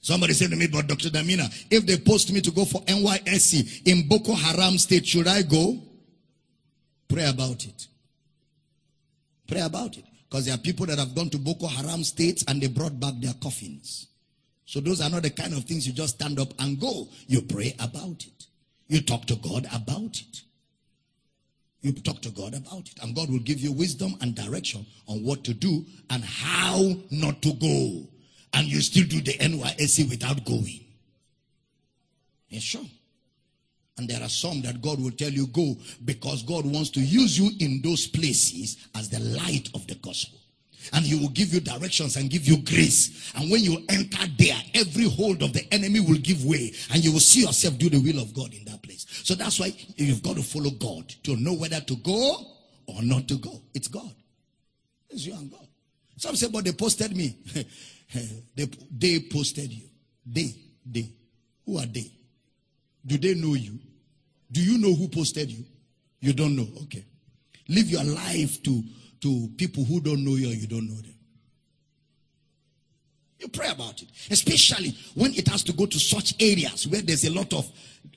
Somebody 0.03 0.33
said 0.33 0.49
to 0.49 0.57
me, 0.57 0.67
but 0.67 0.85
Dr. 0.85 1.07
Damina, 1.07 1.49
if 1.71 1.85
they 1.85 1.95
post 1.97 2.33
me 2.33 2.41
to 2.41 2.51
go 2.51 2.65
for 2.65 2.81
NYSC 2.81 3.87
in 3.87 4.05
Boko 4.09 4.33
Haram 4.33 4.77
state, 4.77 5.07
should 5.07 5.29
I 5.29 5.43
go? 5.43 5.81
Pray 7.07 7.23
about 7.23 7.65
it. 7.65 7.87
Pray 9.47 9.61
about 9.61 9.97
it. 9.97 10.03
Because 10.29 10.45
there 10.45 10.55
are 10.55 10.57
people 10.57 10.85
that 10.87 10.99
have 10.99 11.15
gone 11.15 11.29
to 11.29 11.37
Boko 11.37 11.67
Haram 11.67 12.03
states 12.03 12.43
and 12.49 12.61
they 12.61 12.67
brought 12.67 12.99
back 12.99 13.13
their 13.21 13.33
coffins. 13.35 14.07
So 14.65 14.81
those 14.81 14.99
are 14.99 15.09
not 15.09 15.23
the 15.23 15.29
kind 15.29 15.53
of 15.53 15.63
things 15.63 15.87
you 15.87 15.93
just 15.93 16.15
stand 16.15 16.37
up 16.37 16.53
and 16.59 16.77
go. 16.81 17.07
You 17.27 17.41
pray 17.41 17.73
about 17.79 18.25
it. 18.25 18.47
You 18.89 19.01
talk 19.01 19.25
to 19.27 19.37
God 19.37 19.67
about 19.73 20.19
it. 20.19 20.41
You 21.79 21.93
talk 21.93 22.21
to 22.23 22.29
God 22.29 22.55
about 22.55 22.89
it. 22.89 23.01
And 23.01 23.15
God 23.15 23.29
will 23.29 23.39
give 23.39 23.61
you 23.61 23.71
wisdom 23.71 24.15
and 24.19 24.35
direction 24.35 24.85
on 25.07 25.23
what 25.23 25.45
to 25.45 25.53
do 25.53 25.85
and 26.09 26.25
how 26.25 26.91
not 27.09 27.41
to 27.43 27.53
go 27.53 28.09
and 28.53 28.67
you 28.67 28.81
still 28.81 29.05
do 29.05 29.21
the 29.21 29.33
NYSC 29.33 30.09
without 30.09 30.45
going. 30.45 30.81
Yes, 32.49 32.63
sure. 32.63 32.85
And 33.97 34.09
there 34.09 34.21
are 34.21 34.29
some 34.29 34.61
that 34.61 34.81
God 34.81 34.99
will 34.99 35.11
tell 35.11 35.29
you 35.29 35.47
go 35.47 35.75
because 36.05 36.43
God 36.43 36.65
wants 36.65 36.89
to 36.91 36.99
use 36.99 37.37
you 37.37 37.51
in 37.59 37.81
those 37.81 38.07
places 38.07 38.77
as 38.95 39.09
the 39.09 39.19
light 39.19 39.69
of 39.75 39.85
the 39.87 39.95
gospel. 39.95 40.39
And 40.91 41.05
he 41.05 41.15
will 41.15 41.29
give 41.29 41.53
you 41.53 41.61
directions 41.61 42.17
and 42.17 42.29
give 42.29 42.45
you 42.45 42.57
grace. 42.57 43.31
And 43.35 43.49
when 43.49 43.61
you 43.61 43.83
enter 43.89 44.27
there, 44.37 44.61
every 44.73 45.09
hold 45.09 45.41
of 45.41 45.53
the 45.53 45.65
enemy 45.71 46.01
will 46.01 46.17
give 46.17 46.43
way. 46.43 46.73
And 46.91 47.03
you 47.03 47.13
will 47.13 47.19
see 47.21 47.41
yourself 47.41 47.77
do 47.77 47.89
the 47.89 47.99
will 47.99 48.21
of 48.21 48.33
God 48.33 48.53
in 48.53 48.65
that 48.65 48.83
place. 48.83 49.05
So 49.23 49.33
that's 49.35 49.59
why 49.59 49.73
you've 49.95 50.23
got 50.23 50.35
to 50.35 50.43
follow 50.43 50.71
God 50.71 51.07
to 51.23 51.37
know 51.37 51.53
whether 51.53 51.79
to 51.79 51.95
go 51.97 52.45
or 52.87 53.01
not 53.01 53.27
to 53.29 53.35
go. 53.35 53.61
It's 53.73 53.87
God. 53.87 54.13
It's 55.09 55.25
you 55.25 55.33
and 55.35 55.49
God. 55.49 55.67
Some 56.17 56.35
say, 56.35 56.49
but 56.49 56.65
they 56.65 56.73
posted 56.73 57.15
me. 57.15 57.37
they, 58.55 58.67
they 58.91 59.19
posted 59.31 59.71
you. 59.71 59.87
They, 60.25 60.55
they. 60.85 61.11
Who 61.65 61.77
are 61.77 61.85
they? 61.85 62.11
Do 63.05 63.17
they 63.17 63.35
know 63.35 63.53
you? 63.53 63.79
Do 64.51 64.61
you 64.61 64.77
know 64.77 64.93
who 64.93 65.07
posted 65.07 65.49
you? 65.51 65.65
You 66.19 66.33
don't 66.33 66.55
know. 66.55 66.67
Okay. 66.83 67.05
Live 67.67 67.89
your 67.89 68.03
life 68.03 68.61
to, 68.63 68.83
to 69.21 69.49
people 69.57 69.83
who 69.83 69.99
don't 69.99 70.23
know 70.23 70.35
you 70.35 70.47
you 70.47 70.67
don't 70.67 70.87
know 70.87 71.01
them. 71.01 71.13
You 73.39 73.49
pray 73.49 73.67
about 73.69 74.01
it. 74.01 74.07
Especially 74.31 74.95
when 75.15 75.33
it 75.33 75.47
has 75.49 75.63
to 75.63 75.73
go 75.73 75.85
to 75.85 75.99
such 75.99 76.33
areas 76.41 76.87
where 76.87 77.01
there's 77.01 77.25
a 77.25 77.31
lot 77.31 77.51
of, 77.53 77.69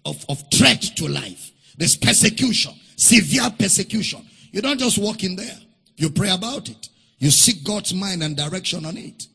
of, 0.04 0.24
of 0.28 0.42
threat 0.52 0.80
to 0.82 1.08
life. 1.08 1.50
There's 1.76 1.96
persecution, 1.96 2.72
severe 2.96 3.50
persecution. 3.58 4.24
You 4.52 4.62
don't 4.62 4.78
just 4.78 4.98
walk 4.98 5.24
in 5.24 5.34
there. 5.34 5.58
You 5.96 6.10
pray 6.10 6.30
about 6.30 6.68
it. 6.68 6.88
You 7.18 7.30
seek 7.30 7.64
God's 7.64 7.92
mind 7.92 8.22
and 8.22 8.36
direction 8.36 8.84
on 8.84 8.96
it. 8.96 9.26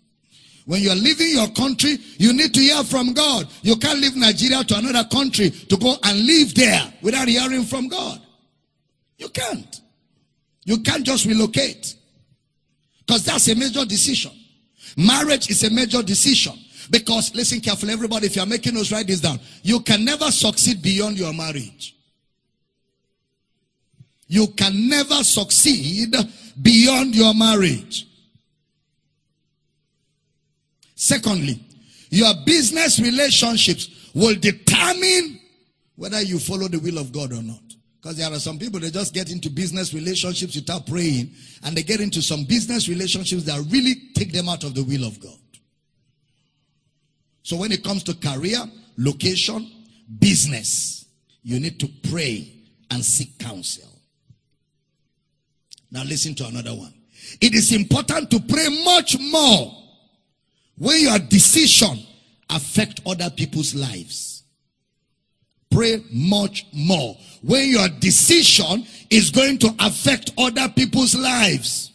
When 0.65 0.81
you're 0.81 0.95
leaving 0.95 1.29
your 1.29 1.49
country, 1.49 1.97
you 2.17 2.33
need 2.33 2.53
to 2.53 2.59
hear 2.59 2.83
from 2.83 3.13
God. 3.13 3.47
You 3.61 3.75
can't 3.77 3.99
leave 3.99 4.15
Nigeria 4.15 4.63
to 4.63 4.77
another 4.77 5.07
country 5.09 5.49
to 5.49 5.77
go 5.77 5.95
and 6.03 6.25
live 6.25 6.53
there 6.55 6.93
without 7.01 7.27
hearing 7.27 7.63
from 7.63 7.87
God. 7.87 8.21
You 9.17 9.29
can't. 9.29 9.81
You 10.65 10.79
can't 10.79 11.03
just 11.05 11.25
relocate. 11.25 11.95
Because 12.99 13.23
that's 13.25 13.47
a 13.49 13.55
major 13.55 13.85
decision. 13.85 14.31
Marriage 14.97 15.49
is 15.49 15.63
a 15.63 15.71
major 15.71 16.03
decision. 16.03 16.53
Because, 16.89 17.33
listen 17.33 17.59
carefully, 17.61 17.93
everybody, 17.93 18.27
if 18.27 18.35
you're 18.35 18.45
making 18.45 18.77
us 18.77 18.91
write 18.91 19.07
this 19.07 19.21
down. 19.21 19.39
You 19.63 19.79
can 19.79 20.03
never 20.03 20.29
succeed 20.31 20.81
beyond 20.81 21.17
your 21.17 21.33
marriage. 21.33 21.95
You 24.27 24.47
can 24.47 24.87
never 24.87 25.23
succeed 25.23 26.15
beyond 26.61 27.15
your 27.15 27.33
marriage. 27.33 28.07
Secondly, 31.01 31.59
your 32.11 32.31
business 32.45 32.99
relationships 32.99 34.11
will 34.13 34.35
determine 34.35 35.39
whether 35.95 36.21
you 36.21 36.37
follow 36.37 36.67
the 36.67 36.77
will 36.77 36.99
of 36.99 37.11
God 37.11 37.33
or 37.33 37.41
not. 37.41 37.63
Because 37.99 38.17
there 38.17 38.31
are 38.31 38.37
some 38.37 38.59
people 38.59 38.79
that 38.81 38.93
just 38.93 39.11
get 39.11 39.31
into 39.31 39.49
business 39.49 39.95
relationships 39.95 40.53
without 40.53 40.85
praying, 40.85 41.31
and 41.63 41.75
they 41.75 41.81
get 41.81 42.01
into 42.01 42.21
some 42.21 42.43
business 42.43 42.87
relationships 42.87 43.45
that 43.45 43.65
really 43.71 43.95
take 44.13 44.31
them 44.31 44.47
out 44.47 44.63
of 44.63 44.75
the 44.75 44.83
will 44.83 45.03
of 45.03 45.19
God. 45.19 45.39
So 47.41 47.57
when 47.57 47.71
it 47.71 47.83
comes 47.83 48.03
to 48.03 48.13
career, 48.13 48.59
location, 48.95 49.71
business, 50.19 51.05
you 51.41 51.59
need 51.59 51.79
to 51.79 51.89
pray 52.11 52.53
and 52.91 53.03
seek 53.03 53.39
counsel. 53.39 53.89
Now 55.89 56.03
listen 56.03 56.35
to 56.35 56.45
another 56.45 56.75
one. 56.75 56.93
It 57.41 57.55
is 57.55 57.73
important 57.73 58.29
to 58.29 58.39
pray 58.39 58.83
much 58.85 59.17
more 59.19 59.80
when 60.81 60.99
your 60.99 61.19
decision 61.19 61.99
affect 62.49 63.01
other 63.05 63.29
people's 63.29 63.75
lives. 63.75 64.43
pray 65.69 66.03
much 66.11 66.65
more. 66.73 67.15
When 67.43 67.69
your 67.69 67.87
decision 67.99 68.85
is 69.11 69.29
going 69.29 69.59
to 69.59 69.75
affect 69.79 70.31
other 70.39 70.67
people's 70.69 71.13
lives. 71.15 71.91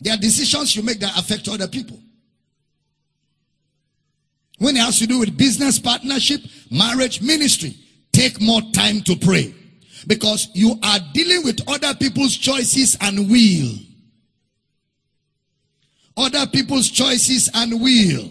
There 0.00 0.12
are 0.12 0.18
decisions 0.18 0.76
you 0.76 0.82
make 0.82 1.00
that 1.00 1.18
affect 1.18 1.48
other 1.48 1.66
people. 1.66 1.98
When 4.58 4.76
it 4.76 4.80
has 4.80 4.98
to 4.98 5.06
do 5.06 5.20
with 5.20 5.38
business 5.38 5.78
partnership, 5.78 6.42
marriage, 6.70 7.22
ministry, 7.22 7.76
take 8.12 8.42
more 8.42 8.60
time 8.74 9.00
to 9.04 9.16
pray. 9.16 9.54
Because 10.06 10.48
you 10.54 10.78
are 10.82 10.98
dealing 11.12 11.44
with 11.44 11.60
other 11.68 11.94
people's 11.94 12.36
choices 12.36 12.96
and 13.00 13.30
will. 13.30 13.78
Other 16.16 16.46
people's 16.46 16.90
choices 16.90 17.50
and 17.54 17.80
will. 17.80 18.30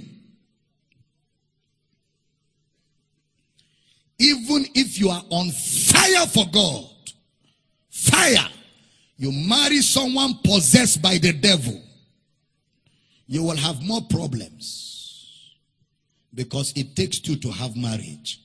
Even 4.20 4.66
if 4.76 5.00
you 5.00 5.10
are 5.10 5.24
on 5.30 5.50
fire 5.52 6.28
for 6.28 6.46
God, 6.52 6.90
fire, 7.90 8.48
you 9.18 9.32
marry 9.32 9.82
someone 9.82 10.40
possessed 10.44 11.02
by 11.02 11.18
the 11.18 11.34
devil, 11.34 11.82
you 13.28 13.44
will 13.44 13.58
have 13.58 13.82
more 13.82 14.02
problems 14.02 15.54
because 16.34 16.74
it 16.76 16.96
takes 16.96 17.20
two 17.20 17.36
to 17.38 17.52
have 17.52 17.76
marriage. 17.76 18.43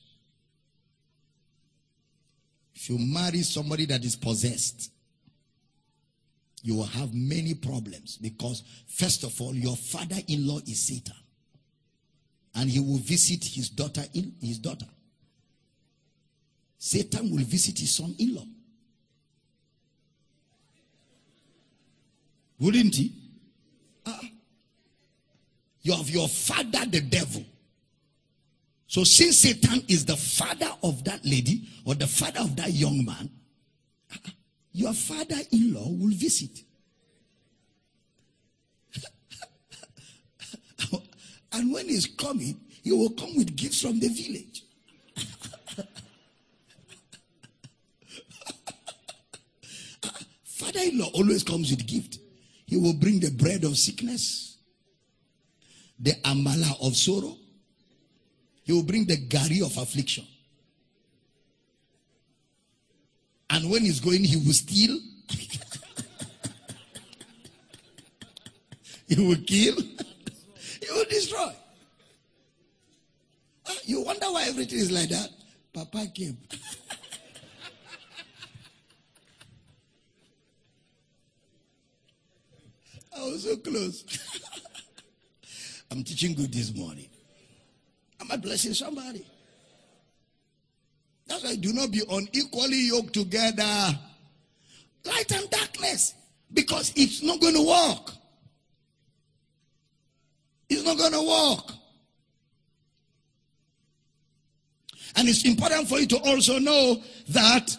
You 2.89 2.97
marry 2.97 3.43
somebody 3.43 3.85
that 3.85 4.03
is 4.03 4.15
possessed, 4.15 4.91
you 6.63 6.75
will 6.75 6.87
have 6.87 7.13
many 7.13 7.53
problems 7.53 8.17
because, 8.17 8.63
first 8.87 9.23
of 9.23 9.39
all, 9.39 9.53
your 9.53 9.75
father 9.75 10.15
in 10.27 10.47
law 10.47 10.57
is 10.65 10.87
Satan. 10.87 11.13
And 12.55 12.67
he 12.67 12.79
will 12.79 12.97
visit 12.97 13.45
his 13.45 13.69
daughter 13.69 14.01
in 14.15 14.33
his 14.41 14.57
daughter. 14.57 14.87
Satan 16.79 17.29
will 17.29 17.43
visit 17.43 17.77
his 17.77 17.93
son 17.93 18.15
in 18.17 18.33
law. 18.33 18.45
Wouldn't 22.59 22.95
he? 22.95 23.13
Uh, 24.03 24.17
you 25.83 25.93
have 25.93 26.09
your 26.09 26.27
father, 26.27 26.87
the 26.87 27.01
devil. 27.01 27.45
So 28.89 29.03
since 29.03 29.37
Satan 29.37 29.83
is 29.87 30.03
the 30.03 30.17
father 30.17 30.71
of 30.81 31.03
that 31.03 31.23
lady 31.23 31.69
or 31.85 31.93
the 31.93 32.07
father 32.07 32.39
of 32.39 32.55
that 32.55 32.73
young 32.73 33.05
man, 33.05 33.29
your 34.71 34.93
father-in-law 34.93 35.89
will 35.89 36.09
visit. 36.09 36.63
and 41.51 41.71
when 41.71 41.87
he's 41.87 42.07
coming, 42.07 42.59
he 42.81 42.91
will 42.91 43.11
come 43.11 43.35
with 43.37 43.55
gifts 43.55 43.83
from 43.83 43.99
the 43.99 44.07
village. 44.07 44.63
Father-in-law 50.45 51.11
always 51.13 51.43
comes 51.43 51.69
with 51.69 51.85
gift. 51.85 52.17
He 52.65 52.75
will 52.75 52.93
bring 52.93 53.19
the 53.19 53.29
bread 53.29 53.63
of 53.65 53.77
sickness, 53.77 54.57
the 55.99 56.13
amala 56.25 56.75
of 56.81 56.95
sorrow, 56.95 57.38
he 58.69 58.75
will 58.75 58.83
bring 58.83 59.05
the 59.05 59.17
gari 59.17 59.65
of 59.65 59.75
affliction. 59.79 60.23
And 63.49 63.67
when 63.67 63.81
he's 63.81 63.99
going, 63.99 64.23
he 64.23 64.35
will 64.35 64.53
steal. 64.53 64.99
he 69.07 69.15
will 69.15 69.37
kill. 69.37 69.75
he 69.75 70.87
will 70.91 71.05
destroy. 71.09 71.51
Ah, 73.67 73.75
you 73.85 74.01
wonder 74.01 74.27
why 74.27 74.43
everything 74.43 74.77
is 74.77 74.91
like 74.91 75.09
that? 75.09 75.29
Papa 75.73 76.05
came. 76.13 76.37
I 83.17 83.21
was 83.21 83.45
so 83.45 83.57
close. 83.57 84.03
I'm 85.89 86.03
teaching 86.03 86.35
good 86.35 86.53
this 86.53 86.71
morning. 86.75 87.09
Am 88.29 88.33
I 88.33 88.37
blessing 88.37 88.73
somebody? 88.73 89.25
That's 91.27 91.43
why 91.43 91.55
do 91.55 91.73
not 91.73 91.91
be 91.91 92.03
unequally 92.09 92.87
yoked 92.87 93.13
together. 93.13 93.97
Light 95.05 95.31
and 95.31 95.49
darkness. 95.49 96.13
Because 96.53 96.93
it's 96.95 97.23
not 97.23 97.39
going 97.39 97.55
to 97.55 97.67
work. 97.67 98.11
It's 100.69 100.83
not 100.83 100.97
going 100.97 101.13
to 101.13 101.21
work. 101.21 101.75
And 105.15 105.27
it's 105.27 105.43
important 105.45 105.87
for 105.87 105.99
you 105.99 106.05
to 106.07 106.17
also 106.19 106.59
know 106.59 107.01
that 107.29 107.75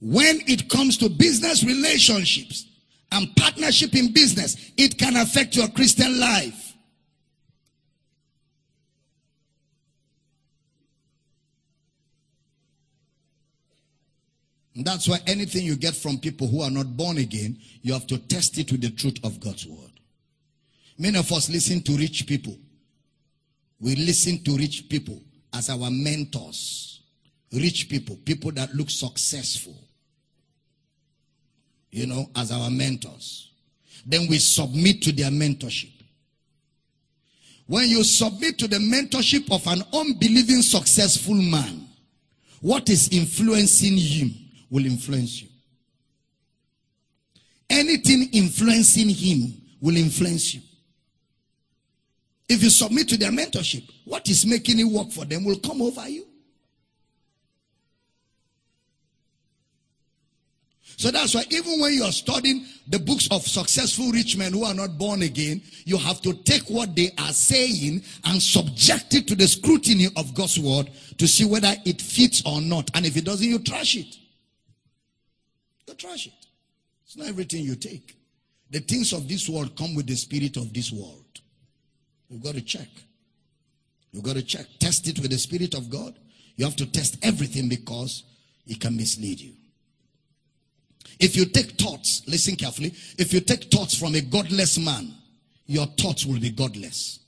when 0.00 0.40
it 0.46 0.68
comes 0.68 0.96
to 0.98 1.08
business 1.08 1.64
relationships 1.64 2.66
and 3.10 3.34
partnership 3.36 3.94
in 3.94 4.12
business, 4.12 4.72
it 4.76 4.98
can 4.98 5.16
affect 5.16 5.56
your 5.56 5.68
Christian 5.68 6.20
life. 6.20 6.65
That's 14.84 15.08
why 15.08 15.18
anything 15.26 15.64
you 15.64 15.76
get 15.76 15.94
from 15.94 16.18
people 16.18 16.48
who 16.48 16.60
are 16.60 16.70
not 16.70 16.96
born 16.96 17.16
again, 17.16 17.58
you 17.80 17.94
have 17.94 18.06
to 18.08 18.18
test 18.18 18.58
it 18.58 18.70
with 18.70 18.82
the 18.82 18.90
truth 18.90 19.18
of 19.24 19.40
God's 19.40 19.66
word. 19.66 19.90
Many 20.98 21.18
of 21.18 21.32
us 21.32 21.48
listen 21.48 21.82
to 21.82 21.96
rich 21.96 22.26
people. 22.26 22.56
We 23.80 23.96
listen 23.96 24.42
to 24.44 24.56
rich 24.56 24.88
people 24.88 25.22
as 25.54 25.70
our 25.70 25.90
mentors. 25.90 27.00
Rich 27.52 27.88
people, 27.88 28.16
people 28.16 28.52
that 28.52 28.74
look 28.74 28.90
successful. 28.90 29.76
You 31.90 32.06
know, 32.06 32.26
as 32.36 32.52
our 32.52 32.70
mentors. 32.70 33.52
Then 34.04 34.26
we 34.28 34.38
submit 34.38 35.02
to 35.02 35.12
their 35.12 35.30
mentorship. 35.30 35.92
When 37.66 37.88
you 37.88 38.04
submit 38.04 38.58
to 38.58 38.68
the 38.68 38.76
mentorship 38.76 39.50
of 39.50 39.66
an 39.66 39.82
unbelieving 39.92 40.62
successful 40.62 41.34
man, 41.34 41.88
what 42.60 42.88
is 42.90 43.08
influencing 43.08 43.96
him? 43.96 44.45
Will 44.70 44.84
influence 44.84 45.42
you. 45.42 45.48
Anything 47.68 48.28
influencing 48.32 49.08
him 49.08 49.54
will 49.80 49.96
influence 49.96 50.54
you. 50.54 50.60
If 52.48 52.62
you 52.62 52.70
submit 52.70 53.08
to 53.08 53.16
their 53.16 53.32
mentorship, 53.32 53.90
what 54.04 54.28
is 54.28 54.46
making 54.46 54.78
it 54.78 54.84
work 54.84 55.10
for 55.10 55.24
them 55.24 55.44
will 55.44 55.58
come 55.58 55.82
over 55.82 56.08
you. 56.08 56.26
So 60.98 61.10
that's 61.10 61.34
why 61.34 61.44
even 61.50 61.78
when 61.80 61.92
you 61.92 62.04
are 62.04 62.12
studying 62.12 62.64
the 62.88 62.98
books 62.98 63.28
of 63.30 63.46
successful 63.46 64.10
rich 64.12 64.36
men 64.38 64.52
who 64.52 64.64
are 64.64 64.72
not 64.72 64.96
born 64.96 65.22
again, 65.22 65.60
you 65.84 65.98
have 65.98 66.22
to 66.22 66.32
take 66.32 66.62
what 66.68 66.96
they 66.96 67.10
are 67.18 67.32
saying 67.32 68.02
and 68.24 68.42
subject 68.42 69.12
it 69.12 69.26
to 69.28 69.34
the 69.34 69.46
scrutiny 69.46 70.06
of 70.16 70.32
God's 70.34 70.58
word 70.58 70.90
to 71.18 71.28
see 71.28 71.44
whether 71.44 71.74
it 71.84 72.00
fits 72.00 72.42
or 72.46 72.62
not. 72.62 72.90
And 72.94 73.04
if 73.04 73.16
it 73.16 73.26
doesn't, 73.26 73.46
you 73.46 73.58
trash 73.58 73.96
it. 73.96 74.16
You 75.86 75.94
trash 75.94 76.26
it. 76.26 76.46
It's 77.04 77.16
not 77.16 77.28
everything 77.28 77.62
you 77.62 77.76
take. 77.76 78.16
The 78.70 78.80
things 78.80 79.12
of 79.12 79.28
this 79.28 79.48
world 79.48 79.76
come 79.76 79.94
with 79.94 80.06
the 80.06 80.16
spirit 80.16 80.56
of 80.56 80.72
this 80.72 80.92
world. 80.92 81.24
You've 82.28 82.42
got 82.42 82.54
to 82.54 82.62
check. 82.62 82.88
You've 84.12 84.24
got 84.24 84.34
to 84.34 84.42
check. 84.42 84.66
Test 84.80 85.06
it 85.08 85.20
with 85.20 85.30
the 85.30 85.38
spirit 85.38 85.74
of 85.74 85.88
God. 85.88 86.18
You 86.56 86.64
have 86.64 86.76
to 86.76 86.86
test 86.86 87.18
everything 87.22 87.68
because 87.68 88.24
it 88.66 88.80
can 88.80 88.96
mislead 88.96 89.40
you. 89.40 89.52
If 91.20 91.36
you 91.36 91.46
take 91.46 91.72
thoughts, 91.72 92.22
listen 92.26 92.56
carefully. 92.56 92.92
If 93.18 93.32
you 93.32 93.40
take 93.40 93.70
thoughts 93.70 93.96
from 93.96 94.14
a 94.14 94.20
godless 94.20 94.78
man, 94.78 95.14
your 95.66 95.86
thoughts 95.86 96.26
will 96.26 96.40
be 96.40 96.50
godless. 96.50 97.20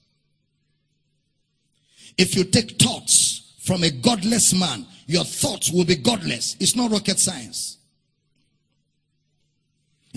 If 2.17 2.35
you 2.35 2.45
take 2.45 2.81
thoughts 2.81 3.55
from 3.61 3.85
a 3.85 3.91
godless 3.91 4.53
man, 4.53 4.87
your 5.07 5.25
thoughts 5.25 5.71
will 5.71 5.85
be 5.85 5.97
godless. 5.97 6.57
It's 6.59 6.75
not 6.75 6.91
rocket 6.91 7.19
science. 7.19 7.78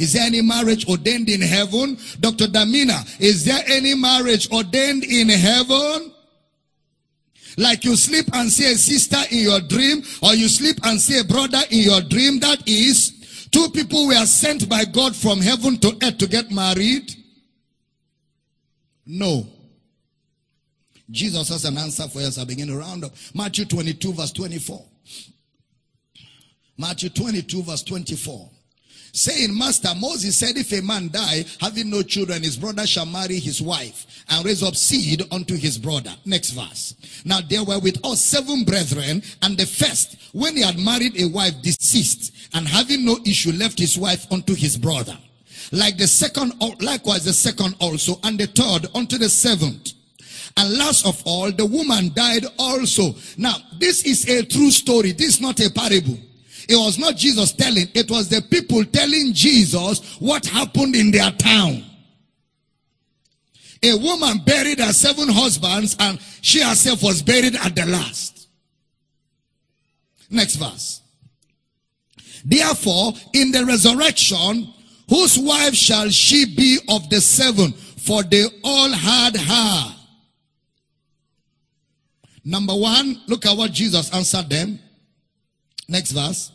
Is 0.02 0.14
there 0.14 0.24
any 0.24 0.42
marriage 0.42 0.90
ordained 0.90 1.30
in 1.30 1.42
heaven? 1.42 1.96
Dr. 2.20 2.48
Damina, 2.48 3.22
is 3.22 3.46
there 3.46 3.62
any 3.68 3.94
marriage 3.94 4.52
ordained 4.52 5.04
in 5.04 5.30
heaven? 5.30 6.12
Like 7.56 7.86
you 7.86 7.96
sleep 7.96 8.26
and 8.34 8.50
see 8.50 8.72
a 8.72 8.76
sister 8.76 9.20
in 9.30 9.44
your 9.44 9.60
dream, 9.60 10.02
or 10.24 10.34
you 10.34 10.48
sleep 10.48 10.78
and 10.84 11.00
see 11.00 11.20
a 11.20 11.24
brother 11.24 11.62
in 11.70 11.82
your 11.82 12.02
dream. 12.02 12.40
That 12.40 12.68
is, 12.68 13.48
two 13.52 13.70
people 13.70 14.08
were 14.08 14.26
sent 14.26 14.68
by 14.68 14.86
God 14.86 15.16
from 15.16 15.40
heaven 15.40 15.78
to 15.78 15.96
earth 16.02 16.18
to 16.18 16.28
get 16.28 16.50
married. 16.50 17.12
No. 19.06 19.46
Jesus 21.12 21.50
has 21.50 21.64
an 21.66 21.78
answer 21.78 22.08
for 22.08 22.22
us. 22.22 22.40
I 22.40 22.46
begin 22.46 22.70
to 22.70 22.78
round 22.78 23.04
up. 23.04 23.14
Matthew 23.36 23.66
22, 23.66 24.14
verse 24.14 24.32
24. 24.32 24.84
Matthew 26.80 27.10
22, 27.10 27.62
verse 27.62 27.84
24. 27.84 28.50
Saying, 29.14 29.58
Master, 29.58 29.90
Moses 29.98 30.38
said, 30.38 30.58
if 30.58 30.72
a 30.72 30.82
man 30.82 31.10
die, 31.10 31.46
having 31.60 31.90
no 31.90 32.02
children, 32.02 32.44
his 32.44 32.58
brother 32.58 32.86
shall 32.86 33.06
marry 33.06 33.40
his 33.40 33.62
wife 33.62 34.06
and 34.30 34.46
raise 34.46 34.64
up 34.64 34.76
seed 34.76 35.24
unto 35.32 35.56
his 35.56 35.78
brother. 35.78 36.14
Next 36.26 36.52
verse. 36.52 36.96
Now 37.26 37.42
there 37.42 37.64
were 37.64 37.80
with 37.80 38.04
us 38.06 38.22
seven 38.22 38.64
brethren, 38.64 39.22
and 39.42 39.58
the 39.58 39.66
first, 39.66 40.16
when 40.34 40.56
he 40.56 40.64
had 40.64 40.80
married 40.80 41.20
a 41.20 41.28
wife, 41.28 41.62
deceased, 41.62 42.32
and 42.54 42.68
having 42.68 43.06
no 43.06 43.18
issue, 43.26 43.52
left 43.52 43.80
his 43.80 43.98
wife 43.98 44.32
unto 44.32 44.54
his 44.56 44.78
brother. 44.78 45.18
Like 45.72 45.98
the 45.98 46.08
second, 46.08 46.54
likewise 46.82 47.26
the 47.26 47.34
second 47.34 47.76
also, 47.80 48.20
and 48.24 48.40
the 48.40 48.48
third 48.48 48.88
unto 48.96 49.18
the 49.18 49.30
seventh. 49.30 49.94
And 50.58 50.78
last 50.78 51.06
of 51.06 51.22
all, 51.26 51.52
the 51.52 51.66
woman 51.66 52.12
died 52.14 52.46
also. 52.60 53.16
Now, 53.38 53.56
this 53.78 54.04
is 54.04 54.28
a 54.28 54.44
true 54.44 54.72
story. 54.72 55.14
This 55.14 55.36
is 55.36 55.42
not 55.42 55.60
a 55.62 55.70
parable. 55.72 56.18
It 56.72 56.78
was 56.78 56.98
not 56.98 57.18
Jesus 57.18 57.52
telling, 57.52 57.90
it 57.94 58.10
was 58.10 58.30
the 58.30 58.42
people 58.42 58.86
telling 58.86 59.34
Jesus 59.34 60.16
what 60.22 60.46
happened 60.46 60.96
in 60.96 61.12
their 61.12 61.30
town. 61.32 61.84
A 63.84 63.98
woman 63.98 64.38
buried 64.46 64.80
her 64.80 64.94
seven 64.94 65.28
husbands 65.28 65.98
and 66.00 66.18
she 66.40 66.62
herself 66.62 67.04
was 67.04 67.22
buried 67.22 67.58
at 67.58 67.76
the 67.76 67.86
last. 67.86 68.48
Next 70.30 70.56
verse. 70.56 71.02
Therefore, 72.46 73.12
in 73.34 73.52
the 73.52 73.66
resurrection, 73.66 74.74
whose 75.10 75.38
wife 75.38 75.74
shall 75.74 76.08
she 76.10 76.56
be 76.56 76.80
of 76.88 77.10
the 77.10 77.20
seven? 77.20 77.74
For 77.74 78.24
they 78.24 78.46
all 78.64 78.92
had 78.92 79.36
her. 79.36 79.96
Number 82.46 82.74
one, 82.74 83.22
look 83.28 83.46
at 83.46 83.58
what 83.58 83.74
Jesus 83.74 84.10
answered 84.14 84.50
them. 84.50 84.80
Next 85.90 86.12
verse. 86.12 86.54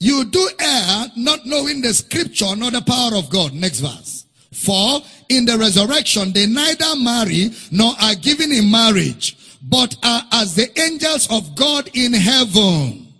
You 0.00 0.24
do 0.24 0.48
err, 0.58 1.06
not 1.16 1.44
knowing 1.44 1.82
the 1.82 1.92
scripture 1.92 2.56
nor 2.56 2.70
the 2.70 2.80
power 2.80 3.14
of 3.16 3.28
God. 3.28 3.52
Next 3.52 3.80
verse. 3.80 4.24
For 4.52 5.00
in 5.28 5.44
the 5.44 5.58
resurrection, 5.58 6.32
they 6.32 6.46
neither 6.46 6.96
marry 6.96 7.50
nor 7.70 7.92
are 8.00 8.14
given 8.14 8.50
in 8.50 8.70
marriage, 8.70 9.58
but 9.62 9.94
are 10.02 10.22
as 10.32 10.54
the 10.54 10.68
angels 10.80 11.30
of 11.30 11.54
God 11.54 11.90
in 11.92 12.14
heaven. 12.14 13.12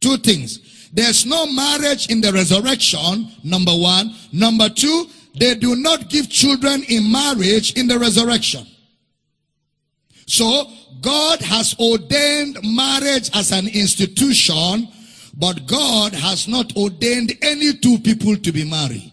Two 0.00 0.16
things. 0.16 0.88
There's 0.92 1.26
no 1.26 1.46
marriage 1.46 2.08
in 2.08 2.20
the 2.20 2.32
resurrection, 2.32 3.28
number 3.42 3.72
one. 3.72 4.14
Number 4.32 4.68
two, 4.68 5.06
they 5.38 5.54
do 5.54 5.74
not 5.74 6.08
give 6.08 6.28
children 6.28 6.84
in 6.84 7.10
marriage 7.10 7.72
in 7.74 7.88
the 7.88 7.98
resurrection. 7.98 8.66
So, 10.26 10.70
God 11.00 11.40
has 11.40 11.74
ordained 11.80 12.58
marriage 12.62 13.30
as 13.34 13.50
an 13.50 13.66
institution 13.66 14.88
but 15.34 15.66
God 15.66 16.12
has 16.12 16.46
not 16.46 16.76
ordained 16.76 17.32
any 17.42 17.72
two 17.74 17.98
people 17.98 18.36
to 18.36 18.52
be 18.52 18.68
married. 18.68 19.12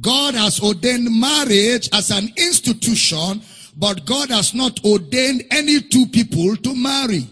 God 0.00 0.34
has 0.34 0.60
ordained 0.60 1.08
marriage 1.10 1.90
as 1.92 2.10
an 2.10 2.28
institution, 2.36 3.42
but 3.76 4.06
God 4.06 4.30
has 4.30 4.54
not 4.54 4.82
ordained 4.84 5.44
any 5.50 5.80
two 5.80 6.06
people 6.06 6.56
to 6.56 6.74
marry. 6.74 7.26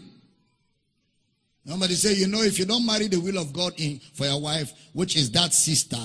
Somebody 1.66 1.94
say, 1.94 2.14
you 2.14 2.26
know, 2.26 2.42
if 2.42 2.58
you 2.58 2.64
don't 2.64 2.84
marry 2.84 3.06
the 3.06 3.20
will 3.20 3.38
of 3.38 3.52
God 3.52 3.72
in 3.78 4.00
for 4.14 4.26
your 4.26 4.40
wife, 4.40 4.72
which 4.92 5.16
is 5.16 5.30
that 5.32 5.54
sister, 5.54 5.98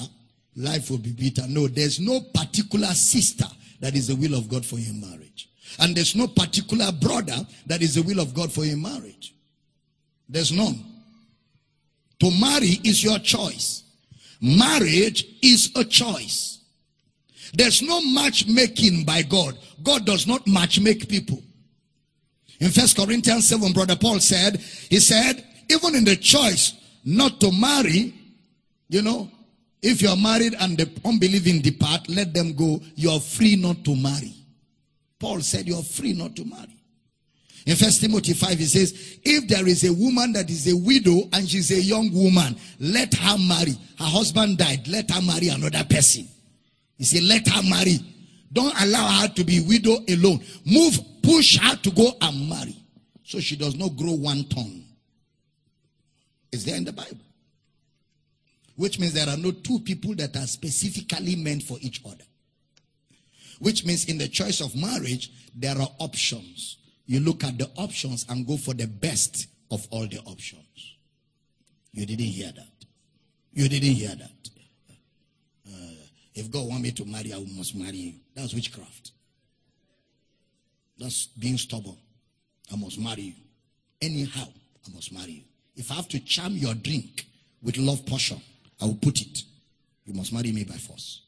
life 0.56 0.90
will 0.90 0.98
be 0.98 1.12
bitter. 1.12 1.44
No, 1.48 1.68
there's 1.68 2.00
no 2.00 2.22
particular 2.22 2.88
sister 2.88 3.46
that 3.82 3.96
is 3.96 4.08
the 4.08 4.16
will 4.16 4.36
of 4.36 4.48
God 4.48 4.66
for 4.66 4.78
your 4.78 4.94
marriage. 4.94 5.50
And 5.80 5.96
there's 5.96 6.16
no 6.16 6.28
particular 6.28 6.92
brother 6.92 7.46
that 7.66 7.82
is 7.82 7.96
the 7.96 8.04
will 8.04 8.20
of 8.20 8.34
God 8.34 8.52
for 8.52 8.64
your 8.64 8.78
marriage. 8.78 9.35
There's 10.28 10.52
none. 10.52 10.84
To 12.20 12.32
marry 12.40 12.80
is 12.84 13.04
your 13.04 13.20
choice. 13.20 13.84
Marriage 14.42 15.26
is 15.42 15.72
a 15.76 15.84
choice. 15.84 16.60
There's 17.54 17.82
no 17.82 18.02
matchmaking 18.02 19.06
by 19.06 19.22
God. 19.22 19.58
God 19.84 20.06
does 20.06 20.28
not 20.28 20.46
matchmake 20.46 21.08
people. 21.10 21.42
In 22.60 22.70
First 22.70 22.98
Corinthians 22.98 23.48
7, 23.48 23.74
Brother 23.74 23.96
Paul 23.96 24.20
said, 24.20 24.58
he 24.90 25.00
said, 25.00 25.46
even 25.70 25.96
in 25.96 26.04
the 26.04 26.16
choice 26.16 26.74
not 27.04 27.40
to 27.42 27.52
marry, 27.52 28.14
you 28.90 29.02
know, 29.02 29.30
if 29.82 30.02
you're 30.02 30.18
married 30.18 30.56
and 30.60 30.78
the 30.78 30.90
unbelieving 31.06 31.62
depart, 31.62 32.10
let 32.10 32.34
them 32.34 32.54
go. 32.54 32.82
You're 32.96 33.20
free 33.20 33.56
not 33.56 33.84
to 33.86 33.96
marry. 33.96 34.34
Paul 35.20 35.42
said 35.42 35.68
you're 35.68 35.84
free 35.84 36.14
not 36.14 36.36
to 36.38 36.46
marry. 36.46 36.76
In 37.66 37.76
First 37.76 38.02
Timothy 38.02 38.34
5, 38.34 38.60
he 38.60 38.66
says, 38.66 39.20
if 39.24 39.48
there 39.48 39.68
is 39.68 39.84
a 39.84 39.92
woman 39.92 40.34
that 40.34 40.50
is 40.52 40.72
a 40.72 40.78
widow 40.78 41.28
and 41.34 41.50
she's 41.50 41.72
a 41.72 41.82
young 41.82 42.14
woman, 42.14 42.56
let 42.80 43.14
her 43.16 43.38
marry. 43.40 43.74
Her 43.98 44.06
husband 44.06 44.60
died. 44.60 44.88
Let 44.88 45.10
her 45.10 45.22
marry 45.22 45.48
another 45.48 45.84
person. 45.84 46.28
He 46.98 47.06
said, 47.06 47.24
let 47.24 47.48
her 47.48 47.64
marry. 47.68 47.98
Don't 48.54 48.80
allow 48.82 49.08
her 49.22 49.28
to 49.30 49.44
be 49.44 49.62
widow 49.62 49.98
alone. 50.08 50.44
Move, 50.64 51.00
push 51.24 51.58
her 51.58 51.76
to 51.78 51.92
go 51.92 52.12
and 52.22 52.48
marry. 52.48 52.76
So 53.24 53.40
she 53.40 53.56
does 53.56 53.76
not 53.76 53.96
grow 53.98 54.12
one 54.12 54.44
tongue. 54.46 54.84
It's 56.52 56.66
there 56.66 56.76
in 56.78 56.86
the 56.86 56.94
Bible. 56.94 57.18
Which 58.76 59.00
means 59.00 59.14
there 59.14 59.28
are 59.28 59.38
no 59.38 59.52
two 59.52 59.80
people 59.80 60.14
that 60.16 60.36
are 60.36 60.46
specifically 60.46 61.36
meant 61.36 61.64
for 61.64 61.78
each 61.82 62.02
other. 62.06 62.24
Which 63.58 63.86
means 63.86 64.06
in 64.06 64.20
the 64.20 64.28
choice 64.28 64.62
of 64.62 64.76
marriage, 64.76 65.32
there 65.56 65.78
are 65.78 65.90
options. 66.00 66.78
You 67.06 67.20
look 67.20 67.44
at 67.44 67.58
the 67.58 67.70
options 67.76 68.26
and 68.30 68.48
go 68.48 68.58
for 68.58 68.74
the 68.74 68.88
best 68.88 69.48
of 69.72 69.88
all 69.92 70.08
the 70.08 70.20
options. 70.20 70.98
You 71.92 72.06
didn't 72.06 72.26
hear 72.26 72.52
that. 72.52 72.86
You 73.54 73.70
didn't 73.70 73.94
hear 73.94 74.16
that. 74.16 74.50
Uh, 75.68 76.06
if 76.34 76.52
God 76.52 76.68
want 76.68 76.82
me 76.82 76.92
to 76.92 77.06
marry, 77.06 77.34
I 77.34 77.40
must 77.56 77.76
marry 77.76 77.96
you. 77.96 78.14
That's 78.36 78.54
witchcraft. 78.54 79.12
That's 80.98 81.28
being 81.28 81.58
stubborn. 81.58 81.98
I 82.72 82.76
must 82.76 83.00
marry 83.00 83.22
you. 83.22 83.34
Anyhow, 84.02 84.48
I 84.88 84.94
must 84.94 85.14
marry 85.14 85.32
you. 85.32 85.44
If 85.76 85.92
I 85.92 85.96
have 85.96 86.08
to 86.10 86.20
charm 86.20 86.54
your 86.54 86.74
drink 86.74 87.26
with 87.62 87.78
love 87.78 88.06
potion, 88.06 88.42
I 88.82 88.86
will 88.86 88.96
put 88.96 89.22
it. 89.22 89.44
You 90.06 90.14
must 90.14 90.34
marry 90.34 90.52
me 90.52 90.64
by 90.64 90.76
force. 90.76 91.22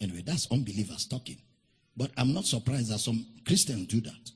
Anyway, 0.00 0.22
that's 0.24 0.50
unbelievers 0.50 1.06
talking. 1.06 1.38
But 1.96 2.12
I'm 2.16 2.32
not 2.32 2.44
surprised 2.44 2.90
that 2.92 2.98
some 3.00 3.26
Christians 3.46 3.88
do 3.88 4.00
that. 4.02 4.30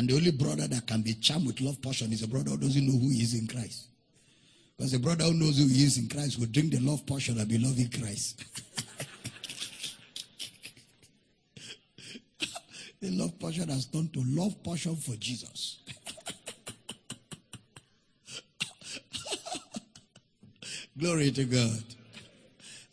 And 0.00 0.08
the 0.08 0.16
only 0.16 0.30
brother 0.30 0.66
that 0.66 0.86
can 0.86 1.02
be 1.02 1.12
charmed 1.12 1.46
with 1.46 1.60
love 1.60 1.82
potion 1.82 2.10
is 2.10 2.22
a 2.22 2.26
brother 2.26 2.52
who 2.52 2.56
doesn't 2.56 2.86
know 2.86 2.98
who 2.98 3.10
he 3.10 3.20
is 3.20 3.34
in 3.34 3.46
Christ. 3.46 3.88
Because 4.74 4.92
the 4.92 4.98
brother 4.98 5.24
who 5.24 5.34
knows 5.34 5.58
who 5.58 5.66
he 5.66 5.84
is 5.84 5.98
in 5.98 6.08
Christ 6.08 6.38
will 6.38 6.46
drink 6.46 6.72
the 6.72 6.80
love 6.80 7.04
potion 7.04 7.38
and 7.38 7.46
be 7.46 7.58
loving 7.58 7.90
Christ. 7.90 8.42
the 13.02 13.10
love 13.10 13.38
potion 13.38 13.68
has 13.68 13.84
turned 13.84 14.14
to 14.14 14.22
love 14.24 14.62
potion 14.62 14.96
for 14.96 15.16
Jesus. 15.16 15.80
Glory 20.98 21.30
to 21.30 21.44
God. 21.44 21.84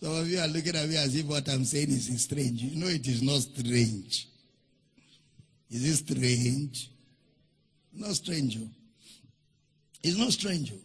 Some 0.04 0.14
of 0.14 0.28
you 0.28 0.40
are 0.40 0.48
looking 0.50 0.76
at 0.76 0.90
me 0.90 0.98
as 0.98 1.16
if 1.16 1.26
what 1.26 1.48
I'm 1.48 1.64
saying 1.64 1.88
is 1.88 2.22
strange. 2.22 2.62
You 2.62 2.82
know 2.82 2.88
it 2.88 3.08
is 3.08 3.22
not 3.22 3.40
strange. 3.40 4.28
Is 5.72 5.86
it 5.86 5.96
strange? 6.06 6.90
Not 7.98 8.12
stranger. 8.12 8.60
Oh. 8.62 8.70
It's 10.04 10.18
not 10.18 10.32
strange. 10.32 10.72
Oh. 10.74 10.80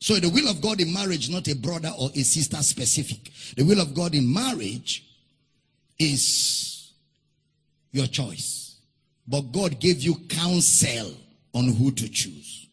So 0.00 0.16
the 0.16 0.28
will 0.28 0.48
of 0.50 0.60
God 0.60 0.80
in 0.80 0.92
marriage, 0.92 1.30
not 1.30 1.48
a 1.48 1.54
brother 1.54 1.90
or 1.98 2.10
a 2.14 2.22
sister 2.22 2.58
specific. 2.58 3.30
The 3.56 3.64
will 3.64 3.80
of 3.80 3.94
God 3.94 4.14
in 4.14 4.30
marriage 4.30 5.04
is 5.98 6.92
your 7.92 8.06
choice. 8.06 8.76
But 9.26 9.52
God 9.52 9.80
gave 9.80 10.02
you 10.02 10.16
counsel 10.28 11.14
on 11.54 11.68
who 11.68 11.90
to 11.92 12.08
choose. 12.08 12.66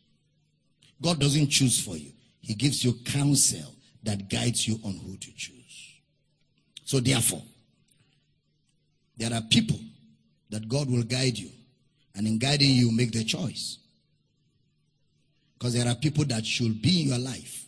God 1.01 1.19
doesn't 1.19 1.47
choose 1.47 1.79
for 1.79 1.95
you. 1.95 2.11
He 2.41 2.53
gives 2.53 2.83
you 2.83 2.93
counsel 3.05 3.75
that 4.03 4.29
guides 4.29 4.67
you 4.67 4.79
on 4.83 4.97
who 4.97 5.15
to 5.15 5.31
choose. 5.35 6.01
So 6.83 6.99
therefore, 6.99 7.43
there 9.15 9.33
are 9.33 9.41
people 9.43 9.79
that 10.49 10.67
God 10.67 10.89
will 10.89 11.03
guide 11.03 11.37
you. 11.37 11.51
And 12.15 12.27
in 12.27 12.37
guiding 12.37 12.71
you, 12.71 12.91
make 12.91 13.11
the 13.11 13.23
choice. 13.23 13.77
Because 15.57 15.73
there 15.73 15.87
are 15.87 15.95
people 15.95 16.25
that 16.25 16.45
should 16.45 16.81
be 16.81 17.01
in 17.03 17.07
your 17.09 17.19
life, 17.19 17.65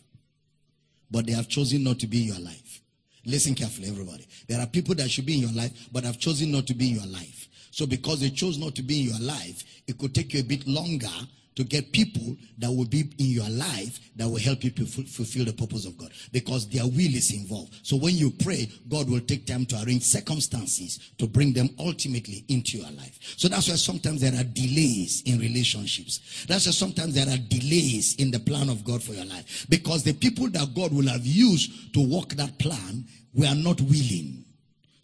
but 1.10 1.26
they 1.26 1.32
have 1.32 1.48
chosen 1.48 1.84
not 1.84 1.98
to 2.00 2.06
be 2.06 2.22
in 2.22 2.28
your 2.34 2.40
life. 2.40 2.80
Listen 3.24 3.54
carefully, 3.54 3.88
everybody. 3.88 4.26
There 4.48 4.60
are 4.60 4.66
people 4.66 4.94
that 4.96 5.10
should 5.10 5.26
be 5.26 5.34
in 5.34 5.40
your 5.40 5.52
life, 5.52 5.88
but 5.92 6.04
have 6.04 6.18
chosen 6.18 6.50
not 6.50 6.66
to 6.66 6.74
be 6.74 6.90
in 6.90 6.96
your 6.96 7.06
life. 7.06 7.48
So 7.70 7.86
because 7.86 8.20
they 8.20 8.30
chose 8.30 8.58
not 8.58 8.74
to 8.76 8.82
be 8.82 9.00
in 9.00 9.08
your 9.08 9.20
life, 9.20 9.64
it 9.86 9.98
could 9.98 10.14
take 10.14 10.34
you 10.34 10.40
a 10.40 10.44
bit 10.44 10.66
longer 10.66 11.08
to 11.56 11.64
get 11.64 11.92
people 11.92 12.36
that 12.58 12.70
will 12.70 12.86
be 12.86 13.00
in 13.18 13.26
your 13.26 13.48
life 13.48 14.00
that 14.16 14.28
will 14.28 14.38
help 14.38 14.64
you 14.64 14.70
to 14.70 14.84
fulfill 14.86 15.44
the 15.44 15.52
purpose 15.52 15.86
of 15.86 15.96
God 15.96 16.10
because 16.32 16.68
their 16.68 16.84
will 16.84 17.14
is 17.14 17.32
involved. 17.32 17.74
So 17.82 17.96
when 17.96 18.14
you 18.14 18.30
pray, 18.30 18.68
God 18.88 19.08
will 19.08 19.20
take 19.20 19.46
time 19.46 19.66
to 19.66 19.82
arrange 19.84 20.02
circumstances 20.02 21.12
to 21.18 21.26
bring 21.26 21.52
them 21.52 21.70
ultimately 21.78 22.44
into 22.48 22.78
your 22.78 22.90
life. 22.90 23.18
So 23.36 23.48
that's 23.48 23.68
why 23.68 23.76
sometimes 23.76 24.20
there 24.20 24.34
are 24.34 24.44
delays 24.44 25.22
in 25.26 25.38
relationships. 25.38 26.44
That's 26.48 26.66
why 26.66 26.72
sometimes 26.72 27.14
there 27.14 27.28
are 27.28 27.38
delays 27.38 28.16
in 28.16 28.30
the 28.30 28.40
plan 28.40 28.68
of 28.68 28.84
God 28.84 29.02
for 29.02 29.12
your 29.12 29.26
life 29.26 29.66
because 29.68 30.02
the 30.02 30.12
people 30.12 30.48
that 30.50 30.74
God 30.74 30.92
will 30.92 31.08
have 31.08 31.24
used 31.24 31.94
to 31.94 32.00
work 32.00 32.30
that 32.30 32.58
plan 32.58 33.04
were 33.34 33.54
not 33.54 33.80
willing. 33.80 34.43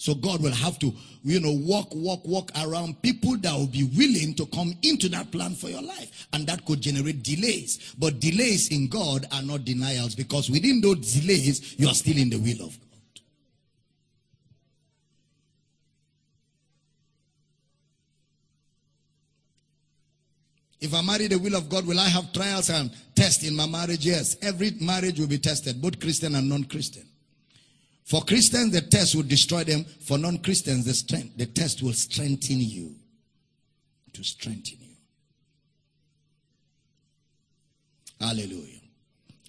So 0.00 0.14
God 0.14 0.42
will 0.42 0.54
have 0.54 0.78
to, 0.78 0.94
you 1.24 1.40
know, 1.40 1.52
walk, 1.52 1.88
walk, 1.94 2.20
walk 2.24 2.50
around 2.58 3.02
people 3.02 3.36
that 3.36 3.52
will 3.54 3.66
be 3.66 3.84
willing 3.84 4.32
to 4.36 4.46
come 4.46 4.72
into 4.80 5.10
that 5.10 5.30
plan 5.30 5.54
for 5.54 5.68
your 5.68 5.82
life. 5.82 6.26
And 6.32 6.46
that 6.46 6.64
could 6.64 6.80
generate 6.80 7.22
delays. 7.22 7.94
But 7.98 8.18
delays 8.18 8.68
in 8.68 8.88
God 8.88 9.26
are 9.30 9.42
not 9.42 9.66
denials 9.66 10.14
because 10.14 10.48
within 10.48 10.80
those 10.80 11.20
delays, 11.20 11.78
you 11.78 11.86
are 11.86 11.92
still 11.92 12.16
in 12.16 12.30
the 12.30 12.38
will 12.38 12.66
of 12.66 12.80
God. 12.80 12.86
If 20.80 20.94
I 20.94 21.02
marry 21.02 21.26
the 21.26 21.38
will 21.38 21.56
of 21.56 21.68
God, 21.68 21.86
will 21.86 22.00
I 22.00 22.08
have 22.08 22.32
trials 22.32 22.70
and 22.70 22.90
tests 23.14 23.46
in 23.46 23.54
my 23.54 23.66
marriage? 23.66 24.06
Yes. 24.06 24.38
Every 24.40 24.70
marriage 24.80 25.20
will 25.20 25.26
be 25.26 25.36
tested, 25.36 25.82
both 25.82 26.00
Christian 26.00 26.36
and 26.36 26.48
non-Christian. 26.48 27.09
For 28.10 28.22
Christians, 28.22 28.72
the 28.72 28.80
test 28.80 29.14
will 29.14 29.22
destroy 29.22 29.62
them. 29.62 29.84
For 29.84 30.18
non-Christians, 30.18 30.84
the 30.84 30.94
strength, 30.94 31.36
the 31.36 31.46
test 31.46 31.80
will 31.80 31.92
strengthen 31.92 32.58
you. 32.58 32.96
To 34.14 34.24
strengthen 34.24 34.78
you. 34.80 34.96
Hallelujah. 38.20 38.80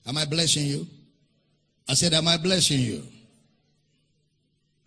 Am 0.06 0.16
I 0.16 0.26
blessing 0.26 0.68
you? 0.68 0.86
I 1.90 1.96
said, 1.96 2.14
Am 2.14 2.28
I 2.28 2.38
blessing 2.38 2.82
you? 2.82 3.04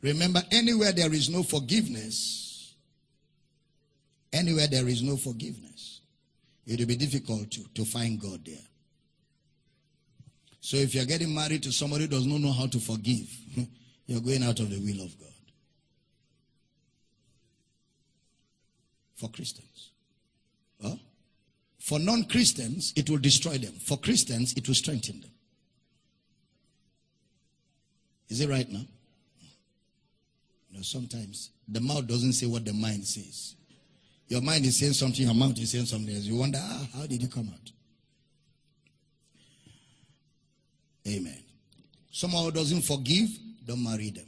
Remember, 0.02 0.44
anywhere 0.52 0.92
there 0.92 1.12
is 1.12 1.28
no 1.28 1.42
forgiveness, 1.42 2.76
anywhere 4.32 4.68
there 4.68 4.86
is 4.86 5.02
no 5.02 5.16
forgiveness, 5.16 6.00
it 6.64 6.78
will 6.78 6.86
be 6.86 6.94
difficult 6.94 7.50
to, 7.50 7.64
to 7.74 7.84
find 7.84 8.20
God 8.20 8.44
there. 8.44 8.54
So 10.64 10.78
if 10.78 10.94
you're 10.94 11.04
getting 11.04 11.34
married 11.34 11.62
to 11.64 11.72
somebody 11.72 12.04
who 12.04 12.08
does 12.08 12.24
not 12.24 12.40
know 12.40 12.50
how 12.50 12.66
to 12.66 12.80
forgive, 12.80 13.28
you're 14.06 14.22
going 14.22 14.42
out 14.42 14.60
of 14.60 14.70
the 14.70 14.78
will 14.78 15.04
of 15.04 15.20
God. 15.20 15.28
For 19.16 19.28
Christians. 19.28 19.90
Huh? 20.82 20.96
For 21.80 21.98
non 21.98 22.24
Christians, 22.24 22.94
it 22.96 23.10
will 23.10 23.18
destroy 23.18 23.58
them. 23.58 23.74
For 23.74 23.98
Christians, 23.98 24.54
it 24.56 24.66
will 24.66 24.74
strengthen 24.74 25.20
them. 25.20 25.30
Is 28.30 28.40
it 28.40 28.48
right 28.48 28.72
now? 28.72 28.86
You 30.70 30.78
know, 30.78 30.82
sometimes 30.82 31.50
the 31.68 31.80
mouth 31.80 32.06
doesn't 32.06 32.32
say 32.32 32.46
what 32.46 32.64
the 32.64 32.72
mind 32.72 33.04
says. 33.04 33.54
Your 34.28 34.40
mind 34.40 34.64
is 34.64 34.78
saying 34.78 34.94
something, 34.94 35.26
your 35.26 35.34
mouth 35.34 35.58
is 35.58 35.72
saying 35.72 35.84
something 35.84 36.14
else. 36.14 36.24
You 36.24 36.36
wonder, 36.36 36.58
ah, 36.58 36.88
how 36.94 37.06
did 37.06 37.22
it 37.22 37.30
come 37.30 37.50
out? 37.52 37.73
Amen. 41.06 41.42
Someone 42.10 42.44
who 42.44 42.52
doesn't 42.52 42.82
forgive, 42.82 43.28
don't 43.66 43.82
marry 43.82 44.10
them. 44.10 44.26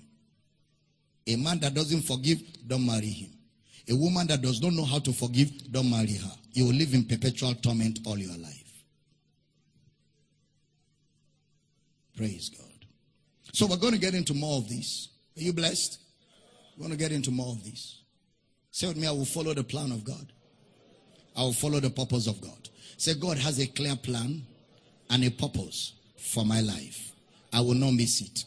A 1.27 1.37
man 1.37 1.59
that 1.61 1.75
doesn't 1.75 2.03
forgive, 2.03 2.41
don't 2.67 2.85
marry 2.85 3.07
him. 3.07 3.31
A 3.89 3.95
woman 3.95 4.27
that 4.27 4.43
does 4.43 4.61
not 4.61 4.73
know 4.73 4.85
how 4.85 4.99
to 4.99 5.13
forgive, 5.13 5.71
don't 5.73 5.91
marry 5.91 6.15
her. 6.15 6.33
You 6.53 6.67
will 6.67 6.75
live 6.75 6.95
in 6.95 7.05
perpetual 7.05 7.55
torment 7.55 8.01
all 8.05 8.19
your 8.19 8.37
life. 8.37 8.67
Praise 12.17 12.49
God. 12.49 12.67
So 13.53 13.67
we're 13.67 13.77
going 13.77 13.93
to 13.93 14.01
get 14.01 14.15
into 14.15 14.35
more 14.35 14.59
of 14.59 14.69
this. 14.69 15.09
Are 15.37 15.43
you 15.43 15.53
blessed? 15.53 16.01
We're 16.77 16.87
going 16.87 16.99
to 16.99 17.03
get 17.03 17.13
into 17.13 17.31
more 17.31 17.53
of 17.53 17.65
this. 17.65 18.03
Say 18.71 18.89
with 18.89 18.97
me, 18.97 19.07
I 19.07 19.13
will 19.13 19.25
follow 19.25 19.55
the 19.55 19.65
plan 19.65 19.93
of 19.93 20.05
God. 20.05 20.33
I 21.37 21.43
will 21.43 21.53
follow 21.53 21.81
the 21.81 21.91
purpose 21.91 22.27
of 22.27 22.41
God. 22.41 22.69
Say, 22.97 23.15
God 23.15 23.39
has 23.39 23.59
a 23.59 23.67
clear 23.67 23.97
plan 23.97 24.43
and 25.11 25.25
a 25.25 25.31
purpose 25.31 25.93
for 26.27 26.45
my 26.45 26.61
life. 26.61 27.13
I 27.53 27.61
will 27.61 27.75
not 27.75 27.93
miss 27.93 28.21
it. 28.21 28.45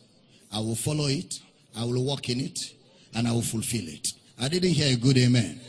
I 0.52 0.60
will 0.60 0.76
follow 0.76 1.08
it. 1.08 1.40
I 1.76 1.84
will 1.84 2.04
walk 2.04 2.30
in 2.30 2.40
it 2.40 2.74
and 3.16 3.28
I 3.28 3.32
will 3.32 3.42
fulfill 3.42 3.88
it. 3.88 4.14
I 4.40 4.48
didn't 4.48 4.72
hear 4.72 4.94
a 4.94 4.98
good 4.98 5.18
amen. 5.18 5.60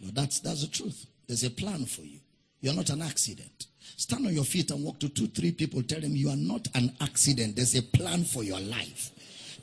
No, 0.00 0.10
that's, 0.12 0.40
that's 0.40 0.62
the 0.62 0.68
truth. 0.68 1.06
There's 1.26 1.44
a 1.44 1.50
plan 1.50 1.84
for 1.86 2.02
you. 2.02 2.18
You're 2.60 2.74
not 2.74 2.90
an 2.90 3.02
accident. 3.02 3.66
Stand 3.96 4.26
on 4.26 4.34
your 4.34 4.44
feet 4.44 4.70
and 4.70 4.84
walk 4.84 4.98
to 5.00 5.08
two, 5.08 5.26
three 5.28 5.52
people. 5.52 5.82
Tell 5.82 6.00
them 6.00 6.14
you 6.14 6.30
are 6.30 6.36
not 6.36 6.68
an 6.74 6.92
accident. 7.00 7.56
There's 7.56 7.74
a 7.74 7.82
plan 7.82 8.24
for 8.24 8.44
your 8.44 8.60
life. 8.60 9.10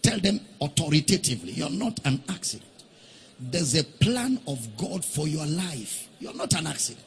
Tell 0.02 0.20
them 0.20 0.40
authoritatively, 0.62 1.54
you're 1.54 1.70
not 1.70 2.00
an 2.06 2.22
accident. 2.30 2.70
There's 3.40 3.76
a 3.76 3.84
plan 3.84 4.40
of 4.48 4.78
God 4.78 5.04
for 5.04 5.28
your 5.28 5.46
life. 5.46 6.08
You're 6.20 6.36
not 6.36 6.54
an 6.54 6.68
accident. 6.68 7.06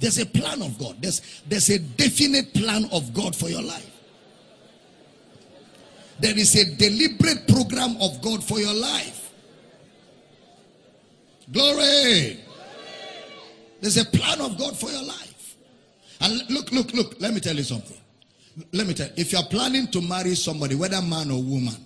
There's 0.00 0.18
a 0.18 0.24
plan 0.24 0.62
of 0.62 0.78
God. 0.78 0.96
There's, 1.00 1.42
there's 1.46 1.68
a 1.68 1.78
definite 1.78 2.54
plan 2.54 2.88
of 2.90 3.12
God 3.12 3.36
for 3.36 3.50
your 3.50 3.62
life. 3.62 3.86
There 6.18 6.36
is 6.36 6.56
a 6.56 6.74
deliberate 6.76 7.46
program 7.46 7.96
of 8.00 8.22
God 8.22 8.42
for 8.42 8.58
your 8.58 8.72
life. 8.72 9.30
Glory. 11.52 12.40
There's 13.82 13.98
a 13.98 14.06
plan 14.06 14.40
of 14.40 14.58
God 14.58 14.78
for 14.78 14.90
your 14.90 15.02
life. 15.02 15.56
And 16.22 16.48
look, 16.50 16.72
look, 16.72 16.92
look, 16.94 17.20
let 17.20 17.34
me 17.34 17.40
tell 17.40 17.56
you 17.56 17.62
something. 17.62 17.96
Let 18.72 18.86
me 18.86 18.94
tell 18.94 19.06
you, 19.08 19.12
if 19.18 19.32
you're 19.32 19.42
planning 19.44 19.86
to 19.88 20.00
marry 20.00 20.34
somebody, 20.34 20.76
whether 20.76 21.00
man 21.02 21.30
or 21.30 21.42
woman, 21.42 21.76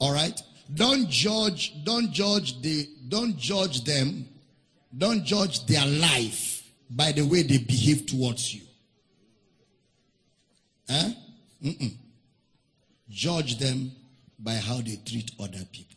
all 0.00 0.12
right, 0.12 0.40
don't 0.74 1.08
judge, 1.08 1.84
don't 1.84 2.12
judge 2.12 2.60
the, 2.60 2.88
don't 3.08 3.36
judge 3.36 3.84
them, 3.84 4.26
don't 4.96 5.24
judge 5.24 5.66
their 5.66 5.86
life 5.86 6.49
by 6.90 7.12
the 7.12 7.22
way 7.22 7.42
they 7.42 7.58
behave 7.58 8.06
towards 8.06 8.52
you. 8.54 8.62
Huh? 10.88 11.10
Mm-mm. 11.62 11.94
Judge 13.08 13.58
them 13.58 13.92
by 14.38 14.54
how 14.54 14.76
they 14.78 14.98
treat 15.06 15.30
other 15.38 15.64
people. 15.70 15.96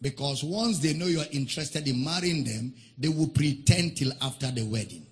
Because 0.00 0.42
once 0.42 0.80
they 0.80 0.92
know 0.92 1.06
you 1.06 1.20
are 1.20 1.26
interested 1.30 1.86
in 1.86 2.04
marrying 2.04 2.44
them, 2.44 2.74
they 2.98 3.08
will 3.08 3.28
pretend 3.28 3.96
till 3.96 4.12
after 4.20 4.50
the 4.50 4.64
wedding. 4.64 5.06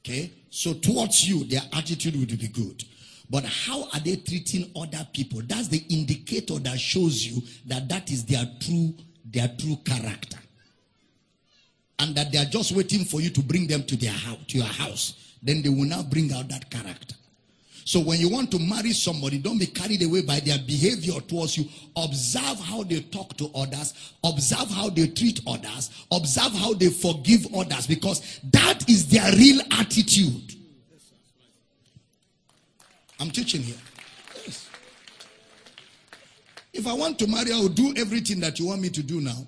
Okay? 0.00 0.32
So 0.50 0.74
towards 0.74 1.28
you, 1.28 1.44
their 1.44 1.62
attitude 1.74 2.16
would 2.18 2.38
be 2.38 2.48
good. 2.48 2.84
But 3.30 3.44
how 3.44 3.84
are 3.92 4.00
they 4.00 4.16
treating 4.16 4.70
other 4.74 5.06
people? 5.12 5.42
That's 5.44 5.68
the 5.68 5.84
indicator 5.90 6.58
that 6.60 6.80
shows 6.80 7.26
you 7.26 7.42
that 7.66 7.88
that 7.90 8.10
is 8.10 8.24
their 8.24 8.46
true, 8.60 8.94
their 9.26 9.48
true 9.58 9.76
character 9.84 10.38
and 11.98 12.14
that 12.14 12.32
they 12.32 12.38
are 12.38 12.44
just 12.44 12.72
waiting 12.72 13.04
for 13.04 13.20
you 13.20 13.30
to 13.30 13.42
bring 13.42 13.66
them 13.66 13.82
to 13.84 13.96
their 13.96 14.12
house, 14.12 14.38
to 14.48 14.58
your 14.58 14.66
house, 14.66 15.34
then 15.42 15.62
they 15.62 15.68
will 15.68 15.84
now 15.84 16.02
bring 16.02 16.32
out 16.32 16.48
that 16.48 16.70
character. 16.70 17.14
So 17.88 18.00
when 18.00 18.20
you 18.20 18.28
want 18.28 18.50
to 18.50 18.58
marry 18.58 18.92
somebody, 18.92 19.38
don't 19.38 19.56
be 19.56 19.64
carried 19.64 20.02
away 20.02 20.20
by 20.20 20.40
their 20.40 20.58
behavior 20.58 21.18
towards 21.22 21.56
you. 21.56 21.64
Observe 21.96 22.60
how 22.60 22.82
they 22.82 23.00
talk 23.00 23.34
to 23.38 23.50
others. 23.54 24.12
Observe 24.22 24.68
how 24.70 24.90
they 24.90 25.06
treat 25.06 25.40
others. 25.46 25.88
Observe 26.12 26.52
how 26.52 26.74
they 26.74 26.88
forgive 26.90 27.46
others 27.54 27.86
because 27.86 28.40
that 28.52 28.86
is 28.90 29.08
their 29.08 29.32
real 29.32 29.62
attitude. 29.72 30.54
I'm 33.18 33.30
teaching 33.30 33.62
here. 33.62 33.78
Yes. 34.44 34.68
If 36.74 36.86
I 36.86 36.92
want 36.92 37.18
to 37.20 37.26
marry, 37.26 37.52
I 37.54 37.58
will 37.58 37.70
do 37.70 37.94
everything 37.96 38.38
that 38.40 38.58
you 38.60 38.66
want 38.66 38.82
me 38.82 38.90
to 38.90 39.02
do 39.02 39.22
now. 39.22 39.46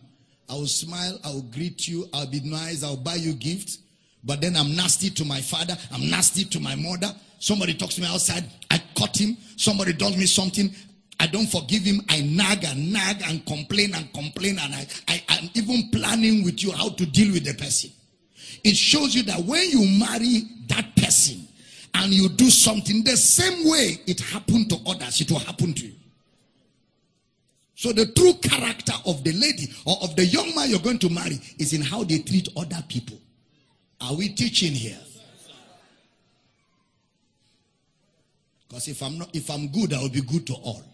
I 0.51 0.55
will 0.55 0.67
smile, 0.67 1.19
I 1.25 1.29
will 1.29 1.43
greet 1.43 1.87
you, 1.87 2.09
I'll 2.13 2.27
be 2.27 2.41
nice, 2.41 2.83
I'll 2.83 2.97
buy 2.97 3.15
you 3.15 3.35
gifts. 3.35 3.79
But 4.25 4.41
then 4.41 4.57
I'm 4.57 4.75
nasty 4.75 5.09
to 5.11 5.25
my 5.25 5.41
father, 5.41 5.77
I'm 5.93 6.11
nasty 6.11 6.45
to 6.45 6.61
my 6.61 6.75
mother. 6.75 7.15
Somebody 7.39 7.75
talks 7.75 7.95
to 7.95 8.01
me 8.01 8.09
outside, 8.09 8.45
I 8.71 8.83
cut 8.97 9.17
him. 9.17 9.37
Somebody 9.57 9.93
does 9.93 10.17
me 10.17 10.27
something, 10.27 10.75
I 11.21 11.27
don't 11.27 11.47
forgive 11.47 11.83
him. 11.83 12.01
I 12.09 12.23
nag 12.23 12.65
and 12.65 12.93
nag 12.93 13.23
and 13.27 13.45
complain 13.45 13.95
and 13.95 14.11
complain. 14.13 14.59
And 14.59 14.75
I, 14.75 14.87
I, 15.07 15.23
I'm 15.29 15.51
even 15.53 15.91
planning 15.91 16.43
with 16.43 16.63
you 16.65 16.73
how 16.73 16.89
to 16.89 17.07
deal 17.07 17.35
with 17.35 17.45
the 17.45 17.53
person. 17.53 17.91
It 18.65 18.75
shows 18.75 19.15
you 19.15 19.23
that 19.25 19.41
when 19.41 19.69
you 19.69 19.87
marry 19.99 20.45
that 20.69 20.97
person 20.97 21.47
and 21.95 22.13
you 22.13 22.31
do 22.31 22.49
something 22.49 23.05
the 23.05 23.19
same 23.19 23.69
way 23.69 24.01
it 24.07 24.21
happened 24.21 24.71
to 24.71 24.79
others, 24.87 25.21
it 25.21 25.31
will 25.31 25.41
happen 25.41 25.75
to 25.75 25.87
you. 25.87 25.93
So 27.81 27.95
the 27.95 28.05
true 28.13 28.35
character 28.35 28.93
of 29.07 29.25
the 29.25 29.33
lady 29.33 29.73
or 29.87 29.97
of 30.03 30.15
the 30.15 30.27
young 30.27 30.55
man 30.55 30.69
you're 30.69 30.81
going 30.81 30.99
to 30.99 31.09
marry 31.09 31.41
is 31.59 31.73
in 31.73 31.81
how 31.81 32.05
they 32.05 32.19
treat 32.19 32.47
other 32.55 32.85
people. 32.87 33.17
Are 34.03 34.15
we 34.15 34.29
teaching 34.35 34.73
here? 34.73 34.99
Because 38.69 38.87
if 38.87 39.03
I'm 39.03 39.17
not, 39.17 39.35
if 39.35 39.51
I'm 39.51 39.69
good, 39.69 39.95
I 39.95 40.03
will 40.03 40.11
be 40.11 40.21
good 40.21 40.47
to 40.49 40.53
all. 40.57 40.85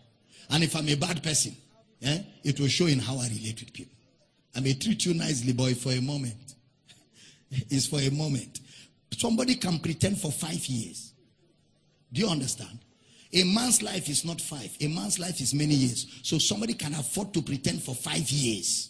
And 0.50 0.62
if 0.62 0.76
I'm 0.76 0.88
a 0.88 0.94
bad 0.94 1.24
person, 1.24 1.56
eh, 2.02 2.20
it 2.44 2.60
will 2.60 2.68
show 2.68 2.86
in 2.86 3.00
how 3.00 3.18
I 3.18 3.26
relate 3.30 3.58
with 3.58 3.72
people. 3.72 3.96
I 4.54 4.60
may 4.60 4.74
treat 4.74 5.04
you 5.06 5.14
nicely, 5.14 5.54
boy, 5.54 5.74
for 5.74 5.90
a 5.90 6.00
moment. 6.00 6.54
it's 7.50 7.88
for 7.88 7.98
a 7.98 8.10
moment. 8.10 8.60
Somebody 9.10 9.56
can 9.56 9.80
pretend 9.80 10.20
for 10.20 10.30
five 10.30 10.64
years. 10.66 11.14
Do 12.12 12.20
you 12.20 12.28
understand? 12.28 12.78
A 13.36 13.44
man's 13.44 13.82
life 13.82 14.08
is 14.08 14.24
not 14.24 14.40
five, 14.40 14.74
a 14.80 14.88
man's 14.88 15.18
life 15.18 15.42
is 15.42 15.52
many 15.52 15.74
years. 15.74 16.06
So 16.22 16.38
somebody 16.38 16.72
can 16.72 16.94
afford 16.94 17.34
to 17.34 17.42
pretend 17.42 17.82
for 17.82 17.94
five 17.94 18.30
years. 18.30 18.88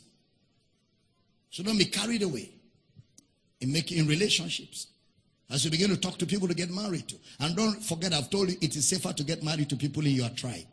So 1.50 1.64
don't 1.64 1.76
be 1.76 1.86
carried 1.86 2.22
away 2.22 2.50
in 3.60 3.72
making 3.72 3.98
in 3.98 4.06
relationships. 4.06 4.86
As 5.50 5.64
you 5.64 5.70
begin 5.72 5.90
to 5.90 5.96
talk 5.96 6.16
to 6.18 6.26
people 6.26 6.46
to 6.46 6.54
get 6.54 6.70
married 6.70 7.08
to. 7.08 7.16
And 7.40 7.56
don't 7.56 7.82
forget, 7.82 8.12
I've 8.12 8.30
told 8.30 8.50
you 8.50 8.56
it 8.60 8.76
is 8.76 8.88
safer 8.88 9.12
to 9.12 9.24
get 9.24 9.42
married 9.42 9.68
to 9.70 9.76
people 9.76 10.06
in 10.06 10.12
your 10.12 10.28
tribe. 10.30 10.66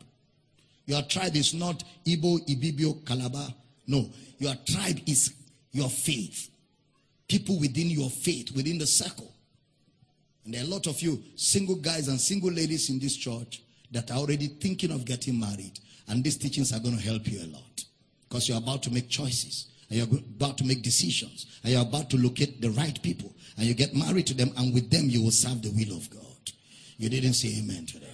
Your 0.86 1.02
tribe 1.02 1.34
is 1.34 1.52
not 1.52 1.82
Igbo, 2.06 2.46
Ibibio, 2.46 3.04
Calabar. 3.04 3.48
No. 3.88 4.08
Your 4.38 4.54
tribe 4.66 5.00
is 5.06 5.32
your 5.72 5.88
faith. 5.88 6.48
People 7.26 7.58
within 7.58 7.90
your 7.90 8.10
faith, 8.10 8.52
within 8.54 8.78
the 8.78 8.86
circle. 8.86 9.32
And 10.44 10.54
there 10.54 10.62
are 10.62 10.66
a 10.66 10.68
lot 10.70 10.86
of 10.86 11.00
you 11.02 11.22
single 11.34 11.76
guys 11.76 12.06
and 12.06 12.20
single 12.20 12.52
ladies 12.52 12.88
in 12.90 13.00
this 13.00 13.16
church 13.16 13.62
that 13.94 14.10
are 14.10 14.18
already 14.18 14.48
thinking 14.48 14.90
of 14.90 15.04
getting 15.04 15.40
married. 15.40 15.78
And 16.08 16.22
these 16.22 16.36
teachings 16.36 16.72
are 16.72 16.80
going 16.80 16.96
to 16.96 17.02
help 17.02 17.26
you 17.26 17.40
a 17.42 17.48
lot. 17.48 17.84
Because 18.28 18.48
you're 18.48 18.58
about 18.58 18.82
to 18.82 18.92
make 18.92 19.08
choices. 19.08 19.68
And 19.88 19.98
you're 19.98 20.18
about 20.18 20.58
to 20.58 20.64
make 20.64 20.82
decisions. 20.82 21.60
And 21.62 21.72
you're 21.72 21.82
about 21.82 22.10
to 22.10 22.18
locate 22.18 22.60
the 22.60 22.70
right 22.70 23.00
people. 23.02 23.32
And 23.56 23.66
you 23.66 23.74
get 23.74 23.94
married 23.94 24.26
to 24.26 24.34
them. 24.34 24.50
And 24.56 24.74
with 24.74 24.90
them, 24.90 25.04
you 25.08 25.22
will 25.22 25.30
serve 25.30 25.62
the 25.62 25.70
will 25.70 25.96
of 25.96 26.10
God. 26.10 26.20
You 26.98 27.08
didn't 27.08 27.34
say 27.34 27.58
amen 27.58 27.86
today. 27.86 28.13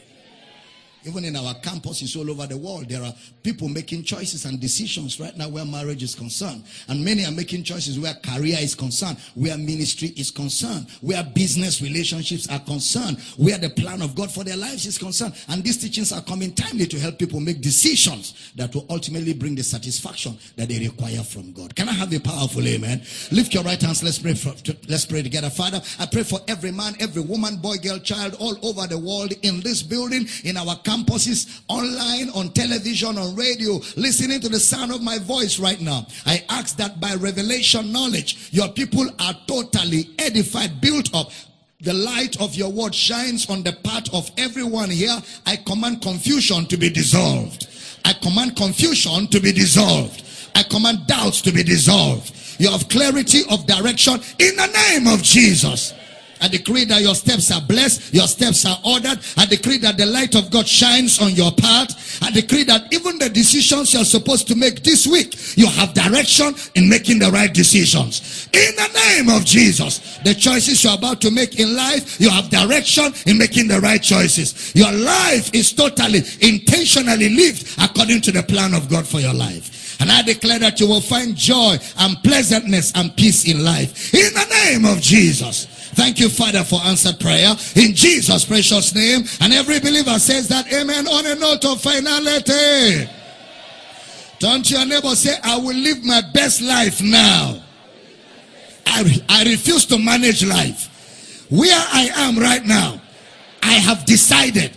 Even 1.05 1.25
in 1.25 1.37
our 1.37 1.55
campuses 1.55 2.17
all 2.17 2.31
over 2.31 2.47
the 2.47 2.57
world, 2.57 2.89
there 2.89 3.03
are 3.03 3.15
people 3.43 3.69
making 3.69 4.05
choices 4.05 4.45
and 4.45 4.61
decisions 4.61 5.19
right 5.19 5.37
now 5.37 5.49
where 5.49 5.65
marriage 5.65 6.03
is 6.03 6.15
concerned. 6.15 6.65
And 6.89 7.05
many 7.05 7.25
are 7.25 7.33
making 7.33 7.65
choices 7.65 7.99
where 7.99 8.15
career 8.15 8.59
is 8.61 8.75
concerned, 8.75 9.19
where 9.35 9.57
ministry 9.57 10.09
is 10.17 10.31
concerned, 10.31 10.89
where 11.01 11.23
business 11.25 11.81
relationships 11.81 12.49
are 12.51 12.61
concerned, 12.61 13.19
where 13.37 13.59
the 13.59 13.71
plan 13.71 14.03
of 14.03 14.15
God 14.15 14.31
for 14.31 14.45
their 14.45 14.57
lives 14.57 14.87
is 14.87 14.99
concerned. 14.99 15.35
And 15.49 15.65
these 15.65 15.79
teachings 15.79 16.13
are 16.13 16.23
coming 16.23 16.53
timely 16.53 16.87
to 16.87 16.99
help 16.99 17.19
people 17.19 17.41
make 17.41 17.61
decisions 17.61 18.53
that 18.57 18.75
will 18.75 18.87
ultimately 18.91 19.33
bring 19.33 19.55
the 19.55 19.63
satisfaction 19.63 20.39
that 20.57 20.69
they 20.69 20.79
require 20.79 21.23
from 21.23 21.53
God. 21.53 21.75
Can 21.75 21.89
I 21.89 21.93
have 21.93 22.13
a 22.13 22.21
powerful 22.21 22.67
amen? 22.67 23.03
Lift 23.33 23.55
your 23.55 23.63
right 23.63 23.81
hands. 23.81 24.03
Let's 24.03 24.19
pray. 24.19 24.35
For, 24.35 24.53
let's 24.89 25.07
pray 25.07 25.23
together. 25.23 25.51
Father, 25.51 25.81
I 25.99 26.07
pray 26.07 26.25
for 26.25 26.41
every 26.47 26.73
man, 26.73 26.95
every 27.01 27.23
woman, 27.23 27.57
boy, 27.57 27.77
girl, 27.77 27.99
child 27.99 28.37
all 28.39 28.57
over 28.67 28.87
the 28.87 28.99
world 28.99 29.33
in 29.43 29.61
this 29.61 29.83
building, 29.83 30.27
in 30.45 30.57
our 30.57 30.77
campuses, 30.91 31.61
online, 31.69 32.31
on 32.31 32.51
television, 32.53 33.17
on 33.17 33.37
radio, 33.37 33.75
listening 33.97 34.41
to 34.41 34.49
the 34.49 34.59
sound 34.59 34.93
of 34.93 35.03
my 35.03 35.19
voice 35.19 35.59
right 35.59 35.81
now. 35.81 36.07
I 36.27 36.45
ask 36.49 36.77
that 36.79 37.01
by 37.01 37.15
revelation 37.15 37.93
knowledge, 37.93 38.49
your 38.53 38.69
people 38.69 39.07
are 39.21 39.35
totally 39.47 40.11
edified, 40.19 40.81
built 40.81 41.15
up, 41.15 41.31
the 41.83 41.95
light 41.95 42.39
of 42.41 42.55
your 42.55 42.71
word 42.71 42.95
shines 42.95 43.49
on 43.49 43.63
the 43.63 43.73
path 43.73 44.13
of 44.13 44.31
everyone 44.37 44.91
here. 44.91 45.17
I 45.47 45.57
command 45.57 46.03
confusion 46.03 46.67
to 46.67 46.77
be 46.77 46.91
dissolved. 46.91 47.69
I 48.05 48.13
command 48.13 48.57
confusion 48.57 49.29
to 49.29 49.41
be 49.41 49.53
dissolved. 49.53 50.25
I 50.55 50.63
command 50.65 51.07
doubts 51.07 51.41
to 51.43 51.53
be 51.53 51.63
dissolved. 51.63 52.35
You 52.59 52.71
have 52.71 52.89
clarity 52.91 53.41
of 53.51 53.67
direction 53.67 54.15
in 54.39 54.57
the 54.57 54.67
name 54.67 55.07
of 55.07 55.23
Jesus. 55.23 55.95
I 56.41 56.49
decree 56.49 56.85
that 56.87 57.03
your 57.03 57.15
steps 57.15 57.51
are 57.51 57.61
blessed, 57.61 58.15
your 58.15 58.27
steps 58.27 58.65
are 58.65 58.79
ordered. 58.85 59.19
I 59.37 59.47
decree 59.47 59.79
that 59.79 59.97
the 59.97 60.07
light 60.07 60.35
of 60.35 60.51
God 60.51 60.67
shines 60.67 61.21
on 61.21 61.33
your 61.33 61.53
path. 61.53 62.23
I 62.23 62.31
decree 62.31 62.65
that 62.65 62.93
even 62.93 63.19
the 63.19 63.29
decisions 63.29 63.93
you're 63.93 64.05
supposed 64.05 64.49
to 64.49 64.55
make 64.55 64.83
this 64.83 65.07
week, 65.07 65.57
you 65.57 65.67
have 65.67 65.95
direction 65.95 66.55
in 66.75 66.89
making 66.89 67.19
the 67.19 67.31
right 67.31 67.53
decisions. 67.53 68.49
In 68.53 68.75
the 68.77 68.89
name 68.95 69.29
of 69.29 69.45
Jesus, 69.45 70.19
the 70.25 70.35
choices 70.35 70.83
you're 70.83 70.95
about 70.95 71.21
to 71.21 71.31
make 71.31 71.61
in 71.61 71.77
life, 71.77 72.21
you 72.21 72.31
have 72.31 72.49
direction 72.49 73.13
in 73.27 73.39
making 73.39 73.69
the 73.69 73.81
right 73.81 74.03
choices. 74.03 74.75
Your 74.75 74.93
life 74.93 75.55
is 75.55 75.73
totally, 75.73 76.23
intentionally 76.41 77.29
lived 77.29 77.77
according 77.81 78.23
to 78.23 78.33
the 78.33 78.43
plan 78.43 78.75
of 78.75 78.89
God 78.89 79.07
for 79.07 79.21
your 79.21 79.35
life. 79.35 80.01
And 80.01 80.11
I 80.11 80.23
declare 80.23 80.59
that 80.61 80.81
you 80.81 80.89
will 80.89 81.03
find 81.03 81.37
joy 81.37 81.77
and 81.99 82.17
pleasantness 82.25 82.93
and 82.95 83.15
peace 83.17 83.47
in 83.47 83.63
life. 83.63 84.15
In 84.15 84.33
the 84.33 84.47
name 84.65 84.85
of 84.87 85.01
Jesus. 85.01 85.67
Thank 85.95 86.21
you, 86.21 86.29
Father, 86.29 86.63
for 86.63 86.81
answered 86.85 87.19
prayer 87.19 87.51
in 87.75 87.95
Jesus' 87.95 88.45
precious 88.45 88.95
name. 88.95 89.25
And 89.41 89.53
every 89.53 89.81
believer 89.81 90.19
says 90.19 90.49
that 90.49 90.73
amen 90.73 91.09
on 91.09 91.27
a 91.27 91.35
note 91.35 91.65
of 91.65 91.81
finality. 91.83 93.09
Don't 94.39 94.71
your 94.71 94.87
neighbor, 94.87 95.15
say, 95.15 95.37
I 95.43 95.59
will 95.59 95.77
live 95.77 96.05
my 96.05 96.23
best 96.33 96.63
life 96.63 97.03
now. 97.03 97.63
I, 98.87 99.23
I 99.29 99.45
refuse 99.45 99.85
to 99.87 99.99
manage 99.99 100.45
life. 100.45 101.47
Where 101.51 101.71
I 101.93 102.11
am 102.15 102.39
right 102.39 102.65
now, 102.65 103.01
I 103.63 103.73
have 103.75 104.07
decided 104.07 104.71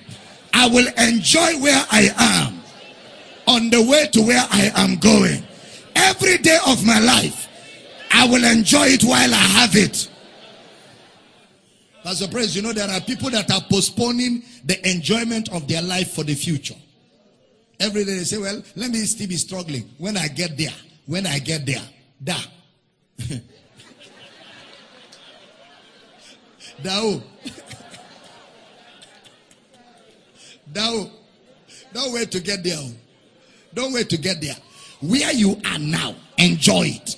I 0.53 0.67
will 0.67 0.87
enjoy 0.97 1.59
where 1.61 1.85
I 1.91 2.09
am 2.17 2.61
on 3.47 3.69
the 3.69 3.81
way 3.81 4.07
to 4.13 4.21
where 4.21 4.45
I 4.51 4.71
am 4.75 4.97
going. 4.97 5.43
Every 5.95 6.37
day 6.37 6.57
of 6.67 6.85
my 6.85 6.99
life, 6.99 7.47
I 8.11 8.27
will 8.27 8.43
enjoy 8.43 8.87
it 8.87 9.03
while 9.03 9.33
I 9.33 9.37
have 9.37 9.75
it. 9.75 10.09
Pastor 12.03 12.27
Praise, 12.27 12.53
you 12.55 12.61
know, 12.61 12.73
there 12.73 12.89
are 12.89 12.99
people 12.99 13.29
that 13.29 13.49
are 13.49 13.61
postponing 13.69 14.43
the 14.65 14.89
enjoyment 14.89 15.47
of 15.53 15.67
their 15.69 15.81
life 15.81 16.11
for 16.11 16.25
the 16.25 16.35
future. 16.35 16.75
Every 17.79 18.03
day 18.03 18.17
they 18.17 18.25
say, 18.25 18.37
well, 18.37 18.61
let 18.75 18.91
me 18.91 18.97
still 18.99 19.27
be 19.27 19.37
struggling. 19.37 19.89
When 19.97 20.17
I 20.17 20.27
get 20.27 20.57
there, 20.57 20.73
when 21.05 21.25
I 21.25 21.39
get 21.39 21.65
there, 21.65 21.81
da. 22.21 22.35
Dao. 26.81 27.23
Dao. 30.73 31.09
Don't 31.93 32.13
wait 32.13 32.31
to 32.31 32.41
get 32.41 32.63
there. 32.63 32.77
Oh. 32.79 32.91
Don't 33.73 33.93
wait 33.93 34.09
to 34.09 34.17
get 34.17 34.41
there. 34.41 34.55
Where 35.01 35.31
you 35.31 35.61
are 35.65 35.79
now, 35.79 36.15
enjoy 36.37 36.87
it. 36.87 37.15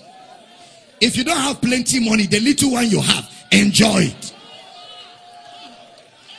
If 1.01 1.17
you 1.17 1.23
don't 1.23 1.37
have 1.37 1.59
plenty 1.61 2.07
money, 2.07 2.27
the 2.27 2.39
little 2.39 2.71
one 2.71 2.87
you 2.87 3.01
have, 3.01 3.29
enjoy 3.51 4.01
it. 4.01 4.34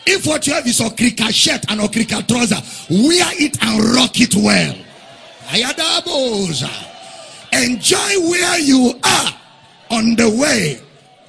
If 0.07 0.27
what 0.27 0.47
you 0.47 0.55
have 0.55 0.66
is 0.66 0.81
a 0.81 0.89
cricket 0.91 1.35
shirt 1.35 1.65
and 1.69 1.81
a 1.81 1.89
cricket 1.89 2.28
trouser, 2.28 2.57
wear 2.91 3.27
it 3.43 3.62
and 3.62 3.85
rock 3.95 4.20
it 4.20 4.35
well. 4.37 4.77
Enjoy 7.53 8.28
where 8.31 8.59
you 8.61 9.01
are 9.03 9.41
on 9.91 10.16
the 10.16 10.31
way 10.31 10.81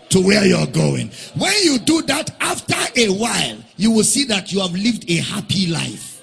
to 0.09 0.21
where 0.21 0.45
you're 0.45 0.67
going. 0.67 1.09
When 1.35 1.53
you 1.63 1.79
do 1.79 2.01
that, 2.03 2.31
after 2.39 2.75
a 2.95 3.09
while, 3.09 3.57
you 3.77 3.91
will 3.91 4.03
see 4.03 4.25
that 4.25 4.51
you 4.51 4.59
have 4.61 4.73
lived 4.73 5.09
a 5.09 5.15
happy 5.17 5.67
life. 5.67 6.21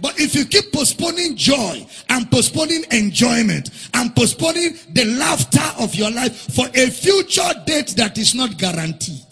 But 0.00 0.18
if 0.18 0.34
you 0.34 0.46
keep 0.46 0.72
postponing 0.72 1.36
joy 1.36 1.86
and 2.08 2.30
postponing 2.30 2.84
enjoyment 2.90 3.70
and 3.94 4.14
postponing 4.16 4.78
the 4.92 5.04
laughter 5.04 5.82
of 5.82 5.94
your 5.94 6.10
life 6.10 6.54
for 6.54 6.66
a 6.74 6.90
future 6.90 7.52
date 7.66 7.88
that 7.96 8.16
is 8.16 8.34
not 8.34 8.56
guaranteed, 8.56 9.29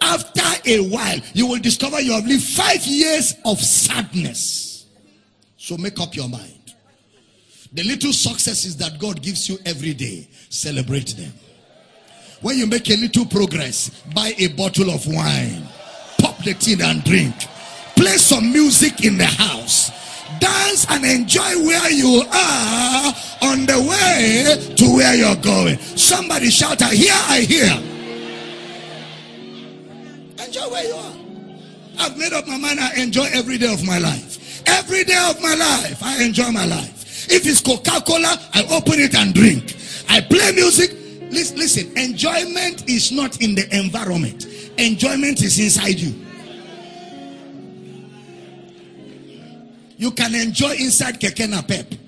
after 0.00 0.42
a 0.66 0.80
while, 0.80 1.18
you 1.34 1.46
will 1.46 1.58
discover 1.58 2.00
you 2.00 2.12
have 2.12 2.26
lived 2.26 2.42
five 2.42 2.84
years 2.84 3.34
of 3.44 3.58
sadness. 3.58 4.86
So 5.56 5.76
make 5.76 5.98
up 6.00 6.14
your 6.14 6.28
mind. 6.28 6.52
The 7.72 7.82
little 7.82 8.12
successes 8.12 8.76
that 8.78 8.98
God 8.98 9.22
gives 9.22 9.48
you 9.48 9.58
every 9.66 9.92
day, 9.92 10.28
celebrate 10.48 11.16
them. 11.16 11.32
When 12.40 12.56
you 12.58 12.66
make 12.66 12.88
a 12.90 12.96
little 12.96 13.26
progress, 13.26 13.90
buy 14.14 14.34
a 14.38 14.48
bottle 14.48 14.90
of 14.90 15.06
wine, 15.06 15.66
pop 16.18 16.38
the 16.44 16.54
tin 16.54 16.82
and 16.82 17.02
drink, 17.02 17.34
play 17.96 18.16
some 18.18 18.52
music 18.52 19.04
in 19.04 19.18
the 19.18 19.24
house, 19.26 19.90
dance 20.38 20.86
and 20.90 21.04
enjoy 21.04 21.64
where 21.64 21.90
you 21.90 22.22
are 22.32 23.14
on 23.42 23.66
the 23.66 23.86
way 23.88 24.74
to 24.76 24.84
where 24.94 25.14
you're 25.14 25.36
going. 25.36 25.78
Somebody 25.78 26.50
shout, 26.50 26.82
I 26.82 26.94
hear, 26.94 27.12
I 27.12 27.40
hear. 27.40 27.95
Enjoy 30.56 30.70
where 30.70 30.84
you 30.84 30.94
are. 30.94 31.12
I've 31.98 32.16
made 32.16 32.32
up 32.32 32.46
my 32.46 32.56
mind 32.56 32.80
I 32.80 32.94
enjoy 32.94 33.26
every 33.30 33.58
day 33.58 33.70
of 33.70 33.84
my 33.84 33.98
life. 33.98 34.66
Every 34.66 35.04
day 35.04 35.18
of 35.28 35.38
my 35.42 35.54
life, 35.54 36.02
I 36.02 36.22
enjoy 36.22 36.50
my 36.50 36.64
life. 36.64 37.30
If 37.30 37.46
it's 37.46 37.60
Coca-Cola, 37.60 38.40
I 38.54 38.62
open 38.70 38.98
it 39.00 39.14
and 39.14 39.34
drink. 39.34 39.76
I 40.08 40.22
play 40.22 40.52
music. 40.52 40.92
Listen, 41.30 41.94
enjoyment 41.98 42.88
is 42.88 43.12
not 43.12 43.42
in 43.42 43.54
the 43.54 43.68
environment. 43.76 44.46
Enjoyment 44.78 45.42
is 45.42 45.58
inside 45.58 46.00
you. 46.00 46.14
You 49.98 50.10
can 50.10 50.34
enjoy 50.34 50.72
inside 50.72 51.20
Keke 51.20 51.46
Napep. 51.48 51.98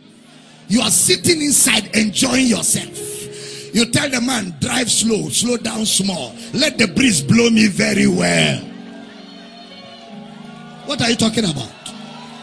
You 0.69 0.81
are 0.81 0.91
sitting 0.91 1.43
inside 1.43 1.95
enjoying 1.95 2.47
yourself. 2.47 3.08
You 3.73 3.85
tell 3.87 4.09
the 4.09 4.21
man, 4.21 4.55
drive 4.61 4.91
slow, 4.91 5.29
slow 5.29 5.57
down 5.57 5.85
small. 5.87 6.35
Let 6.55 6.79
the 6.79 6.89
breeze 6.89 7.21
blow 7.23 7.51
me 7.51 7.67
very 7.69 8.07
well. 8.07 8.61
What 10.87 11.03
are 11.03 11.11
you 11.11 11.17
talking 11.17 11.45
about? 11.45 11.71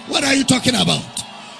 What 0.07 0.23
are 0.23 0.35
you 0.35 0.43
talking 0.43 0.75
about? 0.75 1.01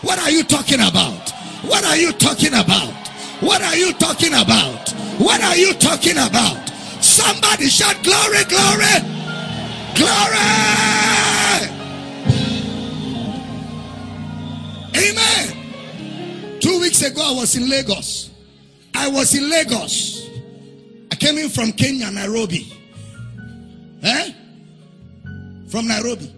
What 0.01 0.19
are 0.19 0.29
you 0.29 0.43
talking 0.43 0.79
about? 0.79 1.31
What 1.63 1.83
are 1.83 1.97
you 1.97 2.11
talking 2.13 2.53
about? 2.53 2.93
What 3.41 3.61
are 3.61 3.75
you 3.75 3.91
talking 3.93 4.33
about? 4.33 4.91
What 5.17 5.41
are 5.41 5.57
you 5.57 5.73
talking 5.73 6.17
about? 6.17 6.69
Somebody 7.03 7.69
shout 7.69 8.03
glory, 8.03 8.43
glory, 8.45 9.01
glory. 9.95 10.75
Amen. 14.95 16.59
Two 16.59 16.79
weeks 16.79 17.01
ago, 17.01 17.21
I 17.23 17.31
was 17.33 17.55
in 17.55 17.67
Lagos. 17.69 18.29
I 18.95 19.07
was 19.09 19.35
in 19.35 19.49
Lagos. 19.49 20.29
I 21.11 21.15
came 21.15 21.37
in 21.37 21.49
from 21.49 21.71
Kenya, 21.73 22.09
Nairobi. 22.11 22.71
Eh? 24.03 24.31
From 25.67 25.87
Nairobi. 25.87 26.33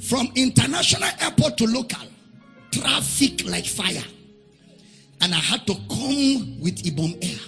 From 0.00 0.28
international 0.34 1.08
airport 1.20 1.56
to 1.58 1.66
local. 1.66 2.06
Traffic 2.72 3.44
like 3.46 3.66
fire. 3.66 4.02
And 5.20 5.34
I 5.34 5.38
had 5.38 5.66
to 5.66 5.74
come 5.88 6.60
with 6.60 6.82
Ibom 6.82 7.22
Air. 7.22 7.38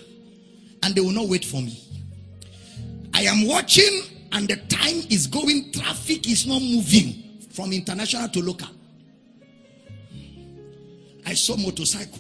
And 0.83 0.95
they 0.95 1.01
will 1.01 1.11
not 1.13 1.29
wait 1.29 1.45
for 1.45 1.61
me. 1.61 1.79
I 3.15 3.23
am 3.23 3.47
watching 3.47 4.03
and 4.33 4.49
the 4.49 4.57
time 4.57 5.03
is 5.11 5.27
going. 5.27 5.73
Traffic 5.73 6.29
is 6.29 6.47
not 6.47 6.61
moving 6.61 7.39
from 7.51 7.73
international 7.73 8.29
to 8.31 8.41
local. 8.43 8.69
I 11.27 11.35
saw 11.35 11.57
motorcycle. 11.57 12.19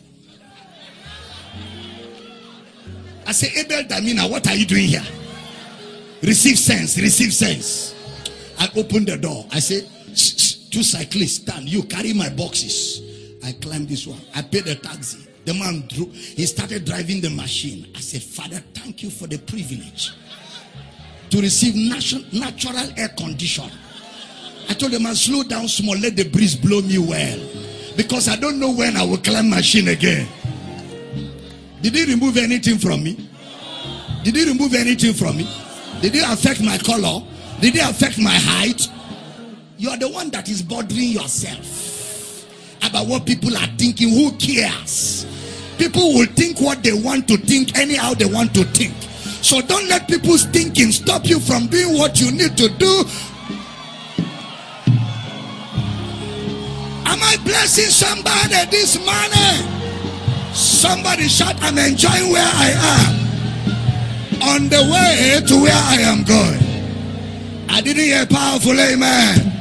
I 3.32 3.34
say, 3.34 3.60
Abel 3.60 3.84
Damina, 3.84 4.30
what 4.30 4.46
are 4.46 4.54
you 4.54 4.66
doing 4.66 4.88
here? 4.88 5.02
Receive 6.22 6.58
sense, 6.58 6.98
receive 6.98 7.32
sense. 7.32 7.94
I 8.58 8.68
open 8.76 9.06
the 9.06 9.16
door. 9.16 9.46
I 9.50 9.58
say, 9.58 9.88
two 10.70 10.82
cyclists 10.82 11.36
stand. 11.36 11.66
You 11.66 11.84
carry 11.84 12.12
my 12.12 12.28
boxes. 12.28 13.00
I 13.42 13.52
climb 13.52 13.86
this 13.86 14.06
one. 14.06 14.20
I 14.34 14.42
pay 14.42 14.60
the 14.60 14.74
taxi. 14.74 15.26
The 15.46 15.54
man 15.54 15.84
drew, 15.88 16.10
he 16.10 16.44
started 16.44 16.84
driving 16.84 17.22
the 17.22 17.30
machine. 17.30 17.90
I 17.96 18.00
said, 18.00 18.22
Father, 18.22 18.62
thank 18.74 19.02
you 19.02 19.08
for 19.08 19.26
the 19.26 19.38
privilege 19.38 20.12
to 21.30 21.40
receive 21.40 21.74
natural, 21.74 22.90
air 22.98 23.08
condition. 23.16 23.70
I 24.68 24.74
told 24.74 24.92
the 24.92 25.00
man, 25.00 25.14
slow 25.14 25.42
down 25.42 25.68
small, 25.68 25.96
let 25.96 26.16
the 26.16 26.28
breeze 26.28 26.54
blow 26.54 26.82
me 26.82 26.98
well. 26.98 27.40
Because 27.96 28.28
I 28.28 28.36
don't 28.36 28.60
know 28.60 28.72
when 28.74 28.94
I 28.94 29.06
will 29.06 29.16
climb 29.16 29.48
machine 29.48 29.88
again. 29.88 30.28
Did 31.82 31.94
he 31.96 32.04
remove 32.04 32.36
anything 32.36 32.78
from 32.78 33.02
me? 33.02 33.28
Did 34.22 34.36
he 34.36 34.44
remove 34.46 34.72
anything 34.74 35.12
from 35.12 35.36
me? 35.36 35.48
Did 36.00 36.14
it 36.14 36.24
affect 36.24 36.62
my 36.62 36.78
color? 36.78 37.22
Did 37.60 37.74
it 37.74 37.82
affect 37.82 38.18
my 38.18 38.34
height? 38.34 38.88
You 39.78 39.90
are 39.90 39.96
the 39.96 40.08
one 40.08 40.30
that 40.30 40.48
is 40.48 40.62
bothering 40.62 41.08
yourself 41.08 42.46
about 42.84 43.08
what 43.08 43.26
people 43.26 43.56
are 43.56 43.66
thinking. 43.78 44.10
Who 44.10 44.30
cares? 44.38 45.26
People 45.76 46.14
will 46.14 46.26
think 46.26 46.60
what 46.60 46.84
they 46.84 46.92
want 46.92 47.26
to 47.26 47.36
think, 47.36 47.76
anyhow 47.76 48.14
they 48.14 48.26
want 48.26 48.54
to 48.54 48.64
think. 48.64 48.94
So 49.42 49.60
don't 49.60 49.88
let 49.88 50.06
people's 50.06 50.44
thinking 50.46 50.92
stop 50.92 51.26
you 51.26 51.40
from 51.40 51.66
doing 51.66 51.98
what 51.98 52.20
you 52.20 52.30
need 52.30 52.56
to 52.58 52.68
do. 52.68 53.04
Am 57.04 57.18
I 57.20 57.36
blessing 57.44 57.90
somebody 57.90 58.70
this 58.70 58.96
morning? 59.04 59.81
Somebody 60.54 61.28
shout, 61.28 61.56
I'm 61.60 61.78
enjoying 61.78 62.30
where 62.32 62.44
I 62.44 62.70
am. 62.98 63.22
On 64.42 64.68
the 64.68 64.82
way 64.92 65.40
to 65.46 65.54
where 65.62 65.72
I 65.72 65.96
am 66.00 66.24
going. 66.24 66.72
I 67.70 67.80
didn't 67.80 68.04
hear 68.04 68.26
powerful 68.26 68.78
amen. 68.78 69.52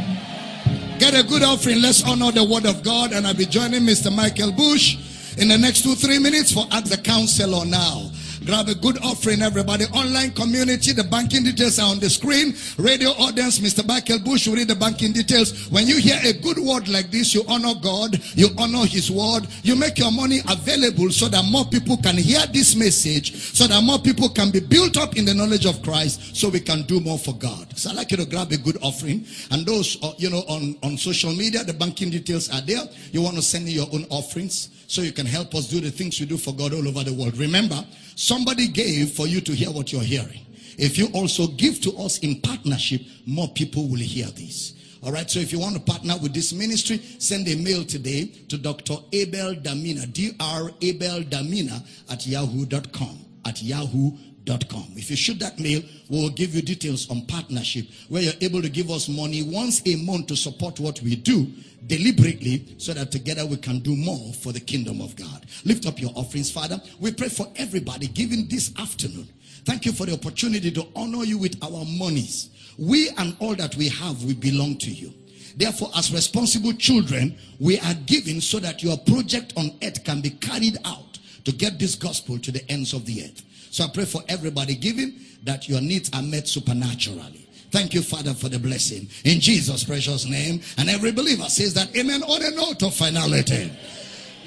Get 0.99 1.13
a 1.13 1.23
good 1.23 1.43
offering. 1.43 1.81
Let's 1.81 2.03
honor 2.03 2.31
the 2.31 2.43
word 2.43 2.65
of 2.65 2.83
God. 2.83 3.13
And 3.13 3.25
I'll 3.25 3.33
be 3.33 3.45
joining 3.45 3.81
Mr. 3.81 4.13
Michael 4.13 4.51
Bush 4.51 4.97
in 5.37 5.47
the 5.47 5.57
next 5.57 5.83
two, 5.83 5.95
three 5.95 6.19
minutes 6.19 6.51
for 6.51 6.65
Ask 6.71 6.91
the 6.91 6.97
Counselor 6.97 7.65
now. 7.65 8.11
Grab 8.51 8.67
a 8.67 8.75
good 8.75 8.97
offering, 9.01 9.41
everybody. 9.41 9.85
Online 9.93 10.29
community, 10.31 10.91
the 10.91 11.05
banking 11.05 11.41
details 11.41 11.79
are 11.79 11.89
on 11.89 11.99
the 11.99 12.09
screen. 12.09 12.53
Radio 12.77 13.11
audience, 13.11 13.59
Mr. 13.59 13.87
Michael 13.87 14.19
Bush 14.19 14.45
will 14.45 14.55
read 14.55 14.67
the 14.67 14.75
banking 14.75 15.13
details. 15.13 15.71
When 15.71 15.87
you 15.87 15.95
hear 15.95 16.19
a 16.21 16.33
good 16.33 16.57
word 16.57 16.89
like 16.89 17.11
this, 17.11 17.33
you 17.33 17.45
honor 17.47 17.73
God, 17.81 18.19
you 18.35 18.49
honor 18.57 18.85
His 18.85 19.09
word, 19.09 19.47
you 19.63 19.77
make 19.77 19.97
your 19.97 20.11
money 20.11 20.39
available 20.49 21.11
so 21.11 21.29
that 21.29 21.45
more 21.49 21.63
people 21.63 21.95
can 21.95 22.17
hear 22.17 22.41
this 22.51 22.75
message, 22.75 23.37
so 23.55 23.67
that 23.67 23.81
more 23.85 23.99
people 23.99 24.27
can 24.27 24.51
be 24.51 24.59
built 24.59 24.97
up 24.97 25.15
in 25.15 25.23
the 25.23 25.33
knowledge 25.33 25.65
of 25.65 25.81
Christ, 25.81 26.35
so 26.35 26.49
we 26.49 26.59
can 26.59 26.81
do 26.81 26.99
more 26.99 27.17
for 27.17 27.33
God. 27.35 27.79
So 27.79 27.91
I'd 27.91 27.95
like 27.95 28.11
you 28.11 28.17
to 28.17 28.25
grab 28.25 28.51
a 28.51 28.57
good 28.57 28.79
offering. 28.81 29.25
And 29.51 29.65
those, 29.65 29.97
uh, 30.03 30.11
you 30.17 30.29
know, 30.29 30.43
on, 30.49 30.75
on 30.83 30.97
social 30.97 31.31
media, 31.31 31.63
the 31.63 31.73
banking 31.73 32.09
details 32.09 32.49
are 32.49 32.59
there. 32.59 32.83
You 33.13 33.21
want 33.21 33.37
to 33.37 33.41
send 33.41 33.69
in 33.69 33.75
your 33.75 33.87
own 33.93 34.05
offerings 34.09 34.67
so 34.91 35.01
you 35.01 35.13
can 35.13 35.25
help 35.25 35.55
us 35.55 35.69
do 35.69 35.79
the 35.79 35.89
things 35.89 36.19
we 36.19 36.25
do 36.25 36.35
for 36.35 36.53
God 36.53 36.73
all 36.73 36.85
over 36.85 37.05
the 37.05 37.13
world. 37.13 37.37
Remember, 37.37 37.81
somebody 38.15 38.67
gave 38.67 39.11
for 39.11 39.27
you 39.27 39.41
to 39.41 39.53
hear 39.53 39.71
what 39.71 39.91
you're 39.91 40.01
hearing. 40.01 40.45
If 40.77 40.97
you 40.97 41.07
also 41.13 41.47
give 41.47 41.81
to 41.81 41.95
us 41.97 42.19
in 42.19 42.41
partnership, 42.41 43.01
more 43.25 43.47
people 43.49 43.87
will 43.87 43.99
hear 43.99 44.27
this. 44.27 44.73
All 45.03 45.11
right, 45.11 45.29
so 45.29 45.39
if 45.39 45.51
you 45.51 45.59
want 45.59 45.75
to 45.75 45.81
partner 45.81 46.15
with 46.21 46.33
this 46.33 46.53
ministry, 46.53 46.97
send 47.17 47.47
a 47.47 47.55
mail 47.55 47.83
today 47.83 48.25
to 48.49 48.57
Dr. 48.57 48.97
Abel 49.11 49.55
Damina, 49.55 50.05
Dr. 50.05 50.75
Abel 50.81 51.23
Damina 51.23 51.83
at 52.11 52.25
yahoo.com. 52.27 53.25
At 53.45 53.63
yahoo.com. 53.63 54.30
If 54.45 55.09
you 55.09 55.15
shoot 55.15 55.39
that 55.39 55.59
mail, 55.59 55.81
we'll 56.09 56.29
give 56.29 56.55
you 56.55 56.61
details 56.61 57.09
on 57.09 57.25
partnership 57.27 57.85
where 58.09 58.21
you're 58.21 58.33
able 58.41 58.61
to 58.61 58.69
give 58.69 58.89
us 58.89 59.07
money 59.07 59.43
once 59.43 59.81
a 59.85 59.95
month 59.95 60.27
to 60.27 60.35
support 60.35 60.79
what 60.79 61.01
we 61.01 61.15
do 61.15 61.47
deliberately 61.87 62.75
so 62.77 62.93
that 62.93 63.11
together 63.11 63.45
we 63.45 63.57
can 63.57 63.79
do 63.79 63.95
more 63.95 64.33
for 64.33 64.51
the 64.51 64.59
kingdom 64.59 65.01
of 65.01 65.15
God. 65.15 65.45
Lift 65.65 65.85
up 65.85 65.99
your 65.99 66.11
offerings, 66.15 66.51
Father. 66.51 66.81
We 66.99 67.11
pray 67.11 67.29
for 67.29 67.47
everybody 67.55 68.07
giving 68.07 68.47
this 68.47 68.71
afternoon. 68.77 69.27
Thank 69.65 69.85
you 69.85 69.91
for 69.91 70.05
the 70.05 70.13
opportunity 70.13 70.71
to 70.71 70.87
honor 70.95 71.23
you 71.23 71.37
with 71.37 71.61
our 71.63 71.85
monies. 71.85 72.49
We 72.77 73.09
and 73.17 73.35
all 73.39 73.55
that 73.55 73.75
we 73.75 73.89
have, 73.89 74.23
we 74.23 74.33
belong 74.33 74.77
to 74.79 74.91
you. 74.91 75.13
Therefore, 75.55 75.89
as 75.95 76.13
responsible 76.13 76.73
children, 76.73 77.37
we 77.59 77.79
are 77.79 77.93
giving 78.05 78.41
so 78.41 78.59
that 78.59 78.81
your 78.81 78.97
project 78.97 79.53
on 79.57 79.71
earth 79.83 80.03
can 80.03 80.21
be 80.21 80.29
carried 80.31 80.77
out 80.85 81.19
to 81.45 81.51
get 81.51 81.77
this 81.77 81.95
gospel 81.95 82.39
to 82.39 82.51
the 82.51 82.69
ends 82.71 82.93
of 82.93 83.05
the 83.05 83.23
earth. 83.23 83.43
So 83.71 83.85
I 83.85 83.87
pray 83.87 84.05
for 84.05 84.21
everybody 84.27 84.75
giving 84.75 85.19
that 85.43 85.67
your 85.67 85.81
needs 85.81 86.11
are 86.13 86.21
met 86.21 86.47
supernaturally. 86.47 87.47
Thank 87.71 87.93
you, 87.93 88.01
Father, 88.01 88.33
for 88.33 88.49
the 88.49 88.59
blessing. 88.59 89.07
In 89.23 89.39
Jesus' 89.39 89.85
precious 89.85 90.25
name. 90.25 90.61
And 90.77 90.89
every 90.89 91.13
believer 91.13 91.45
says 91.45 91.73
that 91.75 91.95
amen 91.95 92.21
on 92.23 92.43
a 92.43 92.51
note 92.51 92.83
of 92.83 92.93
finality. 92.93 93.71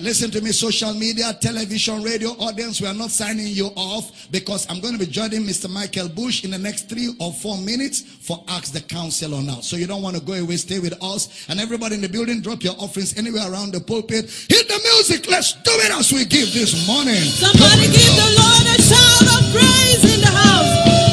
Listen 0.01 0.29
to 0.33 0.41
me, 0.41 0.51
social 0.51 0.93
media, 0.93 1.33
television, 1.41 2.03
radio 2.03 2.31
audience. 2.31 2.81
We 2.81 2.89
are 2.89 2.95
not 2.95 3.11
signing 3.11 3.47
you 3.47 3.67
off 3.77 4.27
because 4.33 4.69
I'm 4.69 4.81
going 4.81 4.93
to 4.93 4.99
be 4.99 5.07
joining 5.07 5.43
Mr. 5.43 5.71
Michael 5.71 6.09
Bush 6.09 6.43
in 6.43 6.51
the 6.51 6.59
next 6.59 6.89
three 6.89 7.15
or 7.21 7.33
four 7.33 7.57
minutes 7.59 8.01
for 8.01 8.43
Ask 8.49 8.73
the 8.73 8.81
Counselor 8.81 9.41
now. 9.41 9.61
So 9.61 9.77
you 9.77 9.87
don't 9.87 10.03
want 10.03 10.17
to 10.17 10.23
go 10.23 10.33
away, 10.33 10.57
stay 10.57 10.81
with 10.81 11.01
us. 11.01 11.47
And 11.49 11.61
everybody 11.61 11.95
in 11.95 12.01
the 12.01 12.09
building, 12.09 12.41
drop 12.41 12.65
your 12.65 12.75
offerings 12.77 13.17
anywhere 13.17 13.51
around 13.51 13.73
the 13.73 13.81
pulpit. 13.81 14.25
Hit 14.49 14.67
the 14.67 14.81
music. 14.83 15.31
Let's 15.31 15.53
do 15.63 15.71
it 15.71 15.93
as 15.93 16.13
we 16.13 16.25
give 16.25 16.53
this 16.53 16.87
morning. 16.89 17.15
Somebody 17.15 17.87
give 17.87 18.15
the 18.19 18.35
Lord 18.35 18.67
a 18.67 18.83
shout 18.83 19.29
of 19.31 19.53
praise 19.55 20.15
in 20.15 20.21
the 20.21 20.27
house. 20.27 21.04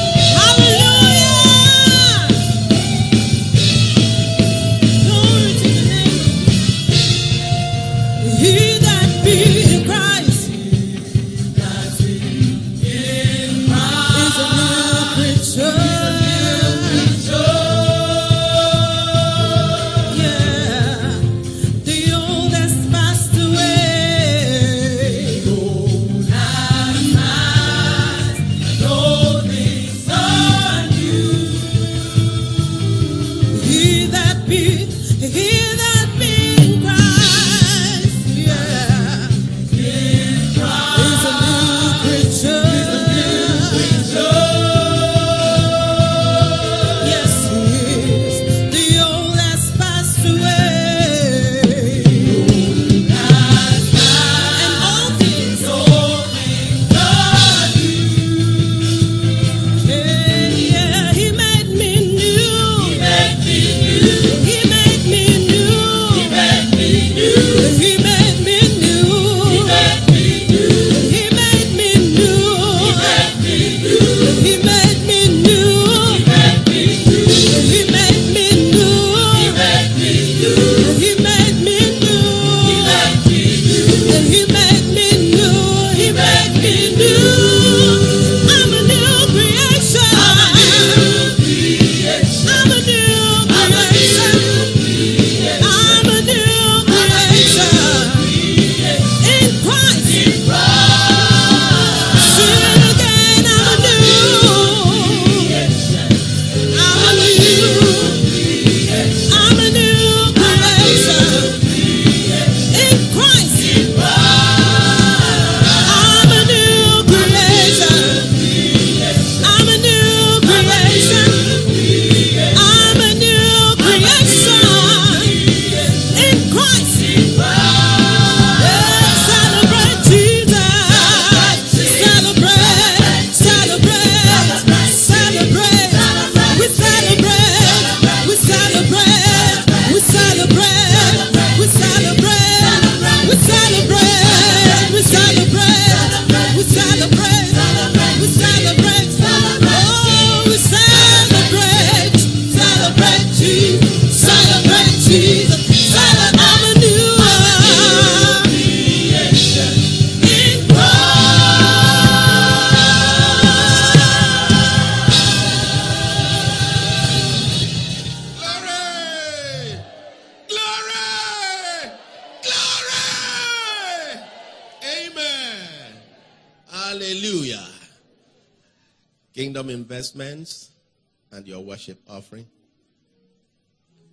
Offering. 182.21 182.45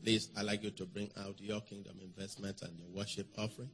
Please, 0.03 0.31
I'd 0.39 0.47
like 0.47 0.63
you 0.63 0.71
to 0.71 0.87
bring 0.87 1.11
out 1.19 1.35
your 1.39 1.61
kingdom 1.61 1.97
investment 2.03 2.63
and 2.63 2.73
your 2.79 2.89
worship 2.97 3.27
offering. 3.37 3.69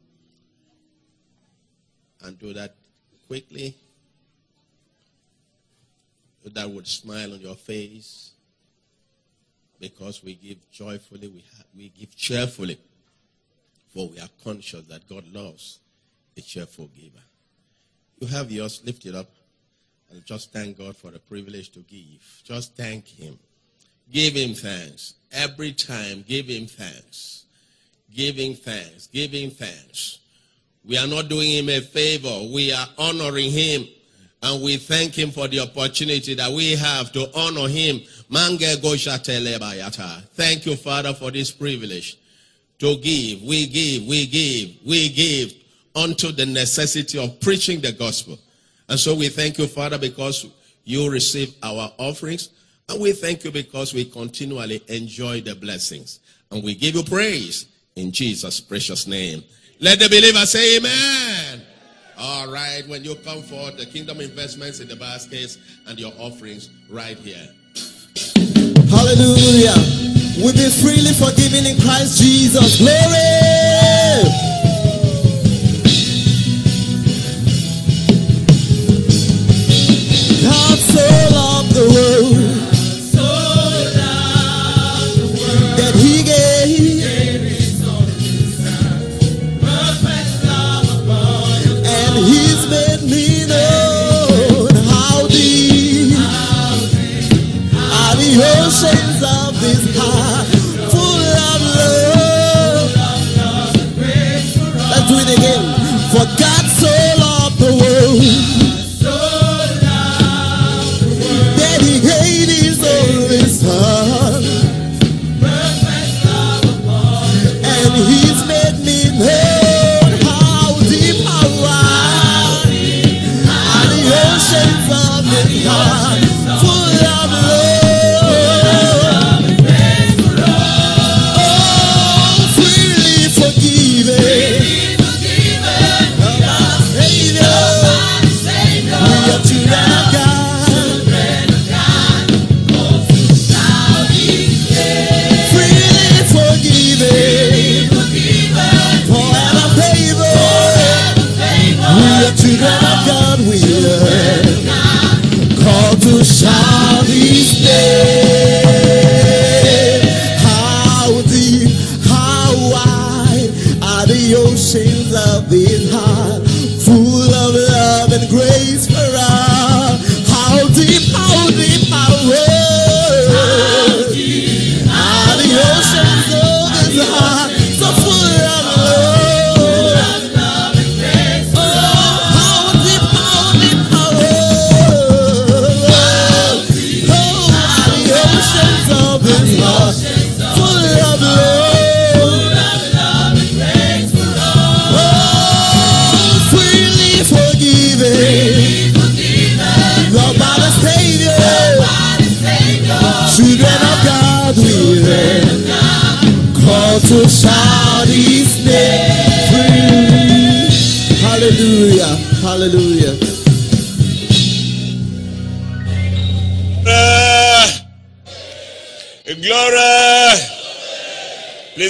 And 2.22 2.36
do 2.38 2.52
that 2.54 2.74
quickly. 3.28 3.76
That 6.44 6.68
would 6.68 6.86
smile 6.86 7.32
on 7.34 7.40
your 7.40 7.54
face 7.54 8.32
because 9.78 10.24
we 10.24 10.34
give 10.34 10.58
joyfully, 10.70 11.28
we, 11.28 11.44
ha- 11.56 11.64
we 11.76 11.88
give 11.90 12.16
cheerfully. 12.16 12.78
For 13.94 14.08
we 14.08 14.18
are 14.18 14.28
conscious 14.42 14.84
that 14.86 15.08
God 15.08 15.24
loves 15.32 15.78
a 16.36 16.40
cheerful 16.40 16.88
giver. 16.88 17.22
You 18.18 18.26
have 18.26 18.50
yours, 18.50 18.82
lift 18.84 19.06
it 19.06 19.14
up, 19.14 19.30
and 20.10 20.24
just 20.24 20.52
thank 20.52 20.78
God 20.78 20.96
for 20.96 21.12
the 21.12 21.20
privilege 21.20 21.70
to 21.70 21.80
give. 21.80 22.42
Just 22.44 22.76
thank 22.76 23.06
Him. 23.06 23.38
Give 24.14 24.34
Him 24.34 24.54
thanks. 24.54 25.14
Every 25.32 25.72
time, 25.72 26.24
give 26.26 26.46
Him 26.46 26.66
thanks. 26.66 27.44
Giving 28.14 28.54
thanks, 28.54 29.08
giving 29.08 29.50
thanks. 29.50 30.20
We 30.84 30.96
are 30.96 31.08
not 31.08 31.28
doing 31.28 31.50
Him 31.50 31.68
a 31.68 31.80
favor, 31.80 32.48
we 32.54 32.72
are 32.72 32.86
honoring 32.96 33.50
Him. 33.50 33.88
And 34.40 34.62
we 34.62 34.76
thank 34.76 35.18
Him 35.18 35.32
for 35.32 35.48
the 35.48 35.60
opportunity 35.60 36.34
that 36.34 36.52
we 36.52 36.76
have 36.76 37.10
to 37.12 37.28
honor 37.34 37.66
Him. 37.66 38.02
Thank 40.34 40.66
you, 40.66 40.76
Father, 40.76 41.12
for 41.12 41.32
this 41.32 41.50
privilege 41.50 42.18
to 42.78 42.96
give. 42.98 43.42
We 43.42 43.66
give, 43.66 44.06
we 44.06 44.26
give, 44.26 44.76
we 44.86 45.08
give 45.08 45.54
unto 45.96 46.30
the 46.30 46.46
necessity 46.46 47.18
of 47.18 47.40
preaching 47.40 47.80
the 47.80 47.90
gospel. 47.90 48.38
And 48.88 49.00
so 49.00 49.16
we 49.16 49.28
thank 49.28 49.58
you, 49.58 49.66
Father, 49.66 49.98
because 49.98 50.46
you 50.84 51.10
receive 51.10 51.54
our 51.64 51.90
offerings. 51.98 52.50
And 52.88 53.00
we 53.00 53.12
thank 53.12 53.44
you 53.44 53.50
because 53.50 53.94
we 53.94 54.04
continually 54.04 54.82
enjoy 54.88 55.40
the 55.40 55.54
blessings. 55.54 56.20
And 56.50 56.62
we 56.62 56.74
give 56.74 56.94
you 56.94 57.02
praise 57.02 57.66
in 57.96 58.12
Jesus' 58.12 58.60
precious 58.60 59.06
name. 59.06 59.42
Let 59.80 59.98
the 59.98 60.08
believer 60.08 60.46
say 60.46 60.76
amen. 60.76 61.62
All 62.16 62.50
right, 62.50 62.86
when 62.86 63.02
you 63.02 63.16
come 63.16 63.42
for 63.42 63.72
the 63.72 63.86
kingdom 63.86 64.20
investments 64.20 64.80
in 64.80 64.88
the 64.88 64.96
baskets 64.96 65.58
and 65.86 65.98
your 65.98 66.12
offerings 66.18 66.70
right 66.88 67.18
here. 67.18 67.48
Hallelujah. 68.88 69.74
We've 70.38 70.54
been 70.54 70.70
freely 70.70 71.12
forgiven 71.12 71.66
in 71.66 71.80
Christ 71.80 72.20
Jesus. 72.20 72.78
Glory. 72.78 74.53
Oceans 99.64 99.96
of 99.96 100.43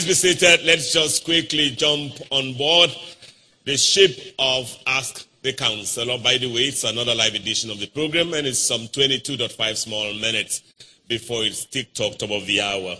Please 0.04 0.22
be 0.22 0.34
seated. 0.34 0.66
Let's 0.66 0.92
just 0.92 1.24
quickly 1.24 1.70
jump 1.70 2.12
on 2.30 2.52
board 2.58 2.90
the 3.64 3.78
ship 3.78 4.34
of 4.38 4.70
Ask 4.86 5.26
the 5.40 5.54
Counselor. 5.54 6.18
By 6.18 6.36
the 6.36 6.48
way, 6.48 6.64
it's 6.64 6.84
another 6.84 7.14
live 7.14 7.32
edition 7.32 7.70
of 7.70 7.80
the 7.80 7.86
program, 7.86 8.34
and 8.34 8.46
it's 8.46 8.58
some 8.58 8.82
22.5 8.82 9.76
small 9.76 10.12
minutes 10.12 10.62
before 11.08 11.44
it's 11.44 11.64
TikTok 11.64 12.18
top 12.18 12.32
of 12.32 12.44
the 12.44 12.60
hour. 12.60 12.96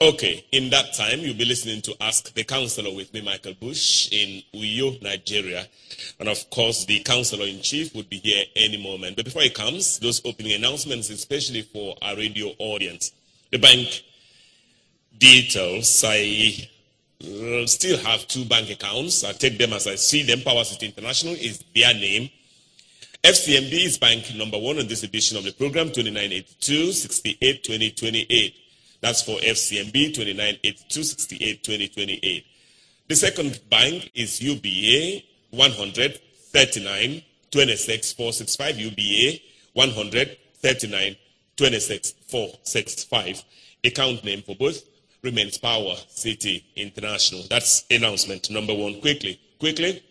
Okay, 0.00 0.44
in 0.50 0.70
that 0.70 0.92
time, 0.94 1.20
you'll 1.20 1.36
be 1.36 1.44
listening 1.44 1.80
to 1.82 1.94
Ask 2.00 2.34
the 2.34 2.42
Counselor 2.42 2.92
with 2.92 3.14
me, 3.14 3.20
Michael 3.20 3.54
Bush, 3.54 4.08
in 4.10 4.42
Uyo, 4.54 5.00
Nigeria. 5.02 5.68
And 6.18 6.28
of 6.28 6.50
course, 6.50 6.84
the 6.84 6.98
Counselor 7.04 7.46
in 7.46 7.60
Chief 7.60 7.94
would 7.94 8.10
be 8.10 8.18
here 8.18 8.44
any 8.56 8.82
moment. 8.82 9.14
But 9.14 9.26
before 9.26 9.42
he 9.42 9.50
comes, 9.50 10.00
those 10.00 10.20
opening 10.24 10.54
announcements, 10.54 11.10
especially 11.10 11.62
for 11.62 11.94
our 12.02 12.16
radio 12.16 12.48
audience. 12.58 13.12
The 13.52 13.58
bank 13.58 14.02
details, 15.18 16.04
I 16.06 16.68
uh, 17.22 17.66
still 17.66 17.98
have 17.98 18.26
two 18.28 18.44
bank 18.44 18.70
accounts. 18.70 19.24
I 19.24 19.32
take 19.32 19.58
them 19.58 19.72
as 19.72 19.86
I 19.86 19.94
see 19.94 20.22
them. 20.22 20.42
Power 20.42 20.64
City 20.64 20.86
International 20.86 21.34
is 21.34 21.64
their 21.74 21.94
name. 21.94 22.30
FCMB 23.22 23.72
is 23.72 23.98
bank 23.98 24.34
number 24.36 24.58
one 24.58 24.78
on 24.78 24.86
this 24.86 25.02
edition 25.02 25.38
of 25.38 25.44
the 25.44 25.52
program, 25.52 25.86
2982 25.86 26.92
68 26.92 27.64
2028. 27.64 28.54
That's 29.00 29.22
for 29.22 29.38
FCMB, 29.38 29.92
2982 29.92 31.02
68 31.02 31.64
2028. 31.64 32.46
The 33.08 33.16
second 33.16 33.60
bank 33.70 34.10
is 34.14 34.40
UBA, 34.42 35.22
139 35.50 37.22
26 37.50 38.12
465. 38.12 38.78
UBA, 38.78 39.40
139 39.72 41.16
26 41.56 42.10
465. 42.28 43.44
Account 43.84 44.24
name 44.24 44.42
for 44.42 44.54
both 44.56 44.82
remains 45.24 45.58
Power 45.58 45.96
City 46.08 46.64
International. 46.76 47.42
That's 47.48 47.84
announcement 47.90 48.50
number 48.50 48.74
one. 48.74 49.00
Quickly, 49.00 49.40
quickly. 49.58 50.02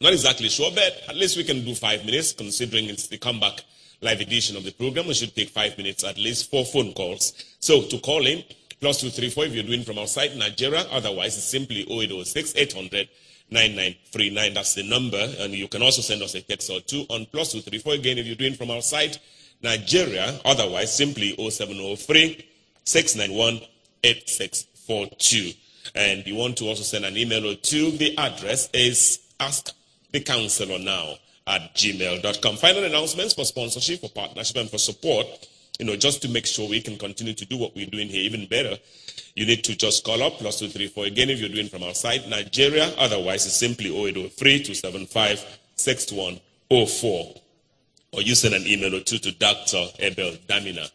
Not 0.00 0.12
exactly 0.12 0.48
sure, 0.50 0.70
but 0.74 1.02
at 1.08 1.16
least 1.16 1.38
we 1.38 1.44
can 1.44 1.64
do 1.64 1.74
five 1.74 2.04
minutes 2.04 2.32
considering 2.32 2.84
it's 2.90 3.08
the 3.08 3.16
comeback 3.16 3.64
live 4.02 4.20
edition 4.20 4.56
of 4.56 4.64
the 4.64 4.72
program. 4.72 5.06
We 5.06 5.14
should 5.14 5.34
take 5.34 5.48
five 5.48 5.78
minutes 5.78 6.04
at 6.04 6.18
least 6.18 6.50
for 6.50 6.66
phone 6.66 6.92
calls. 6.92 7.32
So 7.60 7.82
to 7.82 7.98
call 7.98 8.26
in, 8.26 8.44
plus 8.80 9.00
234 9.00 9.44
if 9.46 9.54
you're 9.54 9.64
doing 9.64 9.82
from 9.84 9.98
outside 9.98 10.36
Nigeria. 10.36 10.84
Otherwise, 10.90 11.38
it's 11.38 11.46
simply 11.46 11.82
0806 11.90 12.54
800 12.56 13.08
9939. 13.50 14.54
That's 14.54 14.74
the 14.74 14.82
number. 14.82 15.32
And 15.38 15.54
you 15.54 15.68
can 15.68 15.82
also 15.82 16.02
send 16.02 16.22
us 16.22 16.34
a 16.34 16.42
text 16.42 16.68
or 16.70 16.80
two 16.80 17.06
on 17.08 17.26
plus 17.26 17.52
234 17.52 17.94
again 17.94 18.18
if 18.18 18.26
you're 18.26 18.36
doing 18.36 18.54
from 18.54 18.70
outside 18.70 19.18
Nigeria. 19.62 20.38
Otherwise, 20.44 20.94
simply 20.94 21.34
0703 21.38 22.44
691 22.84 23.60
8642. 24.06 25.52
And 25.94 26.26
you 26.26 26.34
want 26.36 26.56
to 26.58 26.66
also 26.66 26.82
send 26.82 27.04
an 27.04 27.16
email 27.16 27.46
or 27.46 27.54
two. 27.54 27.90
The 27.92 28.16
address 28.18 28.68
is 28.72 29.20
ask 29.40 29.72
the 30.12 30.20
counselor 30.20 30.78
now 30.78 31.14
at 31.46 31.74
gmail.com. 31.74 32.56
Final 32.56 32.84
announcements 32.84 33.34
for 33.34 33.44
sponsorship, 33.44 34.00
for 34.00 34.10
partnership, 34.10 34.56
and 34.56 34.70
for 34.70 34.78
support. 34.78 35.26
You 35.78 35.86
know, 35.86 35.96
just 35.96 36.22
to 36.22 36.28
make 36.28 36.46
sure 36.46 36.68
we 36.68 36.80
can 36.80 36.96
continue 36.96 37.34
to 37.34 37.44
do 37.44 37.58
what 37.58 37.74
we're 37.76 37.86
doing 37.86 38.08
here 38.08 38.22
even 38.22 38.46
better, 38.46 38.78
you 39.34 39.44
need 39.44 39.62
to 39.64 39.76
just 39.76 40.04
call 40.04 40.22
up 40.22 40.34
plus 40.34 40.58
two 40.58 40.68
three 40.68 40.88
four 40.88 41.04
again 41.04 41.28
if 41.28 41.38
you're 41.38 41.50
doing 41.50 41.68
from 41.68 41.82
outside 41.82 42.26
Nigeria. 42.28 42.92
Otherwise, 42.96 43.44
it's 43.44 43.56
simply 43.56 43.90
0803 43.90 44.62
275 44.62 45.44
6104. 45.76 47.34
Or 48.12 48.22
you 48.22 48.34
send 48.34 48.54
an 48.54 48.66
email 48.66 48.94
or 48.94 49.00
two 49.00 49.18
to 49.18 49.32
Dr. 49.32 49.84
Abel 49.98 50.32
Damina 50.48 50.90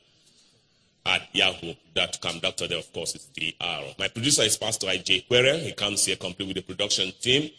at 1.05 1.21
yahoo.com. 1.33 2.39
Doctor 2.39 2.67
there, 2.67 2.79
of 2.79 2.91
course, 2.93 3.15
is 3.15 3.25
DR. 3.35 3.95
My 3.97 4.07
producer 4.07 4.43
is 4.43 4.57
Pastor 4.57 4.87
I.J. 4.87 5.21
Quere. 5.21 5.57
He 5.57 5.71
comes 5.73 6.05
here 6.05 6.15
complete 6.15 6.47
with 6.47 6.57
the 6.57 6.63
production 6.63 7.11
team. 7.21 7.49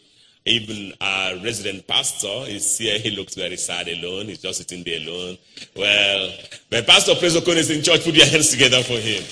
Even 0.45 0.91
our 0.99 1.35
resident 1.37 1.87
pastor 1.87 2.43
is 2.47 2.77
here. 2.77 2.99
He 2.99 3.11
looks 3.11 3.33
very 3.33 3.55
sad 3.55 3.87
alone. 3.87 4.25
He's 4.25 4.41
just 4.41 4.57
sitting 4.57 4.83
there 4.83 4.99
alone. 4.99 5.37
Well, 5.75 6.31
when 6.69 6.83
Pastor 6.83 7.13
Prezokon 7.13 7.55
is 7.55 7.69
in 7.69 7.81
church, 7.81 8.03
put 8.03 8.13
your 8.13 8.25
hands 8.25 8.49
together 8.49 8.83
for 8.83 8.97
him. 8.99 9.23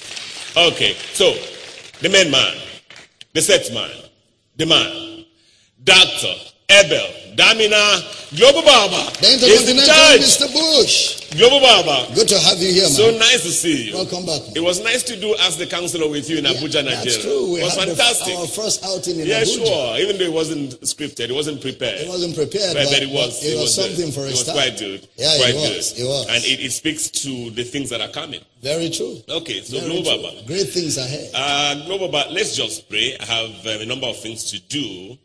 Okay, 0.55 0.93
so 1.13 1.33
the 1.99 2.07
main 2.09 2.31
man, 2.31 2.57
the 3.33 3.41
set 3.41 3.73
man, 3.73 3.91
the 4.55 4.65
man, 4.65 5.25
Dr. 5.83 6.33
Abel 6.69 7.07
Damina 7.35 8.01
Global 8.35 8.61
Baba 8.63 9.11
The 9.19 9.33
Intercontinental. 9.33 10.19
Mr. 10.19 10.47
Bush. 10.53 11.29
Global 11.35 11.59
Baba. 11.59 12.13
Good 12.13 12.27
to 12.29 12.39
have 12.39 12.59
you 12.59 12.71
here, 12.73 12.83
man. 12.83 12.91
So 12.91 13.11
nice 13.17 13.43
to 13.43 13.51
see 13.51 13.87
you. 13.87 13.93
Welcome 13.93 14.25
back. 14.25 14.41
It 14.55 14.59
was 14.61 14.83
nice 14.83 15.03
to 15.03 15.15
do 15.19 15.35
Ask 15.37 15.57
the 15.57 15.65
Counselor 15.67 16.09
with 16.09 16.29
you 16.29 16.37
in 16.39 16.45
Abuja, 16.45 16.83
Nigeria. 16.83 16.95
That's 17.03 17.21
true. 17.23 17.53
We 17.53 17.61
it 17.61 17.63
was 17.63 17.75
had 17.75 17.87
the- 17.89 17.95
fantastic. 17.95 18.35
our 18.35 18.47
first 18.47 18.83
outing 18.85 19.19
in 19.19 19.27
yeah, 19.27 19.41
Abuja. 19.41 19.65
sure. 19.65 19.99
Even 19.99 20.17
though 20.17 20.25
it 20.25 20.33
wasn't 20.33 20.71
scripted, 20.81 21.29
it 21.29 21.33
wasn't 21.33 21.61
prepared. 21.61 22.01
It 22.01 22.09
wasn't 22.09 22.35
prepared, 22.35 22.73
but, 22.75 22.87
but, 22.91 23.01
it 23.03 23.09
was. 23.09 23.43
it, 23.43 23.55
was, 23.59 23.75
good. 23.75 23.95
something 23.95 24.11
for 24.11 24.21
a 24.21 24.27
It 24.27 24.31
was 24.31 24.41
start. 24.41 24.57
quite 24.57 24.77
good. 24.79 25.07
Yeah, 25.15 25.35
quite 25.37 25.55
it 25.55 25.75
was. 25.77 25.93
good. 25.93 26.01
It 26.03 26.07
was. 26.07 26.25
And 26.27 26.43
it, 26.43 26.59
it 26.65 26.71
speaks 26.71 27.09
to 27.23 27.49
the 27.51 27.63
things 27.63 27.89
that 27.91 28.01
are 28.01 28.09
coming. 28.11 28.41
Very 28.61 28.89
true. 28.89 29.17
Okay, 29.29 29.61
so 29.61 29.79
Very 29.79 29.91
Global 30.03 30.11
true. 30.11 30.23
Baba. 30.23 30.47
Great 30.47 30.69
things 30.69 30.97
ahead. 30.97 31.31
Uh, 31.33 31.85
Global 31.85 32.09
Baba, 32.09 32.29
let's 32.31 32.55
just 32.55 32.89
pray. 32.89 33.15
I 33.19 33.25
have 33.25 33.49
um, 33.67 33.81
a 33.81 33.85
number 33.85 34.07
of 34.07 34.17
things 34.19 34.51
to 34.51 34.59
do 34.67 35.17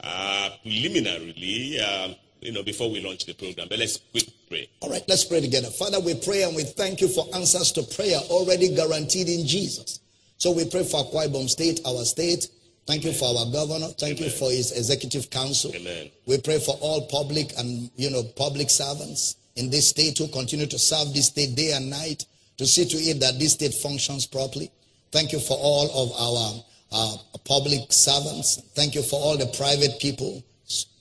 uh, 0.00 0.50
preliminarily, 0.62 1.80
um, 1.80 2.14
you 2.40 2.52
know, 2.52 2.62
before 2.62 2.90
we 2.90 3.00
launch 3.00 3.24
the 3.26 3.34
program. 3.34 3.66
But 3.68 3.78
let's 3.78 3.98
quick 4.12 4.28
pray. 4.48 4.68
All 4.80 4.90
right, 4.90 5.02
let's 5.08 5.24
pray 5.24 5.40
together. 5.40 5.68
Father, 5.68 6.00
we 6.00 6.14
pray 6.14 6.42
and 6.42 6.54
we 6.54 6.64
thank 6.64 7.00
you 7.00 7.08
for 7.08 7.26
answers 7.34 7.72
to 7.72 7.82
prayer 7.82 8.18
already 8.30 8.74
guaranteed 8.74 9.28
in 9.28 9.46
Jesus. 9.46 10.00
So 10.38 10.52
we 10.52 10.68
pray 10.68 10.84
for 10.84 11.02
Akwa 11.04 11.28
Ibom 11.28 11.48
State, 11.48 11.80
our 11.86 12.04
state. 12.04 12.48
Thank 12.86 13.04
you 13.04 13.12
for 13.12 13.36
our 13.36 13.50
governor. 13.50 13.88
Thank 13.98 14.20
you 14.20 14.30
for 14.30 14.50
his 14.50 14.70
executive 14.72 15.28
council. 15.30 15.72
Amen. 15.74 16.10
We 16.26 16.38
pray 16.38 16.60
for 16.60 16.76
all 16.80 17.06
public 17.08 17.52
and 17.58 17.90
you 17.96 18.10
know 18.10 18.22
public 18.36 18.70
servants 18.70 19.36
in 19.56 19.70
this 19.70 19.88
state 19.88 20.18
who 20.18 20.28
continue 20.28 20.66
to 20.66 20.78
serve 20.78 21.12
this 21.12 21.26
state 21.26 21.56
day 21.56 21.72
and 21.72 21.90
night 21.90 22.26
to 22.58 22.66
see 22.66 22.84
to 22.84 22.96
it 22.96 23.18
that 23.20 23.38
this 23.38 23.52
state 23.54 23.74
functions 23.74 24.26
properly. 24.26 24.70
Thank 25.10 25.32
you 25.32 25.40
for 25.40 25.56
all 25.60 25.90
of 25.90 26.12
our 26.20 26.64
public 27.46 27.92
servants. 27.92 28.60
Thank 28.74 28.94
you 28.94 29.02
for 29.02 29.16
all 29.20 29.36
the 29.36 29.46
private 29.56 29.98
people, 30.00 30.42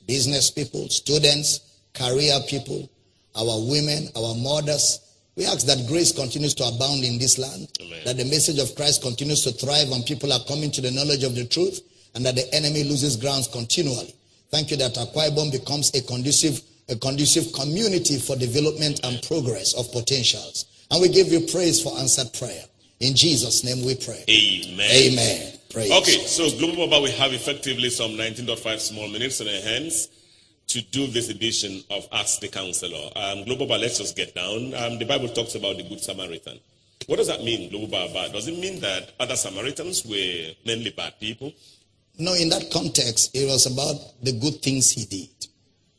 business 0.07 0.51
people, 0.51 0.87
students, 0.89 1.59
career 1.93 2.39
people, 2.47 2.89
our 3.35 3.59
women, 3.69 4.09
our 4.15 4.35
mothers. 4.35 4.99
We 5.35 5.45
ask 5.45 5.65
that 5.67 5.85
grace 5.87 6.11
continues 6.13 6.53
to 6.55 6.63
abound 6.63 7.03
in 7.03 7.17
this 7.19 7.37
land, 7.37 7.67
Amen. 7.81 7.99
that 8.05 8.17
the 8.17 8.25
message 8.25 8.59
of 8.59 8.73
Christ 8.75 9.01
continues 9.01 9.43
to 9.43 9.51
thrive 9.51 9.91
and 9.91 10.05
people 10.05 10.31
are 10.31 10.39
coming 10.47 10.71
to 10.71 10.81
the 10.81 10.91
knowledge 10.91 11.23
of 11.23 11.35
the 11.35 11.45
truth, 11.45 11.81
and 12.15 12.25
that 12.25 12.35
the 12.35 12.47
enemy 12.53 12.83
loses 12.85 13.17
grounds 13.17 13.47
continually. 13.49 14.15
Thank 14.51 14.71
you 14.71 14.77
that 14.77 14.93
Akwa 14.95 15.29
Ibom 15.29 15.51
becomes 15.51 15.93
a 15.93 16.01
conducive, 16.03 16.61
a 16.87 16.95
conducive 16.95 17.51
community 17.53 18.17
for 18.17 18.37
development 18.37 19.01
and 19.03 19.21
progress 19.23 19.73
of 19.73 19.91
potentials. 19.91 20.65
And 20.91 21.01
we 21.01 21.09
give 21.09 21.27
you 21.27 21.41
praise 21.51 21.81
for 21.81 21.97
answered 21.99 22.31
prayer. 22.39 22.63
In 23.01 23.15
Jesus' 23.15 23.65
name 23.65 23.83
we 23.85 23.95
pray. 23.95 24.23
Amen. 24.29 24.89
Amen. 24.91 25.54
Praise. 25.69 25.91
Okay, 25.91 26.25
so 26.25 26.49
Global 26.57 26.87
Baba, 26.87 27.03
we 27.03 27.11
have 27.11 27.33
effectively 27.33 27.89
some 27.89 28.11
19.5 28.11 28.79
small 28.79 29.07
minutes 29.09 29.41
in 29.41 29.47
our 29.47 29.61
hands 29.61 30.09
to 30.67 30.81
do 30.81 31.07
this 31.07 31.29
edition 31.29 31.83
of 31.89 32.07
Ask 32.11 32.39
the 32.39 32.47
Counselor. 32.47 33.09
Um, 33.15 33.43
Global 33.45 33.67
Baba, 33.67 33.81
let's 33.81 33.97
just 33.97 34.15
get 34.15 34.33
down. 34.33 34.73
Um, 34.73 34.99
the 34.99 35.05
Bible 35.05 35.27
talks 35.29 35.55
about 35.55 35.77
the 35.77 35.83
Good 35.83 36.01
Samaritan. 36.01 36.59
What 37.07 37.17
does 37.17 37.27
that 37.27 37.43
mean, 37.43 37.69
Global 37.69 37.87
Baba? 37.87 38.31
Does 38.31 38.47
it 38.47 38.57
mean 38.57 38.79
that 38.79 39.11
other 39.19 39.35
Samaritans 39.35 40.05
were 40.05 40.53
mainly 40.65 40.91
bad 40.91 41.19
people? 41.19 41.53
No, 42.17 42.33
in 42.33 42.49
that 42.49 42.71
context, 42.71 43.35
it 43.35 43.45
was 43.45 43.65
about 43.65 44.23
the 44.23 44.31
good 44.31 44.61
things 44.61 44.91
he 44.91 45.05
did. 45.05 45.29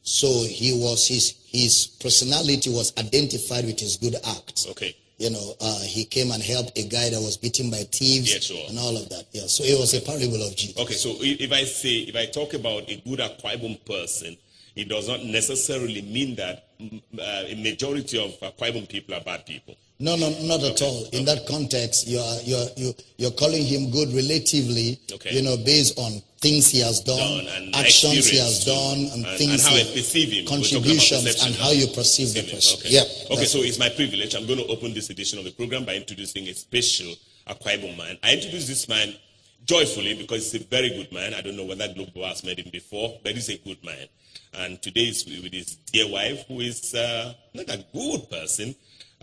So 0.02 0.44
he 0.48 0.72
was 0.72 1.08
his 1.08 1.34
his 1.46 1.88
personality 2.00 2.70
was 2.70 2.92
identified 2.96 3.64
with 3.66 3.80
his 3.80 3.96
good 3.96 4.14
acts. 4.24 4.66
Okay. 4.70 4.96
You 5.18 5.30
know, 5.30 5.54
uh, 5.60 5.80
he 5.80 6.04
came 6.04 6.30
and 6.30 6.42
helped 6.42 6.76
a 6.78 6.82
guy 6.86 7.08
that 7.08 7.20
was 7.20 7.38
beaten 7.38 7.70
by 7.70 7.84
thieves 7.90 8.32
Yeah, 8.34 8.40
sure. 8.40 8.68
and 8.68 8.78
all 8.78 8.96
of 8.96 9.08
that. 9.08 9.24
Yeah, 9.32 9.46
so 9.46 9.64
it 9.64 9.78
was 9.78 9.94
a 9.94 10.00
parable 10.02 10.42
of 10.46 10.54
Jesus. 10.54 10.76
Okay, 10.78 10.92
so 10.94 11.14
if 11.20 11.50
I 11.52 11.64
say, 11.64 12.00
if 12.00 12.14
I 12.16 12.26
talk 12.26 12.52
about 12.52 12.82
a 12.90 12.96
good 12.96 13.20
Akwa 13.20 13.56
Ibom 13.56 13.82
person, 13.86 14.36
it 14.74 14.88
does 14.90 15.08
not 15.08 15.24
necessarily 15.24 16.02
mean 16.02 16.34
that 16.36 16.68
mm, 16.78 17.00
uh, 17.18 17.44
a 17.48 17.54
majority 17.62 18.22
of 18.22 18.38
Akwa 18.40 18.70
Ibom 18.72 18.88
people 18.88 19.14
are 19.14 19.22
bad 19.22 19.46
people. 19.46 19.74
No, 19.98 20.14
no, 20.16 20.28
not 20.42 20.62
at 20.62 20.82
all. 20.82 21.08
In 21.12 21.24
that 21.24 21.46
context, 21.46 22.06
you 22.06 22.18
are 22.18 22.38
you're 22.44 22.66
you 22.76 22.94
you're 23.16 23.30
calling 23.32 23.64
him 23.64 23.90
good 23.90 24.12
relatively. 24.12 25.00
Okay. 25.10 25.32
You 25.34 25.42
know, 25.42 25.56
based 25.56 25.98
on 25.98 26.20
things 26.38 26.68
he 26.68 26.80
has 26.80 27.00
done, 27.00 27.16
Done 27.46 27.70
actions 27.74 28.28
he 28.28 28.36
has 28.38 28.64
done, 28.64 28.98
and, 29.12 29.24
And- 29.24 29.38
things 29.38 29.52
and 29.52 29.62
how 29.62 29.74
I 29.74 29.78
he- 29.80 29.94
perceive 29.96 30.28
him. 30.32 30.44
We're 30.44 30.50
talking 30.60 30.76
about 30.76 30.84
contributions, 30.84 31.44
and 31.46 31.54
how 31.56 31.70
you 31.70 31.86
perceive 31.88 32.34
the 32.34 32.42
person. 32.42 32.78
Okay. 32.80 32.90
Yeah. 32.90 33.04
Okay, 33.32 33.46
so 33.46 33.60
it's 33.62 33.78
my 33.78 33.88
privilege. 33.88 34.34
I'm 34.34 34.46
going 34.46 34.58
to 34.58 34.66
open 34.66 34.92
this 34.92 35.08
edition 35.08 35.38
of 35.38 35.46
the 35.46 35.52
program 35.52 35.86
by 35.86 35.94
introducing 35.96 36.46
a 36.48 36.52
special 36.54 37.14
Akwa 37.48 37.96
man. 37.96 38.18
I 38.22 38.34
introduce 38.34 38.66
this 38.66 38.86
man 38.90 39.14
joyfully 39.64 40.12
because 40.14 40.52
he's 40.52 40.60
a 40.60 40.64
very 40.66 40.90
good 40.90 41.10
man. 41.10 41.32
I 41.32 41.40
don't 41.40 41.56
know 41.56 41.64
whether 41.64 41.88
Global 41.94 42.26
has 42.26 42.44
met 42.44 42.58
him 42.58 42.68
before, 42.70 43.18
but 43.24 43.32
he's 43.34 43.48
a 43.48 43.56
good 43.56 43.82
man. 43.82 44.06
And 44.52 44.80
today 44.82 45.04
is 45.08 45.24
with 45.24 45.52
his 45.52 45.76
dear 45.90 46.08
wife, 46.08 46.44
who 46.48 46.60
is 46.60 46.94
uh, 46.94 47.32
not 47.54 47.68
a 47.70 47.84
good 47.94 48.28
person. 48.30 48.74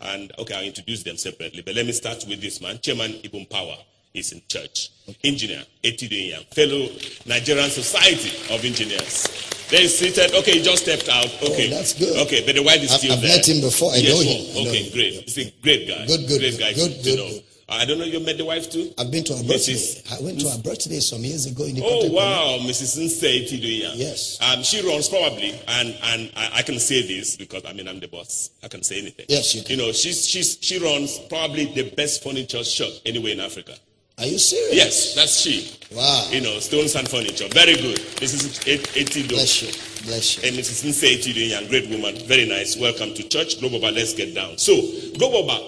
And 0.02 0.32
okay, 0.40 0.56
I'll 0.56 0.64
introduce 0.64 1.03
them 1.03 1.18
separately. 1.18 1.61
But 1.61 1.76
let 1.76 1.86
me 1.86 1.91
start 1.91 2.26
with 2.28 2.41
this 2.41 2.61
man, 2.61 2.80
Chairman 2.82 3.11
Ibom 3.24 3.49
Power. 3.49 3.78
is 4.14 4.32
in 4.32 4.41
church. 4.48 4.90
Engineer 5.24 5.64
Yang, 5.82 6.44
fellow 6.52 6.88
Nigerian 7.26 7.70
Society 7.72 8.53
of 8.53 8.64
Engineers. 8.64 9.26
Is 9.72 9.98
seated. 9.98 10.36
Okay, 10.36 10.60
he 10.60 10.61
just 10.61 10.84
stepped 10.84 11.10
out. 11.10 11.26
Oh, 11.41 11.52
okay, 11.52 11.65
Oh, 11.65 11.78
that's 11.78 11.94
good. 11.98 12.15
Okay, 12.28 12.45
but 12.45 12.53
the 12.53 12.61
wife 12.61 12.84
is 12.84 12.91
I've- 12.91 12.99
still 12.99 13.14
I've 13.14 13.22
there. 13.22 13.38
met 13.38 13.49
him 13.49 13.61
before. 13.61 13.91
I 13.91 13.95
Yeah, 13.98 14.10
know 14.10 14.18
oh, 14.18 14.22
him. 14.22 14.41
I 14.45 14.53
know 14.64 14.70
Okay, 14.70 14.84
him. 14.84 14.94
great. 14.94 15.14
He's 15.30 15.38
a 15.40 15.52
great 15.64 15.88
guy. 15.88 16.06
Good, 16.06 16.28
good, 16.28 16.40
great 16.41 16.60
guy 16.60 16.74
good, 16.74 16.94
good, 17.03 17.18
good. 17.18 17.44
I 17.69 17.85
don't 17.85 17.98
know. 17.98 18.06
You 18.06 18.19
met 18.19 18.38
the 18.38 18.45
wife 18.45 18.69
too. 18.69 18.91
I've 18.98 19.11
been 19.11 19.23
to 19.26 19.34
her 19.34 19.44
birthday. 19.44 19.73
Mrs. 19.73 20.19
I 20.19 20.23
went 20.23 20.40
to 20.41 20.49
her 20.49 20.57
birthday 20.61 20.99
some 20.99 21.22
years 21.22 21.45
ago 21.45 21.64
in 21.64 21.76
the 21.76 21.81
Oh 21.84 22.11
wow, 22.11 22.57
Mrs. 22.61 22.99
Nsei 22.99 23.48
Tidoya. 23.48 23.91
Yes. 23.95 24.38
Um, 24.41 24.64
she 24.64 24.85
runs 24.88 25.10
probably, 25.10 25.52
and 25.68 25.98
and 26.03 26.31
I, 26.35 26.49
I 26.56 26.61
can 26.61 26.80
say 26.80 27.02
this 27.07 27.38
because 27.38 27.64
I 27.65 27.73
mean 27.73 27.88
I'm 27.88 27.99
the 27.99 28.07
boss. 28.07 28.49
I 28.64 28.68
can 28.68 28.84
say 28.84 28.99
anything. 28.99 29.26
Yes, 29.30 29.56
you 29.56 29.64
can. 29.64 29.77
You 29.80 29.85
know, 29.85 29.91
she's 29.91 30.27
she's 30.27 30.57
she 30.61 30.80
runs 30.80 31.19
probably 31.30 31.65
the 31.73 31.90
best 31.91 32.23
furniture 32.23 32.64
shop 32.64 32.91
anywhere 33.06 33.31
in 33.31 33.40
Africa. 33.40 33.73
Are 34.19 34.26
you 34.26 34.38
serious? 34.38 34.76
Yes, 34.76 35.15
that's 35.15 35.40
she. 35.40 35.72
Wow. 35.95 36.27
You 36.31 36.41
know, 36.41 36.60
stones 36.60 36.95
and 36.95 37.07
furniture. 37.10 37.48
Very 37.52 37.73
good. 37.76 37.98
This 38.19 38.35
Mrs. 38.35 38.94
Etido. 38.94 39.30
Bless 39.30 39.61
you. 39.64 40.06
Bless 40.06 40.38
you. 40.38 40.48
And 40.48 40.57
Mrs. 40.57 40.85
Nsei 40.85 41.18
Tidoya, 41.18 41.68
great 41.68 41.90
woman. 41.90 42.15
Very 42.27 42.45
nice. 42.48 42.77
Welcome 42.77 43.15
to 43.15 43.23
church. 43.27 43.60
Global 43.60 43.80
Bar, 43.80 43.91
let's 43.91 44.14
get 44.14 44.35
down. 44.35 44.60
So, 44.60 44.73
Global 45.18 45.48
Bar, 45.48 45.60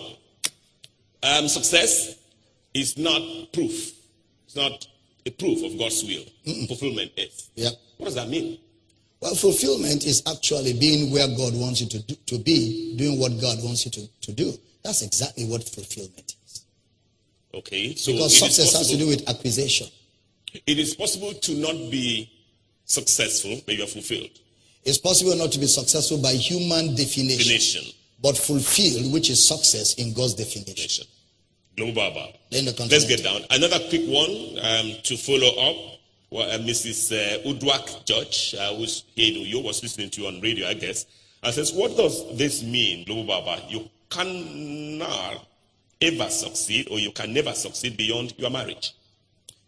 um, 1.26 1.48
success 1.48 2.16
is 2.74 2.98
not 2.98 3.22
proof. 3.54 3.92
It's 4.46 4.56
not 4.56 4.88
a 5.26 5.32
proof 5.32 5.64
of 5.64 5.78
God's 5.80 6.04
will. 6.04 6.24
Fulfillment 6.68 7.12
is. 7.18 7.50
Yeah. 7.56 7.70
What 7.98 8.06
does 8.08 8.16
that 8.16 8.30
mean? 8.30 8.60
Well, 9.22 9.34
fulfillment 9.36 10.06
is 10.06 10.22
actually 10.28 10.74
being 10.78 11.12
where 11.12 11.28
God 11.28 11.54
wants 11.56 11.82
you 11.82 11.88
to, 11.88 12.00
do, 12.00 12.16
to 12.28 12.38
be, 12.38 12.96
doing 12.98 13.20
what 13.20 13.32
God 13.42 13.58
wants 13.64 13.86
you 13.86 13.92
to, 13.92 14.08
to 14.22 14.32
do. 14.34 14.54
That's 14.84 15.02
exactly 15.02 15.46
what 15.46 15.64
fulfillment 15.68 16.36
is. 16.46 16.66
Okay, 17.54 17.96
so 17.96 18.12
Because 18.12 18.38
success 18.38 18.74
has 18.78 18.90
to 18.92 18.98
do 18.98 19.08
with 19.08 19.28
acquisition. 19.28 19.88
it 20.68 20.78
is 20.78 20.94
possible 20.94 21.34
to 21.34 21.54
not 21.56 21.72
be 21.90 22.30
successful, 22.84 23.60
but 23.66 23.76
you 23.78 23.84
are 23.84 23.88
fulfilled. 23.88 24.30
It's 24.84 25.00
possible 25.00 25.36
not 25.36 25.52
to 25.54 25.60
be 25.60 25.66
successful 25.66 26.20
by 26.20 26.34
human 26.34 26.94
definition. 26.96 27.38
Definition. 27.38 27.94
but 28.22 28.38
fulfilled, 28.38 29.12
which 29.12 29.30
is 29.32 29.48
success 29.48 29.96
in 29.96 30.14
God's 30.14 30.36
definition. 30.36 30.76
Global 30.76 31.06
Baba. 31.78 32.28
Let's 32.52 33.06
get 33.06 33.24
down. 33.24 33.42
Another 33.50 33.80
quick 33.90 34.04
one 34.08 34.60
um, 34.62 34.94
to 35.04 35.18
follow 35.18 35.50
up. 35.70 36.00
Well, 36.32 36.50
uh, 36.50 36.58
Mrs. 36.58 37.12
Uh, 37.12 37.48
Uduak 37.48 38.06
Judge, 38.06 38.56
uh, 38.60 38.74
who's 38.74 39.04
here 39.16 39.36
in 39.38 39.46
Uyo, 39.46 39.64
was 39.64 39.84
listening 39.84 40.10
to 40.12 40.22
you 40.22 40.28
on 40.28 40.42
radio, 40.42 40.68
I 40.68 40.74
guess, 40.74 41.06
and 41.44 41.54
says, 41.54 41.72
What 41.72 41.96
does 41.96 42.38
this 42.38 42.64
mean, 42.64 43.06
Global 43.06 43.26
Baba? 43.28 43.62
You 43.70 43.90
cannot 44.10 45.46
ever 46.02 46.30
succeed, 46.30 46.88
or 46.90 47.00
you 47.00 47.12
can 47.12 47.34
never 47.34 47.54
succeed 47.54 47.98
beyond 47.98 48.34
your 48.38 48.50
marriage. 48.50 48.94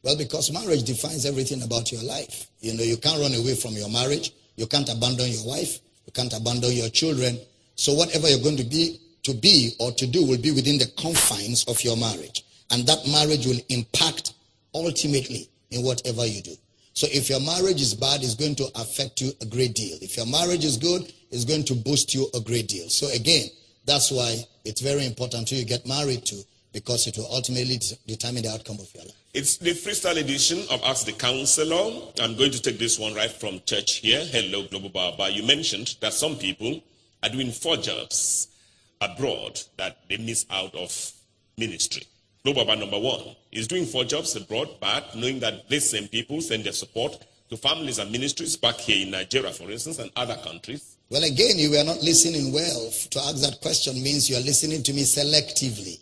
Well, 0.03 0.17
because 0.17 0.51
marriage 0.51 0.83
defines 0.83 1.25
everything 1.25 1.61
about 1.63 1.91
your 1.91 2.03
life. 2.03 2.49
You 2.61 2.73
know, 2.73 2.83
you 2.83 2.97
can't 2.97 3.19
run 3.19 3.33
away 3.33 3.55
from 3.55 3.73
your 3.73 3.89
marriage. 3.89 4.31
You 4.55 4.67
can't 4.67 4.87
abandon 4.89 5.29
your 5.29 5.45
wife. 5.45 5.79
You 6.05 6.13
can't 6.13 6.33
abandon 6.33 6.71
your 6.71 6.89
children. 6.89 7.39
So 7.75 7.93
whatever 7.93 8.29
you're 8.29 8.43
going 8.43 8.57
to 8.57 8.63
be, 8.63 8.99
to 9.27 9.33
be 9.33 9.75
or 9.79 9.91
to 9.91 10.07
do 10.07 10.25
will 10.25 10.37
be 10.37 10.51
within 10.51 10.77
the 10.77 10.87
confines 10.97 11.65
of 11.65 11.83
your 11.83 11.97
marriage. 11.97 12.43
And 12.71 12.87
that 12.87 13.05
marriage 13.07 13.45
will 13.45 13.59
impact 13.67 14.33
ultimately 14.73 15.49
in 15.69 15.83
whatever 15.83 16.25
you 16.25 16.41
do. 16.41 16.55
So 16.93 17.07
if 17.11 17.29
your 17.29 17.41
marriage 17.41 17.81
is 17.81 17.93
bad, 17.93 18.23
it's 18.23 18.35
going 18.35 18.55
to 18.55 18.67
affect 18.75 19.19
you 19.19 19.31
a 19.41 19.45
great 19.45 19.75
deal. 19.75 19.97
If 20.01 20.15
your 20.15 20.25
marriage 20.25 20.63
is 20.63 20.77
good, 20.77 21.11
it's 21.29 21.43
going 21.43 21.65
to 21.65 21.75
boost 21.75 22.13
you 22.15 22.27
a 22.33 22.39
great 22.39 22.69
deal. 22.69 22.87
So 22.89 23.09
again, 23.09 23.47
that's 23.85 24.11
why 24.11 24.37
it's 24.63 24.79
very 24.79 25.05
important 25.05 25.49
who 25.49 25.57
you 25.57 25.65
get 25.65 25.85
married 25.85 26.25
to 26.27 26.37
because 26.71 27.05
it 27.07 27.17
will 27.17 27.27
ultimately 27.29 27.79
determine 28.07 28.43
the 28.43 28.49
outcome 28.49 28.77
of 28.79 28.93
your 28.95 29.03
life. 29.03 29.13
It's 29.33 29.57
the 29.57 29.71
freestyle 29.71 30.17
edition 30.17 30.59
of 30.71 30.81
Ask 30.83 31.05
the 31.05 31.11
Counselor. 31.11 32.13
I'm 32.21 32.37
going 32.37 32.51
to 32.51 32.61
take 32.61 32.79
this 32.79 32.97
one 32.97 33.13
right 33.13 33.31
from 33.31 33.59
church 33.65 33.95
here. 33.95 34.23
Hello, 34.23 34.63
Global 34.67 34.89
Baba. 34.89 35.29
You 35.29 35.43
mentioned 35.43 35.97
that 35.99 36.13
some 36.13 36.37
people 36.37 36.81
are 37.23 37.29
doing 37.29 37.51
four 37.51 37.75
jobs 37.75 38.47
abroad 39.01 39.59
that 39.77 39.97
they 40.09 40.17
miss 40.17 40.45
out 40.49 40.73
of 40.75 41.11
ministry. 41.57 42.03
Global 42.43 42.75
number 42.77 42.99
one 42.99 43.35
is 43.51 43.67
doing 43.67 43.85
four 43.85 44.03
jobs 44.05 44.35
abroad, 44.35 44.69
but 44.79 45.15
knowing 45.15 45.39
that 45.39 45.67
these 45.69 45.89
same 45.89 46.07
people 46.07 46.39
send 46.41 46.63
their 46.63 46.73
support 46.73 47.25
to 47.49 47.57
families 47.57 47.99
and 47.99 48.11
ministries 48.11 48.55
back 48.55 48.75
here 48.75 49.05
in 49.05 49.11
Nigeria, 49.11 49.51
for 49.51 49.69
instance, 49.71 49.99
and 49.99 50.11
other 50.15 50.35
countries. 50.43 50.97
Well, 51.09 51.23
again, 51.23 51.57
you 51.57 51.71
were 51.71 51.83
not 51.83 52.01
listening 52.01 52.51
well. 52.51 52.91
To 53.11 53.19
ask 53.19 53.41
that 53.41 53.59
question 53.61 54.01
means 54.01 54.29
you 54.29 54.35
are 54.35 54.41
listening 54.41 54.83
to 54.83 54.93
me 54.93 55.03
selectively. 55.03 55.99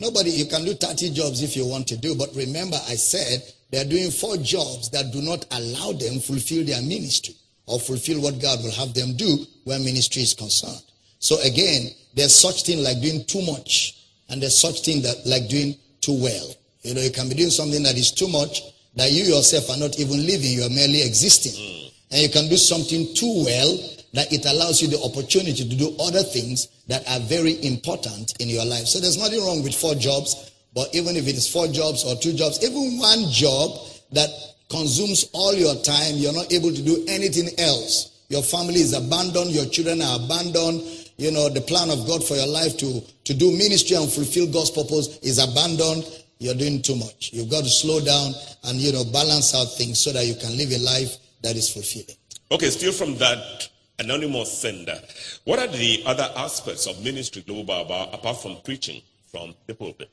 Nobody, 0.00 0.30
you 0.30 0.46
can 0.46 0.64
do 0.64 0.74
30 0.74 1.10
jobs 1.10 1.42
if 1.42 1.56
you 1.56 1.66
want 1.66 1.86
to 1.88 1.96
do, 1.96 2.14
but 2.14 2.34
remember, 2.34 2.76
I 2.88 2.94
said 2.94 3.42
they 3.70 3.80
are 3.80 3.84
doing 3.84 4.10
four 4.10 4.36
jobs 4.38 4.90
that 4.90 5.12
do 5.12 5.22
not 5.22 5.44
allow 5.52 5.92
them 5.92 6.18
fulfill 6.20 6.64
their 6.64 6.82
ministry 6.82 7.34
or 7.66 7.78
fulfill 7.78 8.20
what 8.20 8.40
God 8.40 8.62
will 8.62 8.72
have 8.72 8.94
them 8.94 9.14
do 9.16 9.44
when 9.64 9.84
ministry 9.84 10.22
is 10.22 10.34
concerned. 10.34 10.82
So 11.20 11.40
again, 11.42 11.90
there's 12.14 12.34
such 12.34 12.64
thing 12.64 12.82
like 12.82 13.00
doing 13.00 13.24
too 13.24 13.42
much, 13.42 14.08
and 14.28 14.42
there's 14.42 14.58
such 14.58 14.84
thing 14.84 15.02
that 15.02 15.24
like 15.26 15.48
doing 15.48 15.76
too 16.00 16.20
well. 16.20 16.54
You 16.82 16.94
know, 16.94 17.00
you 17.02 17.10
can 17.10 17.28
be 17.28 17.34
doing 17.34 17.50
something 17.50 17.82
that 17.84 17.96
is 17.96 18.10
too 18.10 18.28
much 18.28 18.62
that 18.96 19.12
you 19.12 19.24
yourself 19.24 19.70
are 19.70 19.76
not 19.76 19.98
even 20.00 20.26
living, 20.26 20.50
you 20.50 20.64
are 20.64 20.70
merely 20.70 21.02
existing. 21.02 21.52
Mm. 21.52 21.92
And 22.10 22.22
you 22.22 22.28
can 22.28 22.48
do 22.48 22.56
something 22.56 23.14
too 23.14 23.44
well 23.44 23.78
that 24.14 24.32
it 24.32 24.44
allows 24.46 24.82
you 24.82 24.88
the 24.88 25.00
opportunity 25.02 25.68
to 25.68 25.76
do 25.76 25.94
other 26.00 26.22
things 26.22 26.66
that 26.88 27.08
are 27.08 27.20
very 27.20 27.62
important 27.64 28.34
in 28.40 28.48
your 28.48 28.64
life. 28.64 28.86
So 28.86 28.98
there's 28.98 29.18
nothing 29.18 29.40
wrong 29.44 29.62
with 29.62 29.74
four 29.74 29.94
jobs, 29.94 30.50
but 30.74 30.92
even 30.92 31.14
if 31.16 31.28
it 31.28 31.36
is 31.36 31.46
four 31.46 31.68
jobs 31.68 32.04
or 32.04 32.16
two 32.16 32.32
jobs, 32.32 32.64
even 32.64 32.98
one 32.98 33.30
job 33.30 33.70
that 34.12 34.30
consumes 34.68 35.30
all 35.32 35.54
your 35.54 35.76
time, 35.82 36.16
you're 36.16 36.32
not 36.32 36.52
able 36.52 36.72
to 36.74 36.82
do 36.82 37.04
anything 37.08 37.48
else. 37.58 38.24
Your 38.28 38.42
family 38.42 38.80
is 38.80 38.92
abandoned, 38.92 39.50
your 39.50 39.66
children 39.66 40.02
are 40.02 40.18
abandoned, 40.18 40.82
you 41.20 41.30
know, 41.30 41.50
the 41.50 41.60
plan 41.60 41.90
of 41.90 42.06
God 42.06 42.24
for 42.24 42.34
your 42.34 42.46
life 42.46 42.78
to, 42.78 43.00
to 43.24 43.34
do 43.34 43.52
ministry 43.52 43.94
and 43.96 44.10
fulfill 44.10 44.46
God's 44.46 44.70
purpose 44.70 45.18
is 45.18 45.38
abandoned. 45.38 46.02
You're 46.38 46.54
doing 46.54 46.80
too 46.80 46.96
much. 46.96 47.30
You've 47.34 47.50
got 47.50 47.62
to 47.62 47.68
slow 47.68 48.00
down 48.00 48.32
and, 48.64 48.80
you 48.80 48.90
know, 48.90 49.04
balance 49.04 49.54
out 49.54 49.66
things 49.76 50.00
so 50.00 50.12
that 50.12 50.24
you 50.24 50.34
can 50.36 50.56
live 50.56 50.72
a 50.72 50.78
life 50.78 51.18
that 51.42 51.56
is 51.56 51.68
fulfilling. 51.68 52.16
Okay, 52.50 52.70
still 52.70 52.92
from 52.92 53.16
that 53.18 53.68
anonymous 53.98 54.50
sender, 54.50 54.98
what 55.44 55.58
are 55.58 55.66
the 55.66 56.02
other 56.06 56.26
aspects 56.36 56.86
of 56.86 57.04
ministry, 57.04 57.42
Global 57.42 57.64
Baba, 57.64 58.08
apart 58.14 58.38
from 58.38 58.56
preaching 58.64 59.02
from 59.30 59.54
the 59.66 59.74
pulpit? 59.74 60.08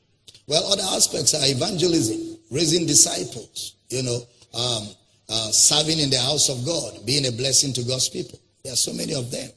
Well, 0.46 0.62
other 0.70 0.84
aspects 0.94 1.32
are 1.32 1.40
evangelism, 1.42 2.38
raising 2.50 2.86
disciples, 2.86 3.76
you 3.88 4.02
know, 4.02 4.20
um, 4.52 4.88
uh, 5.30 5.50
serving 5.52 6.00
in 6.00 6.10
the 6.10 6.18
house 6.18 6.50
of 6.50 6.66
God, 6.66 7.06
being 7.06 7.26
a 7.26 7.32
blessing 7.32 7.72
to 7.72 7.82
God's 7.82 8.10
people. 8.10 8.38
There 8.62 8.74
are 8.74 8.76
so 8.76 8.92
many 8.92 9.14
of 9.14 9.30
them. 9.30 9.50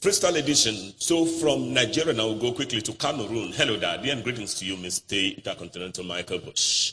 Freestyle 0.00 0.38
edition. 0.38 0.94
So 0.98 1.24
from 1.24 1.74
Nigeria 1.74 2.12
now 2.12 2.26
we'll 2.26 2.38
go 2.38 2.52
quickly 2.52 2.80
to 2.82 2.92
Cameroon. 2.92 3.50
Hello, 3.50 3.76
Daddy, 3.76 4.10
and 4.10 4.22
greetings 4.22 4.54
to 4.60 4.64
you, 4.64 4.76
Mr. 4.76 5.36
Intercontinental 5.36 6.04
Michael 6.04 6.38
Bush. 6.38 6.92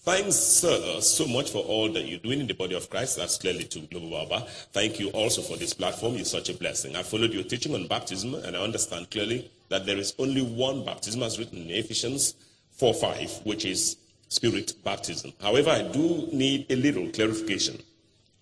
Thanks, 0.00 0.36
sir, 0.36 1.00
so 1.00 1.26
much 1.26 1.50
for 1.50 1.64
all 1.64 1.90
that 1.94 2.04
you're 2.04 2.18
doing 2.18 2.40
in 2.40 2.46
the 2.46 2.52
body 2.52 2.74
of 2.74 2.90
Christ. 2.90 3.16
That's 3.16 3.38
clearly 3.38 3.64
to 3.64 3.80
Global 3.80 4.10
Baba. 4.10 4.46
Thank 4.72 5.00
you 5.00 5.08
also 5.12 5.40
for 5.40 5.56
this 5.56 5.72
platform. 5.72 6.16
You're 6.16 6.26
such 6.26 6.50
a 6.50 6.54
blessing. 6.54 6.94
I 6.94 7.02
followed 7.02 7.32
your 7.32 7.44
teaching 7.44 7.74
on 7.74 7.86
baptism, 7.86 8.34
and 8.34 8.54
I 8.54 8.60
understand 8.60 9.10
clearly 9.10 9.50
that 9.70 9.86
there 9.86 9.96
is 9.96 10.12
only 10.18 10.42
one 10.42 10.84
baptism 10.84 11.22
as 11.22 11.38
written 11.38 11.56
in 11.56 11.70
Ephesians 11.70 12.34
4 12.72 12.92
5, 12.92 13.40
which 13.44 13.64
is 13.64 13.96
spirit 14.28 14.74
baptism. 14.84 15.32
However, 15.40 15.70
I 15.70 15.88
do 15.88 16.28
need 16.34 16.66
a 16.68 16.76
little 16.76 17.08
clarification. 17.08 17.80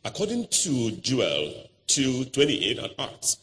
According 0.04 0.48
to 0.48 0.90
Joel 0.96 1.52
2 1.86 2.24
28 2.24 2.78
and 2.78 2.94
Acts, 2.98 3.36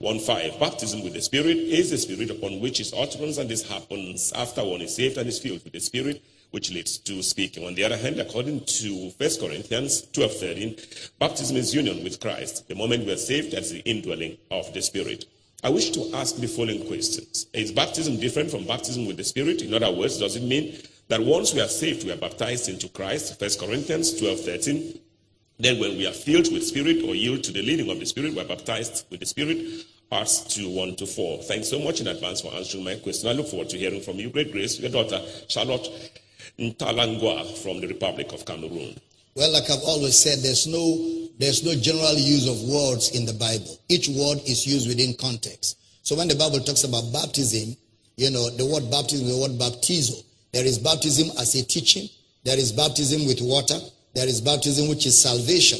1 0.00 0.20
5. 0.20 0.60
Baptism 0.60 1.02
with 1.02 1.12
the 1.12 1.20
Spirit 1.20 1.56
is 1.56 1.90
the 1.90 1.98
Spirit 1.98 2.30
upon 2.30 2.60
which 2.60 2.78
is 2.78 2.94
utterance, 2.96 3.36
and 3.36 3.50
this 3.50 3.68
happens 3.68 4.32
after 4.32 4.64
one 4.64 4.80
is 4.80 4.94
saved 4.94 5.18
and 5.18 5.28
is 5.28 5.40
filled 5.40 5.64
with 5.64 5.72
the 5.72 5.80
Spirit, 5.80 6.22
which 6.52 6.70
leads 6.70 6.98
to 6.98 7.20
speaking. 7.20 7.66
On 7.66 7.74
the 7.74 7.82
other 7.82 7.96
hand, 7.96 8.20
according 8.20 8.64
to 8.64 9.10
1 9.18 9.30
Corinthians 9.40 10.02
12 10.12 10.32
13, 10.34 10.76
baptism 11.18 11.56
is 11.56 11.74
union 11.74 12.04
with 12.04 12.20
Christ. 12.20 12.68
The 12.68 12.76
moment 12.76 13.06
we 13.06 13.12
are 13.12 13.16
saved, 13.16 13.50
that's 13.50 13.72
the 13.72 13.80
indwelling 13.80 14.36
of 14.52 14.72
the 14.72 14.82
Spirit. 14.82 15.24
I 15.64 15.70
wish 15.70 15.90
to 15.90 16.14
ask 16.14 16.36
the 16.36 16.46
following 16.46 16.86
questions 16.86 17.46
Is 17.52 17.72
baptism 17.72 18.20
different 18.20 18.52
from 18.52 18.68
baptism 18.68 19.04
with 19.04 19.16
the 19.16 19.24
Spirit? 19.24 19.62
In 19.62 19.74
other 19.74 19.90
words, 19.90 20.20
does 20.20 20.36
it 20.36 20.44
mean 20.44 20.80
that 21.08 21.20
once 21.20 21.52
we 21.52 21.60
are 21.60 21.66
saved, 21.66 22.04
we 22.04 22.12
are 22.12 22.16
baptized 22.16 22.68
into 22.68 22.88
Christ? 22.88 23.40
1 23.40 23.50
Corinthians 23.58 24.16
12 24.16 24.40
13. 24.42 25.00
Then, 25.58 25.80
when 25.80 25.96
we 25.96 26.06
are 26.06 26.12
filled 26.12 26.52
with 26.52 26.64
Spirit 26.64 27.02
or 27.04 27.14
yield 27.14 27.42
to 27.44 27.52
the 27.52 27.62
leading 27.62 27.90
of 27.90 27.98
the 27.98 28.06
Spirit, 28.06 28.34
we 28.34 28.40
are 28.40 28.44
baptized 28.44 29.06
with 29.10 29.20
the 29.20 29.26
Spirit. 29.26 29.84
Acts 30.10 30.40
2 30.54 30.70
1 30.70 30.96
to 30.96 31.06
4. 31.06 31.42
Thanks 31.42 31.68
so 31.68 31.78
much 31.80 32.00
in 32.00 32.06
advance 32.06 32.40
for 32.40 32.54
answering 32.54 32.84
my 32.84 32.94
question. 32.96 33.28
I 33.28 33.32
look 33.32 33.48
forward 33.48 33.68
to 33.70 33.76
hearing 33.76 34.00
from 34.00 34.16
you. 34.16 34.30
Great 34.30 34.52
grace, 34.52 34.78
your 34.80 34.90
daughter, 34.90 35.20
Charlotte 35.48 35.86
Ntalangwa 36.58 37.58
from 37.58 37.80
the 37.80 37.88
Republic 37.88 38.32
of 38.32 38.44
Cameroon. 38.46 38.98
Well, 39.34 39.52
like 39.52 39.70
I've 39.70 39.82
always 39.82 40.18
said, 40.18 40.38
there's 40.38 40.66
no 40.66 41.28
there's 41.38 41.64
no 41.64 41.74
general 41.74 42.14
use 42.14 42.48
of 42.48 42.60
words 42.68 43.14
in 43.14 43.26
the 43.26 43.34
Bible. 43.34 43.78
Each 43.88 44.08
word 44.08 44.38
is 44.46 44.66
used 44.66 44.88
within 44.88 45.14
context. 45.14 45.78
So 46.02 46.16
when 46.16 46.26
the 46.26 46.34
Bible 46.34 46.58
talks 46.60 46.84
about 46.84 47.12
baptism, 47.12 47.76
you 48.16 48.30
know, 48.30 48.50
the 48.50 48.66
word 48.66 48.90
baptism, 48.90 49.28
the 49.28 49.38
word 49.38 49.52
baptizo. 49.58 50.24
There 50.52 50.64
is 50.64 50.78
baptism 50.78 51.30
as 51.38 51.54
a 51.54 51.64
teaching. 51.64 52.08
There 52.44 52.58
is 52.58 52.72
baptism 52.72 53.26
with 53.26 53.40
water. 53.40 53.78
There 54.18 54.26
is 54.26 54.40
baptism 54.40 54.88
which 54.88 55.06
is 55.06 55.16
salvation. 55.16 55.78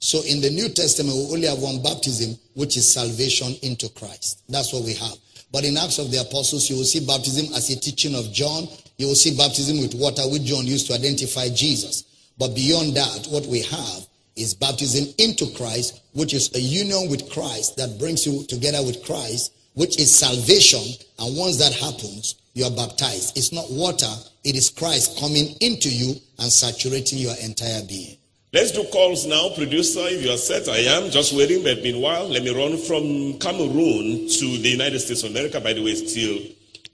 So 0.00 0.20
in 0.24 0.40
the 0.40 0.50
New 0.50 0.68
Testament, 0.68 1.14
we 1.16 1.32
only 1.32 1.46
have 1.46 1.60
one 1.60 1.80
baptism, 1.80 2.36
which 2.54 2.76
is 2.76 2.92
salvation 2.92 3.54
into 3.62 3.88
Christ. 3.90 4.42
That's 4.48 4.72
what 4.72 4.82
we 4.82 4.94
have. 4.94 5.14
But 5.52 5.64
in 5.64 5.76
Acts 5.76 6.00
of 6.00 6.10
the 6.10 6.18
Apostles, 6.18 6.68
you 6.68 6.74
will 6.74 6.82
see 6.82 7.06
baptism 7.06 7.54
as 7.54 7.70
a 7.70 7.78
teaching 7.78 8.16
of 8.16 8.32
John. 8.32 8.66
You 8.96 9.06
will 9.06 9.14
see 9.14 9.36
baptism 9.36 9.78
with 9.78 9.94
water, 9.94 10.22
which 10.22 10.42
John 10.42 10.66
used 10.66 10.88
to 10.88 10.94
identify 10.94 11.50
Jesus. 11.50 12.02
But 12.36 12.56
beyond 12.56 12.96
that, 12.96 13.28
what 13.30 13.46
we 13.46 13.62
have 13.62 14.08
is 14.34 14.54
baptism 14.54 15.14
into 15.18 15.46
Christ, 15.54 16.00
which 16.14 16.34
is 16.34 16.52
a 16.56 16.60
union 16.60 17.08
with 17.08 17.30
Christ 17.30 17.76
that 17.76 17.96
brings 17.96 18.26
you 18.26 18.42
together 18.46 18.82
with 18.82 19.04
Christ, 19.04 19.52
which 19.74 20.00
is 20.00 20.12
salvation. 20.12 20.82
And 21.20 21.36
once 21.36 21.58
that 21.58 21.74
happens, 21.74 22.34
you 22.58 22.64
are 22.64 22.70
baptized. 22.74 23.38
It's 23.38 23.52
not 23.52 23.70
water, 23.70 24.10
it 24.42 24.56
is 24.56 24.68
Christ 24.68 25.18
coming 25.20 25.54
into 25.60 25.88
you 25.88 26.14
and 26.38 26.50
saturating 26.50 27.18
your 27.18 27.34
entire 27.42 27.82
being. 27.84 28.16
Let's 28.52 28.72
do 28.72 28.82
calls 28.84 29.26
now. 29.26 29.50
Producer, 29.54 30.00
if 30.04 30.24
you 30.24 30.30
are 30.30 30.38
set, 30.38 30.68
I 30.68 30.78
am 30.78 31.10
just 31.10 31.32
waiting, 31.34 31.62
but 31.62 31.82
meanwhile, 31.82 32.26
let 32.28 32.42
me 32.42 32.50
run 32.50 32.76
from 32.78 33.38
Cameroon 33.38 34.26
to 34.28 34.58
the 34.58 34.70
United 34.70 34.98
States 35.00 35.22
of 35.22 35.30
America. 35.30 35.60
By 35.60 35.74
the 35.74 35.84
way, 35.84 35.94
still 35.94 36.38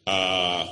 uh, 0.07 0.67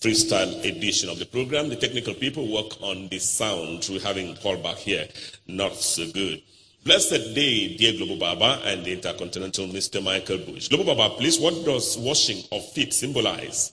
freestyle 0.00 0.64
edition 0.64 1.08
of 1.08 1.18
the 1.18 1.26
program. 1.26 1.68
The 1.68 1.76
technical 1.76 2.12
people 2.12 2.52
work 2.52 2.82
on 2.82 3.08
the 3.08 3.20
sound. 3.20 3.88
We're 3.88 4.00
having 4.00 4.34
call 4.36 4.56
back 4.56 4.76
here. 4.76 5.08
Not 5.46 5.76
so 5.76 6.10
good. 6.10 6.42
Blessed 6.84 7.34
day, 7.34 7.76
dear 7.76 7.92
Global 7.96 8.16
Baba 8.16 8.60
and 8.64 8.84
the 8.84 8.92
Intercontinental 8.92 9.66
Mr. 9.68 10.02
Michael 10.02 10.38
Bush. 10.38 10.68
Global 10.68 10.94
Baba, 10.94 11.14
please, 11.14 11.40
what 11.40 11.64
does 11.64 11.96
washing 11.98 12.42
of 12.52 12.68
feet 12.72 12.92
symbolize? 12.92 13.72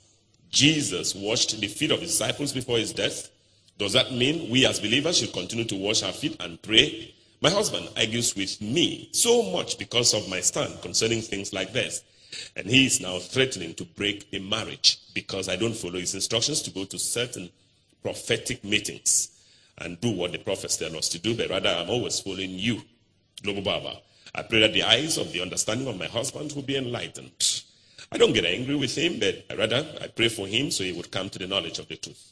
Jesus 0.53 1.15
washed 1.15 1.59
the 1.59 1.67
feet 1.67 1.89
of 1.89 1.99
his 1.99 2.11
disciples 2.11 2.53
before 2.53 2.77
his 2.77 2.93
death. 2.93 3.31
Does 3.79 3.93
that 3.93 4.13
mean 4.13 4.51
we 4.51 4.67
as 4.67 4.79
believers 4.79 5.17
should 5.17 5.33
continue 5.33 5.65
to 5.65 5.75
wash 5.75 6.03
our 6.03 6.11
feet 6.11 6.37
and 6.39 6.61
pray? 6.61 7.13
My 7.41 7.49
husband 7.49 7.89
argues 7.97 8.35
with 8.35 8.61
me 8.61 9.09
so 9.13 9.51
much 9.51 9.79
because 9.79 10.13
of 10.13 10.29
my 10.29 10.41
stand 10.41 10.79
concerning 10.83 11.21
things 11.21 11.53
like 11.53 11.73
this. 11.73 12.03
And 12.55 12.67
he 12.67 12.85
is 12.85 13.01
now 13.01 13.17
threatening 13.17 13.73
to 13.75 13.83
break 13.83 14.29
the 14.29 14.39
marriage 14.39 14.99
because 15.15 15.49
I 15.49 15.55
don't 15.55 15.75
follow 15.75 15.99
his 15.99 16.13
instructions 16.13 16.61
to 16.61 16.71
go 16.71 16.85
to 16.85 16.99
certain 16.99 17.49
prophetic 18.03 18.63
meetings 18.63 19.31
and 19.79 19.99
do 20.01 20.11
what 20.11 20.33
the 20.33 20.37
prophets 20.37 20.77
tell 20.77 20.95
us 20.95 21.09
to 21.09 21.19
do, 21.19 21.35
but 21.35 21.49
rather 21.49 21.69
I'm 21.69 21.89
always 21.89 22.19
following 22.19 22.51
you, 22.51 22.83
Global 23.41 23.63
Baba. 23.63 23.97
I 24.35 24.43
pray 24.43 24.59
that 24.61 24.73
the 24.73 24.83
eyes 24.83 25.17
of 25.17 25.31
the 25.31 25.41
understanding 25.41 25.87
of 25.87 25.97
my 25.97 26.07
husband 26.07 26.53
will 26.53 26.61
be 26.61 26.77
enlightened. 26.77 27.31
I 28.13 28.17
don't 28.17 28.31
get 28.31 28.45
angry 28.45 28.75
with 28.75 28.95
him, 28.95 29.19
but 29.19 29.57
rather 29.57 29.83
I 29.99 30.05
pray 30.05 30.29
for 30.29 30.45
him 30.45 30.69
so 30.69 30.83
he 30.83 30.91
would 30.93 31.09
come 31.09 31.31
to 31.31 31.39
the 31.39 31.47
knowledge 31.47 31.79
of 31.79 31.87
the 31.87 31.95
truth. 31.95 32.31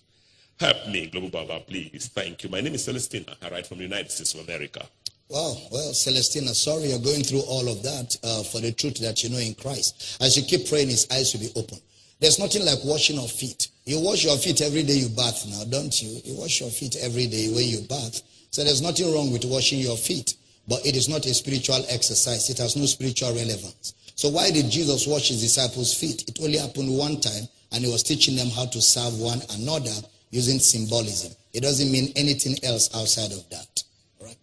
Help 0.60 0.88
me, 0.88 1.08
Global 1.08 1.30
Baba, 1.30 1.60
please. 1.62 2.08
Thank 2.14 2.44
you. 2.44 2.50
My 2.50 2.62
name 2.62 2.76
is 2.76 2.86
Celestina. 2.86 3.36
I 3.42 3.50
write 3.50 3.66
from 3.66 3.80
the 3.80 3.86
United 3.86 4.12
States 4.12 4.36
of 4.36 4.48
America. 4.48 4.86
Wow, 5.28 5.58
well, 5.72 5.92
Celestina, 5.92 6.54
sorry 6.54 6.90
you're 6.90 7.00
going 7.00 7.24
through 7.24 7.42
all 7.48 7.68
of 7.68 7.82
that 7.82 8.16
uh, 8.24 8.44
for 8.44 8.62
the 8.62 8.72
truth 8.74 9.00
that 9.00 9.24
you 9.24 9.32
know 9.32 9.40
in 9.40 9.56
Christ. 9.56 10.22
As 10.22 10.38
you 10.38 10.44
keep 10.44 10.70
praying, 10.70 10.90
his 10.90 11.08
eyes 11.10 11.34
will 11.34 11.40
be 11.40 11.52
open. 11.56 11.80
There's 12.20 12.38
nothing 12.38 12.64
like 12.64 12.78
washing 12.86 13.18
of 13.18 13.32
feet. 13.32 13.70
You 13.86 14.02
wash 14.02 14.24
your 14.24 14.38
feet 14.38 14.62
every 14.62 14.84
day 14.84 14.94
you 14.94 15.10
bath 15.10 15.48
now, 15.50 15.64
don't 15.64 16.00
you? 16.00 16.22
You 16.24 16.38
wash 16.40 16.62
your 16.62 16.70
feet 16.70 16.96
every 17.02 17.26
day 17.26 17.48
when 17.52 17.66
you 17.66 17.82
bath. 17.90 18.22
So 18.52 18.64
there's 18.64 18.84
nothing 18.84 19.12
wrong 19.12 19.32
with 19.32 19.46
washing 19.46 19.80
your 19.80 19.98
feet. 19.98 20.36
But 20.68 20.86
it 20.86 20.96
is 20.96 21.10
not 21.10 21.26
a 21.26 21.34
spiritual 21.34 21.84
exercise. 21.90 22.52
It 22.52 22.60
has 22.60 22.76
no 22.76 22.86
spiritual 22.86 23.34
relevance. 23.34 23.96
So 24.16 24.30
why 24.30 24.52
did 24.52 24.70
Jesus 24.70 25.08
wash 25.08 25.30
his 25.30 25.42
disciples' 25.42 25.94
feet? 25.94 26.28
It 26.28 26.40
only 26.42 26.58
happened 26.58 26.96
one 26.96 27.20
time, 27.20 27.44
and 27.72 27.84
he 27.84 27.92
was 27.92 28.04
teaching 28.04 28.36
them 28.36 28.50
how 28.50 28.66
to 28.66 28.82
serve 28.82 29.20
one 29.20 29.42
another 29.58 29.92
using 30.30 30.60
symbolism. 30.60 31.34
It 31.54 31.62
doesn't 31.62 31.92
mean 31.92 32.12
anything 32.16 32.56
else 32.64 32.94
outside 32.96 33.32
of 33.32 33.50
that. 33.50 33.84
Right? 34.22 34.38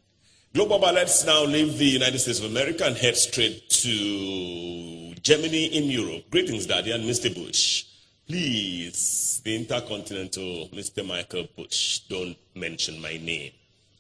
Global, 0.54 0.78
let's 0.92 1.24
now 1.24 1.44
leave 1.44 1.78
the 1.78 1.84
United 1.84 2.18
States 2.18 2.38
of 2.40 2.46
America 2.46 2.84
and 2.84 2.96
head 2.96 3.16
straight 3.16 3.68
to 3.70 5.14
Germany 5.22 5.66
in 5.66 5.84
Europe. 5.84 6.30
Greetings, 6.30 6.66
Daddy 6.66 6.90
and 6.92 7.04
Mr. 7.04 7.34
Bush. 7.34 7.84
Please, 8.26 9.40
the 9.44 9.56
intercontinental 9.56 10.68
Mr. 10.68 11.06
Michael 11.06 11.48
Bush, 11.56 12.00
don't 12.10 12.36
mention 12.54 13.00
my 13.00 13.16
name. 13.16 13.52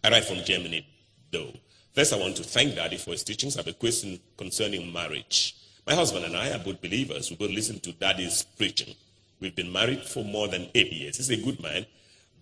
I 0.04 0.10
write 0.10 0.24
from 0.24 0.44
Germany, 0.44 0.86
though. 1.32 1.52
First, 1.94 2.12
I 2.12 2.18
want 2.18 2.36
to 2.36 2.42
thank 2.42 2.74
Daddy 2.74 2.96
for 2.96 3.10
his 3.12 3.24
teachings. 3.24 3.56
I 3.56 3.60
have 3.60 3.68
a 3.68 3.72
question 3.72 4.20
concerning 4.36 4.92
marriage. 4.92 5.56
My 5.88 5.94
husband 5.94 6.26
and 6.26 6.36
I 6.36 6.50
are 6.50 6.58
both 6.58 6.82
believers. 6.82 7.30
We 7.30 7.36
both 7.36 7.50
listen 7.50 7.80
to 7.80 7.92
Daddy's 7.92 8.42
preaching. 8.42 8.94
We've 9.40 9.56
been 9.56 9.72
married 9.72 10.02
for 10.02 10.22
more 10.22 10.46
than 10.46 10.68
eight 10.74 10.92
years. 10.92 11.16
He's 11.16 11.30
a 11.30 11.42
good 11.42 11.62
man, 11.62 11.86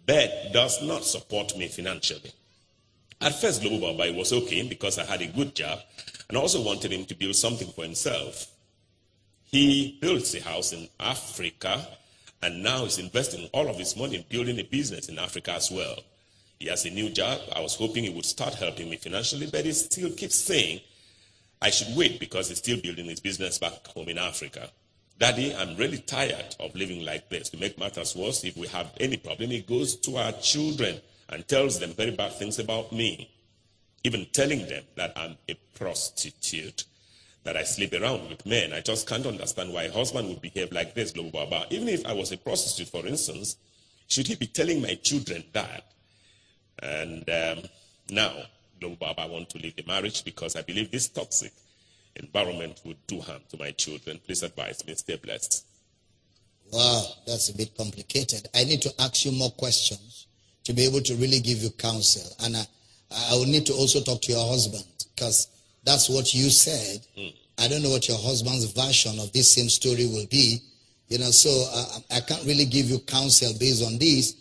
but 0.04 0.52
does 0.52 0.82
not 0.82 1.04
support 1.04 1.56
me 1.56 1.68
financially. 1.68 2.32
At 3.20 3.40
first, 3.40 3.62
Global 3.62 3.94
Baba 3.94 4.12
was 4.12 4.32
okay 4.32 4.66
because 4.66 4.98
I 4.98 5.04
had 5.04 5.22
a 5.22 5.28
good 5.28 5.54
job 5.54 5.78
and 6.28 6.36
also 6.36 6.60
wanted 6.60 6.90
him 6.90 7.04
to 7.04 7.14
build 7.14 7.36
something 7.36 7.68
for 7.68 7.84
himself. 7.84 8.48
He 9.44 9.96
built 10.00 10.34
a 10.34 10.42
house 10.42 10.72
in 10.72 10.88
Africa 10.98 11.86
and 12.42 12.64
now 12.64 12.84
is 12.84 12.98
investing 12.98 13.48
all 13.52 13.68
of 13.68 13.78
his 13.78 13.96
money 13.96 14.16
in 14.16 14.24
building 14.28 14.58
a 14.58 14.64
business 14.64 15.08
in 15.08 15.20
Africa 15.20 15.52
as 15.52 15.70
well. 15.70 16.00
He 16.58 16.66
has 16.66 16.84
a 16.84 16.90
new 16.90 17.10
job. 17.10 17.42
I 17.54 17.60
was 17.60 17.76
hoping 17.76 18.02
he 18.02 18.10
would 18.10 18.26
start 18.26 18.54
helping 18.54 18.90
me 18.90 18.96
financially, 18.96 19.46
but 19.46 19.64
he 19.64 19.70
still 19.70 20.10
keeps 20.10 20.34
saying 20.34 20.80
I 21.60 21.70
should 21.70 21.96
wait 21.96 22.20
because 22.20 22.48
he's 22.48 22.58
still 22.58 22.80
building 22.80 23.06
his 23.06 23.20
business 23.20 23.58
back 23.58 23.86
home 23.86 24.08
in 24.08 24.18
Africa. 24.18 24.70
Daddy, 25.18 25.54
I'm 25.54 25.76
really 25.76 25.98
tired 25.98 26.54
of 26.60 26.74
living 26.74 27.04
like 27.04 27.30
this. 27.30 27.48
To 27.50 27.56
make 27.56 27.78
matters 27.78 28.14
worse, 28.14 28.44
if 28.44 28.56
we 28.56 28.66
have 28.68 28.92
any 29.00 29.16
problem, 29.16 29.50
he 29.50 29.62
goes 29.62 29.96
to 29.96 30.16
our 30.18 30.32
children 30.32 31.00
and 31.30 31.48
tells 31.48 31.78
them 31.78 31.92
very 31.92 32.10
bad 32.10 32.32
things 32.34 32.58
about 32.58 32.92
me, 32.92 33.30
even 34.04 34.26
telling 34.32 34.66
them 34.66 34.84
that 34.96 35.12
I'm 35.16 35.36
a 35.48 35.54
prostitute 35.74 36.84
that 37.44 37.56
I 37.56 37.62
sleep 37.62 37.94
around 37.94 38.28
with 38.28 38.44
men. 38.44 38.72
I 38.72 38.80
just 38.80 39.08
can't 39.08 39.24
understand 39.24 39.72
why 39.72 39.84
a 39.84 39.92
husband 39.92 40.28
would 40.28 40.42
behave 40.42 40.72
like 40.72 40.94
this, 40.94 41.12
Global 41.12 41.30
Baba. 41.30 41.66
Even 41.70 41.88
if 41.88 42.04
I 42.04 42.12
was 42.12 42.32
a 42.32 42.36
prostitute, 42.36 42.88
for 42.88 43.06
instance, 43.06 43.56
should 44.08 44.26
he 44.26 44.34
be 44.34 44.48
telling 44.48 44.82
my 44.82 44.94
children 44.96 45.44
that? 45.52 45.84
And 46.82 47.28
um, 47.30 47.64
now, 48.10 48.34
Global 48.80 48.96
Bob, 48.96 49.18
I 49.18 49.26
want 49.26 49.50
to 49.50 49.58
leave 49.58 49.76
the 49.76 49.84
marriage 49.86 50.24
because 50.24 50.56
I 50.56 50.62
believe 50.62 50.90
this 50.90 51.08
toxic 51.08 51.52
environment 52.16 52.80
would 52.84 52.98
do 53.06 53.20
harm 53.20 53.40
to 53.50 53.58
my 53.58 53.70
children. 53.72 54.20
Please 54.24 54.42
advise 54.42 54.86
me. 54.86 54.94
Stay 54.94 55.16
blessed. 55.16 55.64
Wow, 56.72 57.04
that's 57.26 57.48
a 57.50 57.56
bit 57.56 57.76
complicated. 57.76 58.48
I 58.54 58.64
need 58.64 58.82
to 58.82 58.92
ask 59.00 59.24
you 59.24 59.32
more 59.32 59.50
questions 59.50 60.26
to 60.64 60.72
be 60.72 60.84
able 60.84 61.00
to 61.00 61.14
really 61.14 61.40
give 61.40 61.58
you 61.58 61.70
counsel. 61.70 62.28
And 62.44 62.56
I, 62.56 62.66
I 63.30 63.34
will 63.34 63.46
need 63.46 63.66
to 63.66 63.72
also 63.72 64.00
talk 64.00 64.20
to 64.22 64.32
your 64.32 64.48
husband 64.48 64.84
because 65.14 65.48
that's 65.84 66.08
what 66.08 66.34
you 66.34 66.50
said. 66.50 67.06
Mm. 67.16 67.34
I 67.58 67.68
don't 67.68 67.82
know 67.82 67.90
what 67.90 68.08
your 68.08 68.18
husband's 68.18 68.70
version 68.72 69.18
of 69.20 69.32
this 69.32 69.54
same 69.54 69.68
story 69.68 70.06
will 70.06 70.26
be. 70.26 70.60
You 71.08 71.18
know, 71.18 71.30
so 71.30 71.50
uh, 71.72 72.00
I 72.16 72.20
can't 72.20 72.44
really 72.44 72.64
give 72.64 72.86
you 72.86 72.98
counsel 72.98 73.52
based 73.60 73.84
on 73.86 73.98
this. 73.98 74.34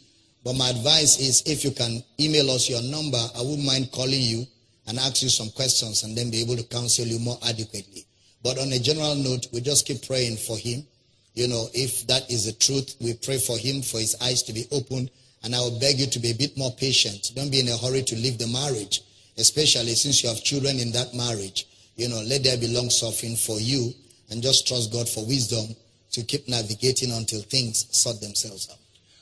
But 0.46 0.56
my 0.56 0.70
advice 0.70 1.20
is 1.20 1.44
if 1.46 1.66
you 1.66 1.72
can 1.72 2.02
email 2.18 2.50
us 2.52 2.70
your 2.70 2.82
number, 2.84 3.18
I 3.36 3.42
wouldn't 3.42 3.66
mind 3.66 3.92
calling 3.92 4.22
you 4.22 4.46
and 4.88 4.98
ask 5.00 5.22
you 5.24 5.30
some 5.30 5.50
questions 5.50 6.04
and 6.04 6.16
then 6.16 6.32
be 6.32 6.42
able 6.42 6.56
to 6.56 6.64
counsel 6.64 7.06
you 7.06 7.20
more 7.20 7.38
adequately. 7.46 8.06
But 8.42 8.58
on 8.60 8.72
a 8.72 8.80
general 8.80 9.16
note, 9.16 9.48
we 9.52 9.60
just 9.60 9.86
keep 9.86 10.08
praying 10.08 10.38
for 10.38 10.58
him. 10.58 10.86
You 11.34 11.50
know, 11.50 11.68
if 11.74 12.08
that 12.08 12.32
is 12.32 12.46
the 12.46 12.54
truth, 12.54 12.96
we 13.02 13.16
pray 13.16 13.40
for 13.40 13.58
him 13.58 13.82
for 13.82 14.00
his 14.00 14.16
eyes 14.22 14.44
to 14.44 14.54
be 14.54 14.66
opened. 14.72 15.12
And 15.44 15.54
I 15.54 15.60
will 15.60 15.80
beg 15.80 16.00
you 16.00 16.06
to 16.08 16.20
be 16.20 16.32
a 16.32 16.36
bit 16.36 16.56
more 16.58 16.72
patient. 16.72 17.32
Don't 17.36 17.52
be 17.52 17.60
in 17.60 17.68
a 17.68 17.76
hurry 17.78 18.04
to 18.04 18.16
leave 18.16 18.38
the 18.38 18.48
marriage 18.48 19.02
especially 19.38 19.96
since 19.96 20.24
you 20.24 20.30
have 20.30 20.44
children 20.44 20.80
in 20.80 20.92
that 20.92 21.14
marriage. 21.14 21.68
You 21.96 22.10
know, 22.10 22.22
let 22.26 22.44
there 22.44 22.58
be 22.58 22.68
long 22.68 22.90
suffering 22.90 23.36
for 23.36 23.60
you 23.60 23.92
and 24.30 24.42
just 24.42 24.68
trust 24.68 24.92
God 24.92 25.08
for 25.08 25.26
wisdom 25.26 25.76
to 26.12 26.24
keep 26.24 26.48
navigating 26.48 27.12
until 27.12 27.42
things 27.42 27.88
sort 27.96 28.22
themselves 28.22 28.70
out. 28.72 28.78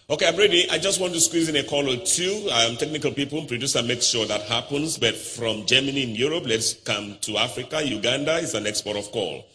Okay, 0.10 0.28
I'm 0.28 0.36
ready. 0.36 0.70
I 0.70 0.80
just 0.80 1.00
want 1.00 1.14
to 1.14 1.22
squeeze 1.22 1.48
in 1.48 1.56
a 1.56 1.64
call 1.64 1.90
or 1.90 1.96
two. 1.96 2.50
Um, 2.52 2.76
technical 2.76 3.14
people, 3.14 3.46
producer, 3.46 3.82
make 3.82 4.02
sure 4.02 4.26
that 4.26 4.42
happens. 4.42 4.98
But 4.98 5.16
from 5.16 5.66
Germany 5.66 6.04
in 6.04 6.10
Europe, 6.10 6.44
let's 6.46 6.74
come 6.74 7.16
to 7.22 7.38
Africa. 7.38 7.82
Uganda 7.82 8.36
is 8.36 8.54
an 8.54 8.68
export 8.68 8.98
of 8.98 9.10
call. 9.14 9.46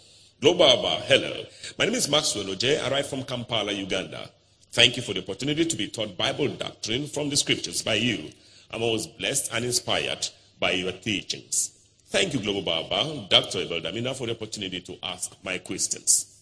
Global 0.40 0.66
Baba, 0.82 1.02
hello. 1.04 1.44
My 1.78 1.84
name 1.84 1.96
is 1.96 2.08
Maxwell 2.08 2.46
Oje. 2.46 2.82
I 2.82 2.90
write 2.90 3.04
from 3.04 3.24
Kampala, 3.24 3.72
Uganda. 3.72 4.30
Thank 4.72 4.96
you 4.96 5.02
for 5.02 5.12
the 5.12 5.20
opportunity 5.20 5.66
to 5.66 5.76
be 5.76 5.88
taught 5.88 6.16
Bible 6.16 6.48
doctrine 6.48 7.08
from 7.08 7.28
the 7.28 7.36
scriptures 7.36 7.82
by 7.82 7.94
you. 7.94 8.30
I'm 8.70 8.82
always 8.82 9.06
blessed 9.06 9.50
and 9.52 9.66
inspired 9.66 10.26
by 10.58 10.70
your 10.70 10.92
teachings. 10.92 11.72
Thank 12.06 12.32
you, 12.32 12.40
Global 12.40 12.62
Baba, 12.62 13.26
Dr. 13.28 13.58
Abel 13.58 13.82
Damina, 13.82 14.16
for 14.16 14.26
the 14.26 14.32
opportunity 14.32 14.80
to 14.80 14.96
ask 15.02 15.36
my 15.44 15.58
questions. 15.58 16.40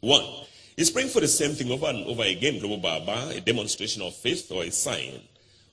One, 0.00 0.24
is 0.80 0.90
praying 0.90 1.08
for 1.08 1.20
the 1.20 1.28
same 1.28 1.52
thing 1.52 1.70
over 1.70 1.86
and 1.86 2.06
over 2.06 2.22
again, 2.22 2.60
Baba, 2.80 3.32
a 3.36 3.40
demonstration 3.40 4.02
of 4.02 4.14
faith 4.14 4.50
or 4.50 4.64
a 4.64 4.70
sign 4.70 5.20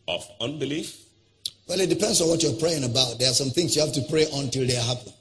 of 0.07 0.27
unbelief? 0.41 1.01
Well, 1.67 1.79
it 1.79 1.89
depends 1.89 2.21
on 2.21 2.29
what 2.29 2.43
you're 2.43 2.59
praying 2.59 2.83
about. 2.83 3.19
There 3.19 3.29
are 3.29 3.33
some 3.33 3.49
things 3.49 3.75
you 3.75 3.81
have 3.81 3.93
to 3.93 4.01
pray 4.09 4.25
until 4.33 4.65
they 4.65 4.75
happen. 4.75 5.13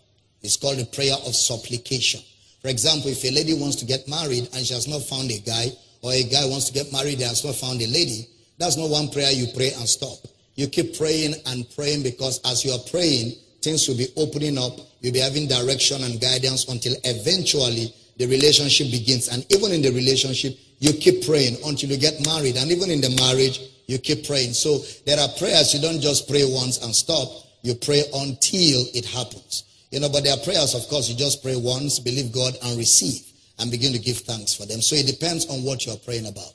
It's 0.42 0.56
called 0.56 0.78
a 0.78 0.84
prayer 0.86 1.14
of 1.14 1.34
supplication. 1.34 2.20
For 2.62 2.68
example, 2.68 3.10
if 3.10 3.24
a 3.24 3.30
lady 3.30 3.54
wants 3.54 3.76
to 3.76 3.84
get 3.84 4.08
married 4.08 4.48
and 4.54 4.66
she 4.66 4.74
has 4.74 4.88
not 4.88 5.02
found 5.02 5.30
a 5.30 5.38
guy, 5.38 5.70
or 6.02 6.12
a 6.12 6.22
guy 6.24 6.46
wants 6.46 6.66
to 6.66 6.72
get 6.72 6.92
married 6.92 7.20
and 7.20 7.30
has 7.30 7.44
not 7.44 7.54
found 7.54 7.80
a 7.80 7.86
lady, 7.86 8.26
that's 8.58 8.76
not 8.76 8.90
one 8.90 9.10
prayer 9.10 9.30
you 9.30 9.46
pray 9.54 9.72
and 9.72 9.88
stop. 9.88 10.18
You 10.54 10.68
keep 10.68 10.96
praying 10.96 11.34
and 11.46 11.68
praying 11.74 12.02
because 12.02 12.40
as 12.44 12.64
you 12.64 12.72
are 12.72 12.82
praying, 12.90 13.34
things 13.62 13.86
will 13.86 13.96
be 13.96 14.08
opening 14.16 14.56
up. 14.58 14.78
You'll 15.00 15.12
be 15.12 15.20
having 15.20 15.46
direction 15.46 16.02
and 16.02 16.20
guidance 16.20 16.66
until 16.68 16.94
eventually 17.04 17.92
the 18.16 18.26
relationship 18.26 18.90
begins. 18.90 19.28
And 19.28 19.44
even 19.52 19.72
in 19.72 19.82
the 19.82 19.90
relationship, 19.92 20.56
you 20.78 20.92
keep 20.92 21.26
praying 21.26 21.56
until 21.64 21.90
you 21.90 21.96
get 21.96 22.24
married. 22.24 22.56
And 22.56 22.70
even 22.70 22.90
in 22.90 23.00
the 23.00 23.10
marriage, 23.10 23.60
you 23.86 23.98
keep 23.98 24.26
praying. 24.26 24.52
So 24.52 24.78
there 25.04 25.18
are 25.18 25.28
prayers 25.38 25.74
you 25.74 25.80
don't 25.80 26.00
just 26.00 26.28
pray 26.28 26.44
once 26.44 26.82
and 26.82 26.94
stop. 26.94 27.28
You 27.62 27.74
pray 27.74 28.02
until 28.14 28.84
it 28.94 29.04
happens. 29.06 29.64
You 29.90 30.00
know, 30.00 30.08
but 30.08 30.24
there 30.24 30.34
are 30.34 30.44
prayers, 30.44 30.74
of 30.74 30.86
course, 30.88 31.08
you 31.08 31.16
just 31.16 31.42
pray 31.42 31.56
once, 31.56 31.98
believe 31.98 32.32
God, 32.32 32.54
and 32.62 32.76
receive 32.76 33.22
and 33.58 33.70
begin 33.70 33.92
to 33.92 33.98
give 33.98 34.18
thanks 34.18 34.54
for 34.54 34.66
them. 34.66 34.80
So 34.82 34.96
it 34.96 35.06
depends 35.06 35.46
on 35.46 35.62
what 35.62 35.86
you're 35.86 35.96
praying 35.96 36.26
about. 36.26 36.52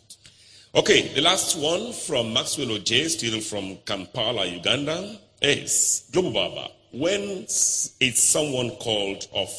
Okay, 0.76 1.14
the 1.14 1.22
last 1.22 1.58
one 1.58 1.92
from 1.92 2.34
Maxwell 2.34 2.68
Oj, 2.68 3.10
still 3.10 3.42
from 3.42 3.78
Kampala, 3.86 4.46
Uganda, 4.46 5.20
is 5.42 6.08
Global 6.12 6.32
Baba. 6.34 6.72
When 6.92 7.46
is 7.46 8.22
someone 8.22 8.72
called 8.72 9.28
of 9.34 9.50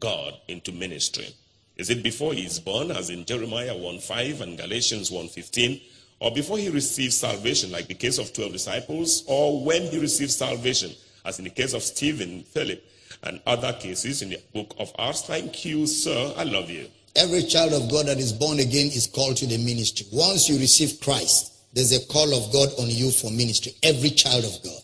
God 0.00 0.34
into 0.48 0.72
ministry? 0.72 1.28
Is 1.76 1.90
it 1.90 2.02
before 2.02 2.34
he 2.34 2.44
is 2.44 2.60
born, 2.60 2.90
as 2.90 3.10
in 3.10 3.24
Jeremiah 3.24 3.74
1.5 3.74 4.40
and 4.40 4.56
Galatians 4.56 5.10
1.15, 5.10 5.82
or 6.20 6.32
before 6.32 6.58
he 6.58 6.70
receives 6.70 7.16
salvation, 7.16 7.72
like 7.72 7.88
the 7.88 7.94
case 7.94 8.18
of 8.18 8.32
12 8.32 8.52
disciples, 8.52 9.24
or 9.26 9.64
when 9.64 9.82
he 9.82 9.98
receives 9.98 10.36
salvation, 10.36 10.92
as 11.24 11.38
in 11.38 11.44
the 11.44 11.50
case 11.50 11.74
of 11.74 11.82
Stephen, 11.82 12.42
Philip, 12.44 12.82
and 13.24 13.40
other 13.46 13.72
cases 13.72 14.22
in 14.22 14.30
the 14.30 14.40
book 14.52 14.74
of 14.78 14.92
Acts? 14.98 15.22
Thank 15.22 15.64
you, 15.64 15.86
sir. 15.86 16.32
I 16.36 16.44
love 16.44 16.70
you. 16.70 16.86
Every 17.16 17.42
child 17.42 17.72
of 17.72 17.90
God 17.90 18.06
that 18.06 18.18
is 18.18 18.32
born 18.32 18.60
again 18.60 18.86
is 18.86 19.06
called 19.06 19.36
to 19.38 19.46
the 19.46 19.58
ministry. 19.58 20.06
Once 20.12 20.48
you 20.48 20.58
receive 20.58 21.00
Christ, 21.00 21.52
there's 21.72 21.92
a 21.92 22.06
call 22.06 22.32
of 22.34 22.52
God 22.52 22.68
on 22.78 22.88
you 22.88 23.10
for 23.10 23.30
ministry. 23.30 23.72
Every 23.82 24.10
child 24.10 24.44
of 24.44 24.62
God. 24.62 24.82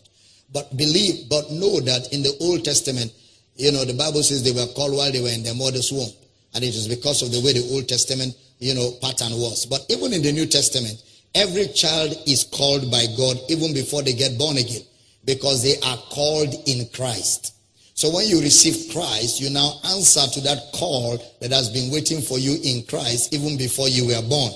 But 0.53 0.75
believe, 0.75 1.29
but 1.29 1.49
know 1.51 1.79
that 1.79 2.11
in 2.11 2.23
the 2.23 2.35
Old 2.41 2.65
Testament, 2.65 3.13
You 3.61 3.71
know, 3.71 3.85
the 3.85 3.93
Bible 3.93 4.23
says 4.23 4.41
they 4.41 4.57
were 4.57 4.65
called 4.73 4.97
while 4.97 5.11
they 5.11 5.21
were 5.21 5.29
in 5.29 5.43
their 5.43 5.53
mother's 5.53 5.91
womb. 5.91 6.09
And 6.55 6.63
it 6.63 6.73
is 6.73 6.87
because 6.87 7.21
of 7.21 7.31
the 7.31 7.45
way 7.45 7.53
the 7.53 7.69
Old 7.71 7.87
Testament, 7.87 8.33
you 8.57 8.73
know, 8.73 8.97
pattern 9.03 9.33
was. 9.33 9.67
But 9.67 9.85
even 9.87 10.13
in 10.13 10.23
the 10.23 10.31
New 10.31 10.47
Testament, 10.47 10.97
every 11.35 11.67
child 11.67 12.09
is 12.25 12.43
called 12.43 12.89
by 12.89 13.05
God 13.15 13.37
even 13.49 13.71
before 13.71 14.01
they 14.01 14.13
get 14.13 14.35
born 14.39 14.57
again 14.57 14.81
because 15.25 15.61
they 15.61 15.77
are 15.85 15.97
called 16.09 16.49
in 16.65 16.89
Christ. 16.89 17.53
So 17.93 18.09
when 18.09 18.25
you 18.25 18.41
receive 18.41 18.91
Christ, 18.91 19.39
you 19.39 19.51
now 19.51 19.77
answer 19.93 20.25
to 20.25 20.41
that 20.41 20.73
call 20.73 21.21
that 21.39 21.51
has 21.51 21.69
been 21.69 21.93
waiting 21.93 22.19
for 22.19 22.39
you 22.39 22.57
in 22.63 22.81
Christ 22.89 23.31
even 23.31 23.57
before 23.57 23.89
you 23.89 24.07
were 24.07 24.25
born. 24.27 24.53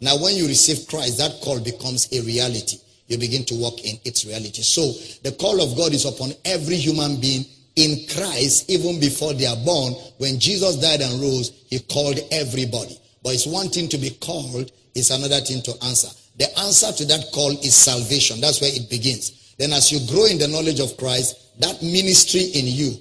Now, 0.00 0.18
when 0.18 0.34
you 0.34 0.48
receive 0.48 0.88
Christ, 0.88 1.18
that 1.18 1.40
call 1.42 1.60
becomes 1.60 2.10
a 2.10 2.22
reality. 2.22 2.78
You 3.06 3.18
begin 3.18 3.44
to 3.44 3.54
walk 3.54 3.78
in 3.84 3.98
its 4.04 4.26
reality. 4.26 4.62
So 4.62 4.82
the 5.22 5.36
call 5.38 5.62
of 5.62 5.76
God 5.76 5.94
is 5.94 6.04
upon 6.04 6.32
every 6.44 6.76
human 6.76 7.20
being 7.20 7.46
in 7.78 8.06
Christ 8.08 8.68
even 8.68 8.98
before 8.98 9.32
they 9.34 9.46
are 9.46 9.56
born. 9.64 9.94
When 10.18 10.40
Jesus 10.40 10.76
died 10.76 11.00
and 11.00 11.22
rose, 11.22 11.64
he 11.70 11.78
called 11.78 12.18
everybody. 12.32 12.98
But 13.22 13.34
it's 13.34 13.46
one 13.46 13.68
thing 13.68 13.88
to 13.90 13.98
be 13.98 14.10
called, 14.10 14.72
it's 14.94 15.10
another 15.10 15.40
thing 15.40 15.62
to 15.62 15.72
answer. 15.84 16.08
The 16.38 16.58
answer 16.58 16.92
to 16.92 17.04
that 17.06 17.30
call 17.32 17.50
is 17.50 17.74
salvation. 17.74 18.40
That's 18.40 18.60
where 18.60 18.74
it 18.74 18.90
begins. 18.90 19.54
Then 19.58 19.72
as 19.72 19.90
you 19.92 19.98
grow 20.12 20.26
in 20.26 20.38
the 20.38 20.48
knowledge 20.48 20.80
of 20.80 20.96
Christ, 20.96 21.60
that 21.60 21.82
ministry 21.82 22.42
in 22.54 22.66
you 22.66 22.94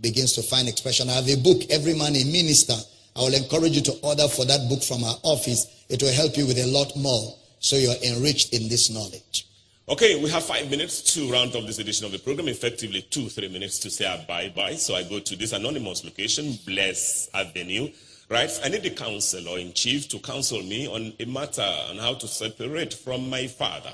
begins 0.00 0.32
to 0.34 0.42
find 0.42 0.68
expression. 0.68 1.08
I 1.08 1.14
have 1.14 1.28
a 1.28 1.36
book, 1.36 1.62
Every 1.70 1.94
Man 1.94 2.14
a 2.14 2.24
Minister. 2.24 2.74
I 3.16 3.20
will 3.20 3.34
encourage 3.34 3.76
you 3.76 3.82
to 3.82 3.98
order 4.02 4.28
for 4.28 4.44
that 4.44 4.68
book 4.68 4.82
from 4.82 5.02
our 5.04 5.16
office. 5.22 5.86
It 5.88 6.02
will 6.02 6.12
help 6.12 6.36
you 6.36 6.46
with 6.46 6.58
a 6.58 6.66
lot 6.66 6.94
more 6.96 7.34
so 7.60 7.76
you're 7.76 7.94
enriched 8.04 8.52
in 8.52 8.68
this 8.68 8.90
knowledge. 8.90 9.46
Okay, 9.88 10.20
we 10.20 10.28
have 10.30 10.42
five 10.42 10.68
minutes 10.68 11.14
to 11.14 11.30
round 11.30 11.54
up 11.54 11.64
this 11.64 11.78
edition 11.78 12.06
of 12.06 12.10
the 12.10 12.18
program. 12.18 12.48
Effectively, 12.48 13.02
two, 13.02 13.28
three 13.28 13.46
minutes 13.46 13.78
to 13.78 13.88
say 13.88 14.04
our 14.04 14.18
bye 14.26 14.52
bye. 14.52 14.74
So 14.74 14.96
I 14.96 15.04
go 15.04 15.20
to 15.20 15.36
this 15.36 15.52
anonymous 15.52 16.04
location, 16.04 16.58
Bless 16.66 17.30
Avenue. 17.32 17.92
Right? 18.28 18.50
I 18.64 18.68
need 18.68 18.82
the 18.82 18.90
counselor 18.90 19.60
in 19.60 19.72
chief 19.74 20.08
to 20.08 20.18
counsel 20.18 20.60
me 20.60 20.88
on 20.88 21.12
a 21.20 21.24
matter 21.26 21.62
on 21.88 21.98
how 21.98 22.14
to 22.14 22.26
separate 22.26 22.94
from 22.94 23.30
my 23.30 23.46
father 23.46 23.92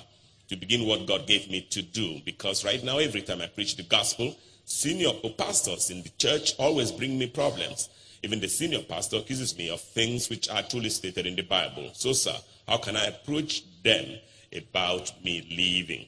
to 0.48 0.56
begin 0.56 0.86
what 0.86 1.06
God 1.06 1.26
gave 1.26 1.50
me 1.50 1.60
to 1.68 1.82
do. 1.82 2.22
Because 2.24 2.64
right 2.64 2.82
now, 2.82 2.96
every 2.96 3.20
time 3.20 3.42
I 3.42 3.48
preach 3.48 3.76
the 3.76 3.82
gospel, 3.82 4.34
senior 4.64 5.10
pastors 5.36 5.90
in 5.90 6.02
the 6.02 6.08
church 6.16 6.54
always 6.58 6.90
bring 6.90 7.18
me 7.18 7.26
problems. 7.26 7.90
Even 8.22 8.40
the 8.40 8.48
senior 8.48 8.80
pastor 8.80 9.18
accuses 9.18 9.58
me 9.58 9.68
of 9.68 9.82
things 9.82 10.30
which 10.30 10.48
are 10.48 10.62
truly 10.62 10.88
stated 10.88 11.26
in 11.26 11.36
the 11.36 11.42
Bible. 11.42 11.90
So, 11.92 12.14
sir, 12.14 12.36
how 12.66 12.78
can 12.78 12.96
I 12.96 13.08
approach 13.08 13.62
them 13.82 14.06
about 14.56 15.12
me 15.24 15.46
leaving? 15.50 16.06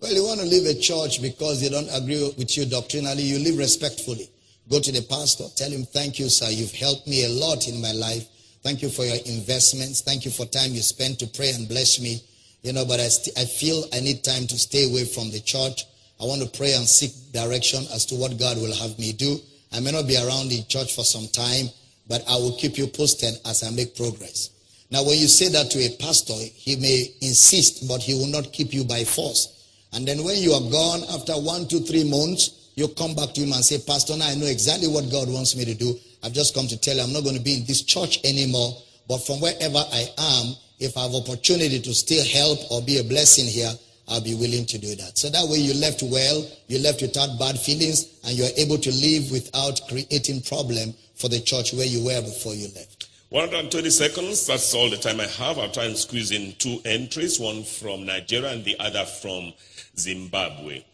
Well, 0.00 0.12
you 0.12 0.24
want 0.24 0.40
to 0.40 0.46
leave 0.46 0.66
a 0.66 0.78
church 0.78 1.22
because 1.22 1.60
they 1.60 1.68
don't 1.68 1.88
agree 1.94 2.32
with 2.36 2.56
you 2.56 2.66
doctrinally, 2.66 3.22
you 3.22 3.38
live 3.38 3.58
respectfully. 3.58 4.28
Go 4.68 4.80
to 4.80 4.92
the 4.92 5.02
pastor, 5.02 5.44
tell 5.54 5.70
him, 5.70 5.84
Thank 5.84 6.18
you, 6.18 6.28
sir. 6.28 6.50
You've 6.50 6.74
helped 6.74 7.06
me 7.06 7.24
a 7.24 7.28
lot 7.28 7.68
in 7.68 7.80
my 7.80 7.92
life. 7.92 8.26
Thank 8.62 8.82
you 8.82 8.88
for 8.88 9.04
your 9.04 9.18
investments. 9.26 10.02
Thank 10.02 10.24
you 10.24 10.30
for 10.30 10.46
time 10.46 10.72
you 10.72 10.82
spent 10.82 11.18
to 11.18 11.26
pray 11.26 11.50
and 11.50 11.68
bless 11.68 12.00
me. 12.00 12.22
You 12.62 12.72
know, 12.72 12.84
but 12.84 13.00
I, 13.00 13.08
st- 13.08 13.36
I 13.36 13.44
feel 13.44 13.84
I 13.92 14.00
need 14.00 14.22
time 14.22 14.46
to 14.46 14.58
stay 14.58 14.88
away 14.88 15.04
from 15.04 15.30
the 15.30 15.40
church. 15.40 15.84
I 16.20 16.24
want 16.24 16.42
to 16.42 16.48
pray 16.48 16.74
and 16.74 16.86
seek 16.86 17.10
direction 17.32 17.84
as 17.92 18.06
to 18.06 18.14
what 18.14 18.38
God 18.38 18.56
will 18.58 18.74
have 18.74 18.96
me 18.98 19.12
do. 19.12 19.38
I 19.72 19.80
may 19.80 19.90
not 19.90 20.06
be 20.06 20.16
around 20.16 20.48
the 20.48 20.62
church 20.68 20.94
for 20.94 21.04
some 21.04 21.26
time, 21.28 21.66
but 22.08 22.22
I 22.28 22.36
will 22.36 22.56
keep 22.56 22.78
you 22.78 22.86
posted 22.86 23.34
as 23.44 23.64
I 23.64 23.70
make 23.70 23.96
progress. 23.96 24.50
Now, 24.92 25.02
when 25.04 25.16
you 25.16 25.26
say 25.26 25.48
that 25.48 25.70
to 25.70 25.78
a 25.78 25.96
pastor, 25.96 26.36
he 26.36 26.76
may 26.76 27.08
insist, 27.22 27.88
but 27.88 28.02
he 28.02 28.12
will 28.12 28.26
not 28.26 28.52
keep 28.52 28.74
you 28.74 28.84
by 28.84 29.04
force. 29.04 29.48
And 29.94 30.06
then 30.06 30.22
when 30.22 30.36
you 30.36 30.52
are 30.52 30.70
gone 30.70 31.00
after 31.14 31.32
one, 31.32 31.66
two, 31.66 31.80
three 31.80 32.04
months, 32.04 32.68
you 32.74 32.88
come 32.88 33.14
back 33.14 33.32
to 33.32 33.40
him 33.40 33.52
and 33.54 33.64
say, 33.64 33.78
Pastor, 33.86 34.18
now 34.18 34.28
I 34.28 34.34
know 34.34 34.44
exactly 34.44 34.88
what 34.88 35.10
God 35.10 35.32
wants 35.32 35.56
me 35.56 35.64
to 35.64 35.72
do. 35.72 35.98
I've 36.22 36.34
just 36.34 36.54
come 36.54 36.66
to 36.68 36.76
tell 36.76 36.94
you 36.94 37.02
I'm 37.02 37.12
not 37.12 37.24
going 37.24 37.36
to 37.36 37.42
be 37.42 37.56
in 37.56 37.64
this 37.64 37.80
church 37.80 38.20
anymore. 38.22 38.76
But 39.08 39.24
from 39.24 39.40
wherever 39.40 39.78
I 39.78 40.12
am, 40.18 40.56
if 40.78 40.94
I 40.98 41.04
have 41.04 41.14
opportunity 41.14 41.80
to 41.80 41.94
still 41.94 42.24
help 42.26 42.58
or 42.70 42.82
be 42.82 42.98
a 42.98 43.04
blessing 43.04 43.46
here, 43.46 43.72
I'll 44.08 44.20
be 44.20 44.34
willing 44.34 44.66
to 44.66 44.78
do 44.78 44.94
that. 44.96 45.16
So 45.16 45.30
that 45.30 45.48
way 45.48 45.56
you 45.56 45.72
left 45.72 46.02
well, 46.02 46.46
you 46.68 46.78
left 46.80 47.00
without 47.00 47.38
bad 47.38 47.58
feelings, 47.58 48.20
and 48.28 48.36
you're 48.36 48.52
able 48.58 48.76
to 48.76 48.92
live 48.92 49.30
without 49.30 49.80
creating 49.88 50.42
problem 50.42 50.92
for 51.14 51.28
the 51.28 51.40
church 51.40 51.72
where 51.72 51.86
you 51.86 52.04
were 52.04 52.20
before 52.20 52.54
you 52.54 52.68
left. 52.76 53.01
120 53.32 53.88
seconds, 53.88 54.46
that's 54.46 54.74
all 54.74 54.90
the 54.90 54.96
time 54.98 55.18
I 55.18 55.24
have. 55.24 55.58
I'll 55.58 55.70
try 55.70 55.86
and 55.86 55.96
squeeze 55.96 56.32
in 56.32 56.52
two 56.58 56.82
entries, 56.84 57.40
one 57.40 57.64
from 57.64 58.04
Nigeria 58.04 58.52
and 58.52 58.62
the 58.62 58.78
other 58.78 59.06
from 59.06 59.54
Zimbabwe. 59.96 60.84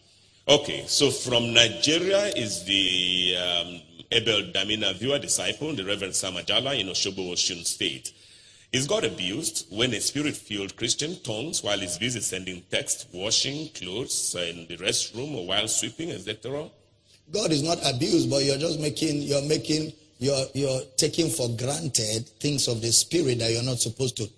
Okay, 0.46 0.84
so 0.86 1.10
from 1.10 1.52
Nigeria 1.52 2.26
is 2.36 2.62
the 2.62 3.34
um, 3.36 3.80
Abel 4.12 4.52
Damina 4.52 4.96
viewer 4.96 5.18
disciple, 5.18 5.74
the 5.74 5.84
Reverend 5.84 6.14
Samajala 6.14 6.78
in 6.78 6.86
Oshogbo, 6.86 7.32
Osun 7.32 7.66
State. 7.66 8.12
Is 8.72 8.86
God 8.86 9.02
abused 9.02 9.66
when 9.76 9.92
a 9.92 10.00
spirit-filled 10.00 10.76
Christian 10.76 11.16
tongues 11.24 11.64
while 11.64 11.80
he's 11.80 11.98
busy 11.98 12.20
sending 12.20 12.62
text, 12.70 13.08
washing 13.12 13.68
clothes 13.70 14.36
in 14.36 14.68
the 14.68 14.76
restroom 14.76 15.34
or 15.34 15.44
while 15.44 15.66
sweeping, 15.66 16.12
etc.? 16.12 16.70
God 17.32 17.50
is 17.50 17.64
not 17.64 17.78
abused, 17.84 18.30
but 18.30 18.44
you're 18.44 18.58
just 18.58 18.78
making, 18.78 19.22
you're 19.22 19.42
making, 19.42 19.92
you're, 20.18 20.46
you're 20.54 20.80
taking 20.96 21.30
for 21.30 21.48
granted 21.48 22.28
things 22.40 22.68
of 22.68 22.80
the 22.80 22.92
spirit 22.92 23.38
that 23.38 23.50
you're 23.52 23.62
not 23.62 23.78
supposed 23.78 24.16
to. 24.16 24.28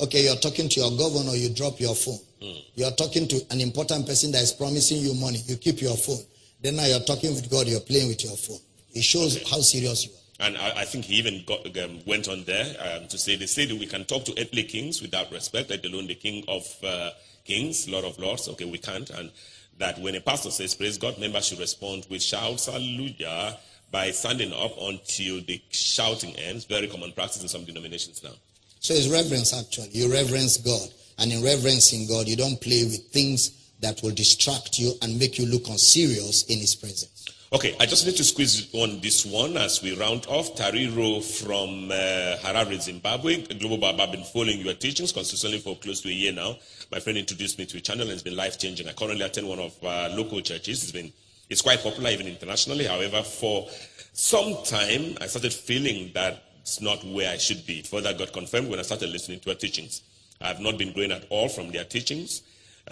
Okay, 0.00 0.24
you're 0.24 0.36
talking 0.36 0.68
to 0.68 0.80
your 0.80 0.96
governor, 0.96 1.34
you 1.34 1.50
drop 1.50 1.78
your 1.80 1.94
phone. 1.94 2.18
Mm. 2.42 2.62
You're 2.74 2.90
talking 2.92 3.28
to 3.28 3.40
an 3.50 3.60
important 3.60 4.06
person 4.06 4.32
that 4.32 4.42
is 4.42 4.52
promising 4.52 4.98
you 4.98 5.14
money. 5.14 5.38
You 5.46 5.56
keep 5.56 5.80
your 5.80 5.96
phone. 5.96 6.22
Then 6.60 6.76
now 6.76 6.86
you're 6.86 7.00
talking 7.00 7.34
with 7.34 7.50
God. 7.50 7.68
You're 7.68 7.80
playing 7.80 8.08
with 8.08 8.24
your 8.24 8.36
phone. 8.36 8.58
It 8.92 9.04
shows 9.04 9.40
how 9.50 9.58
serious 9.60 10.06
you 10.06 10.12
are. 10.12 10.46
And 10.46 10.56
I, 10.56 10.80
I 10.80 10.84
think 10.84 11.04
he 11.04 11.14
even 11.14 11.44
got, 11.46 11.66
um, 11.78 12.00
went 12.06 12.28
on 12.28 12.42
there 12.44 12.74
um, 12.80 13.06
to 13.08 13.18
say, 13.18 13.36
they 13.36 13.46
say 13.46 13.66
that 13.66 13.78
we 13.78 13.86
can 13.86 14.04
talk 14.04 14.24
to 14.24 14.32
earthly 14.40 14.64
kings 14.64 15.00
without 15.00 15.30
respect, 15.30 15.70
let 15.70 15.84
alone 15.84 16.06
the 16.08 16.16
king 16.16 16.44
of 16.48 16.66
uh, 16.82 17.10
kings, 17.44 17.88
lord 17.88 18.04
of 18.04 18.18
lords. 18.18 18.48
Okay, 18.48 18.64
we 18.64 18.78
can't. 18.78 19.10
And 19.10 19.30
that 19.78 19.98
when 20.00 20.14
a 20.16 20.20
pastor 20.20 20.50
says, 20.50 20.74
praise 20.74 20.98
God, 20.98 21.18
members 21.18 21.46
should 21.46 21.60
respond 21.60 22.06
with 22.10 22.22
shouts, 22.22 22.66
hallelujah, 22.66 23.56
by 23.94 24.10
standing 24.10 24.52
up 24.52 24.72
until 24.82 25.40
the 25.42 25.62
shouting 25.70 26.34
ends. 26.34 26.64
Very 26.64 26.88
common 26.88 27.12
practice 27.12 27.40
in 27.42 27.48
some 27.48 27.64
denominations 27.64 28.24
now. 28.24 28.32
So 28.80 28.92
it's 28.92 29.06
reverence, 29.06 29.54
actually. 29.54 29.90
You 29.92 30.12
reverence 30.12 30.56
God. 30.56 30.88
And 31.20 31.30
in 31.30 31.44
reverencing 31.44 32.08
God, 32.08 32.26
you 32.26 32.34
don't 32.34 32.60
play 32.60 32.82
with 32.82 33.06
things 33.12 33.70
that 33.78 34.02
will 34.02 34.10
distract 34.10 34.80
you 34.80 34.94
and 35.00 35.16
make 35.16 35.38
you 35.38 35.46
look 35.46 35.68
unserious 35.68 36.42
in 36.46 36.58
His 36.58 36.74
presence. 36.74 37.28
Okay, 37.52 37.76
I 37.78 37.86
just 37.86 38.04
need 38.04 38.16
to 38.16 38.24
squeeze 38.24 38.68
on 38.74 38.98
this 38.98 39.24
one 39.24 39.56
as 39.56 39.80
we 39.80 39.96
round 39.96 40.26
off. 40.26 40.56
Tariro 40.56 41.22
from 41.22 41.92
uh, 41.92 42.42
Harare, 42.42 42.82
Zimbabwe. 42.82 43.42
Global 43.60 43.78
Baba, 43.78 44.02
I've 44.02 44.10
been 44.10 44.24
following 44.24 44.58
your 44.58 44.74
teachings 44.74 45.12
consistently 45.12 45.60
for 45.60 45.76
close 45.76 46.00
to 46.00 46.08
a 46.08 46.12
year 46.12 46.32
now. 46.32 46.56
My 46.90 46.98
friend 46.98 47.16
introduced 47.16 47.60
me 47.60 47.66
to 47.66 47.78
a 47.78 47.80
channel 47.80 48.02
and 48.02 48.10
it's 48.10 48.24
been 48.24 48.34
life 48.34 48.58
changing. 48.58 48.88
I 48.88 48.92
currently 48.92 49.24
attend 49.24 49.48
one 49.48 49.60
of 49.60 49.72
our 49.84 50.08
local 50.08 50.40
churches. 50.40 50.82
It's 50.82 50.90
been 50.90 51.12
it's 51.50 51.62
quite 51.62 51.82
popular 51.82 52.10
even 52.10 52.26
internationally. 52.26 52.86
However, 52.86 53.22
for 53.22 53.68
some 54.12 54.56
time, 54.64 55.16
I 55.20 55.26
started 55.26 55.52
feeling 55.52 56.12
that 56.14 56.42
it's 56.60 56.80
not 56.80 57.04
where 57.04 57.30
I 57.30 57.36
should 57.36 57.66
be. 57.66 57.82
Further 57.82 58.14
got 58.14 58.32
confirmed 58.32 58.70
when 58.70 58.78
I 58.78 58.82
started 58.82 59.10
listening 59.10 59.40
to 59.40 59.50
her 59.50 59.54
teachings. 59.54 60.02
I 60.40 60.48
have 60.48 60.60
not 60.60 60.78
been 60.78 60.92
growing 60.92 61.12
at 61.12 61.26
all 61.30 61.48
from 61.48 61.70
their 61.70 61.84
teachings 61.84 62.42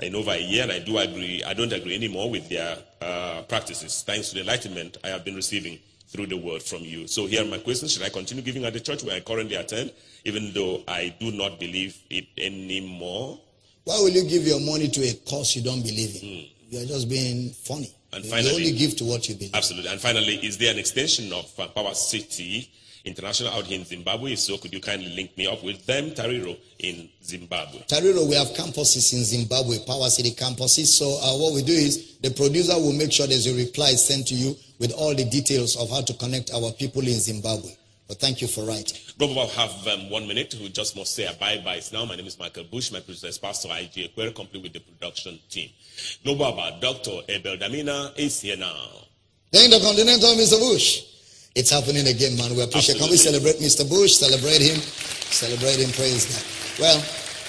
in 0.03 0.15
over 0.15 0.31
a 0.31 0.39
year, 0.39 0.63
and 0.63 0.73
I 0.73 0.79
do 0.79 0.99
agree. 0.99 1.43
I 1.45 1.55
don't 1.55 1.73
agree 1.73 1.95
anymore 1.95 2.31
with 2.31 2.49
their 2.49 2.79
uh, 3.01 3.43
practices. 3.49 4.03
Thanks 4.07 4.29
to 4.29 4.35
the 4.35 4.41
enlightenment 4.41 4.99
I 5.05 5.09
have 5.09 5.25
been 5.25 5.35
receiving 5.35 5.79
through 6.09 6.27
the 6.27 6.37
word 6.37 6.63
from 6.63 6.83
you. 6.83 7.07
So 7.07 7.27
here 7.27 7.43
are 7.43 7.49
my 7.49 7.59
questions: 7.59 7.93
Should 7.93 8.03
I 8.03 8.09
continue 8.09 8.43
giving 8.43 8.65
at 8.65 8.73
the 8.73 8.81
church 8.81 9.03
where 9.03 9.17
I 9.17 9.21
currently 9.21 9.57
attend, 9.57 9.93
even 10.25 10.53
though 10.53 10.83
I 10.89 11.15
do 11.19 11.31
not 11.33 11.59
believe 11.59 11.97
it 12.11 12.27
anymore? 12.39 13.39
Why 13.85 13.99
will 13.99 14.11
you 14.11 14.29
give 14.29 14.47
your 14.47 14.61
money 14.61 14.89
to 14.89 15.01
a 15.03 15.15
cause 15.29 15.57
you 15.57 15.63
don't 15.63 15.83
believe 15.83 16.15
in? 16.23 16.29
Mm. 16.29 16.51
You 16.71 16.83
are 16.83 16.87
just 16.87 17.09
being 17.09 17.51
funny. 17.51 17.93
And 18.13 18.25
finally, 18.27 18.49
you 18.49 18.69
only 18.69 18.79
give 18.79 18.97
to 18.97 19.05
what 19.05 19.29
you 19.29 19.35
believe. 19.35 19.55
Absolutely. 19.55 19.91
And 19.91 20.01
finally, 20.01 20.37
is 20.37 20.59
there 20.59 20.73
an 20.73 20.79
extension 20.79 21.33
of 21.33 21.51
uh, 21.59 21.69
Power 21.69 21.95
City? 21.95 22.71
International 23.05 23.53
out 23.53 23.65
here 23.65 23.81
in 23.81 23.85
Zimbabwe. 23.85 24.35
If 24.35 24.39
So 24.39 24.59
could 24.59 24.73
you 24.73 24.81
kindly 24.81 25.09
link 25.17 25.37
me 25.37 25.49
up 25.49 25.65
with 25.65 25.85
them, 25.87 26.11
Tariro, 26.13 26.57
in 26.79 27.09
Zimbabwe? 27.25 27.81
Tariro, 27.89 28.29
we 28.29 28.37
have 28.37 28.49
campuses 28.49 29.13
in 29.13 29.25
Zimbabwe, 29.25 29.79
Power 29.85 30.09
City 30.09 30.31
campuses. 30.31 30.87
So 30.87 31.19
uh, 31.21 31.37
what 31.37 31.53
we 31.53 31.63
do 31.65 31.73
is 31.73 32.19
the 32.19 32.31
producer 32.31 32.75
will 32.75 32.93
make 32.93 33.11
sure 33.11 33.27
there's 33.27 33.49
a 33.49 33.57
reply 33.57 33.95
sent 33.97 34.29
to 34.29 34.35
you 34.35 34.55
with 34.79 34.93
all 34.93 35.15
the 35.17 35.25
details 35.25 35.77
of 35.77 35.91
how 35.91 36.03
to 36.03 36.15
connect 36.15 36.53
our 36.55 36.71
people 36.73 37.03
in 37.03 37.19
Zimbabwe. 37.19 37.73
But 38.09 38.19
thank 38.19 38.43
you 38.43 38.49
for 38.49 38.65
writing. 38.65 38.99
Global 39.19 39.37
will 39.37 39.49
have 39.49 39.87
um, 39.87 40.11
one 40.11 40.27
minute. 40.27 40.55
We 40.61 40.69
just 40.69 40.97
must 40.97 41.15
say 41.15 41.25
a 41.25 41.33
bye-bye 41.33 41.81
now. 41.93 42.05
My 42.05 42.17
name 42.17 42.27
is 42.27 42.39
Michael 42.39 42.65
Bush. 42.65 42.93
My 42.93 43.01
producer 43.01 43.29
is 43.29 43.39
Pastor 43.39 43.69
I.G. 43.71 44.05
Equerry, 44.05 44.33
complete 44.33 44.63
with 44.63 44.73
the 44.73 44.81
production 44.81 45.39
team. 45.49 45.71
Global 46.25 46.55
Dr. 46.81 47.21
Abel 47.29 47.57
Damina 47.57 48.13
is 48.19 48.41
here 48.41 48.57
now. 48.57 48.89
Then 49.51 49.71
the 49.71 49.81
Continental 49.81 50.35
Mr. 50.35 50.59
Bush. 50.59 51.05
It's 51.55 51.71
happening 51.71 52.07
again, 52.07 52.37
man. 52.37 52.57
We 52.57 52.63
appreciate. 52.63 52.97
Absolutely. 52.97 53.01
Can 53.01 53.11
we 53.11 53.17
celebrate 53.19 53.57
Mr. 53.61 53.89
Bush? 53.89 54.15
Celebrate 54.17 54.63
him. 54.63 54.81
Celebrate 54.81 55.79
him. 55.79 55.93
Praise 55.93 56.25
God. 56.25 56.81
Well, 56.81 56.99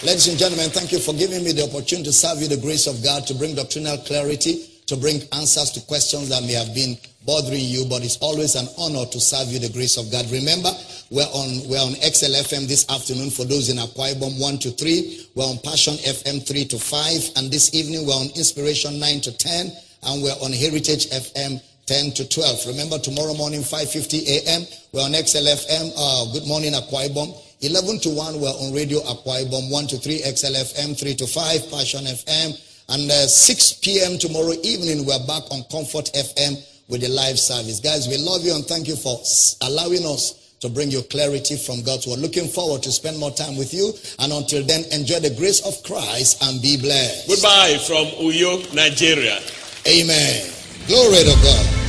ladies 0.04 0.28
and 0.28 0.38
gentlemen, 0.38 0.70
thank 0.70 0.92
you 0.92 1.00
for 1.00 1.14
giving 1.14 1.44
me 1.44 1.54
the 1.54 1.64
opportunity 1.64 2.04
to 2.04 2.14
serve 2.14 2.42
you 2.42 2.50
the 2.50 2.58
grace 2.60 2.88
of 2.88 3.02
God, 3.02 3.26
to 3.28 3.34
bring 3.34 3.56
doctrinal 3.56 3.98
clarity, 4.00 4.68
to 4.88 4.98
bring 4.98 5.24
answers 5.32 5.72
to 5.72 5.82
questions 5.88 6.28
that 6.30 6.44
may 6.44 6.52
have 6.52 6.76
been 6.76 6.98
bothering 7.26 7.64
you, 7.64 7.86
but 7.86 8.04
it's 8.04 8.18
always 8.18 8.56
an 8.56 8.68
honor 8.78 9.06
to 9.06 9.20
serve 9.20 9.48
you 9.48 9.60
the 9.60 9.70
grace 9.70 9.98
of 9.98 10.12
God. 10.12 10.30
Remember, 10.32 10.72
we're 11.10 11.30
on 11.34 11.70
we're 11.70 11.80
on 11.82 11.94
XLFM 12.04 12.68
this 12.68 12.90
afternoon 12.90 13.30
for 13.30 13.46
those 13.46 13.70
in 13.70 13.78
Akwa 13.78 14.14
Ibom 14.14 14.40
1 14.40 14.58
to 14.60 14.72
3. 14.72 15.28
We're 15.36 15.46
on 15.46 15.58
Passion 15.60 15.96
FM 15.96 16.46
3 16.46 16.66
to 16.66 16.80
5. 16.80 17.30
And 17.38 17.52
this 17.52 17.74
evening 17.74 18.06
we're 18.06 18.14
on 18.14 18.28
Inspiration 18.36 19.00
9 19.00 19.22
to 19.22 19.38
10. 19.38 19.72
And 20.04 20.24
we're 20.24 20.36
on 20.44 20.52
Heritage 20.52 21.10
FM 21.10 21.62
10 21.86 22.12
to 22.14 22.28
12. 22.28 22.68
Remember, 22.68 22.98
tomorrow 22.98 23.34
morning, 23.36 23.62
5.50 23.62 24.28
a.m., 24.28 24.64
we're 24.92 25.02
on 25.04 25.12
XLFM. 25.12 25.92
Uh, 25.98 26.32
good 26.34 26.48
morning, 26.48 26.74
Akwa 26.74 27.08
Ibom. 27.08 27.36
11 27.62 28.00
to 28.00 28.10
1, 28.10 28.40
we're 28.40 28.48
on 28.50 28.74
Radio 28.74 29.00
Akwa 29.02 29.44
Ibom. 29.44 29.70
1 29.72 29.88
to 29.88 29.98
3, 29.98 30.20
XLFM. 30.22 31.00
3 31.00 31.16
to 31.16 31.28
5, 31.28 31.72
Passion 31.72 32.04
FM. 32.06 32.52
And 32.90 33.12
uh, 33.12 33.28
6 33.28 33.74
p.m. 33.80 34.18
tomorrow 34.18 34.54
evening, 34.64 35.06
we're 35.06 35.26
back 35.26 35.44
on 35.52 35.64
Comfort 35.72 36.12
FM 36.16 36.60
with 36.88 37.02
the 37.02 37.10
live 37.10 37.40
service. 37.40 37.80
Guys, 37.80 38.08
we 38.08 38.18
love 38.18 38.44
you 38.44 38.54
and 38.56 38.66
thank 38.66 38.88
you 38.88 38.96
for 38.96 39.22
allowing 39.62 40.06
us 40.06 40.56
to 40.62 40.70
bring 40.70 40.90
you 40.90 41.02
clarity 41.04 41.58
from 41.58 41.84
God's 41.84 42.08
word. 42.08 42.20
Looking 42.20 42.48
forward 42.48 42.84
to 42.84 42.92
spend 42.92 43.20
more 43.20 43.32
time 43.32 43.58
with 43.58 43.74
you. 43.74 43.92
And 44.20 44.32
until 44.32 44.64
then, 44.64 44.86
enjoy 44.92 45.20
the 45.20 45.36
grace 45.36 45.60
of 45.66 45.82
Christ 45.84 46.42
and 46.42 46.62
be 46.62 46.78
blessed. 46.78 47.28
Goodbye 47.28 47.78
from 47.86 48.06
Uyo, 48.24 48.74
Nigeria. 48.74 49.40
Amen. 49.86 50.50
Glory 50.88 51.24
to 51.24 51.36
God. 51.44 51.83